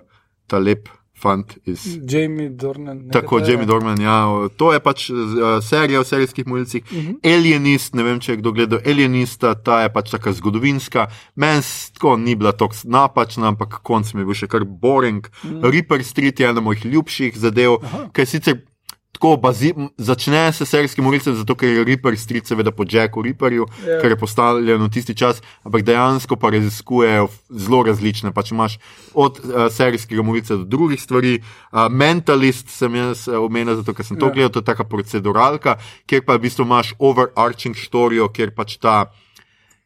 ta 0.47 0.59
lep 0.59 0.89
fant 1.23 1.55
iz. 1.65 1.85
Jamie 2.09 2.49
Dornan. 2.49 3.05
Tako, 3.11 3.39
Jamie 3.39 3.65
Dorman, 3.65 4.01
ja. 4.01 4.17
To 4.59 4.73
je 4.73 4.81
pač 4.83 5.07
uh, 5.09 5.17
serija 5.63 6.01
o 6.01 6.07
serijskih 6.07 6.47
mulcih. 6.47 6.83
Uh 6.83 6.97
-huh. 6.97 7.35
Alienist, 7.35 7.95
ne 7.95 8.03
vem, 8.03 8.19
če 8.19 8.31
je 8.31 8.41
kdo 8.41 8.51
gledal 8.51 8.79
Alienista, 8.85 9.55
ta 9.55 9.81
je 9.81 9.93
pač 9.93 10.11
taka 10.11 10.33
zgodovinska. 10.33 11.07
Meni 11.35 11.61
tako 11.93 12.17
ni 12.17 12.35
bila 12.35 12.51
tako 12.51 12.75
napačna, 12.83 13.47
ampak 13.47 13.79
konc 13.83 14.13
mi 14.13 14.21
je 14.21 14.25
bil 14.25 14.33
še 14.35 14.47
kar 14.47 14.65
boring. 14.65 15.27
Uh 15.43 15.51
-huh. 15.51 15.71
Reaper 15.71 16.03
Street 16.03 16.39
je 16.39 16.49
ena 16.49 16.61
mojih 16.61 16.85
ljubših 16.85 17.37
zadev, 17.37 17.77
ker 18.13 18.25
sicer. 18.25 18.72
Tako 19.13 19.37
bazi, 19.37 19.73
začne 19.97 20.51
se 20.53 20.65
serijski 20.65 21.01
morilcem, 21.01 21.35
zato 21.37 21.55
ker 21.55 21.69
je 21.69 21.83
Reaper 21.85 22.17
Street 22.17 22.47
seveda 22.49 22.71
po 22.73 22.83
Jacku 22.83 23.21
Reaperju, 23.21 23.65
Ja. 23.69 23.85
yeah. 23.85 24.01
ker 24.01 24.11
je 24.11 24.17
postavljen 24.17 24.81
v 24.83 24.89
tisti 24.89 25.13
čas, 25.15 25.41
ampak 25.63 25.85
dejansko 25.85 26.35
pa 26.35 26.49
raziskujejo 26.49 27.27
zelo 27.49 27.83
različne. 27.83 28.33
Pač 28.33 28.51
imaš 28.51 28.79
od 29.13 29.39
uh, 29.39 29.69
serijskega 29.71 30.25
morilca 30.25 30.57
do 30.57 30.65
drugih 30.65 31.01
stvari. 31.01 31.39
Uh, 31.71 31.85
Mentalist 31.93 32.69
sem 32.73 32.95
jaz 32.95 33.27
omenil, 33.29 33.75
zato 33.79 33.93
ker 33.93 34.05
sem 34.05 34.17
to 34.17 34.25
Ja. 34.25 34.29
yeah. 34.29 34.33
gledal, 34.33 34.49
to 34.49 34.59
je 34.59 34.65
taka 34.65 34.83
proceduralka, 34.83 35.77
kjer 36.09 36.25
pa 36.25 36.35
v 36.35 36.49
bistvu 36.49 36.65
imaš 36.65 36.95
overarching 36.99 37.77
storijo, 37.77 38.27
kjer 38.33 38.51
pač 38.51 38.77
ta 38.81 39.13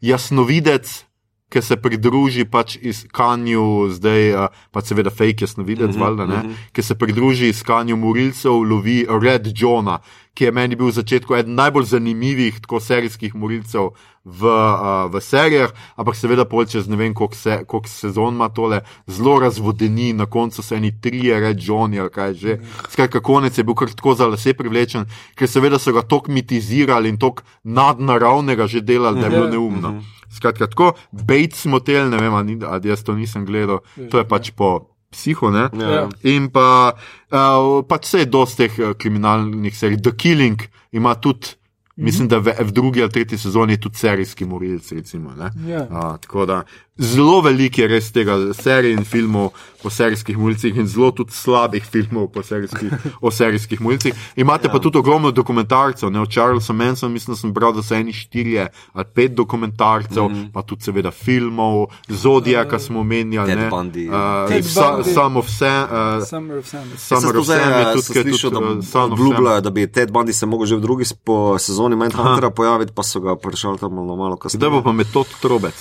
jasnovidec. 0.01 1.06
Ki 1.49 1.61
se 1.63 1.77
pridruži 1.79 2.43
pač 2.45 2.75
iskanju, 2.75 3.87
zdaj 3.95 4.33
uh, 4.33 4.47
pa 4.71 4.81
seveda 4.83 5.09
fake 5.09 5.45
jasnovidec, 5.45 5.87
mm 5.87 5.93
-hmm, 5.93 6.03
valjda, 6.03 6.25
ne, 6.25 6.37
mm 6.37 6.49
-hmm. 6.49 6.71
ki 6.71 6.83
se 6.83 6.95
pridruži 6.95 7.49
iskanju 7.49 7.95
morilcev, 7.95 8.51
lovi 8.51 9.05
Red 9.21 9.47
Johna, 9.55 9.99
ki 10.37 10.45
je 10.45 10.51
meni 10.53 10.77
bil 10.77 10.91
v 10.91 10.97
začetku 10.99 11.33
eden 11.33 11.55
najbolj 11.57 11.87
zanimivih 11.95 12.59
tako 12.61 12.77
serijskih 12.77 13.33
morilcev 13.33 13.87
v, 14.21 14.41
uh, 14.45 15.07
v 15.09 15.17
serijah, 15.23 15.71
ampak 15.97 16.13
seveda 16.19 16.45
pol 16.45 16.67
čez 16.69 16.85
ne 16.91 16.99
vem 16.99 17.13
koliko, 17.15 17.33
se, 17.33 17.63
koliko 17.65 17.89
sezon 17.89 18.35
ima 18.37 18.49
tole, 18.53 18.81
zelo 19.07 19.39
razvodeni, 19.39 20.11
na 20.13 20.27
koncu 20.29 20.61
so 20.61 20.75
eni 20.75 20.91
trije 21.01 21.39
Red 21.39 21.57
Johni 21.63 21.97
ali 21.99 22.11
kaj 22.13 22.33
že. 22.33 22.57
Skratka, 22.91 23.23
konec 23.23 23.57
je 23.57 23.63
bil 23.63 23.73
kar 23.73 23.89
tako 23.89 24.13
za 24.13 24.27
lase 24.27 24.53
privlečen, 24.53 25.07
ker 25.33 25.49
seveda 25.49 25.79
so 25.79 25.95
ga 25.95 26.03
tok 26.05 26.27
mitizirali 26.27 27.09
in 27.09 27.17
tok 27.17 27.41
nadnaravnega 27.63 28.67
že 28.67 28.81
delali, 28.81 29.19
da 29.19 29.25
je 29.27 29.31
bilo 29.31 29.45
Ja. 29.47 29.51
neumno. 29.51 30.03
Skratka, 30.29 30.67
tako 30.67 30.93
Bates 31.11 31.65
motel, 31.65 32.09
ne 32.11 32.17
vem, 32.19 32.33
ali 32.33 32.89
jaz 32.89 33.01
to 33.03 33.15
nisem 33.15 33.45
gledal, 33.45 33.79
to 34.11 34.19
je 34.19 34.27
pač 34.27 34.51
po 34.51 34.96
psihu, 35.17 35.51
ne? 35.53 35.67
Ja. 35.73 36.07
In 36.29 36.49
pa 36.53 36.93
uh, 36.93 37.83
pač 37.89 38.07
vse 38.07 38.23
je 38.25 38.31
dosti 38.31 38.65
teh 38.65 38.81
uh, 38.83 38.95
kriminalnih 38.97 39.75
serij. 39.75 40.01
The 40.05 40.13
Killing 40.17 40.61
ima 40.95 41.15
tudi, 41.19 41.55
mislim, 41.97 42.29
da 42.31 42.39
v, 42.39 42.53
v 42.59 42.71
drugi 42.71 43.03
ali 43.03 43.13
tretji 43.13 43.39
sezoni 43.41 43.77
je 43.77 43.83
tudi 43.87 44.03
serijski 44.03 44.45
morilec. 44.45 44.91
Recimo, 44.91 45.33
ne. 45.37 45.51
Ja. 45.67 45.87
uh, 45.89 46.13
tako 46.21 46.45
da 46.45 46.61
zelo 46.97 47.41
veliko 47.41 47.81
je 47.81 47.87
res 47.87 48.11
tega 48.11 48.37
serij 48.53 48.93
in 48.93 49.05
filmov 49.05 49.51
o 49.83 49.89
serijskih 49.89 50.37
mulcih 50.37 50.77
in 50.77 50.87
zelo 50.87 51.11
tudi 51.11 51.31
slabih 51.31 51.85
filmov 51.85 52.27
po 52.33 52.43
serijskih, 52.43 52.91
o 53.25 53.31
serijskih 53.31 53.81
mulcih. 53.81 54.13
Imate 54.35 54.67
ja. 54.67 54.71
pa 54.71 54.79
tudi 54.79 54.97
ogromno 54.97 55.31
dokumentarcev, 55.31 56.11
ne 56.11 56.21
o 56.21 56.25
Charlesu 56.25 56.73
Mansonu, 56.73 57.13
mislim, 57.13 57.35
da 57.35 57.39
sem 57.39 57.53
bral, 57.53 57.73
da 57.73 57.83
so 57.83 57.95
eni 57.95 58.13
štirje 58.13 58.67
ali 58.93 59.05
pet 59.13 59.35
dokumentarcev, 59.35 60.23
mm 60.23 60.35
-hmm. 60.35 60.51
pa 60.53 60.61
tudi 60.61 60.83
seveda 60.83 61.11
filmov, 61.11 61.87
Zodijaka 62.07 62.79
smo 62.79 62.99
omenjali, 62.99 63.47
Ted 63.47 63.59
ne, 63.59 63.69
Bundy. 63.69 64.07
uh, 64.07 64.65
sa, 64.65 64.91
Bundy. 64.91 65.13
samo 65.13 65.41
vse. 65.41 65.65
Uh, 65.67 66.27
Summer 66.27 66.57
of 66.57 66.65
Sam. 66.67 66.91
Summer 66.97 67.37
of 67.37 67.45
Sam 67.45 67.57
je 67.57 67.93
tudi, 67.93 68.19
je 68.19 68.23
slišal, 68.23 68.51
tudi, 68.51 68.65
uh, 68.65 68.71
da 68.71 68.79
of 68.79 68.85
Sam. 68.85 69.11
obljubljajo, 69.11 69.61
da 69.61 69.69
bi 69.69 69.91
Ted 69.91 70.11
Bundy 70.11 70.33
se 70.33 70.45
mogel 70.45 70.65
že 70.65 70.75
v 70.75 70.79
drugi 70.79 71.03
po 71.23 71.59
sezoni 71.59 71.95
Mindhuntera 71.95 72.49
pojaviti, 72.49 72.91
pa 72.95 73.03
so 73.03 73.19
ga 73.19 73.35
prišli 73.35 73.77
tam 73.77 73.93
malo, 73.93 74.15
malo 74.15 74.37
kasneje. 74.37 74.59
Kdaj 74.59 74.69
bo 74.69 74.81
pa 74.81 74.91
metod 74.91 75.27
trobec? 75.41 75.75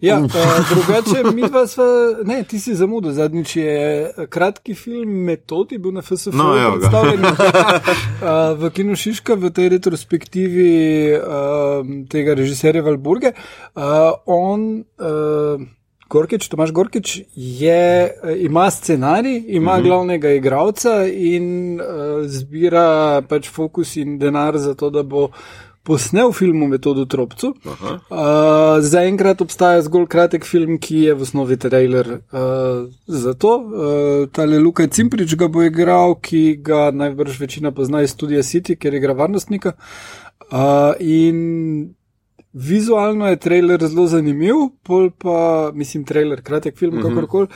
Ja, 0.00 0.18
uh, 0.18 0.30
drugače, 0.70 1.34
mi 1.34 1.42
dva 1.42 1.66
sva, 1.66 1.84
ne, 2.24 2.42
ti 2.48 2.58
si 2.60 2.74
zamudil. 2.74 3.12
Zadnjič 3.12 3.56
je 3.56 4.10
kratki 4.30 4.74
film 4.74 5.24
Metodi 5.26 5.78
bil 5.78 5.94
na 5.94 6.02
FSF 6.02 6.34
No, 6.34 6.50
predstavljen 6.78 7.24
uh, 7.24 7.38
v 8.60 8.70
Kinu 8.74 8.96
Šiška 8.96 9.38
v 9.40 9.52
tej 9.54 9.70
retrospektivi 9.76 10.72
uh, 11.16 11.94
tega 12.10 12.36
režiserja 12.38 12.82
Valburge. 12.82 13.34
Uh, 13.74 14.12
on, 14.26 14.84
uh, 14.98 15.64
Gorkič, 16.14 16.48
Tomaš 16.52 16.70
Gorkič, 16.76 17.16
je, 17.34 18.14
ima 18.44 18.70
scenarij, 18.70 19.44
ima 19.48 19.72
uh 19.72 19.78
-huh. 19.78 19.82
glavnega 19.82 20.30
igralca 20.30 21.06
in 21.06 21.80
uh, 21.80 22.26
zbira 22.26 23.22
pač 23.28 23.50
fokus 23.50 23.96
in 23.96 24.18
denar 24.18 24.58
za 24.58 24.74
to, 24.74 24.90
da 24.90 25.02
bo 25.02 25.28
posnel 25.84 26.32
film 26.32 26.62
o 26.62 26.66
metodu 26.68 27.04
Tropcu. 27.06 27.52
Uh, 27.64 28.80
Zaenkrat 28.80 29.42
obstaja 29.44 29.82
zgolj 29.84 30.06
kratek 30.10 30.46
film, 30.48 30.78
ki 30.80 31.02
je 31.08 31.14
v 31.14 31.26
osnovi 31.26 31.58
trailer 31.60 32.08
uh, 32.16 32.86
za 33.06 33.34
to. 33.34 33.52
Uh, 33.58 34.28
tale 34.32 34.58
Luka 34.58 34.86
Cimprič 34.88 35.36
ga 35.36 35.48
bo 35.52 35.62
igral, 35.62 36.16
ki 36.16 36.56
ga 36.64 36.88
najbrž 36.90 37.38
večina 37.40 37.72
pozna 37.76 38.02
iz 38.02 38.16
Studia 38.16 38.42
City, 38.42 38.78
ker 38.80 38.96
igra 38.96 39.12
varnostnika. 39.12 39.74
Uh, 40.48 40.96
in 41.00 41.94
vizualno 42.54 43.28
je 43.28 43.40
trailer 43.44 43.84
zelo 43.84 44.06
zanimiv, 44.08 44.68
pol 44.86 45.10
pa, 45.10 45.70
mislim, 45.74 46.04
trailer, 46.08 46.42
kratek 46.42 46.78
film, 46.78 46.96
mm 46.96 47.02
-hmm. 47.02 47.14
kakorkoli. 47.14 47.46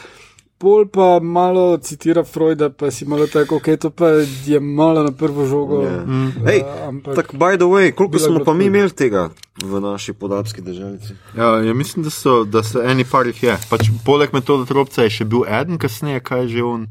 Pol 0.59 0.89
pa 0.91 1.21
malo 1.23 1.79
citira 1.79 2.25
Freuda, 2.25 2.71
pa 2.71 2.91
si 2.91 3.07
malo 3.07 3.27
tako, 3.31 3.57
ok, 3.57 3.79
to 3.79 3.91
pa 3.91 4.07
je 4.47 4.61
malo 4.61 5.03
na 5.07 5.13
prvo 5.15 5.47
žogo. 5.47 5.83
Ja. 5.87 6.03
Mm. 6.03 6.33
Hej, 6.47 6.61
uh, 6.67 6.89
ampak 6.89 7.15
Tak, 7.15 7.35
by 7.35 7.55
the 7.57 7.65
way, 7.71 7.95
koliko 7.95 8.19
smo 8.19 8.43
pa 8.45 8.55
mi 8.55 8.65
tako. 8.65 8.67
imeli 8.67 8.91
tega 8.91 9.31
v 9.65 9.81
naši 9.81 10.13
podapski 10.13 10.61
državici? 10.61 11.15
Ja, 11.37 11.63
ja, 11.63 11.75
mislim, 11.75 12.03
da 12.05 12.11
so, 12.11 12.45
da 12.45 12.63
so 12.63 12.83
eni 12.83 13.05
par 13.05 13.27
jih 13.27 13.43
je. 13.43 13.55
Pač, 13.71 13.87
poleg 14.05 14.35
metoda 14.35 14.67
Tropca 14.67 15.07
je 15.07 15.11
še 15.11 15.25
bil 15.25 15.47
eden, 15.47 15.79
kasneje, 15.79 16.21
kaj 16.21 16.43
je 16.43 16.49
že 16.49 16.63
on. 16.63 16.87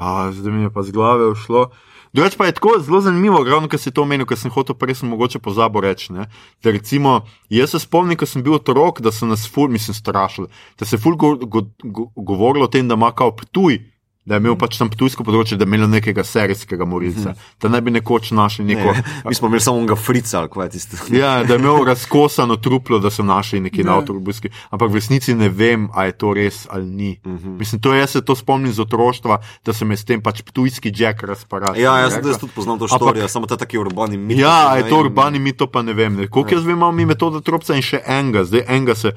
A, 0.00 0.32
zdaj 0.32 0.52
mi 0.52 0.62
je 0.62 0.70
pa 0.72 0.82
z 0.82 0.90
glave 0.96 1.28
ušlo. 1.28 1.68
Drugač 2.12 2.36
pa 2.36 2.46
je 2.46 2.52
tako 2.52 2.76
zelo 2.80 3.00
zanimivo, 3.00 3.44
ravno 3.44 3.68
kar 3.68 3.80
si 3.80 3.90
to 3.90 4.02
omenil, 4.04 4.26
ker 4.28 4.36
sem 4.36 4.52
hotel 4.52 4.76
prej 4.76 5.00
sem 5.00 5.08
mogoče 5.08 5.38
pozabo 5.40 5.80
reči. 5.80 6.12
ne. 6.12 6.26
Da 6.62 6.70
recimo, 6.70 7.22
jaz 7.48 7.70
se 7.72 7.78
spomnim, 7.78 8.18
ko 8.20 8.26
sem 8.26 8.42
bil 8.44 8.58
otrok, 8.58 9.00
da 9.00 9.12
so 9.12 9.26
nas 9.26 9.48
ful, 9.48 9.68
mislim, 9.68 9.94
strašili, 9.94 10.48
da 10.78 10.84
se 10.84 10.96
je 10.96 11.00
ful 11.00 11.16
go, 11.16 11.36
go, 11.36 11.64
go, 11.82 12.10
govorilo 12.16 12.64
o 12.64 12.68
tem, 12.68 12.88
da 12.88 12.94
ima 12.94 13.12
kao 13.12 13.32
ptuj. 13.36 13.80
Da 14.24 14.34
je 14.34 14.38
imel 14.38 14.54
pač 14.54 14.76
tam 14.78 14.86
ptujsko 14.86 15.24
področje, 15.26 15.56
da 15.58 15.66
je 15.66 15.74
imel 15.74 15.88
nekega 15.90 16.22
serijskega 16.22 16.86
morilca, 16.86 17.32
da 17.58 17.68
naj 17.68 17.80
bi 17.82 17.90
nekoč 17.90 18.30
našli 18.30 18.64
neko. 18.64 18.92
Ne, 18.94 19.02
mi 19.28 19.34
smo 19.34 19.48
imeli 19.50 19.60
samo 19.60 19.80
onega 19.80 19.96
frica, 19.98 20.38
ali 20.38 20.48
kaj 20.48 20.68
tisto. 20.70 20.96
Ja, 21.10 21.42
da 21.42 21.56
je 21.56 21.58
imel 21.58 21.82
razkosano 21.84 22.54
truplo, 22.56 23.00
da 23.02 23.10
so 23.10 23.26
našli 23.26 23.60
neki 23.60 23.82
na 23.82 23.92
Ja. 23.92 23.98
avtobuski. 23.98 24.52
Ampak 24.70 24.90
v 24.90 24.94
resnici 24.94 25.34
ne 25.34 25.48
vem, 25.48 25.88
ali 25.92 26.12
je 26.12 26.16
to 26.22 26.30
res 26.38 26.66
ali 26.70 26.86
ni. 26.86 27.10
Uh 27.24 27.32
-huh. 27.32 27.58
Mislim, 27.58 27.80
to 27.80 27.94
jaz 27.94 28.10
se 28.10 28.22
to 28.22 28.36
spomnim 28.38 28.72
z 28.72 28.80
otroštva, 28.80 29.40
da 29.64 29.72
sem 29.72 29.90
s 29.92 30.04
tem 30.04 30.22
pač 30.22 30.42
ptujski 30.42 30.92
jack 30.94 31.22
razparal. 31.22 31.74
Ja, 31.76 31.98
jaz, 31.98 32.14
jaz 32.24 32.38
tudi 32.38 32.52
poznam 32.54 32.78
to 32.78 32.88
štorijo, 32.88 33.28
samo 33.28 33.46
ta 33.46 33.56
taki 33.56 33.78
urbani 33.78 34.16
mit. 34.16 34.38
Ja, 34.38 34.76
je 34.76 34.84
ne, 34.84 34.88
to 34.90 35.00
urbani 35.02 35.38
mit, 35.38 35.56
to 35.56 35.66
pa 35.66 35.82
ne 35.82 35.92
vem. 35.92 36.16
Ne. 36.16 36.28
Koliko 36.28 36.54
jaz 36.54 36.64
vem, 36.64 36.76
imamo 36.76 36.92
mi 36.92 37.06
metoda 37.06 37.40
tropca 37.40 37.74
in 37.74 37.82
še 37.82 38.00
enega, 38.06 38.44
zdaj 38.44 38.64
enega 38.68 38.94
se. 38.94 39.12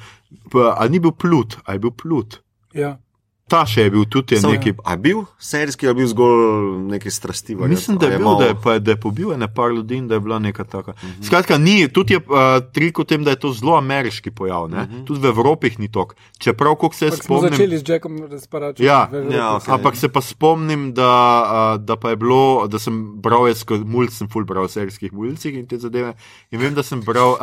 Pa, 0.51 0.76
a 0.80 0.88
ni 0.88 0.99
bil 0.99 1.12
plut, 1.12 1.58
a 1.66 1.74
je 1.74 1.80
bil 1.80 1.91
plut. 1.91 2.41
ja. 2.74 2.97
Ta 3.48 3.60
še 3.62 3.82
je 3.82 3.89
bil 3.91 4.06
tudi 4.06 4.34
je 4.34 4.41
Samo- 4.41 4.54
neki. 4.54 4.74
A 4.84 4.91
je 4.91 4.98
bil 4.98 5.20
serijski 5.39 5.86
ali 5.86 5.91
je 5.91 5.96
bil 5.96 6.08
zgolj 6.08 6.39
neki 6.89 7.12
strasti? 7.12 7.56
Mislim, 7.56 7.98
da 7.98 8.08
A 8.08 8.10
je 8.10 8.18
bil, 8.18 8.26
malo- 8.26 8.39
da 8.39 8.46
je, 8.46 8.56
pa, 8.58 8.80
da 8.80 8.91
je 8.91 8.98
pobil 8.98 9.34
ene 9.34 9.48
par 9.48 9.70
ljudi 9.70 9.96
in 9.96 10.08
da 10.08 10.16
je 10.16 10.20
bila 10.20 10.39
neka 10.39 10.64
taka. 10.64 10.91
Uh 10.91 10.98
-huh. 10.98 11.26
Skratka, 11.26 11.58
ni, 11.58 11.88
tudi 11.88 12.14
je 12.14 12.18
uh, 12.20 12.26
trik 12.74 12.98
v 12.98 13.06
tem, 13.06 13.24
da 13.24 13.30
je 13.30 13.36
to 13.36 13.54
zelo 13.54 13.78
ameriški 13.78 14.32
pojav. 14.32 14.64
Uh 14.64 14.72
-huh. 14.72 15.06
Tudi 15.06 15.20
v 15.20 15.26
Evropi 15.26 15.72
ni 15.78 15.91
tok. 15.91 16.16
Čeprav, 16.38 16.76
koliko 16.76 16.96
se 16.96 17.06
Ampak 17.06 17.24
smo 17.24 17.38
spomnim. 17.38 17.54
začeli 17.54 17.78
z 17.78 17.84
Jackom 17.88 18.24
razparačem. 18.32 18.86
Ja, 18.86 19.10
ja, 19.30 19.56
okej. 19.56 19.74
Ampak 19.74 19.96
se 19.96 20.10
pa 20.10 20.22
spomnim, 20.22 20.93
da, 20.93 21.12
a, 21.46 21.78
da 21.78 21.96
pa 21.96 22.10
je 22.10 22.16
bilo, 22.16 22.68
da 22.68 22.80
sem 22.80 23.22
bral 23.22 23.48
jaz 23.48 23.64
kot 23.64 23.86
mulj, 23.86 24.10
sem 24.10 24.28
full 24.28 24.46
bral 24.46 24.64
o 24.64 24.68
serijskih 24.68 25.14
mulcih 25.14 25.54
in 25.54 25.68
te 25.68 25.78
zadeve. 25.78 26.14
In 26.52 26.60
vem, 26.60 26.74
da 26.74 26.84
sem 26.84 27.02
bral, 27.02 27.38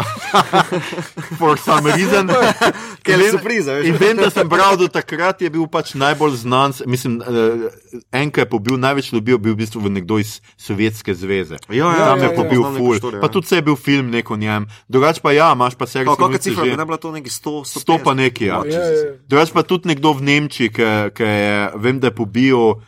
for 1.38 1.59
some 1.59 1.92
reason, 1.92 2.26
Ker 3.05 3.18
In 3.18 3.24
je 3.24 3.30
surpriza, 3.30 3.72
veš. 3.72 3.86
In 3.86 3.96
vem, 3.96 4.16
da 4.16 4.30
sem 4.30 4.48
bral 4.48 4.76
do 4.76 4.88
takrat, 4.88 5.40
je 5.42 5.50
bil 5.50 5.66
pač 5.66 5.91
najbolj 5.95 6.36
znan, 6.38 6.72
mislim, 6.84 7.16
uh, 7.16 7.70
enka 8.11 8.40
je 8.40 8.49
pobil, 8.49 8.76
največ 8.76 9.12
ljudi 9.12 9.30
je 9.30 9.38
bil 9.38 9.53
v 9.53 9.59
bistvu 9.59 9.80
nekdo 9.84 10.16
iz 10.16 10.40
Sovjetske 10.57 11.12
zveze. 11.12 11.57
Ja, 11.68 11.86
ja, 11.88 12.07
Tam 12.07 12.18
ja, 12.18 12.24
je 12.24 12.30
ja, 12.30 12.36
pobil 12.36 12.59
poznam 12.59 12.72
neko 12.72 12.84
full. 12.84 12.99
štorijo, 12.99 13.20
Pa 13.20 13.26
ja. 13.26 13.30
tudi 13.30 13.47
se 13.47 13.55
je 13.55 13.62
bil 13.62 13.76
film 13.76 14.07
nek 14.09 14.26
o 14.26 14.36
njem. 14.36 14.62
Drugač 14.86 15.18
pa 15.18 15.32
ja, 15.32 15.53
imaš 15.53 15.74
pa 15.74 15.84
Kakšna 15.84 16.05
mulce 16.18 16.38
cifra, 16.40 16.64
že. 16.64 16.70
bi 16.70 16.76
ne 16.76 16.84
bila 16.84 16.97
to 16.99 17.11
neki 17.11 17.28
100, 17.28 17.51
150? 17.66 17.78
Sto 17.78 17.99
pa 17.99 18.12
nekaj, 18.14 18.47
ja. 18.47 18.59
Oh, 18.59 18.64
Ja, 18.64 18.78
Jesus. 18.78 19.05
ja. 19.05 19.12
Drugač 19.26 19.51
pa 19.51 19.62
tudi 19.62 19.88
nekdo 19.88 20.12
v 20.12 20.22
Nemčiji, 20.22 20.68
ki 21.11 21.22
je, 21.22 21.53
vem, 21.76 21.97
da 21.97 22.07
je 22.07 22.14
pobil 22.14 22.57
uh, 22.57 22.80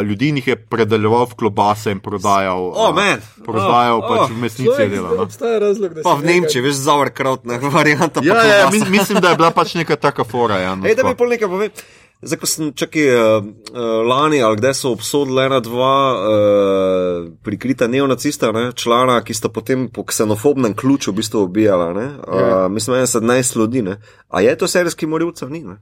ljudi 0.00 0.28
jih 0.30 0.46
je 0.46 0.56
predeljeval 0.58 1.24
v 1.24 1.34
klobase 1.36 1.88
in 1.88 1.98
prodajal. 1.98 2.58
Oh, 2.68 2.88
uh, 2.88 2.92
man. 2.92 3.22
Prodajal 3.40 3.96
Oh, 3.96 4.04
pač 4.04 4.20
oh. 4.20 4.28
v 4.28 4.38
mesnici 4.38 4.74
je 4.74 4.88
delal. 4.88 5.14
No. 5.14 5.22
Obstaja 5.22 5.58
razlog, 5.58 5.94
da 5.94 6.02
Pa 6.02 6.12
si 6.12 6.18
v 6.18 6.26
Nemčiji, 6.26 6.60
veš, 6.60 6.76
sauerkraut, 6.80 7.44
ne, 7.44 7.56
varianta. 7.78 8.20
Ja, 8.20 8.34
pa 8.34 8.42
ja, 8.42 8.56
klobasa. 8.64 8.84
mi- 8.84 8.98
mislim, 8.98 9.16
da 9.18 9.30
je 9.30 9.36
bila 9.36 9.50
pač 9.50 9.74
neka 9.74 9.96
taka 9.96 10.24
fora. 10.24 10.58
Ja, 10.58 10.74
no, 10.74 10.82
Ej, 10.82 10.92
da 10.92 11.02
mi 11.02 11.12
tako. 11.12 11.18
pol 11.18 11.28
nekaj 11.30 11.48
povem. 11.48 11.70
Zdaj, 12.18 12.38
ko 12.38 12.46
sem 12.46 12.72
čakal 12.72 13.02
uh, 13.04 13.44
uh, 13.70 13.80
lani, 14.04 14.40
ali 14.40 14.56
kdaj 14.56 14.74
so 14.74 14.90
obsodili 14.90 15.44
ena, 15.44 15.60
dva 15.60 15.92
uh, 16.12 17.28
prikrita 17.40 17.86
neonacista, 17.86 18.50
ne, 18.50 18.72
člana, 18.72 19.20
ki 19.20 19.30
sta 19.32 19.48
potem 19.48 19.86
po 19.86 20.02
ksenofobnem 20.02 20.74
ključu 20.74 21.12
v 21.12 21.16
bistvu 21.16 21.42
ubijala. 21.42 21.92
Ne, 21.92 22.06
uh, 22.18 22.40
Ja. 22.40 22.68
mislim, 22.68 22.94
da 22.94 23.00
je 23.00 23.06
17 23.08 23.56
ljudi. 23.56 23.82
Ne. 23.82 24.00
A 24.28 24.40
je 24.40 24.56
to 24.56 24.66
serijski 24.66 25.06
morilcev? 25.06 25.50
Ni. 25.50 25.62
Ne. 25.62 25.78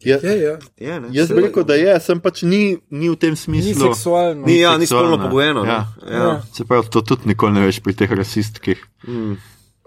Ja, 0.00 0.18
Je, 0.22 0.34
ja. 0.38 0.58
Je, 0.78 1.00
ne? 1.00 1.08
jaz 1.10 1.28
bi 1.28 1.40
rekel, 1.40 1.64
da 1.64 1.74
je, 1.74 2.00
sem 2.00 2.20
pač 2.20 2.42
ni, 2.42 2.60
ni 2.90 3.08
v 3.08 3.16
tem 3.16 3.30
Ni 3.30 3.36
smislu. 3.38 3.88
seksualno. 3.88 4.44
Ni, 4.46 4.58
ja, 4.58 4.76
ni 4.76 4.86
spolno 4.86 5.16
pogojeno. 5.18 5.62
ne. 5.62 5.68
Ja. 5.68 5.86
Ja. 6.04 6.16
Ja. 6.18 6.42
Se 6.52 6.64
pravi, 6.64 6.90
to 6.90 7.00
tudi 7.02 7.22
nikoli 7.26 7.52
ne 7.52 7.64
veš 7.64 7.80
pri 7.80 7.94
teh 7.94 8.12
rasistkih, 8.12 8.84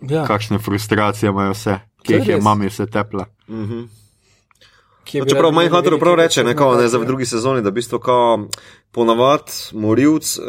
Ja. 0.02 0.24
kakšne 0.26 0.58
frustracije 0.60 1.30
imajo 1.30 1.52
vse, 1.52 1.78
ki 2.04 2.14
je 2.14 2.20
jih 2.20 2.28
je 2.28 2.42
mami 2.42 2.68
vse 2.68 2.86
tepla. 2.88 3.26
Ki 3.46 3.54
je 3.54 3.88
No, 5.14 5.26
Čeprav 5.26 5.52
hunterov 5.70 6.00
prav 6.00 6.16
reče, 6.16 6.44
ne, 6.44 6.56
kao, 6.56 6.76
ne, 6.76 6.88
za 6.88 6.98
v 6.98 7.02
ja. 7.02 7.08
drugi 7.08 7.26
sezoni, 7.26 7.62
da 7.62 7.70
v 7.70 7.74
bistvu 7.74 8.00
kao, 8.00 8.48
ponavad 8.92 9.42
morilc 9.74 10.38
eh, 10.38 10.42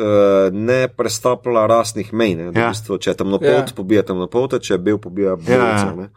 ne 0.52 0.88
prestapla 0.88 1.66
rasnih 1.66 2.12
mej. 2.12 2.34
Ne, 2.34 2.44
Ja. 2.44 2.50
v 2.66 2.68
bistvu, 2.68 2.98
če 2.98 3.10
je 3.10 3.14
temnopolt, 3.14 3.50
Ja. 3.66 3.74
pobija 3.76 4.02
temnopolte, 4.02 4.58
če 4.58 4.74
je 4.74 4.78
bel, 4.78 4.98
pobija 4.98 5.36
belce. 5.36 5.56
ja. 5.86 5.94
ne. 5.96 6.08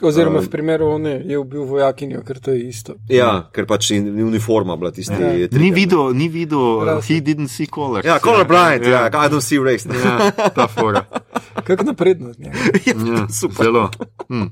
Oziroma, 0.00 0.38
Um, 0.38 0.44
v 0.44 0.50
primeru 0.50 0.86
one 0.88 1.22
je 1.24 1.38
ubil 1.38 1.62
vojakinjo, 1.62 2.22
ker 2.22 2.38
to 2.38 2.50
je 2.50 2.60
isto. 2.64 2.94
Ja, 3.08 3.48
ker 3.52 3.66
pač 3.66 3.90
ni 3.90 4.00
ni 4.00 4.22
uniforma 4.22 4.76
bila 4.76 4.90
tisti. 4.90 5.12
Ja. 5.12 5.18
trigger, 5.18 5.60
Ni 5.60 5.70
ne. 5.70 5.74
videl, 5.74 6.10
ni 6.10 6.28
videl, 6.28 6.58
uh, 6.58 6.84
Rasen. 6.84 7.02
he 7.06 7.20
didn't 7.22 7.48
see 7.48 7.66
colors. 7.66 8.04
Ja, 8.04 8.18
colorblind, 8.18 8.84
ja, 8.84 9.06
I 9.06 9.28
don't 9.28 9.40
see 9.40 9.58
race. 9.58 9.88
ne. 9.88 9.94
ja, 9.96 10.30
ta 10.50 10.66
fora. 10.68 11.04
Kako 11.64 11.84
napredno 11.84 12.30
od 12.30 12.38
njega. 12.38 12.58
Ja, 12.86 13.26
zelo. 13.54 13.90
Hm. 14.28 14.46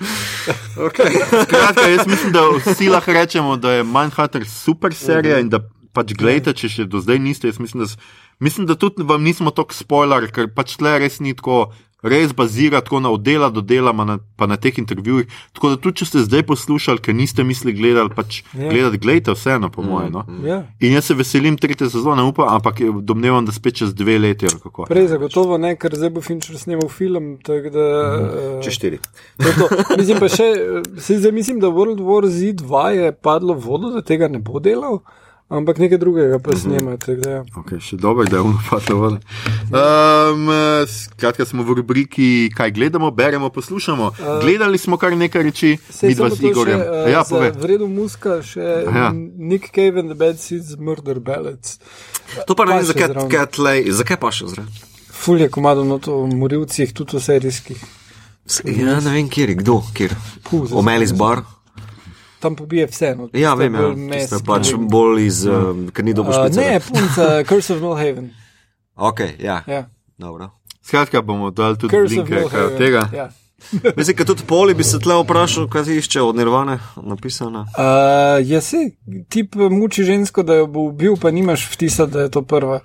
Okay. 0.86 1.12
Skratka, 1.44 1.88
jaz 1.88 2.06
mislim, 2.06 2.32
da 2.32 2.40
vsi 2.64 2.88
lahko 2.88 3.12
rečemo, 3.12 3.56
da 3.56 3.72
je 3.72 3.84
Mindhunter 3.84 4.46
super 4.48 4.94
serija 4.94 5.38
in 5.38 5.50
da 5.52 5.60
pač 5.92 6.14
gledate, 6.16 6.54
če 6.56 6.70
še 6.72 6.86
do 6.88 7.02
zdaj 7.02 7.20
niste. 7.22 7.50
Jaz 7.50 7.60
mislim, 7.60 7.84
da, 7.84 7.90
mislim, 8.40 8.68
da 8.70 8.78
tudi 8.80 9.04
vam 9.06 9.22
nismo 9.22 9.52
tako 9.54 9.76
spoiler, 9.76 10.30
ker 10.32 10.48
pač 10.54 10.78
tle 10.80 10.98
res 11.02 11.20
ni 11.20 11.34
tako. 11.36 11.70
Res 12.02 12.32
bazira 12.32 12.80
tako 12.80 12.98
na 12.98 13.10
oddela 13.10 13.50
do 13.50 13.60
dela, 13.60 13.92
na, 13.94 14.18
pa 14.34 14.46
na 14.46 14.56
teh 14.56 14.72
intervjujih. 14.74 15.26
Tako 15.52 15.68
da 15.68 15.76
tudi, 15.76 15.96
če 15.96 16.06
ste 16.06 16.18
zdaj 16.20 16.42
poslušali, 16.44 16.98
ker 16.98 17.12
niste 17.12 17.42
mislili 17.42 17.72
gledati, 17.74 18.14
pač 18.14 18.42
Ja. 18.52 18.68
gledati, 18.68 18.98
gledajte 18.98 19.32
vseeno, 19.32 19.68
po 19.68 19.82
mojem. 19.82 20.10
No? 20.10 20.24
Ja. 20.42 20.64
In 20.80 20.92
jaz 20.92 21.04
se 21.04 21.14
veselim 21.14 21.56
tretje 21.56 21.90
sezone, 21.90 22.22
upam, 22.22 22.48
ampak 22.50 22.80
je- 22.80 22.92
domnevam, 23.02 23.44
da 23.44 23.52
spet 23.52 23.74
čez 23.74 23.94
dve 23.94 24.18
leti. 24.18 24.46
Prej 24.86 25.08
zagotovo 25.08 25.58
ne, 25.58 25.76
ker 25.76 25.92
zdaj 25.92 26.10
bo 26.10 26.20
Fincher 26.20 26.56
snimal 26.56 26.88
film. 26.90 27.38
tako 27.38 27.70
Da, 27.70 27.84
Mhm. 28.10 28.24
eh, 28.58 28.62
Če 28.62 28.70
štiri. 28.70 28.98
to. 29.36 29.68
Mislim 29.96 30.18
pa 30.18 30.28
še, 30.28 30.44
eh, 30.44 30.82
saj 30.98 31.16
zdaj 31.18 31.32
mislim, 31.32 31.58
da 31.58 31.68
World 31.68 32.00
War 32.00 32.24
Z2 32.24 32.64
je 32.90 33.12
padlo 33.12 33.54
v 33.54 33.60
vodo, 33.60 33.90
da 33.90 34.00
tega 34.02 34.26
ne 34.26 34.38
bo 34.40 34.58
delal, 34.58 35.00
ampak 35.50 35.78
nekaj 35.78 35.98
drugega 35.98 36.36
Mhm. 36.36 36.42
pa 36.42 36.56
snema. 36.56 36.96
tako 36.96 37.14
da 37.16 37.30
ja. 37.30 37.42
Okay, 37.54 37.80
še 37.80 37.96
dobro, 37.96 38.24
da 38.24 38.36
je 38.36 38.42
ven. 38.42 39.18
Um, 39.70 40.48
skratka, 40.86 41.44
smo 41.44 41.62
v 41.62 41.74
rubriki, 41.74 42.28
kaj 42.50 42.70
gledamo, 42.70 43.10
beremo, 43.10 43.50
poslušamo. 43.50 44.06
Uh, 44.08 44.40
Gledali 44.40 44.78
smo 44.78 44.96
kar 44.96 45.12
nekaj 45.12 45.42
reči, 45.42 45.76
mi 46.02 46.14
dva 46.14 46.28
z 46.28 46.30
to 46.30 46.36
še, 46.38 46.46
Igorjem. 46.46 46.80
eh, 46.80 47.10
Ja. 47.10 47.22
V 47.22 47.64
redu 47.64 47.86
muska 47.86 48.42
še 48.42 48.84
Aha. 48.86 49.10
Nick 49.36 49.70
Cave 49.70 49.96
and 49.96 50.08
the 50.08 50.14
Bad 50.16 50.38
Seeds 50.38 50.76
Murder 50.76 51.20
Ballads. 51.20 51.78
To 52.46 52.54
pa 52.54 52.64
ne 52.64 52.74
vem, 52.74 52.84
zakaj 52.84 53.08
zraven. 53.08 53.28
Zakaj 53.92 54.16
pa 54.16 54.30
še 54.30 54.46
zraven? 54.46 54.70
Ful 55.12 55.36
je 55.36 55.48
komado 55.48 55.84
na 55.84 55.98
to 55.98 56.24
v 56.24 56.32
morilcih, 56.32 56.92
tudi 56.92 57.12
v 57.12 57.20
serijskih. 57.20 57.80
Ja, 58.64 58.98
ne 58.98 59.10
vem, 59.10 59.28
kjer 59.28 59.48
je, 59.48 59.54
kdo, 59.56 59.82
kjer. 59.94 60.10
Puh, 60.42 60.64
zdaj 60.64 60.74
Omelis 60.74 61.10
sem- 61.10 61.18
bar. 61.18 61.42
Tam 62.40 62.56
pobije 62.56 62.86
vse. 62.86 63.14
No, 63.14 63.28
Ja, 63.32 63.54
vem, 63.54 63.74
ja. 63.74 63.80
bolj 63.82 63.96
mes, 63.96 64.22
Tiste 64.22 64.44
pač 64.46 64.72
bolj 64.74 65.26
iz, 65.26 65.44
um, 65.44 65.90
ker 65.90 66.04
ni 66.04 66.14
dobro 66.14 66.32
Uh, 66.32 66.46
špicati. 66.46 66.66
ne, 66.66 66.80
punca, 66.80 67.26
Curse 67.48 67.74
of 67.74 67.80
Millhaven. 67.80 68.30
Ok, 68.96 69.20
ja. 69.38 69.62
Ja. 69.66 69.88
Dobro. 70.18 70.50
Skratka, 70.82 71.22
bomo 71.22 71.50
dali 71.50 71.78
tudi 71.78 71.90
Curse 71.90 72.14
linke 72.14 72.44
od 72.44 72.78
tega. 72.78 73.08
Ja. 73.14 73.28
Mislim, 73.96 74.16
da 74.16 74.24
tudi 74.24 74.42
poli 74.42 74.74
bi 74.74 74.84
se 74.84 74.98
tle 74.98 75.14
vprašal, 75.16 75.68
kaj 75.68 75.84
si 75.84 75.96
išče 75.96 76.22
od 76.22 76.36
Nirvane 76.36 76.78
napisano. 76.96 77.60
Uh, 77.60 78.40
ja, 78.42 78.60
si 78.60 78.96
tip 79.28 79.54
muči 79.54 80.04
žensko, 80.04 80.42
da 80.42 80.54
jo 80.54 80.66
bo 80.66 80.80
ubil, 80.82 81.16
pa 81.16 81.30
nimaš 81.30 81.68
vtisa, 81.70 82.06
da 82.06 82.20
je 82.20 82.30
to 82.30 82.42
prva. 82.42 82.80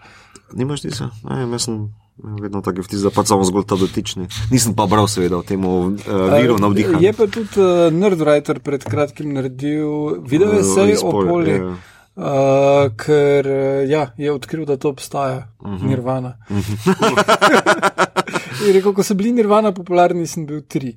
Nimaš 0.54 0.82
ti 0.82 0.92
se? 0.92 1.08
Ne, 1.24 1.48
jaz 1.48 1.64
sem 1.64 1.80
vedno 2.18 2.62
tako 2.62 2.82
vtis, 2.82 3.02
da 3.02 3.10
pač 3.10 3.28
samo 3.28 3.44
zgolj 3.44 3.66
ta 3.66 3.76
dotični. 3.76 4.28
Nisem 4.52 4.74
pa 4.74 4.86
bral 4.86 5.08
seveda 5.08 5.38
o 5.38 5.44
tem 5.44 5.62
uh, 5.62 5.92
viru 6.34 6.58
navdiha. 6.58 6.98
Je 7.00 7.14
pa 7.14 7.28
tudi 7.28 7.60
uh, 7.60 7.92
Nerdwriter 7.92 8.60
pred 8.60 8.84
kratkim 8.84 9.34
naredil 9.34 10.24
video 10.24 10.54
Eh, 10.54 10.60
esej 10.60 10.92
iz 10.92 11.04
o 11.04 11.12
poli. 11.12 11.52
ja. 11.52 11.76
Uh, 12.16 12.96
ker 12.96 13.44
uh, 13.44 13.90
ja, 13.90 14.14
je 14.18 14.32
odkril, 14.32 14.66
da 14.66 14.78
to 14.78 14.90
obstaja, 14.90 15.52
uh 15.60 15.68
Mhm. 15.68 15.78
-huh. 15.78 15.90
Nirvana. 15.90 16.38
In 18.66 18.74
rekel, 18.74 18.94
ko 18.94 19.04
so 19.04 19.14
bili 19.14 19.32
Nirvana 19.32 19.72
popularni, 19.72 20.28
sem 20.28 20.46
bil 20.46 20.62
tri. 20.62 20.96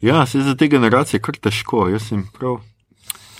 Ja, 0.00 0.26
se 0.26 0.40
za 0.40 0.54
te 0.54 0.68
generacije 0.68 1.20
kar 1.20 1.36
težko, 1.36 1.88
jaz 1.88 2.02
sem 2.02 2.28
prav. 2.38 2.56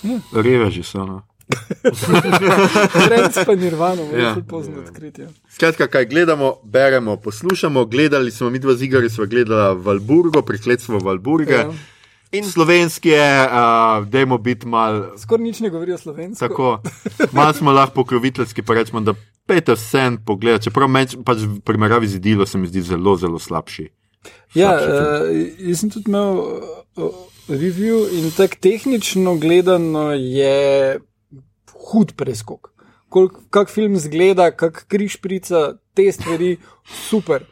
Ja. 0.03 0.19
Reveži 0.33 0.83
so. 0.83 1.05
No. 1.05 1.21
Friends 3.07 3.37
pa 3.45 3.55
Nirvana, 3.55 4.01
Ja. 4.01 4.19
ja. 4.19 4.35
pozno 4.47 4.79
odkritje. 4.79 5.27
Skratka, 5.49 5.87
kaj 5.87 6.05
gledamo, 6.05 6.55
beremo, 6.63 7.17
poslušamo. 7.17 7.85
Gledali 7.85 8.31
smo, 8.31 8.49
mi 8.49 8.59
dva 8.59 8.73
z 8.73 8.83
Igorjem 8.83 9.09
smo 9.09 9.25
gledali 9.25 9.81
Valburgo, 9.81 10.41
prikletstvo 10.41 10.99
Valburge. 10.99 11.53
Ja. 11.53 11.73
In 12.31 12.43
slovenski 12.43 13.09
je, 13.09 13.45
uh, 13.45 14.07
dajmo 14.07 14.37
biti 14.37 14.67
mal 14.67 15.03
Skoraj 15.17 15.43
nič 15.43 15.59
ne 15.59 15.69
govorijo 15.69 15.97
slovensko. 15.97 16.47
Tako, 16.47 16.81
malo 17.31 17.53
smo 17.53 17.71
lahko 17.71 17.93
pokroviteljski, 17.95 18.61
pa 18.61 18.73
rečemo, 18.73 19.01
da 19.01 19.13
pejte 19.45 19.73
vse 19.73 20.17
pogled. 20.25 20.63
Čeprav 20.63 20.89
meč, 20.89 21.15
pač 21.25 21.45
v 21.45 21.61
primerjavi 21.61 22.07
z 22.07 22.15
idilo 22.15 22.45
se 22.45 22.57
mi 22.57 22.67
zdi 22.67 22.81
zelo, 22.81 23.15
zelo 23.15 23.39
slabši. 23.39 23.87
Ja, 24.55 24.73
slabši 24.79 24.85
film. 24.85 25.05
uh, 25.05 25.69
jaz 25.69 25.79
sem 25.79 25.89
tudi 25.93 26.09
imel 26.11 26.41
uh, 26.97 27.13
review 27.47 28.09
in 28.11 28.31
tako 28.35 28.55
tehnično 28.59 29.35
gledano 29.37 30.11
je 30.11 30.99
hud 31.75 32.13
preskok. 32.13 32.71
Kak 33.49 33.69
film 33.69 33.95
zgleda, 33.95 34.51
kak 34.51 34.85
križ 34.87 35.17
prica, 35.17 35.73
te 35.93 36.11
stvari, 36.11 36.57
super. 36.83 37.45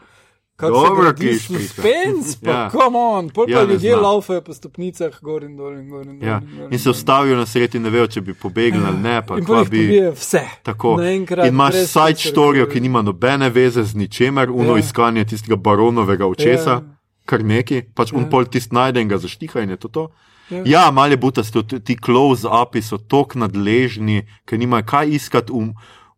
Kak 0.56 0.70
se 0.72 0.90
gradi. 0.96 1.40
Suspense, 1.40 2.38
pa 2.44 2.52
Ja. 2.52 2.70
come 2.70 2.98
on, 2.98 3.30
pol 3.30 3.50
Ja, 3.50 3.58
pa 3.58 3.66
ne 3.66 3.74
ljudje 3.74 3.96
laufajo 3.96 4.42
po 4.42 4.54
stopnicah 4.54 5.20
gor 5.22 5.44
in 5.44 5.58
dol 5.58 5.74
in 5.74 5.90
gor 5.90 6.06
in 6.06 6.20
dol. 6.20 6.30
Ja. 6.30 6.42
in 6.42 6.68
In 6.72 6.80
se 6.80 6.90
ustavijo 6.90 7.36
na 7.36 7.46
sredi 7.46 7.78
in 7.78 7.84
ne 7.84 7.90
vejo, 7.90 8.08
če 8.08 8.22
bi 8.22 8.34
pobegli 8.34 8.80
ali 8.86 8.98
ne. 9.00 9.22
Pa, 9.22 9.38
In 9.38 9.46
pa 9.46 9.64
bi, 9.64 9.88
vse. 10.12 10.42
tako. 10.64 10.98
Naenkrat, 10.98 11.48
In 11.48 11.54
imaš 11.54 11.74
side 11.74 12.16
storijo, 12.28 12.66
ki- 12.66 12.82
nima 12.82 13.02
nobene 13.02 13.50
veze 13.50 13.84
z 13.84 13.96
ničemer, 13.96 14.50
uno 14.52 14.74
Ja. 14.74 14.80
iskanje 14.80 15.26
tistega 15.26 15.56
baronovega 15.56 16.26
očesa, 16.26 16.70
Ja. 16.72 16.82
kar 17.26 17.44
neki, 17.44 17.82
pač 17.96 18.14
un 18.14 18.30
pol 18.30 18.46
tist 18.46 18.72
najde 18.72 19.02
in 19.02 19.08
ga 19.08 19.18
zaštiha 19.18 19.62
in 19.62 19.70
je 19.70 19.78
to 19.78 19.88
to. 19.88 20.10
Ja. 20.50 20.64
Ja, 20.66 20.92
malo 20.92 21.12
je 21.12 21.18
butasto, 21.18 21.64
ti- 21.64 21.98
close-upi 21.98 22.82
so 22.82 22.98
tako 22.98 23.40
nadležni, 23.40 24.28
ker 24.46 24.60
nimajo 24.60 24.84
kaj 24.86 25.16
iskati 25.16 25.54
v, 25.54 25.72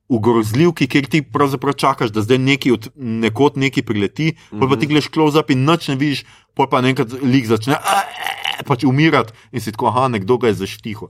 v 0.10 0.20
grozljivki, 0.22 0.88
kjer 0.88 1.06
ti 1.06 1.22
pravzaprav 1.22 1.74
čakaš, 1.74 2.14
da 2.14 2.22
zdaj 2.22 2.38
neki 2.38 2.72
od 2.72 2.90
nekod 2.96 3.58
neki 3.58 3.82
prileti, 3.82 4.34
mm 4.34 4.60
-hmm. 4.60 4.70
pa 4.70 4.80
ti 4.80 4.88
gledaš 4.88 5.10
close-up 5.10 5.52
in 5.52 5.64
noč 5.64 5.88
ne 5.88 5.96
vidiš, 5.96 6.26
pol 6.56 6.68
pa 6.68 6.80
enkrat 6.80 7.12
lik 7.22 7.46
začne. 7.46 7.76
"A, 7.76 8.02
e, 8.02 8.34
Pač 8.66 8.84
umirati 8.84 9.34
in 9.52 9.60
si 9.60 9.72
tako, 9.72 9.88
aha, 9.88 10.08
nekdo 10.08 10.38
ga 10.38 10.48
je 10.48 10.54
zaštihal. 10.54 11.10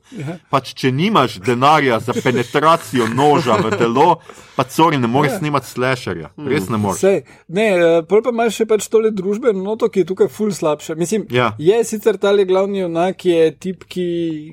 Pač, 0.49 0.73
če 0.73 0.89
nimaš 0.91 1.37
denarja 1.39 1.99
za 1.99 2.13
penetracijo 2.13 3.05
noža 3.07 3.53
v 3.55 3.69
telo, 3.71 4.17
pa 4.57 4.63
sorry, 4.65 4.97
ne 4.97 5.07
moreš 5.07 5.31
Ja. 5.31 5.37
snemati 5.39 5.67
slasherja. 5.67 6.29
Res 6.37 6.69
ne 6.69 6.77
moreš. 6.77 6.99
Sej, 6.99 7.21
ne, 7.47 7.67
eh, 7.69 8.01
pol 8.01 8.23
pa 8.23 8.29
imaš 8.29 8.55
še 8.55 8.65
pač 8.65 8.87
tole 8.89 9.11
družbeno 9.11 9.61
noto, 9.61 9.87
ki 9.87 9.99
je 9.99 10.05
tukaj 10.05 10.27
ful 10.27 10.49
slabša. 10.49 10.95
Mislim, 10.95 11.27
Ja. 11.29 11.53
je 11.59 11.83
sicer 11.83 12.17
tale 12.17 12.45
glavni 12.45 12.79
junak, 12.79 13.23
je 13.23 13.51
tip, 13.53 13.85
ki 13.85 14.07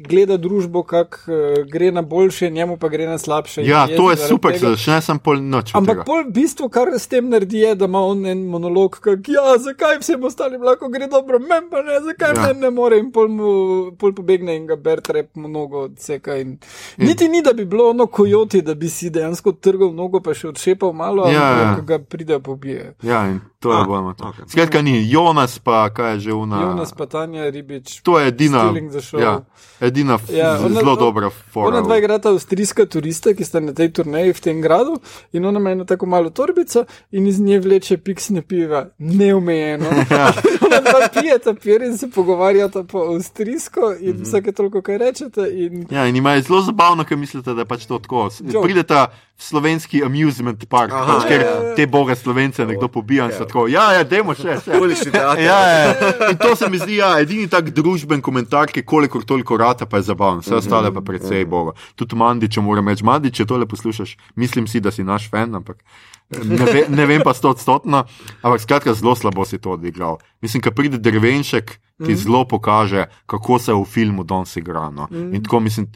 gleda 0.05 0.36
družbo, 0.36 0.84
kak 0.84 1.24
uh, 1.28 1.34
gre 1.64 1.90
na 1.90 2.03
boljše, 2.03 2.51
njemu 2.51 2.76
pa 2.76 2.88
gre 2.88 3.07
na 3.07 3.16
slabše. 3.18 3.64
Ja, 3.64 3.86
to 3.86 4.11
je 4.11 4.16
super, 4.18 4.53
tega- 4.53 4.61
če 4.61 4.76
začne 4.76 5.01
sem 5.03 5.18
pol 5.18 5.40
noč. 5.40 5.72
Ampak 5.74 5.97
tega. 5.97 6.05
pol 6.05 6.24
bistvo, 6.30 6.68
kar 6.68 6.88
s 6.93 7.07
tem 7.07 7.24
naredi, 7.26 7.59
je, 7.59 7.74
da 7.74 7.84
ima 7.86 7.99
on 8.01 8.26
en 8.26 8.47
monolog, 8.47 9.01
kak, 9.01 9.24
ja, 9.27 9.56
zakaj 9.59 9.98
vsem 9.98 10.23
ostalim 10.23 10.60
lahko 10.62 10.81
gre 10.88 11.06
dobro, 11.06 11.38
meni 11.38 11.70
pa 11.70 11.82
ne, 11.82 12.00
zakaj 12.00 12.34
Ja. 12.34 12.46
ja. 12.46 12.52
ne 12.52 12.70
more 12.70 12.98
in 12.98 13.12
pol, 13.12 13.28
mu, 13.28 13.92
pol 13.98 14.14
pobegne 14.14 14.56
in 14.56 14.66
ga 14.66 14.76
bertrep 14.76 15.36
mnogo 15.36 15.84
odseka. 15.84 16.36
In... 16.36 16.59
Niti 16.96 17.28
ni, 17.28 17.42
da 17.42 17.52
bi 17.52 17.64
bilo 17.64 17.90
ono 17.90 18.06
kojoti, 18.06 18.62
da 18.62 18.74
bi 18.74 18.88
si 18.88 19.10
dejansko 19.10 19.52
trgal 19.52 19.94
nogo, 19.94 20.20
pa 20.20 20.34
še 20.34 20.48
odšepal 20.48 20.92
malo, 20.92 21.28
Ja, 21.28 21.32
ja. 21.32 21.68
ampak 21.68 21.84
ga 21.84 21.98
pride 21.98 22.40
pobije. 22.40 22.94
Ja, 23.02 23.26
in 23.28 23.40
to 23.62 23.72
je 23.72 23.84
to. 23.86 24.24
okej. 24.28 24.44
Skratka, 24.48 24.82
ni 24.82 25.10
Jonas, 25.10 25.59
pa 25.59 25.90
kaj 25.90 26.12
je 26.12 26.18
že 26.20 26.32
una. 26.32 26.62
Jonas 26.62 26.93
pa 26.93 27.06
Tanja 27.06 27.51
Ribič. 27.51 28.01
To 28.02 28.18
je 28.18 28.28
edina, 28.28 28.72
ja, 29.20 29.40
edina 29.80 30.18
Ja, 30.32 30.59
ona- 30.59 30.80
zelo 30.80 30.97
dobra 30.97 31.30
fora. 31.30 31.68
Ona 31.68 31.80
dva 31.86 31.98
igrata 31.98 32.30
avstrijska 32.34 32.86
turista, 32.86 33.34
ki 33.34 33.44
sta 33.44 33.60
na 33.60 33.72
tej 33.72 33.93
turneji 33.93 34.32
v 34.32 34.40
tem 34.40 34.60
gradu, 34.60 34.98
in 35.32 35.44
ona 35.44 35.60
ima 35.60 35.70
eno 35.70 35.84
tako 35.84 36.06
malo 36.06 36.30
torbico 36.30 36.84
in 37.12 37.26
iz 37.26 37.40
nje 37.40 37.60
vleče 37.60 37.97
piksne 37.97 38.43
piva, 38.43 38.86
neomejeno. 38.98 39.86
Ja. 40.10 40.32
ona 40.66 40.80
dva 40.80 41.09
pije 41.20 41.39
ta 41.39 41.55
pier 41.55 41.82
in 41.82 41.98
se 41.98 42.10
pogovarja 42.10 42.62
govorita 42.72 42.93
po 42.93 42.98
avstrijsko 42.98 43.94
in 44.01 44.10
mm 44.10 44.16
-hmm. 44.16 44.22
vsake 44.22 44.52
toliko 44.52 44.82
kaj 44.82 44.98
rečete. 44.98 45.40
In... 45.52 45.86
Ja, 45.90 46.06
in 46.06 46.16
imajo 46.16 46.40
zelo 46.40 46.62
zabavno, 46.62 47.05
ker 47.05 47.16
mislite, 47.16 47.55
da 47.55 47.60
je 47.60 47.64
pač 47.64 47.86
to 47.86 47.98
tako. 47.98 48.30
Joke. 48.40 48.64
Pridete 48.66 48.94
v 48.94 49.43
slovenski 49.43 50.05
amusement 50.05 50.68
park, 50.68 50.93
Aha, 50.93 51.12
pač, 51.12 51.28
ker 51.28 51.40
ja, 51.40 51.47
ja, 51.47 51.68
ja. 51.68 51.74
te 51.74 51.86
boge 51.86 52.16
slovence 52.16 52.66
nekdo 52.66 52.89
pobija 52.89 53.24
in 53.24 53.32
so 53.32 53.44
tako. 53.53 53.66
Ja, 53.69 53.93
ja, 53.93 54.05
dajmo 54.09 54.35
še. 54.35 54.57
še. 54.65 54.79
Ulični 54.81 55.12
teater. 55.12 55.43
Ja, 55.45 55.59
ja. 55.69 56.12
In 56.33 56.39
to 56.41 56.55
se 56.57 56.70
mi 56.73 56.81
zdi 56.81 56.97
ja, 57.03 57.12
edini 57.20 57.51
tak 57.53 57.69
družben 57.77 58.24
komentar, 58.24 58.73
ki 58.73 58.85
kolikor 58.89 59.27
toliko 59.29 59.59
rata, 59.61 59.85
pa 59.87 60.01
je 60.01 60.09
zabaven. 60.09 60.41
Vse 60.41 60.57
ostale 60.62 60.93
pa 60.95 61.05
predvsej 61.05 61.45
boga. 61.51 61.77
Tudi 62.01 62.16
Mandič, 62.16 62.57
moram 62.65 62.89
reči, 62.89 63.05
Mandič, 63.05 63.43
če 63.43 63.49
tole 63.51 63.69
poslušaš, 63.69 64.16
mislim 64.41 64.70
si, 64.70 64.81
da 64.81 64.95
si 64.95 65.05
naš 65.05 65.29
fan, 65.33 65.53
ampak 65.61 65.85
ne, 66.33 66.65
ve, 66.65 66.87
ne 66.89 67.07
vem 67.11 67.24
pa 67.24 67.37
stotstotno. 67.37 68.07
Ampak 68.41 68.65
skratka, 68.65 68.97
zelo 68.97 69.12
slabo 69.19 69.45
si 69.49 69.61
to 69.61 69.77
odigral. 69.77 70.23
Mislim, 70.45 70.65
ker 70.65 70.73
pride 70.77 71.03
drvenšek, 71.03 71.77
ki 72.03 72.16
zelo 72.19 72.47
pokaže, 72.49 73.07
kako 73.31 73.61
se 73.62 73.77
v 73.77 73.85
filmu 73.85 74.24
danes 74.24 74.57
igra. 74.57 74.89
No. 74.91 75.11
In 75.12 75.43
tako 75.45 75.61
mislim. 75.61 75.93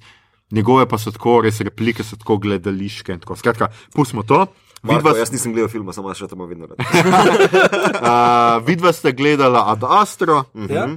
Njegove 0.54 0.84
pa 0.86 0.94
so 0.94 1.10
tako, 1.10 1.40
res 1.42 1.56
replike 1.58 2.04
so 2.06 2.14
tako 2.14 2.36
gledališke. 2.38 3.16
Tako. 3.18 3.34
Skratka, 3.34 3.66
pustimo 3.90 4.22
to. 4.22 4.44
Marko, 4.82 5.08
Vidva, 5.08 5.18
jaz 5.18 5.32
nisem 5.32 5.52
gledal 5.52 5.68
filma, 5.68 5.92
samo 5.92 6.14
še 6.14 6.28
tam 6.30 6.44
vedno 6.46 6.66
rad. 6.66 6.78
uh, 8.02 8.66
vidva 8.66 8.92
ste 8.92 9.12
gledala 9.12 9.66
Ad 9.72 9.84
Astro, 9.84 10.44
Ja? 10.70 10.88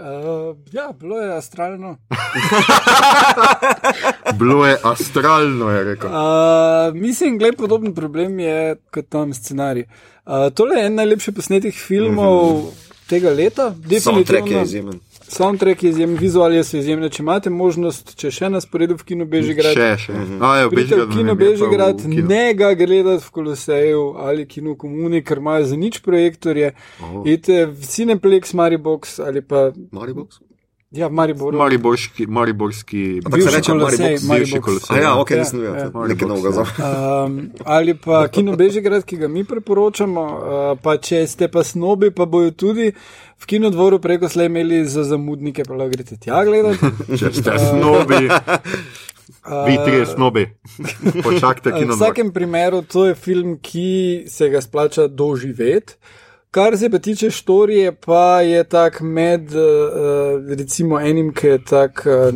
Uh, 0.00 0.56
ja, 0.72 0.92
bilo 1.00 1.18
je 1.18 1.36
astralno. 1.36 1.96
bilo 4.38 4.66
je 4.66 4.76
astralno, 4.82 5.70
je 5.70 5.84
rekel. 5.84 6.10
Uh, 6.10 6.94
mislim, 6.94 7.38
da 7.38 7.46
je 7.46 7.52
podoben 7.52 7.94
problem 7.94 8.38
je 8.38 8.76
kot 8.94 9.08
tam 9.08 9.34
scenarij. 9.34 9.84
Uh, 10.26 10.48
tole 10.54 10.78
je 10.78 10.86
en 10.86 10.94
najlepši 10.94 11.32
posnetih 11.32 11.82
filmov 11.86 12.54
mm 12.54 12.62
-hmm. 12.62 13.08
tega 13.08 13.30
leta. 13.30 13.74
Soundtrack 14.00 14.46
je 14.46 14.54
definitivno. 14.54 14.62
izjemen. 14.62 15.00
Soundtrack 15.30 15.82
je 15.82 15.90
izjemen, 15.90 16.16
vizualije 16.18 16.64
so 16.64 16.76
izjemne. 16.76 17.08
Če 17.10 17.22
imate 17.22 17.50
možnost, 17.50 18.16
če 18.18 18.30
še 18.34 18.48
na 18.50 18.60
sporedu 18.60 18.96
v 18.98 19.06
kinu 19.06 19.26
Bežigrad, 19.30 19.76
Še, 19.78 19.88
še. 20.02 20.16
A, 20.42 20.50
ja, 20.58 20.66
v 20.66 20.74
Pridite 20.74 20.96
Bežigradu 20.96 21.06
v 21.06 21.16
kino 21.16 21.30
ne 21.30 21.38
bi, 21.38 21.44
je 21.44 21.50
pa 21.50 21.54
v 21.54 21.60
Bežigrad, 21.62 22.02
kinu. 22.02 22.26
ne 22.28 22.42
ga 22.58 22.70
gledati 22.74 23.24
v 23.24 23.30
Koloseju 23.38 24.04
ali 24.26 24.46
kino 24.50 24.74
Komuni, 24.74 25.22
ker 25.22 25.38
imajo 25.38 25.70
za 25.70 25.78
nič 25.78 26.00
projektorje. 26.02 26.74
Oh. 26.98 27.22
Idite 27.22 27.66
v 27.70 27.90
Cineplex, 27.94 28.54
Maribox 28.58 29.20
ali 29.22 29.42
pa 29.46 29.70
Maribox? 29.94 30.42
Ja, 30.90 31.06
v 31.06 31.12
Maribor. 31.12 31.54
Mariborski, 31.54 32.26
mariborski 32.26 33.20
Tako 33.24 33.36
se 33.36 33.42
Bivši 33.42 33.56
reče 33.56 33.72
Kolosej, 33.72 33.98
Maribox, 33.98 34.22
Maribox. 34.22 34.38
bivši 34.40 34.60
Kolosej. 34.60 34.96
A 34.96 35.02
ja, 35.02 35.14
ok, 35.16 35.30
Ja, 35.30 35.38
nisem 35.38 35.64
ja. 35.64 35.70
vedel. 35.70 36.06
Nekaj 36.08 36.28
novega 36.28 36.50
za. 36.50 36.64
Um, 37.24 37.50
ali 37.64 37.94
pa 37.94 38.26
Kino 38.32 38.56
Bežigrad, 38.56 39.04
ki 39.04 39.16
ga 39.16 39.28
mi 39.28 39.44
priporočamo, 39.44 40.22
uh, 40.22 40.78
pa 40.82 40.96
če 40.98 41.26
ste 41.26 41.48
pa 41.48 41.64
snobi, 41.64 42.10
pa 42.10 42.26
bojo 42.26 42.50
tudi 42.50 42.90
v 43.40 43.46
kinodvoru 43.46 43.98
preko 43.98 44.28
slej 44.28 44.46
imeli 44.46 44.84
za 44.84 45.04
zamudnike, 45.04 45.64
pa 45.64 45.74
lahko 45.74 45.90
greste 45.90 46.16
tja 46.16 46.42
gledati. 46.44 46.90
Če 47.18 47.30
ste 47.32 47.54
snobi, 47.58 48.26
vi 49.68 49.76
trije 49.84 50.06
snobi, 50.06 50.44
počakajte 51.22 51.70
V 51.70 51.78
kino. 51.78 51.94
vsakem 51.94 52.32
primeru 52.32 52.82
to 52.82 53.06
je 53.06 53.14
film, 53.14 53.58
ki 53.62 54.24
se 54.28 54.48
ga 54.48 54.60
splača 54.60 55.06
doživeti. 55.06 55.94
Kar 56.50 56.76
se 56.78 56.90
pa 56.90 56.98
tiče 56.98 57.30
štorije, 57.30 57.92
pa 57.92 58.40
je 58.40 58.64
tak 58.64 59.00
med 59.00 59.54
uh, 59.54 59.62
recimo 60.58 61.00
enim, 61.00 61.32
ki 61.34 61.46
je 61.46 61.58
tak, 61.64 62.06
uh, 62.06 62.34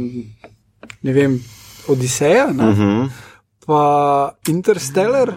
ne 1.02 1.12
vem, 1.12 1.40
Odiseja, 1.88 2.46
ne? 2.52 2.68
Uh 2.68 2.78
-huh. 2.78 3.08
Pa 3.66 3.82
Interstellar. 4.48 5.34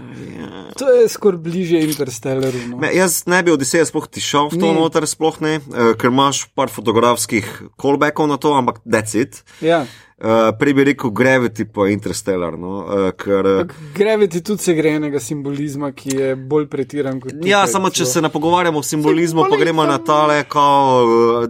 To 0.76 0.86
je 0.86 1.10
skoraj 1.10 1.40
bliže 1.40 1.80
Interstellaru. 1.80 2.58
No. 2.70 2.78
Me, 2.78 2.91
jaz 2.94 3.24
ne 3.26 3.44
bi 3.44 3.52
Odiseja 3.52 3.86
sploh 3.86 4.06
tišel 4.06 4.48
v 4.48 4.60
to 4.60 4.68
Ni. 4.68 4.76
noter, 4.76 5.04
sploh 5.04 5.40
ne, 5.41 5.56
eh, 5.58 5.94
ker 5.94 6.12
imaš 6.12 6.45
par 6.52 6.70
fotografskih 6.70 7.48
callbackov 7.76 8.28
na 8.28 8.38
to, 8.38 8.54
ampak 8.54 8.80
that's 8.86 9.16
it. 9.16 9.41
Ja. 9.62 9.86
Uh, 10.18 10.49
prej 10.52 10.74
bi 10.74 10.84
rekel 10.84 11.12
Gravity 11.12 11.66
pa 11.66 11.88
Interstellar, 11.88 12.58
no, 12.58 12.82
uh, 12.82 13.12
ker. 13.14 13.45
Uh, 13.45 13.70
Gravity 13.94 14.41
tudi 14.41 14.58
se 14.60 14.74
gre 14.74 14.95
enega 14.98 15.20
simbolizma, 15.20 15.91
ki 15.91 16.10
je 16.12 16.36
bolj 16.36 16.66
pretiran 16.68 17.20
kot 17.20 17.32
tukaj, 17.32 17.45
Ja, 17.45 17.68
samo 17.68 17.90
če 17.90 18.02
celo. 18.02 18.10
se 18.10 18.22
ne 18.22 18.30
pogovarjamo 18.30 18.80
o 18.80 18.84
simbolizmu, 18.84 19.41
pa 19.41 19.45
Simbolizem. 19.45 19.62
gremo 19.64 19.86
na 19.86 19.98
tale, 19.99 20.44
kao 20.44 21.04
uh, 21.04 21.45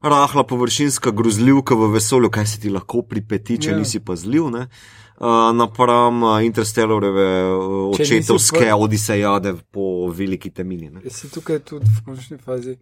rahla 0.00 0.44
površinska 0.44 1.10
grozljivka 1.10 1.74
v 1.74 1.90
vesolju, 1.90 2.30
kaj 2.30 2.46
se 2.46 2.60
ti 2.60 2.70
lahko 2.70 3.02
pripeti, 3.02 3.58
če 3.58 3.70
Ja. 3.70 3.76
nisi 3.76 3.98
pazljiv. 3.98 4.50
Ne? 4.50 4.60
Uh, 4.60 5.05
napram 5.52 6.22
uh, 6.22 6.44
Interstellarove 6.44 7.24
uh, 7.46 7.96
Če 7.96 8.02
nisi 8.02 8.14
očetovske 8.16 8.66
pa- 8.66 8.76
odisejade 8.76 9.54
po 9.70 9.86
veliki 10.08 10.50
temini. 10.50 10.90
Ne? 10.90 11.00
Je 11.04 11.10
si 11.10 11.30
tukaj 11.30 11.58
tudi 11.60 11.84
v 11.86 12.04
končni 12.04 12.38
fazi. 12.38 12.76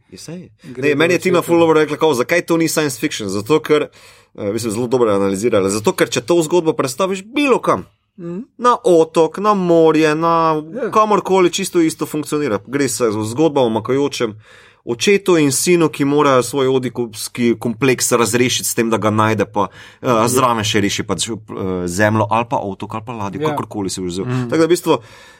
Gre 0.64 0.82
Ne, 0.82 0.94
meni 0.94 1.14
je 1.14 1.18
Tina. 1.20 1.42
Fullover 1.42 1.76
rekla, 1.76 1.96
kao, 1.96 2.14
zakaj 2.14 2.42
to 2.42 2.56
ni 2.56 2.68
science 2.68 2.98
fiction. 2.98 3.28
Zato, 3.28 3.60
ker, 3.60 3.88
uh, 4.34 4.44
mislim, 4.46 4.72
zelo 4.72 4.86
dobro 4.86 5.10
je 5.10 5.16
analizirala. 5.16 5.68
Zato, 5.68 5.92
ker 5.92 6.08
če 6.08 6.20
to 6.22 6.42
zgodbo 6.42 6.72
predstaviš 6.72 7.22
bilo 7.24 7.58
kam, 7.60 7.86
Mm. 8.16 8.44
na 8.58 8.76
otok, 8.84 9.38
na 9.38 9.54
morje, 9.54 10.14
na 10.14 10.54
Ja. 10.74 10.90
kamorkoli, 10.90 11.50
čisto 11.50 11.80
isto 11.80 12.06
funkcionira. 12.06 12.60
Gre 12.64 12.88
se 12.88 13.10
za 13.10 13.24
zgodbo 13.24 13.60
o 13.60 13.68
makajočem 13.68 14.36
očetu 14.84 15.36
in 15.40 15.52
sinu, 15.52 15.88
ki 15.88 16.04
mora 16.04 16.42
svoj 16.42 16.68
odikovski 16.68 17.54
kompleks 17.58 18.12
razrešiti 18.12 18.68
s 18.68 18.74
tem, 18.74 18.90
da 18.90 18.96
ga 18.96 19.10
najde, 19.10 19.44
pa 19.44 19.68
uh, 19.68 20.26
zraven 20.28 20.64
še 20.64 20.80
reši 20.80 21.02
pač, 21.08 21.28
uh, 21.30 21.38
zemljo 21.86 22.26
ali 22.30 22.46
pa 22.50 22.56
otok 22.56 22.94
ali 22.94 23.04
pa 23.06 23.12
ladjo, 23.12 23.40
Ja. 23.40 23.48
ja. 23.48 23.50
kakorkoli 23.54 23.90
se 23.90 24.02
vzel. 24.02 24.24
Mm. 24.24 24.50
Tako 24.50 24.60
da 24.60 24.66
v 24.66 24.68
bistvu 24.68 24.98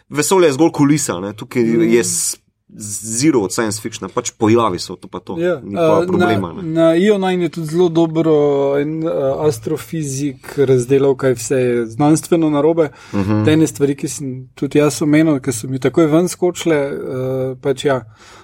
vesolje 0.08 0.48
je 0.48 0.52
zgolj 0.52 0.72
kulisa, 0.72 1.20
ne? 1.20 1.32
tukaj 1.36 1.62
mm. 1.62 1.92
je 1.92 2.02
zero 2.76 3.40
od 3.44 3.52
science 3.52 3.78
fiction, 3.80 4.08
pač 4.10 4.30
pojavi 4.38 4.78
se 4.78 4.96
to 5.00 5.08
pa 5.08 5.20
to. 5.20 5.36
Ja, 5.38 5.60
Ni 5.62 5.76
pa 5.76 5.98
uh, 6.00 6.06
problema. 6.06 6.52
Na, 6.52 6.62
ne. 6.62 6.68
na 6.72 6.86
IO9 6.96 7.40
je 7.40 7.48
tudi 7.48 7.66
zelo 7.66 7.88
dobro 7.88 8.32
en, 8.80 9.02
uh, 9.04 9.12
astrofizik 9.46 10.54
razdelal, 10.58 11.14
kaj 11.16 11.34
vse 11.34 11.56
je 11.60 11.86
znanstveno 11.86 12.50
narobe. 12.50 12.88
Uh 13.12 13.20
Mhm. 13.20 13.32
-huh. 13.32 13.52
Ene 13.52 13.66
stvari, 13.66 13.94
ki 13.94 14.08
sem 14.08 14.48
tudi 14.54 14.78
jaz 14.78 15.02
omenil, 15.02 15.38
ki 15.40 15.52
so 15.52 15.68
mi 15.68 15.78
takoj 15.78 16.06
ven 16.06 16.28
skočile, 16.28 16.80
uh, 16.92 17.58
pač 17.60 17.84
ja, 17.84 17.96
uh, 17.96 18.43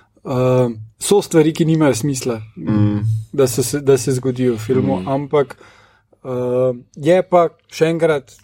so 1.01 1.23
stvari, 1.23 1.55
ki 1.57 1.65
nimajo 1.65 1.95
smisla, 1.95 2.41
mm. 2.57 3.01
da, 3.33 3.47
se, 3.47 3.81
da 3.81 3.99
se 3.99 4.13
zgodijo 4.13 4.55
v 4.55 4.59
filmu, 4.59 5.01
mm. 5.01 5.09
ampak 5.09 5.57
uh, 6.23 6.77
je 6.97 7.23
pa 7.23 7.49
še 7.73 7.89
enkrat 7.95 8.35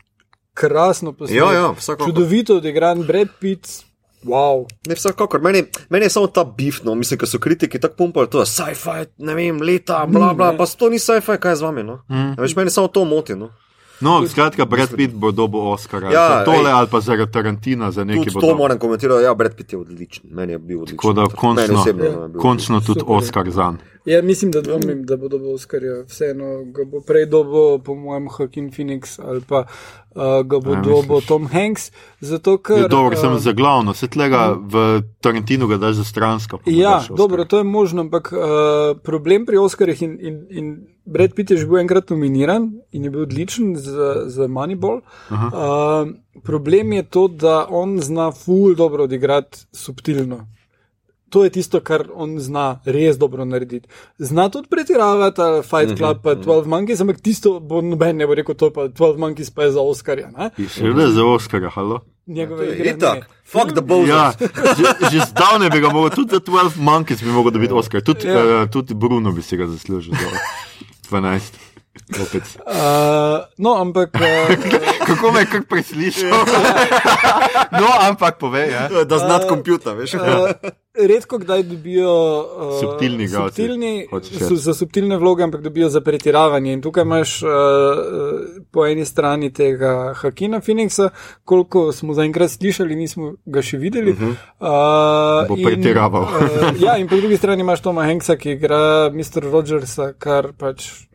krasno 0.57 1.12
posnetek. 1.12 1.43
Ja, 1.43 1.53
ja, 1.53 1.66
vsekakor. 1.77 2.09
Čudovito 2.09 2.57
odigran 2.57 3.05
Brad 3.05 3.36
Pitt. 3.40 3.82
Wow. 4.27 4.65
Ne, 4.89 4.97
vsekakor, 4.97 5.43
meni, 5.44 5.62
meni 5.93 6.09
je 6.09 6.15
samo 6.16 6.27
ta 6.27 6.43
bif, 6.44 6.81
no, 6.85 6.97
mislim, 6.98 7.20
ker 7.20 7.28
so 7.31 7.39
kritiki 7.39 7.78
tako 7.78 8.01
pumpali, 8.01 8.31
to 8.32 8.40
je 8.43 8.48
sci-fi, 8.51 9.05
ne 9.23 9.36
vem, 9.36 9.61
leta, 9.62 10.01
bla, 10.11 10.32
bla, 10.35 10.51
ne. 10.51 10.59
pa 10.59 10.66
to 10.66 10.89
ni 10.90 10.98
sci-fi, 10.98 11.36
kaj 11.39 11.55
je 11.55 11.61
z 11.61 11.66
vami, 11.69 11.85
no. 11.86 12.01
Mm. 12.11 12.35
Veš, 12.40 12.57
meni 12.59 12.73
samo 12.74 12.89
to 12.90 13.05
moti, 13.07 13.36
no. 13.39 13.53
No, 14.01 14.28
skratka, 14.28 14.64
Brad 14.64 14.97
Pitt 14.97 15.14
bo 15.14 15.31
dobil 15.32 15.60
Oscara. 15.60 16.12
Ja, 16.12 16.28
za 16.28 16.44
tole 16.44 16.68
ej. 16.68 16.73
ali 16.73 16.89
pa 16.90 17.01
zaradi 17.01 17.32
Tarantina, 17.32 17.90
za 17.90 18.05
nekaj 18.05 18.32
to 18.32 18.40
dobil. 18.40 18.56
moram 18.56 18.78
komentirati, 18.78 19.24
ja, 19.24 19.35
Brad 19.35 19.56
Pitt 19.56 19.73
je 19.73 19.78
odličen, 19.78 20.24
meni 20.31 20.52
je 20.52 20.59
bil 20.59 20.82
odličen. 20.82 20.97
Tako 20.97 21.12
da 21.12 21.27
končno, 21.27 21.81
osebno 21.81 22.28
bil 22.28 22.40
končno 22.40 22.81
tudi 22.81 23.01
Super. 23.01 23.16
Oscar 23.16 23.51
zanj. 23.51 23.77
Ja, 24.05 24.23
mislim, 24.23 24.51
da 24.51 24.60
dvomim, 24.60 25.05
da 25.05 25.16
bo 25.16 25.28
dobil 25.28 25.55
Oscarja. 25.55 26.02
Vseeno 26.09 26.64
ga 26.64 26.85
bo 26.85 27.01
prej 27.01 27.27
dobil, 27.27 27.78
po 27.85 27.94
mojem, 27.94 28.28
Joaquin 28.28 28.70
Phoenix 28.70 29.20
ali 29.28 29.40
pa 29.40 29.64
uh, 30.16 30.40
ga 30.43 30.59
bo 30.59 30.72
Ja, 30.72 30.80
dobil 30.80 31.20
Tom 31.28 31.47
Hanks. 31.52 31.90
Zato, 32.20 32.56
ker, 32.59 32.78
Je 32.78 32.88
dobro, 32.88 33.16
sem 33.16 33.32
uh, 33.32 33.38
za 33.38 33.52
glavno, 33.52 33.94
se 33.94 34.09
tega 34.09 34.56
v 34.56 35.02
Tarantinu 35.20 35.68
ga 35.68 35.76
daš 35.76 36.01
za 36.01 36.05
stransko. 36.05 36.60
Ja, 36.66 37.05
dobro, 37.12 37.44
to 37.44 37.60
je 37.60 37.64
možno, 37.64 38.09
ampak 38.09 38.32
uh, 38.32 38.97
problem 39.05 39.47
pri 39.47 39.60
Oscarjih 39.60 40.02
in, 40.02 40.18
in, 40.20 40.34
in 40.51 40.74
Brad 41.05 41.36
Pitt 41.36 41.51
je 41.51 41.60
že 41.60 41.68
bil 41.68 41.84
enkrat 41.84 42.10
nominiran 42.10 42.72
in 42.93 43.05
je 43.05 43.10
bil 43.10 43.28
odličen 43.28 43.76
za, 43.76 44.26
za 44.26 44.48
Moneyball. 44.48 45.05
Uh, 45.30 46.10
problem 46.43 46.93
je 46.93 47.02
to, 47.02 47.28
da 47.28 47.66
on 47.70 48.01
zna 48.01 48.32
ful 48.32 48.74
dobro 48.74 49.05
odigrati 49.05 49.66
subtilno. 49.72 50.56
To 51.37 51.45
je 51.45 51.53
tisto, 51.53 51.81
kar 51.81 52.07
on 52.15 52.39
zna 52.41 52.81
res 52.87 53.19
dobro 53.19 53.45
narediti. 53.45 53.85
Zna 54.17 54.49
tudi 54.49 54.69
pretiravati, 54.69 55.37
ali 55.37 55.61
Fight 55.63 55.93
Club, 55.95 56.23
pa 56.23 56.33
12 56.33 56.65
Monkeys, 56.67 57.01
ampak 57.01 57.21
tisto 57.21 57.61
bo 57.61 57.83
noben 57.83 58.17
ne 58.17 58.25
bo 58.25 58.33
rekel, 58.33 58.57
to 58.57 58.71
pa 58.71 58.89
12 58.89 59.19
Monkeys 59.19 59.51
pa 59.51 59.63
je 59.63 59.73
za 59.73 59.83
Oscarja. 59.83 60.31
ne? 60.31 60.49
Seveda 60.65 61.11
za 61.11 61.25
Oscarja, 61.27 61.69
halo. 61.69 62.01
Njegove 62.27 62.67
Je 62.67 62.75
igre. 62.75 62.91
Itak, 62.91 63.29
fuck 63.45 63.71
the 63.71 63.81
bullshit. 63.83 64.09
Ja, 64.11 64.33
že, 64.73 64.85
že 65.11 65.19
zdavne 65.27 65.69
bi 65.69 65.79
ga 65.79 65.89
mogel, 65.89 66.11
tudi 66.11 66.33
za 66.33 66.41
12 66.41 66.81
Monkeys 66.81 67.21
bi 67.21 67.31
mogel 67.31 67.53
dobiti 67.53 67.73
Oscar, 67.75 68.01
tudi, 68.01 68.25
Ja. 68.25 68.63
uh, 68.63 68.71
tudi 68.71 68.95
Bruno 68.95 69.33
bi 69.33 69.43
si 69.43 69.57
ga 69.57 69.67
zaslužil 69.67 70.15
za 70.15 70.29
12. 71.11 71.41
Opet. 72.23 72.43
Uh, 72.59 72.73
no, 73.59 73.75
ampak. 73.75 74.11
Uh, 74.15 74.57
Kako 75.09 75.33
me 75.33 75.41
je 75.41 75.47
kar 75.47 75.63
preslišal? 75.65 76.29
no, 77.81 77.89
ampak 78.01 78.39
povej, 78.39 78.71
ja. 78.71 79.05
Da 79.05 79.19
znat 79.19 79.49
kompjuter, 79.49 79.95
veš. 79.95 80.15
Uh, 80.15 80.21
redko 81.09 81.39
kdaj 81.39 81.62
dobijo 81.62 82.12
uh, 82.40 82.81
Subtilni 82.81 83.28
subtilni, 83.28 84.06
su, 84.48 84.56
za 84.56 84.74
subtilne 84.74 85.16
vloge, 85.16 85.43
ampak 85.43 85.60
dobijo 85.60 85.89
za 85.89 86.01
pretiravanje. 86.01 86.73
In 86.73 86.82
tukaj 86.82 87.02
imaš 87.02 87.43
uh, 87.43 87.48
po 88.70 88.86
eni 88.86 89.05
strani 89.05 89.52
tega 89.52 90.14
Hakina 90.16 90.60
Phoenixa, 90.60 91.09
koliko 91.44 91.93
smo 91.93 92.14
zaenkrat 92.14 92.51
slišali, 92.51 92.97
nismo 92.97 93.35
ga 93.47 93.62
še 93.62 93.78
videli. 93.78 94.10
Uh 94.10 94.18
-huh. 94.18 94.31
uh, 94.31 95.48
Bo 95.48 95.56
pretiraval. 95.64 96.23
uh, 96.23 96.82
ja, 96.82 96.97
in 96.98 97.09
po 97.09 97.16
drugi 97.16 97.36
strani 97.36 97.60
imaš 97.60 97.81
Toma 97.81 98.02
Hanksa, 98.05 98.36
ki 98.36 98.51
igra 98.51 99.10
Mr. 99.10 99.51
Rogersa, 99.51 100.12
kar 100.12 100.52
pač. 100.59 101.06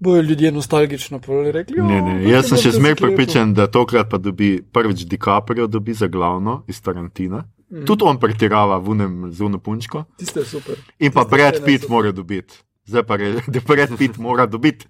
Bojo 0.00 0.22
ljudje 0.22 0.52
nostalgično 0.52 1.20
rekli, 1.52 1.82
Ne, 1.82 2.02
"O, 2.02 2.06
ne. 2.06 2.30
Jaz 2.30 2.48
sem 2.48 2.58
še 2.58 2.70
zmeraj 2.70 2.94
to 2.94 2.98
sklepo." 2.98 3.16
pripričan, 3.16 3.54
da 3.54 3.66
tokrat 3.66 4.10
pa 4.10 4.18
dobi 4.18 4.62
prvič 4.72 5.04
DiCaprio 5.04 5.66
dobi 5.66 5.94
za 5.94 6.06
glavno 6.06 6.62
iz 6.68 6.82
Tarantina. 6.82 7.44
Mhm. 7.70 7.84
Tudi 7.84 8.04
on 8.04 8.18
pretirava 8.18 8.78
unem 8.78 9.32
zuno 9.32 9.58
punčko. 9.58 10.04
Tiste 10.16 10.44
super. 10.44 10.76
In 10.98 11.12
pa 11.12 11.24
Brad 11.24 11.64
Pitt 11.64 11.88
mora 11.88 12.12
dobiti. 12.12 12.54
Zdaj 12.88 13.02
pa 13.04 13.14
je, 13.20 13.42
da 13.52 13.60
Brad 13.66 13.90
Pitt 13.98 14.16
mora 14.16 14.46
dobiti. 14.46 14.86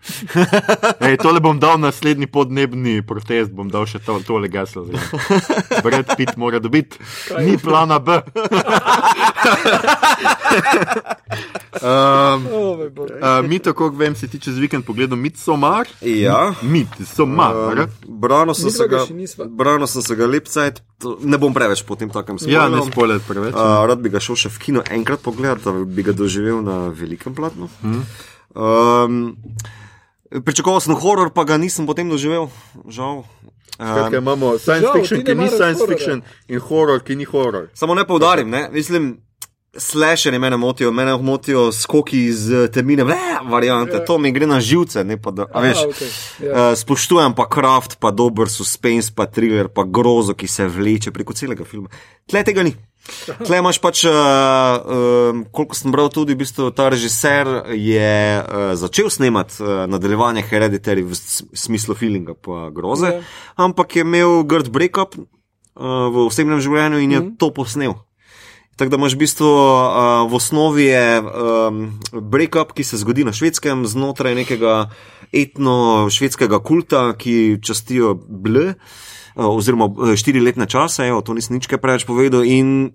Ej, 1.01 1.17
tole 1.19 1.41
bom 1.41 1.59
dal 1.59 1.81
naslednji 1.81 2.27
podnebni 2.31 3.03
protest, 3.03 3.51
bom 3.51 3.67
dal 3.71 3.87
še 3.91 3.99
to, 3.99 4.21
tole 4.27 4.49
geslo. 4.49 4.87
zraven. 4.87 5.83
Brad 5.83 6.15
Pitt 6.17 6.37
mora 6.39 6.63
dobiti. 6.63 6.99
Ni 7.43 7.59
plana 7.59 7.99
B. 7.99 8.21
um, 11.83 12.47
uh, 12.47 13.49
mi, 13.49 13.59
tako 13.59 13.91
kot 13.91 13.99
vem, 13.99 14.15
si 14.15 14.29
ti 14.29 14.39
čez 14.41 14.59
vikend 14.59 14.87
pogledal. 14.87 15.19
Ja. 16.03 16.53
Um, 16.63 17.91
Brano 18.09 18.55
sem, 18.55 18.65
Mi 18.67 18.73
se 18.73 18.87
dva 18.87 18.87
ga 18.87 18.99
ga, 18.99 19.07
še 19.07 19.15
nisva. 19.15 19.47
brano 19.47 19.87
sem 19.87 20.03
se 20.03 20.17
ga 20.19 20.27
lep 20.27 20.49
cajt, 20.51 20.83
ne 21.25 21.39
bom 21.39 21.55
preveč 21.55 21.83
po 21.87 21.97
tem 21.97 22.11
takem 22.11 22.39
Ja, 22.47 22.67
ne 22.69 22.83
spoiler 22.87 23.21
preveč. 23.25 23.55
Uh, 23.55 23.87
rad 23.89 24.03
bi 24.03 24.11
ga 24.13 24.21
šel 24.23 24.37
še 24.37 24.51
v 24.53 24.59
kino 24.59 24.83
enkrat 24.91 25.23
pogledat, 25.25 25.63
da 25.65 25.73
bi 25.73 26.03
ga 26.03 26.13
doživel 26.13 26.61
na 26.67 26.89
velikem 26.95 27.35
platnu. 27.35 27.69
Hmm. 27.81 27.88
Um, 28.55 29.37
pričakoval 30.45 30.81
sem 30.81 30.95
horor, 30.95 31.31
pa 31.31 31.45
ga 31.45 31.57
nisem 31.57 31.87
potem 31.87 32.09
doživel, 32.09 32.49
žal. 32.89 33.25
Skratka, 33.73 34.09
Um, 34.11 34.23
imamo 34.25 34.59
science 34.59 34.83
žal, 34.83 34.95
fiction, 34.95 35.19
ti 35.19 35.25
ki 35.25 35.35
ni 35.35 35.49
science 35.49 35.79
hororja. 35.79 35.89
fiction, 35.89 36.19
in 36.49 36.59
horor, 36.61 37.01
ki 37.01 37.15
ni 37.15 37.25
horor. 37.25 37.69
samo 37.75 37.95
ne 37.95 38.05
poudarim, 38.05 38.51
ne? 38.51 38.69
mislim. 38.71 39.19
Slasherji 39.71 40.39
mene 40.39 40.57
motijo, 40.57 40.91
mene 40.91 41.13
motijo 41.15 41.73
skoki 41.73 42.25
iz 42.25 42.51
eh, 42.51 42.69
temine, 42.69 43.05
ne, 43.05 43.15
variante, 43.45 43.93
Ja. 43.93 44.05
to 44.05 44.19
mi 44.19 44.33
gre 44.33 44.47
na 44.47 44.61
živce, 44.61 45.05
ne 45.05 45.17
pa 45.17 45.31
da, 45.31 45.47
a 45.53 45.61
veš. 45.61 45.77
Aha, 45.77 45.87
okej, 45.87 46.09
ja. 46.41 46.53
Uh, 46.53 46.75
spoštujem 46.75 47.35
pa 47.35 47.47
kraft, 47.47 47.99
pa 48.01 48.11
dober 48.11 48.49
suspense, 48.49 49.13
pa 49.15 49.27
thriller, 49.27 49.69
pa 49.69 49.85
grozo, 49.85 50.35
ki 50.35 50.49
se 50.49 50.67
vleče 50.67 51.13
preko 51.13 51.33
celega 51.33 51.65
filma. 51.65 51.89
Tle 52.27 52.43
tega 52.43 52.63
ni. 52.63 52.73
Tle 53.47 53.59
imaš 53.59 53.79
pač, 53.81 54.05
uh, 54.05 54.13
uh, 54.13 55.41
koliko 55.53 55.77
sem 55.77 55.93
bral, 55.95 56.11
tudi 56.13 56.37
v 56.37 56.43
bistvu 56.45 56.71
ta 56.77 56.89
režiser 56.93 57.49
je 57.73 58.15
uh, 58.41 58.73
začel 58.79 59.11
snemati 59.13 59.63
uh, 59.63 59.87
nadaljevanje 59.91 60.45
Hereditary 60.49 61.05
v 61.07 61.17
smislu 61.53 61.97
feelinga 61.99 62.37
pa 62.37 62.69
groze, 62.75 63.09
Ja. 63.09 63.23
ampak 63.57 63.97
je 63.97 64.05
imel 64.05 64.43
grd 64.45 64.69
breakup 64.69 65.17
uh, 65.17 65.25
v 66.13 66.29
osebnem 66.29 66.61
življenju 66.61 67.01
in 67.01 67.11
je 67.17 67.21
mm. 67.21 67.35
to 67.41 67.51
posnel. 67.55 67.97
Tako 68.79 68.95
da 68.95 68.99
imaš 69.01 69.17
v 69.17 69.23
bistvu 69.25 69.49
uh, 69.51 70.29
v 70.31 70.39
osnovi 70.39 70.87
je 70.87 71.07
um, 71.19 71.99
breakup, 72.13 72.77
ki 72.77 72.87
se 72.87 73.01
zgodi 73.01 73.27
na 73.27 73.35
švedskem, 73.35 73.89
znotraj 73.89 74.39
nekega 74.39 74.87
etno-švedskega 75.35 76.61
kulta, 76.63 77.11
ki 77.19 77.59
častijo 77.59 78.15
bl, 78.15 78.71
uh, 78.71 79.08
oziroma 79.39 79.87
uh, 79.87 80.13
štiriletne 80.19 80.67
čase, 80.67 81.07
evo, 81.09 81.23
to 81.23 81.35
nisem 81.39 81.57
nič 81.57 81.71
kaj 81.71 81.79
preveč 81.79 82.03
povedal. 82.09 82.43
In 82.43 82.91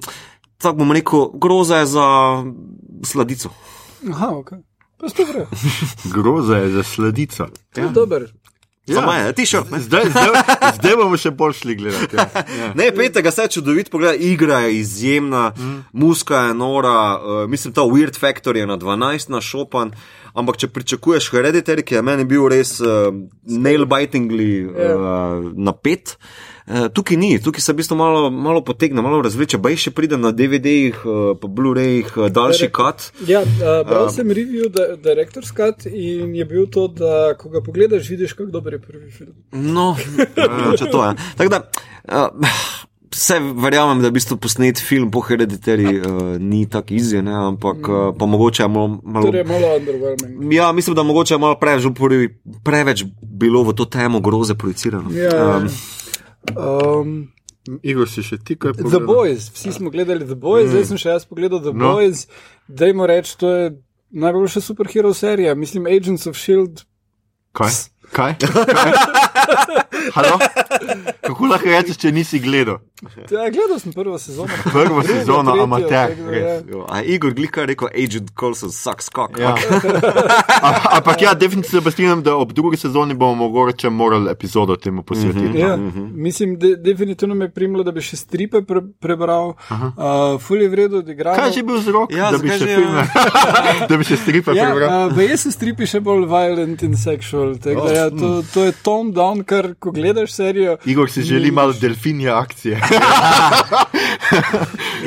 tako 0.60 0.84
bom 0.84 0.92
rekel, 0.92 1.32
groza 1.40 1.84
je 1.84 1.88
za 1.96 2.08
sladico. 3.08 3.56
Aha, 4.12 4.36
ok. 4.36 4.60
Groza 6.16 6.64
je 6.64 6.70
za 6.70 6.84
sladico. 6.84 7.48
Ja. 7.76 7.88
Dober. 7.92 8.28
Ja. 8.88 8.96
Za 8.96 9.02
me, 9.02 9.34
t-shirt. 9.34 9.72
ne. 9.72 9.80
Zdaj, 9.80 10.10
zdaj, 10.10 10.28
zdaj 10.76 10.96
bomo 11.00 11.18
še 11.18 11.32
bolj 11.32 11.54
šli 11.62 11.76
gledati. 11.80 12.18
Ja. 12.20 12.26
Ja. 12.60 12.72
Ne, 12.76 12.90
pejte 12.92 13.22
ga, 13.24 13.32
se 13.32 13.48
čudovit 13.48 13.88
pogled, 13.92 14.20
igra 14.22 14.60
je 14.66 14.74
izjemna, 14.82 15.54
mm. 15.58 15.78
muska 15.94 16.50
je 16.50 16.58
nora, 16.60 16.98
uh, 17.16 17.46
mislim, 17.50 17.74
ta 17.74 17.88
Weird 17.88 18.20
Factor 18.20 18.58
je 18.58 18.68
na 18.68 18.78
12 18.78 19.32
na 19.32 19.42
šopan. 19.42 19.94
Ampak, 20.34 20.58
če 20.60 20.68
pričakuješ 20.74 21.30
Hereditary, 21.32 21.86
ki 21.86 21.96
je 21.96 22.02
meni 22.04 22.26
bil 22.28 22.50
res 22.52 22.80
uh, 22.82 23.14
nail-bitingly 23.48 24.52
uh, 24.66 25.54
napet, 25.56 26.18
uh, 26.18 26.53
tukaj 26.94 27.18
ni, 27.18 27.40
tukaj 27.44 27.62
se 27.62 27.74
v 27.74 27.76
bistvu 27.82 27.98
malo, 27.98 28.30
malo 28.32 28.62
potegne, 28.64 29.02
malo 29.02 29.22
razvleče. 29.22 29.58
Baj 29.58 29.78
še 29.86 29.92
pride 29.92 30.18
na 30.18 30.32
DVD-jih, 30.32 31.02
uh, 31.04 31.34
pa 31.40 31.50
Blu-rayih, 31.52 32.08
uh, 32.18 32.30
daljši 32.32 32.70
kat. 32.74 33.10
Ja, 33.28 33.44
uh, 33.44 33.82
bral 33.88 34.08
sem 34.14 34.32
review 34.32 34.70
da, 34.72 34.94
Director's 34.96 35.52
Cut 35.56 35.88
in 35.90 36.36
je 36.36 36.48
bil 36.48 36.70
to, 36.72 36.88
da 36.88 37.34
ko 37.40 37.52
ga 37.54 37.64
pogledaš, 37.66 38.08
vidiš, 38.10 38.38
kako 38.38 38.52
dober 38.54 38.80
je 38.80 38.82
prvi 38.86 39.12
film. 39.12 39.36
No, 39.52 39.94
če 40.80 40.88
to 40.88 41.04
je. 41.04 41.14
Tako 41.42 41.52
da. 41.58 41.64
Uh, 42.08 42.56
Vse 43.14 43.36
verjamem, 43.62 44.00
da 44.02 44.10
v 44.10 44.16
bistvu 44.16 44.40
posnet 44.42 44.80
film 44.82 45.12
po 45.14 45.22
Hereditary 45.22 46.00
uh, 46.00 46.22
ni 46.42 46.64
tako 46.66 46.96
izjen, 46.98 47.28
ampak 47.30 47.86
uh, 47.86 48.00
pa 48.18 48.26
mogoče 48.26 48.64
je 48.64 48.68
malo. 48.74 48.88
malo 49.04 49.26
Torej 49.28 49.44
je 49.44 49.46
malo 49.52 49.70
underwhelming. 49.78 50.54
Ja, 50.54 50.72
mislim, 50.74 50.96
da 50.98 51.04
mogoče 51.04 51.36
je 51.36 51.38
malo 51.38 51.60
preveč, 51.62 51.86
preveč 52.66 53.06
bilo 53.22 53.62
v 53.64 53.76
to 53.78 53.86
temo 53.86 54.20
groze 54.20 54.58
projicirano. 54.58 55.14
Ja, 55.14 55.30
Um, 55.62 55.70
um, 56.52 57.32
Igor, 57.84 58.10
si 58.12 58.24
še 58.26 58.38
ti 58.44 58.58
kaj 58.60 58.76
The 58.76 58.84
povedal? 58.84 59.08
Boys, 59.08 59.48
vsi 59.56 59.72
smo 59.78 59.92
gledali 59.94 60.28
The 60.28 60.36
Boys, 60.36 60.68
mm. 60.68 60.74
zdaj 60.76 60.86
sem 60.92 61.00
še 61.00 61.16
jaz 61.16 61.28
pogledal 61.30 61.64
The 61.64 61.72
no. 61.72 61.96
Boys. 61.96 62.28
Dajmo 62.68 63.08
reči, 63.08 63.38
to 63.40 63.52
je 63.52 63.70
najboljša 64.14 64.62
superhero 64.62 65.14
serija, 65.16 65.56
mislim 65.56 65.88
Agents 65.88 66.28
of 66.28 66.38
Shield. 66.38 66.84
Kaj? 67.56 67.72
Kaj? 68.12 68.36
Kaj? 68.44 69.23
Halo? 70.14 70.38
Kako 71.22 71.46
lahko 71.46 71.70
rečeš, 71.70 71.98
če 71.98 72.12
nisi 72.12 72.40
gledal? 72.40 72.80
Ja, 73.26 73.50
gledal 73.50 73.80
sem 73.80 73.92
prvo 73.92 74.16
sezono. 74.18 74.48
Prvo 74.64 74.84
Drugo, 74.86 75.04
sezono, 75.04 75.52
tretjo, 75.52 75.64
amater, 75.64 76.10
tako 76.10 76.32
ja. 76.32 76.86
a 76.90 77.02
Igor 77.04 77.34
Glika 77.34 77.62
je 77.62 77.68
rekel, 77.68 77.88
Agent 77.96 78.30
Coulson 78.34 78.72
sucks 78.72 79.10
cock. 79.10 79.38
Ja. 79.38 79.56
A- 80.62 80.80
Ampak 80.94 81.22
ja, 81.22 81.34
definitivno 81.34 81.64
se 81.82 81.92
strinjam, 81.92 82.24
da 82.24 82.36
ob 82.36 82.54
drugi 82.54 82.78
sezoni 82.78 83.14
bomo 83.14 83.36
mogoče 83.36 83.90
morali 83.92 84.32
epizodo 84.32 84.76
temu 84.76 85.04
posvetiti. 85.04 85.60
Ja, 85.60 85.76
mislim, 86.16 86.60
de, 86.60 86.76
definitivno 86.78 87.36
me 87.36 87.46
je 87.46 87.52
primlo, 87.52 87.84
da 87.84 87.92
bi 87.92 88.02
še 88.02 88.16
stripe 88.18 88.62
pre, 88.62 88.82
prebral. 89.00 89.54
Uh, 89.70 89.88
Ful 90.40 90.62
je 90.62 90.70
vredno 90.70 90.98
odigrati. 90.98 91.40
Kaj 91.40 91.50
je 91.50 91.54
že 91.54 91.64
bil 91.64 91.78
vzrok, 91.78 92.12
Ja, 92.14 92.32
da 92.32 92.38
bi 92.38 92.50
še 92.50 92.58
že, 92.58 92.76
filme, 92.76 93.04
da 93.90 93.98
bi 93.98 94.04
še 94.04 94.18
stripe 94.18 94.52
Ja, 94.54 94.70
prebral? 94.70 95.08
uh, 95.08 95.14
Baje 95.14 95.38
so 95.38 95.52
stripi 95.52 95.86
še 95.86 96.00
bolj 96.02 96.24
violent 96.26 96.84
in 96.84 96.96
sexual. 96.96 97.58
tako 97.58 97.84
Da, 97.84 97.94
ja, 97.94 98.08
to, 98.12 98.32
to 98.46 98.64
je 98.64 98.72
tone 98.80 99.12
down, 99.24 99.44
kar 99.44 99.74
ko 99.80 99.92
gledaš 99.92 100.32
serijo. 100.32 100.78
Igor 100.86 101.12
si 101.12 101.22
želi 101.22 101.52
malo 101.52 101.74
delfinje 101.74 102.30
akcije. 102.30 102.82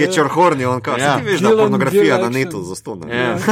Je 0.01 0.13
črhorni, 0.13 0.65
on 0.65 0.81
kaj. 0.81 1.01
Ja. 1.01 1.07
Ja. 1.07 1.21
Veš, 1.25 1.41
da 1.41 1.49
Dylan 1.49 1.59
pornografija 1.59 2.19
na 2.19 2.29
netu 2.29 2.49
action. 2.49 2.65
zastone. 2.65 3.17
Ja. 3.17 3.37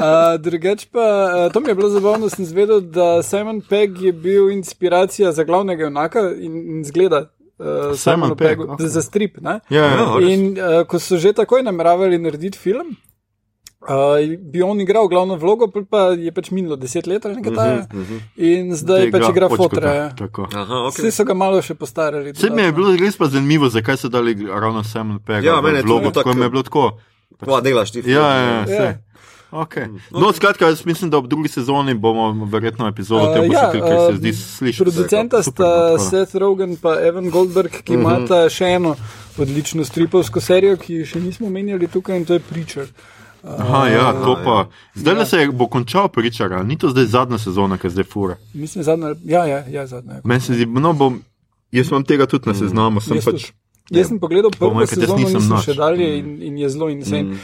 Uh, 0.00 0.40
drugač 0.40 0.86
pa, 0.92 1.00
uh, 1.00 1.52
to 1.52 1.60
mi 1.60 1.68
je 1.68 1.74
bilo 1.74 1.88
zabavno, 1.88 2.28
sem 2.28 2.44
zvedel, 2.44 2.80
da 2.80 3.22
Simon 3.22 3.60
Pegg 3.60 4.02
je 4.02 4.12
bil 4.12 4.50
inspiracija 4.50 5.32
za 5.32 5.44
glavnega 5.44 5.84
junaka 5.84 6.20
in, 6.40 6.56
in 6.56 6.84
zgleda. 6.84 7.30
Uh, 7.58 7.96
Simon 7.96 8.36
Pegg, 8.36 8.60
okej. 8.60 8.86
za 8.88 9.02
strip. 9.02 9.36
Ne? 9.40 9.60
Ja, 9.70 9.84
ja. 9.84 9.96
Ja. 9.96 10.28
In 10.28 10.56
uh, 10.56 10.86
ko 10.88 10.98
so 10.98 11.16
že 11.20 11.32
takoj 11.32 11.62
nameravali 11.62 12.18
narediti 12.18 12.58
film, 12.58 12.96
uh, 13.82 13.88
bi 14.42 14.62
on 14.62 14.80
igral 14.80 15.08
glavno 15.08 15.36
vlogo, 15.36 15.68
pa 15.84 15.98
je 15.98 16.32
pač 16.32 16.50
minilo 16.50 16.76
deset 16.76 17.06
let 17.06 17.26
ali 17.26 17.36
nekaj 17.36 17.54
takega. 17.54 17.86
Uh 17.92 18.00
-huh. 18.00 18.20
In 18.36 18.74
zdaj 18.74 19.10
pač 19.10 19.28
igra 19.28 19.48
fotra. 19.48 19.94
ja. 19.94 20.08
Tako. 20.10 20.48
Aha, 20.54 20.88
Vsi 20.88 21.02
okay. 21.02 21.10
so 21.10 21.24
ga 21.24 21.34
malo 21.34 21.62
še 21.62 21.74
postarali. 21.74 22.32
Vse 22.32 22.50
mi 22.50 22.62
je 22.62 22.72
bilo 22.72 22.96
res 22.96 23.16
pa 23.16 23.26
zanimivo, 23.26 23.68
zakaj 23.68 23.96
so 23.96 24.08
dali 24.08 24.34
ravno 24.46 24.84
Simon 24.84 25.18
Pegg 25.18 25.44
Ja, 25.44 25.60
meni 25.60 25.76
je 25.76 25.82
v 25.82 25.86
vlogo, 25.86 26.02
tudi 26.02 26.14
tako- 26.14 26.34
mi 26.34 26.42
je 26.42 26.50
bilo 26.50 26.62
tako. 26.62 26.98
Kva 27.38 27.60
delaš 27.60 27.90
ti? 27.90 27.98
Ja, 28.00 28.20
ja, 28.32 28.64
ja, 28.68 28.82
Ja. 28.82 28.98
Okay. 29.52 29.88
No, 30.10 30.32
skratka, 30.32 30.66
jaz 30.66 30.84
mislim, 30.84 31.10
da 31.10 31.18
ob 31.18 31.26
drugi 31.26 31.48
sezoni 31.48 31.94
bomo 31.94 32.46
verjetno 32.46 32.86
epizodo 32.88 33.24
Uh, 33.24 33.34
te 33.34 33.40
ja, 33.40 33.46
posvetili, 33.46 33.82
ker 33.82 33.98
se 33.98 34.12
uh, 34.12 34.16
zdi 34.16 34.32
slišati. 34.32 34.84
Producenta 34.84 35.42
Super, 35.42 35.66
no, 35.66 35.98
sta 35.98 36.14
da. 36.14 36.24
Seth 36.24 36.36
Rogen 36.36 36.70
in 36.70 36.78
Evan 37.06 37.30
Goldberg, 37.30 37.70
ki 37.84 37.92
Mhm. 37.92 38.00
imata 38.00 38.48
še 38.48 38.64
eno 38.66 38.96
odlično 39.38 39.84
stripovsko 39.84 40.40
serijo, 40.40 40.76
ki 40.76 40.94
jo 40.94 41.06
še 41.06 41.20
nismo 41.20 41.46
omenjali 41.46 41.88
tukaj 41.88 42.16
in 42.16 42.24
to 42.24 42.32
je 42.32 42.38
Preacher. 42.40 42.86
Aha, 43.44 43.88
ja, 43.88 44.12
to 44.14 44.36
pa. 44.44 44.56
Zdaj 44.94 45.14
le 45.14 45.26
se 45.26 45.36
je- 45.38 45.50
bo 45.50 45.66
končal 45.66 46.08
pričar, 46.08 46.52
ali 46.52 46.66
ni 46.66 46.76
to 46.76 46.88
zdaj 46.88 47.04
zadnja 47.06 47.38
sezona, 47.38 47.78
ki 47.78 47.90
zdaj 47.90 48.04
fura. 48.04 48.36
Mislim, 48.54 48.84
zadnja, 48.84 49.14
ja, 49.24 49.44
ja, 49.46 49.64
ja, 49.68 49.86
zadnja. 49.86 50.20
Meni 50.24 50.40
se 50.40 50.54
zdi, 50.54 50.66
no, 50.66 50.92
bom, 50.92 51.22
jaz 51.72 51.88
imam 51.88 52.04
tega 52.04 52.26
tudi 52.26 52.48
na 52.48 52.54
seznamu, 52.54 53.00
sem 53.00 53.16
Jaz 53.16 53.24
pač. 53.24 53.32
tudi. 53.42 53.52
Jaz 53.92 54.06
sem 54.06 54.18
pogledal 54.18 54.50
prvo 54.50 54.80
jaz 54.80 54.90
sezono, 54.90 55.16
nisem 55.16 55.34
nisem 55.34 55.50
noč. 55.50 55.64
še 55.64 55.74
dalje 55.74 56.18
in, 56.18 56.42
in 56.42 56.58
je 56.58 56.68
zelo 56.68 56.88
insane. 56.88 57.22
Mm. 57.24 57.38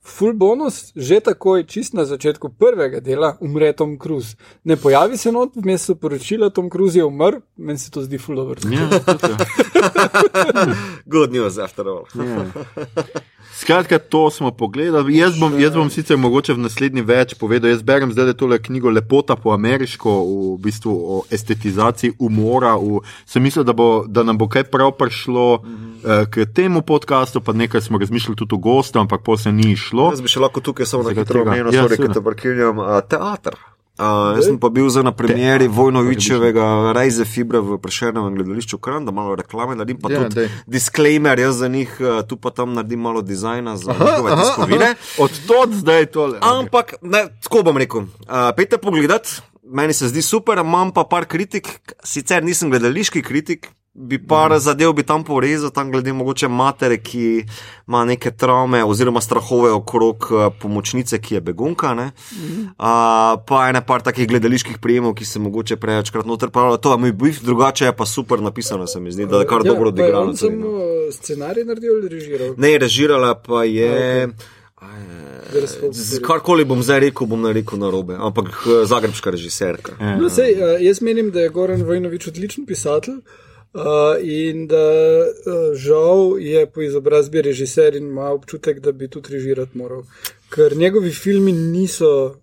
Full 0.00 0.32
bonus, 0.34 0.92
že 0.96 1.20
takoj, 1.20 1.64
čist 1.64 1.92
na 1.92 2.04
začetku 2.04 2.48
prvega 2.50 2.96
dela, 2.98 3.36
umre 3.40 3.72
Tom 3.72 3.98
Cruise. 3.98 4.36
Ne 4.64 4.76
pojavi 4.76 5.16
se 5.16 5.32
not, 5.32 5.52
vmes 5.54 5.82
so 5.82 5.94
poročila, 5.94 6.48
Tom 6.50 6.70
Cruise 6.70 6.96
je 6.96 7.04
umrl, 7.04 7.40
meni 7.58 7.78
se 7.78 7.90
to 7.90 8.00
zdi 8.02 8.16
full 8.16 8.38
over. 8.38 8.56
Ja, 8.64 8.88
tudi, 9.00 9.26
ja. 9.26 9.36
Good 11.06 11.32
news 11.32 11.58
after 11.58 11.84
all. 11.86 12.04
Ja. 12.14 12.46
Skratka, 13.58 13.98
to 13.98 14.30
smo 14.30 14.50
pogledali. 14.50 15.16
Jaz 15.16 15.38
bom, 15.40 15.60
jaz 15.60 15.74
bom 15.74 15.90
sicer 15.90 16.16
mogoče 16.16 16.54
v 16.54 16.62
naslednji 16.62 17.02
več 17.02 17.34
povedal. 17.34 17.72
Jaz 17.72 17.80
berem 17.82 18.12
zdaj 18.14 18.36
tole 18.38 18.54
knjigo 18.62 18.90
Lepota 18.90 19.34
po 19.36 19.50
ameriško, 19.50 20.12
v 20.54 20.58
bistvu 20.62 20.92
o 20.94 21.16
estetizaciji 21.30 22.12
umora. 22.22 22.76
V, 22.78 23.00
sem 23.26 23.42
mislil, 23.42 23.66
da, 23.66 23.74
bo, 23.74 24.04
da 24.06 24.22
nam 24.22 24.38
bo 24.38 24.46
kaj 24.46 24.68
prav 24.70 24.92
prišlo 24.94 25.58
mm 25.58 25.66
-hmm. 25.74 26.22
uh, 26.22 26.30
k 26.30 26.46
temu 26.54 26.82
podkastu, 26.82 27.40
pa 27.40 27.52
nekaj 27.52 27.80
smo 27.80 27.98
razmišljali 27.98 28.36
tudi 28.36 28.54
o 28.54 28.58
gostu, 28.58 28.98
ampak 28.98 29.20
pa 29.26 29.36
se 29.36 29.52
ni 29.52 29.76
šlo. 29.76 30.10
Jaz 30.14 30.20
bi 30.22 30.28
še 30.28 30.40
lahko 30.40 30.60
tukaj 30.60 30.86
samo 30.86 31.02
na 31.02 31.08
Zakaj 31.08 31.24
hitro 31.24 31.40
tega? 31.40 31.50
omenil, 31.50 31.74
Ja, 31.74 31.82
sorry, 31.82 31.96
seveda. 31.96 32.14
ker 32.14 32.14
te 32.14 32.24
parkirjam, 32.24 32.78
uh, 32.78 33.00
teater. 33.08 33.58
Uh, 33.98 34.36
jaz 34.38 34.46
sem 34.46 34.58
pa 34.62 34.68
bil 34.70 34.86
za 34.88 35.02
na 35.02 35.10
premjeri 35.12 35.66
Vojnovičevega 35.68 36.92
Rajze 36.94 37.24
Fibra 37.24 37.58
v 37.60 37.78
Prešernovem 37.82 38.34
gledališču 38.34 38.78
Kran, 38.78 39.02
da 39.04 39.10
malo 39.10 39.34
reklame 39.34 39.74
naredim, 39.74 39.98
pa 39.98 40.12
Ja, 40.12 40.22
tudi 40.22 40.34
daj. 40.34 40.48
disclaimer, 40.66 41.38
jaz 41.38 41.56
za 41.58 41.68
njih 41.68 41.96
uh, 42.00 42.22
tu 42.22 42.36
pa 42.36 42.50
tam 42.50 42.74
naredim 42.74 43.00
malo 43.00 43.22
dizajna 43.22 43.76
za 43.76 43.92
njihove 43.92 44.36
tiskovine. 44.36 44.94
Od 45.18 45.30
tod 45.46 45.74
zdaj 45.74 46.06
tole. 46.06 46.38
Ampak, 46.40 46.94
ne, 47.02 47.26
tako 47.42 47.62
bom 47.62 47.76
rekel, 47.76 48.00
uh, 48.00 48.54
pejte 48.56 48.78
pogledat, 48.78 49.42
meni 49.64 49.92
se 49.92 50.08
zdi 50.08 50.22
super, 50.22 50.58
imam 50.58 50.94
pa 50.94 51.04
par 51.04 51.24
kritik, 51.24 51.66
sicer 52.04 52.44
nisem 52.44 52.70
gledališki 52.70 53.22
kritik. 53.22 53.68
Bi 54.00 54.18
par 54.26 54.52
mm. 54.52 54.58
zadev 54.62 54.92
bi 54.94 55.02
tam 55.02 55.24
porezal, 55.24 55.70
tam 55.74 55.90
glede 55.90 56.12
mogoče 56.14 56.48
matere, 56.48 57.00
ki 57.02 57.22
ima 57.88 58.04
neke 58.04 58.30
travme 58.30 58.84
oziroma 58.84 59.20
strahove 59.20 59.72
okrog 59.74 60.26
uh, 60.30 60.44
pomočnice, 60.60 61.18
ki 61.18 61.34
je 61.34 61.40
begunka. 61.40 61.94
Mm. 61.94 62.04
Uh, 62.06 63.40
pa 63.46 63.64
ene 63.68 63.82
par 63.86 64.04
takih 64.06 64.28
gledaliških 64.28 64.78
prijemov, 64.78 65.16
ki 65.18 65.24
se 65.26 65.42
mogoče 65.42 65.76
prevečkrat 65.76 66.26
noter 66.26 66.52
pravijo. 66.54 66.76
To 66.76 66.92
je 66.94 67.12
bil 67.12 67.40
drugače, 67.42 67.84
je 67.84 67.96
pa 67.96 68.06
super 68.06 68.42
napisano, 68.42 68.86
se 68.86 69.00
mi 69.00 69.12
zdi, 69.12 69.26
da 69.26 69.42
je 69.42 69.46
kar 69.46 69.66
ja, 69.66 69.72
dobro 69.72 69.88
odigrano. 69.88 70.30
On 70.30 70.36
sem 70.36 70.62
uh, 70.62 70.78
scenarij 71.12 71.64
naredil 71.64 71.98
ali 71.98 72.08
režiral? 72.08 72.54
Ne, 72.56 72.78
režirala 72.78 73.34
pa 73.34 73.64
je. 73.64 74.28
Z- 75.90 76.22
Karkoli 76.22 76.64
bom 76.64 76.82
zdaj 76.86 77.00
rekel, 77.08 77.26
bom 77.26 77.42
narekel 77.42 77.82
na 77.82 77.90
robe, 77.90 78.14
ampak 78.14 78.46
eh, 78.46 78.84
zagrebska 78.86 79.34
režiserka. 79.34 79.96
No, 79.98 80.30
sej, 80.30 80.54
jaz 80.84 81.02
menim, 81.02 81.32
da 81.34 81.40
je 81.40 81.50
Goran 81.50 81.82
Vojnovič 81.82 82.28
odličen 82.30 82.66
pisatelj. 82.66 83.18
Uh, 83.18 83.47
in 84.22 84.66
da 84.66 84.86
uh, 85.18 85.76
žal 85.76 86.38
je 86.40 86.66
po 86.66 86.82
izobrazbi 86.82 87.42
režiser 87.42 87.96
in 87.96 88.08
ima 88.08 88.30
občutek, 88.30 88.80
da 88.80 88.92
bi 88.92 89.08
tudi 89.08 89.32
režirati 89.32 89.78
moral. 89.78 90.02
Ker 90.54 90.76
njegovi 90.76 91.10
filmi 91.10 91.52
niso, 91.52 92.34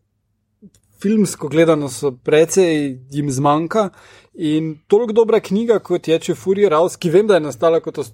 filmsko 1.01 1.47
gledano, 1.47 1.89
so 1.89 2.11
precej 2.11 2.97
jim 3.11 3.31
zmanjka. 3.31 3.89
In 4.33 4.77
toliko 4.87 5.13
dobra 5.13 5.39
knjiga, 5.39 5.79
kot 5.79 6.07
je 6.07 6.19
Če 6.19 6.35
Furije 6.35 6.69
Raus, 6.69 6.95
ki 6.95 7.09
vem, 7.09 7.27
da 7.27 7.33
je 7.33 7.39
nastala 7.39 7.79
kot 7.79 7.97
os, 7.97 8.11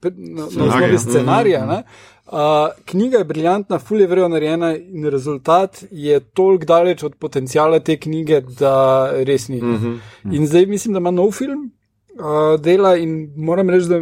pe- 0.00 0.10
na, 0.16 0.42
na 0.42 0.48
Scenarij, 0.48 0.94
osnovi 0.94 0.98
scenarija. 0.98 1.66
ne, 1.66 1.82
Uh, 2.28 2.68
knjiga 2.84 3.18
je 3.18 3.24
briljantna, 3.24 3.78
fulje 3.78 4.06
vrejo 4.06 4.28
narejena 4.28 4.76
in 4.76 5.04
rezultat 5.08 5.84
je 5.90 6.20
toliko 6.20 6.64
daleč 6.64 7.02
od 7.02 7.14
potencijala 7.14 7.78
te 7.80 7.96
knjige, 7.96 8.40
da 8.40 9.10
res 9.24 9.48
ni. 9.48 9.62
Mm 9.62 9.76
-hmm. 9.76 10.36
In 10.36 10.46
zdaj 10.46 10.66
mislim, 10.66 10.92
da 10.92 10.98
ima 10.98 11.10
nov 11.10 11.30
film, 11.30 11.70
uh, 12.18 12.56
dela 12.60 12.96
in 12.98 13.32
moram 13.36 13.70
reči, 13.70 13.88
da 13.88 14.00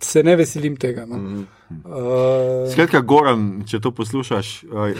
se 0.00 0.22
ne 0.22 0.36
veselim 0.36 0.76
tega. 0.76 1.06
No. 1.06 1.16
Mm 1.16 1.26
-hmm. 1.26 1.44
Uh, 1.84 2.72
Skratka, 2.72 3.00
Goran, 3.00 3.62
če 3.66 3.80
to 3.80 3.90
poslušaš, 3.90 4.64
uh, 4.64 4.90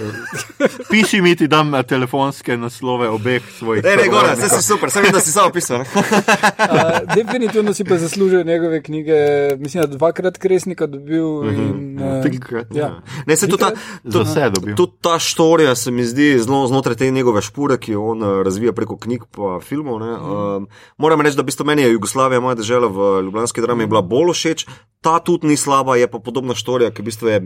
piši 0.90 1.20
mi 1.22 1.36
ti 1.36 1.48
dam 1.48 1.74
eh, 1.74 1.82
telefonske 1.82 2.56
naslove 2.56 3.08
obeh 3.08 3.42
svojih. 3.58 3.84
Ne, 3.84 3.96
ne, 3.96 4.04
sogovornikov. 4.04 4.42
vse 4.42 4.48
si 4.56 4.66
super, 4.66 4.90
sem 4.90 5.06
videl, 5.06 5.18
da 5.18 5.24
si 5.24 5.32
samo 5.32 5.52
pisal. 5.54 5.84
uh, 5.84 7.14
definitivno 7.18 7.74
si 7.74 7.84
pa 7.84 7.98
zaslužil 7.98 8.44
njegove 8.44 8.82
knjige, 8.82 9.16
mislim, 9.58 9.84
da 9.84 9.96
dvakrat 9.96 10.38
kresnika 10.38 10.86
dobil. 10.86 11.50
In, 11.52 11.80
Ja, 12.02 12.16
uh, 12.16 12.22
trikrat, 12.24 12.74
ja. 12.74 12.86
Ja. 12.86 13.22
Ne, 13.26 13.36
se 13.36 13.46
tudi 13.46 13.62
ta, 13.62 14.48
dobil. 14.50 14.74
tudi 14.76 14.92
ta 15.00 15.18
štorija 15.18 15.74
se 15.74 15.90
mi 15.90 16.04
zdi 16.04 16.38
zelo 16.38 16.66
znotraj 16.66 16.96
te 16.96 17.10
njegove 17.10 17.42
špure, 17.42 17.76
ki 17.78 17.92
jo 17.92 18.06
on 18.14 18.22
razvija 18.44 18.72
preko 18.72 18.96
knjig 18.96 19.22
in 19.38 19.60
filmov. 19.60 20.00
Ne. 20.00 20.12
Um, 20.16 20.68
moram 20.98 21.20
reči, 21.20 21.36
da 21.36 21.42
v 21.42 21.50
bistvu 21.50 21.66
meni 21.66 21.82
je 21.82 21.92
Jugoslavija, 21.92 22.40
moja 22.40 22.54
država 22.54 22.88
v 22.88 23.22
Ljubljanski 23.22 23.60
drami, 23.60 23.86
bila 23.86 24.02
bolj 24.02 24.32
všeč. 24.32 24.66
Ta 25.02 25.18
tudi 25.18 25.50
ni 25.50 25.56
slaba, 25.56 25.96
je 25.98 26.06
pa 26.06 26.18
podobna 26.22 26.54
štorija, 26.62 26.92
ki 26.94 27.02
v 27.02 27.10
bistvu 27.10 27.32
je 27.32 27.40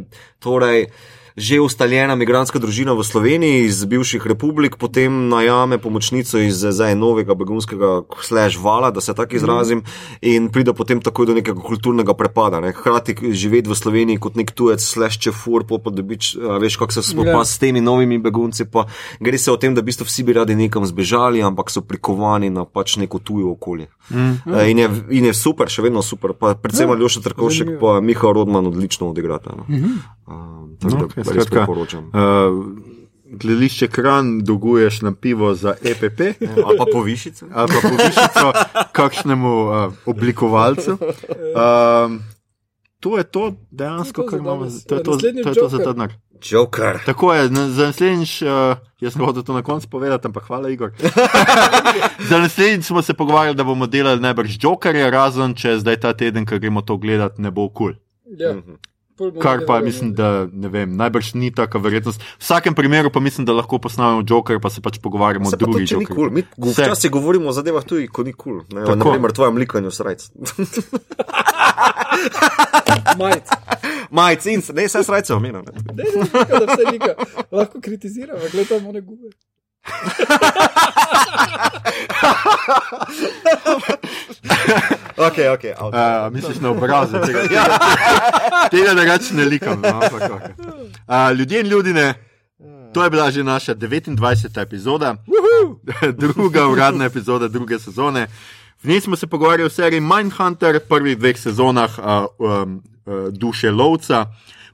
torej. 0.44 0.90
Že 1.36 1.60
ustaljena 1.60 2.14
migranska 2.16 2.56
družina 2.58 2.94
v 2.96 3.04
Sloveniji 3.04 3.66
iz 3.68 3.84
bivših 3.84 4.24
republik, 4.26 4.76
potem 4.80 5.28
najame 5.28 5.76
pomočnico 5.78 6.40
iz 6.40 6.64
zdaj 6.64 6.96
novega 6.96 7.34
begunskega 7.36 8.08
slash 8.24 8.56
vala, 8.56 8.90
da 8.90 9.00
se 9.04 9.14
tako 9.14 9.36
izrazim, 9.36 9.82
in 10.24 10.48
pride 10.48 10.72
potem 10.72 11.00
takoj 11.00 11.26
do 11.26 11.34
nekega 11.36 11.60
kulturnega 11.60 12.14
prepada. 12.16 12.60
Ne. 12.64 12.72
Hkrati 12.72 13.36
živeti 13.36 13.68
v 13.68 13.76
Sloveniji 13.76 14.16
kot 14.16 14.40
nek 14.40 14.54
tujec, 14.56 14.80
slash 14.80 15.20
čefur, 15.20 15.66
pol 15.68 15.82
pa 15.84 15.92
dobič, 15.92 16.36
veš, 16.40 16.80
kako 16.80 16.92
se 16.92 17.02
spopa 17.02 17.28
Ja. 17.36 17.44
s 17.44 17.58
temi 17.58 17.84
novimi 17.84 18.18
begunci. 18.18 18.64
Pa 18.64 18.86
gre 19.20 19.38
se 19.38 19.52
o 19.52 19.60
tem, 19.60 19.74
da 19.76 19.84
v 19.84 19.92
bistvu 19.92 20.08
vsi 20.08 20.24
bi 20.24 20.32
radi 20.32 20.56
nekam 20.56 20.88
zbežali, 20.88 21.44
ampak 21.44 21.68
so 21.70 21.84
prikovani 21.84 22.48
na 22.50 22.64
pač 22.64 22.96
neko 22.96 23.18
tujo 23.18 23.52
okolje. 23.52 23.92
Mm. 24.08 24.40
In, 24.72 24.78
je, 24.78 24.88
in 25.10 25.24
je 25.28 25.34
super, 25.34 25.68
še 25.68 25.84
vedno 25.84 26.00
super. 26.02 26.32
Pa 26.32 26.54
predvsem 26.56 26.88
Ja, 26.88 26.94
Aljoša 26.96 27.20
Trkovšek, 27.20 27.76
pa 27.76 28.00
Miha 28.00 28.32
Rodman 28.32 28.66
odlično 28.66 29.10
odigrata. 29.12 29.52
No. 29.52 29.68
Mm 29.68 29.84
-hmm. 29.84 30.15
Um, 30.26 30.76
tako 30.76 30.94
No, 30.94 31.06
da 31.06 31.14
res 31.14 31.26
skratka, 31.26 31.56
priporočam. 31.58 32.04
Uh, 32.06 32.14
Gledišče 33.28 33.88
kran, 33.88 34.38
dolguješ 34.40 35.02
na 35.02 35.12
pivo 35.12 35.54
za 35.54 35.74
EPP. 35.82 36.20
Ali 36.64 36.76
pa 36.78 36.84
povišice. 36.92 37.46
ali 37.54 37.68
pa 37.68 37.88
povišico 37.88 38.52
kakšnemu 38.92 39.54
uh, 39.60 39.74
oblikovalcu. 40.06 40.90
Um, 40.92 42.20
to 43.00 43.18
je 43.18 43.24
to 43.24 43.42
dejansko, 43.70 44.22
To 44.22 44.22
je 44.22 44.24
to 44.24 44.30
kar 44.30 44.38
za 44.38 44.42
imamo. 44.42 44.60
danes. 44.60 44.84
To 44.84 44.94
je 44.94 45.02
to, 45.02 45.16
to, 45.42 45.48
je 45.48 45.54
to 45.54 45.68
za 45.68 45.78
ta 45.78 45.92
denar. 45.92 46.12
Joker. 46.42 46.98
Tako 47.06 47.34
je, 47.34 47.50
na- 47.50 47.68
za 47.68 47.86
naslednjič, 47.86 48.42
uh, 48.42 48.48
jaz 49.00 49.12
sem 49.12 49.24
hotel 49.24 49.42
to 49.42 49.52
na 49.52 49.62
koncu 49.62 49.88
povedati, 49.88 50.26
ampak 50.26 50.44
hvala, 50.44 50.68
Igor. 50.68 50.92
za 52.28 52.38
naslednjič 52.38 52.84
smo 52.84 53.02
se 53.02 53.14
pogovarjali, 53.14 53.56
da 53.56 53.64
bomo 53.64 53.86
delali 53.86 54.20
najbrž 54.20 54.56
Jokerja, 54.60 55.10
razen 55.10 55.54
če 55.54 55.78
zdaj 55.78 55.96
ta 55.96 56.12
teden, 56.12 56.46
ko 56.46 56.58
gremo 56.58 56.82
to 56.82 56.96
gledati, 56.96 57.42
ne 57.42 57.50
bo 57.50 57.68
kul. 57.68 57.92
Cool. 57.92 57.94
ja. 58.38 58.52
Mhm. 58.52 58.74
Kar 59.42 59.64
pa 59.66 59.80
mislim, 59.80 60.12
da 60.14 60.46
ne 60.52 60.68
vem, 60.68 60.96
najbrž 60.96 61.32
ni 61.34 61.48
taka 61.54 61.78
verjetnost. 61.78 62.20
V 62.20 62.24
vsakem 62.44 62.74
primeru 62.74 63.10
pa 63.10 63.20
mislim, 63.20 63.46
da 63.48 63.52
lahko 63.56 63.78
posnamemo 63.78 64.22
Joker, 64.28 64.60
pa 64.60 64.70
se 64.70 64.80
pač 64.84 64.98
pogovarjamo 65.00 65.46
o 65.48 65.50
Se 65.50 65.56
pa 65.56 65.64
drugih 65.64 65.80
ni 65.80 65.86
Jokerjih. 65.92 66.16
kul. 66.16 66.30
Mi 66.30 66.42
včasih 66.72 67.10
govorimo 67.10 67.48
o 67.48 67.52
zadevah 67.52 67.84
tudi, 67.84 68.08
ko 68.08 68.22
ni 68.22 68.32
kul. 68.32 68.60
Cool. 68.68 68.84
Tako. 68.84 68.94
Naprimer, 68.96 69.32
tvojem 69.32 69.56
likanju 69.56 69.90
srajc. 69.90 70.28
Majc. 73.18 73.44
Majc 74.10 74.46
in 74.46 74.62
ne, 74.74 74.86
vse 74.86 75.02
srajce 75.04 75.34
omenjam. 75.34 75.64
Ne, 75.64 75.72
ne, 75.96 76.04
ne, 76.22 76.44
da 76.44 76.66
vse 76.66 76.92
nika. 76.92 77.14
Lahko 77.52 77.80
kritiziramo, 77.80 78.40
gledamo 78.52 78.88
one 78.88 79.00
gube. 79.00 79.28
Ok, 85.16 85.38
ok. 85.54 85.64
Uh, 85.80 86.32
misliš 86.32 86.60
na 86.60 86.70
obrazu 86.70 87.12
tega? 87.26 87.42
Tega, 87.48 87.78
tega 88.70 88.94
da 88.94 89.04
reč 89.04 89.30
ne 89.32 89.44
likam. 89.44 89.80
No, 89.80 89.88
ampak, 89.88 90.22
okay. 90.22 90.52
uh, 91.08 91.38
ljudje 91.38 91.60
in 91.60 91.66
ljudine, 91.66 92.14
to 92.92 93.04
je 93.04 93.10
bila 93.10 93.30
že 93.30 93.44
naša 93.44 93.74
29. 93.74 94.62
epizoda, 94.62 95.16
druga 96.22 96.66
uradna 96.66 97.04
epizoda 97.04 97.48
druge 97.48 97.78
sezone. 97.78 98.26
V 98.82 98.88
njej 98.88 99.00
smo 99.00 99.16
se 99.16 99.26
pogovarjali 99.26 99.66
o 99.66 99.70
seriji 99.70 100.00
Mindhunter, 100.00 100.80
prvih 100.88 101.18
dveh 101.18 101.38
sezonah 101.38 101.98
uh, 101.98 102.04
um, 102.38 102.82
uh, 103.06 103.32
Duše 103.32 103.70
lovca. 103.70 104.26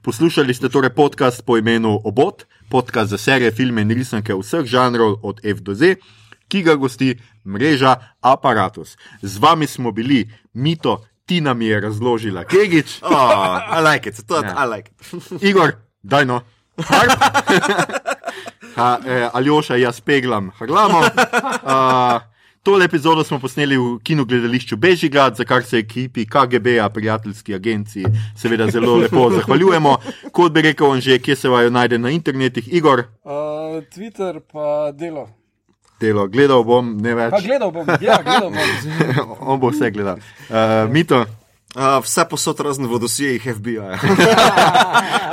Poslušali 0.03 0.51
ste 0.51 0.67
torej 0.67 0.91
podcast 0.91 1.45
po 1.47 1.55
imenu 1.55 1.95
Obot, 2.03 2.43
podcast 2.67 3.09
za 3.09 3.17
serije, 3.17 3.55
filme 3.55 3.81
in 3.87 3.91
risanke 3.95 4.35
vseh 4.35 4.67
žanrov 4.67 5.23
od 5.23 5.39
F 5.39 5.63
do 5.63 5.71
Z, 5.71 5.95
ki 6.51 6.59
ga 6.59 6.75
gosti 6.75 7.15
mreža 7.47 8.19
Apparatus. 8.19 8.99
Z 9.23 9.39
vami 9.39 9.63
smo 9.63 9.95
bili 9.95 10.27
Mito, 10.59 11.07
Tina 11.25 11.53
mi 11.53 11.71
je 11.71 11.79
razložila, 11.79 12.43
Kegič, 12.43 12.99
Oh, 13.07 13.63
I 13.63 13.79
like 13.79 14.09
it, 14.09 14.27
to 14.27 14.37
je, 14.37 14.43
Ja. 14.43 14.59
I 14.59 14.67
like 14.67 14.91
it. 14.91 14.99
Igor, 15.49 15.71
daj 16.03 16.25
no. 16.25 16.41
Ha, 18.75 18.99
eh, 19.07 19.29
Aljoša, 19.33 19.75
jaz 19.75 20.01
peglam, 20.01 20.51
haglamo. 20.57 20.99
Uh, 20.99 22.19
tole 22.63 22.85
epizodo 22.85 23.23
smo 23.23 23.39
posneli 23.39 23.77
v 23.77 23.99
kinu 24.03 24.25
gledališču 24.25 24.77
Bežigrad, 24.77 25.35
za 25.35 25.43
kar 25.43 25.63
se 25.63 25.77
ekipi 25.77 26.25
KGB-a, 26.25 26.89
prijateljski 26.89 27.55
agenciji, 27.55 28.05
seveda 28.35 28.67
zelo 28.71 28.95
lepo 29.03 29.29
zahvaljujemo. 29.31 29.97
Kot 30.31 30.51
bi 30.51 30.61
rekel 30.61 30.87
on 30.87 31.01
že, 31.01 31.19
kje 31.19 31.35
se 31.35 31.49
vajo 31.49 31.69
najde 31.69 31.97
na 31.97 32.09
internetih, 32.09 32.73
Igor, 32.73 33.03
Uh, 33.23 33.83
Twitter 33.95 34.39
pa 34.51 34.91
delo. 34.91 35.29
delo, 35.99 36.27
gledal 36.27 36.63
bom, 36.63 36.97
ne 37.01 37.15
več. 37.15 37.31
Pa 37.31 37.39
gledal 37.41 37.71
bom, 37.71 37.87
ja, 38.01 38.17
gledal 38.23 38.49
bom. 38.51 39.37
On 39.51 39.59
bo 39.59 39.69
vse 39.71 39.91
gledal. 39.91 40.17
Uh, 40.49 40.91
Mito, 40.91 41.25
Uh, 41.73 41.97
vse 42.05 42.21
posod 42.29 42.59
razen 42.61 42.85
v 42.85 42.99
dosjejih 43.01 43.47
FBI. 43.55 43.77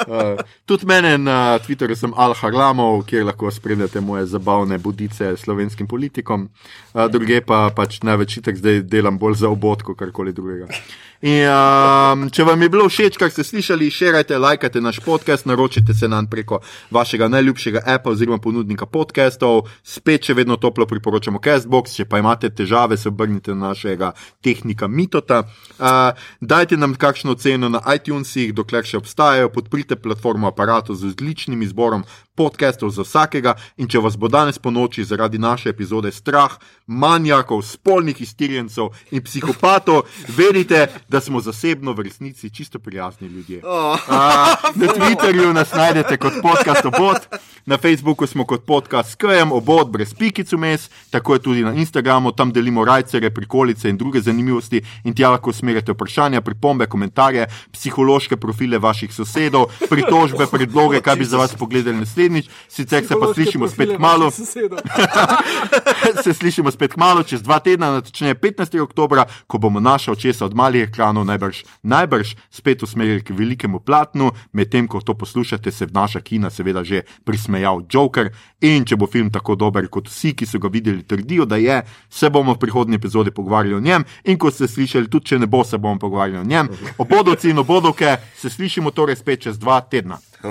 Uh, 0.09 0.41
tudi 0.69 0.89
mene 0.89 1.19
na 1.21 1.59
Twitterju 1.61 1.97
sem 1.97 2.15
Al 2.17 2.33
Harlamov, 2.33 3.03
kjer 3.05 3.27
lahko 3.29 3.51
spremljate 3.53 4.01
moje 4.01 4.25
zabavne 4.27 4.79
budice 4.81 5.37
slovenskim 5.37 5.87
politikom, 5.87 6.49
uh, 6.49 7.05
druge 7.13 7.43
pa 7.45 7.69
pač 7.77 8.01
največ 8.01 8.39
itek 8.41 8.57
zdaj 8.57 8.81
delam 8.89 9.21
bolj 9.21 9.43
za 9.45 9.53
obot, 9.53 9.85
kot 9.85 10.01
karkoli 10.01 10.33
drugega. 10.33 10.73
In, 11.21 11.45
um, 11.53 12.23
če 12.33 12.47
vam 12.49 12.63
je 12.65 12.69
bilo 12.73 12.87
všeč, 12.89 13.19
kar 13.21 13.29
ste 13.29 13.45
slišali, 13.45 13.91
širite, 13.93 14.39
lajkajte 14.41 14.81
naš 14.81 15.03
podcast, 15.05 15.45
naročite 15.45 15.93
se 15.93 16.09
nam 16.09 16.25
preko 16.33 16.63
vašega 16.91 17.29
najljubšega 17.29 17.83
appa 17.85 18.15
oziroma 18.15 18.41
ponudnika 18.41 18.89
podcastov. 18.89 19.67
Spet 19.85 20.25
še 20.25 20.39
vedno 20.39 20.57
toplo 20.57 20.87
priporočamo 20.89 21.43
Castbox, 21.45 21.99
če 21.99 22.07
pa 22.09 22.23
imate 22.25 22.49
težave, 22.49 22.97
se 22.97 23.13
obrnite 23.13 23.53
na 23.53 23.75
našega 23.75 24.15
tehnika 24.41 24.89
Mitota. 24.89 25.43
Uh, 25.77 26.17
dajte 26.41 26.81
nam 26.81 26.97
kakšno 26.97 27.37
ceno 27.37 27.69
na 27.69 27.85
iTunesih, 27.93 28.55
dokler 28.57 28.89
še 28.89 29.03
obstajajo, 29.03 29.53
podprite 29.53 30.01
platformo 30.01 30.49
aparatu 30.49 30.97
z 30.97 31.13
odličnim 31.13 31.61
izborom 31.69 32.09
podcastov 32.35 32.91
za 32.91 33.03
vsakega. 33.03 33.55
In 33.77 33.89
če 33.89 34.01
vas 34.01 34.17
bo 34.17 34.29
danes 34.29 34.59
po 34.59 34.71
noči 34.71 35.05
zaradi 35.05 35.39
naše 35.39 35.71
epizode 35.71 36.13
strah, 36.13 36.57
manjakov, 36.87 37.63
spolnih 37.63 38.21
iztirjencev 38.21 38.91
in 39.11 39.23
psihopatov, 39.23 40.03
vedite, 40.37 40.87
da 41.09 41.21
smo 41.21 41.41
zasebno 41.41 41.93
v 41.93 42.09
resnici 42.09 42.51
čisto 42.51 42.79
prijazni 42.79 43.29
ljudje. 43.29 43.61
Oh. 43.65 43.99
A, 44.09 44.55
na 44.75 44.87
Twitterju 44.87 45.53
nas 45.53 45.73
najdete 45.73 46.17
kot 46.17 46.41
podcast 46.43 46.87
obod, 46.87 47.27
na 47.67 47.79
Facebooku 47.79 48.27
smo 48.27 48.45
kot 48.45 48.67
podcast 48.67 49.13
SKM, 49.13 49.53
obod 49.53 49.91
brez 49.91 50.15
pikic 50.15 50.53
vmes, 50.53 50.89
tako 51.11 51.35
je 51.35 51.43
tudi 51.43 51.63
na 51.65 51.75
Instagramu, 51.75 52.33
tam 52.33 52.53
delimo 52.53 52.85
rajcere, 52.85 53.31
prikolice 53.31 53.89
in 53.91 53.97
druge 53.97 54.21
zanimivosti 54.21 54.83
in 55.05 55.15
tja 55.15 55.31
lahko 55.31 55.51
usmerjate 55.51 55.93
vprašanja, 55.93 56.41
pripombe, 56.41 56.87
komentarje, 56.87 57.47
psihološke 57.73 58.37
profile 58.37 58.79
vaših 58.79 59.15
sosedov, 59.15 59.71
pritožbe, 59.91 60.47
predloge, 60.51 61.01
kaj 61.01 61.17
bi 61.17 61.25
za 61.25 61.39
vas 61.39 61.55
pogledali 61.55 61.99
naslednjič, 62.21 62.49
sicer 62.69 63.07
se 63.07 63.15
pa 63.21 63.35
slišimo 63.35 63.69
spet 63.69 63.99
malo. 63.99 64.31
se 66.25 66.35
slišimo 66.35 66.71
spet 66.71 66.97
malo, 66.97 67.23
čez 67.23 67.43
dva 67.43 67.59
tedna, 67.59 67.91
natočneje 67.91 68.35
15. 68.35 68.81
oktober, 68.81 69.25
ko 69.47 69.59
bomo 69.59 69.81
naša 69.81 70.13
očesa 70.13 70.45
od 70.45 70.55
malih 70.55 70.89
ekranov 70.89 71.25
najbrž, 71.25 71.65
najbrž 71.83 72.35
spet 72.51 72.83
usmerili 72.83 73.25
k 73.25 73.31
velikemu 73.31 73.81
platnu, 73.81 74.33
medtem 74.53 74.89
ko 74.89 75.01
to 75.01 75.15
poslušate, 75.15 75.73
se 75.73 75.87
v 75.87 75.93
naša 75.93 76.21
kina 76.21 76.51
seveda 76.51 76.85
že 76.85 77.03
prismejal 77.25 77.83
Joker. 77.91 78.31
In 78.61 78.85
če 78.85 78.97
bo 78.97 79.07
film 79.07 79.31
tako 79.31 79.57
dober 79.57 79.89
kot 79.89 80.09
vsi, 80.09 80.35
ki 80.37 80.47
so 80.47 80.59
ga 80.61 80.69
videli, 80.69 81.03
trdijo, 81.03 81.45
da 81.45 81.57
je, 81.57 81.83
se 82.11 82.31
bomo 82.31 82.55
v 82.55 82.61
prihodnji 82.61 82.97
epizodi 82.97 83.31
pogovarjali 83.31 83.75
o 83.75 83.81
njem. 83.81 84.05
In 84.25 84.39
kot 84.39 84.55
ste 84.55 84.69
slišali, 84.69 85.09
tudi 85.09 85.33
če 85.33 85.39
ne 85.39 85.47
bo, 85.47 85.65
se 85.65 85.79
bomo 85.79 85.99
pogovarjali 85.99 86.43
o 86.45 86.49
njem. 86.49 86.69
Obodovci 86.99 87.51
in 87.51 87.59
obodovke, 87.59 88.17
se 88.37 88.51
slišimo 88.51 88.91
torej 88.91 89.17
spet 89.17 89.49
čez 89.49 89.59
dva 89.59 89.81
tedna. 89.81 90.21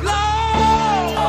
Love! 0.00 1.21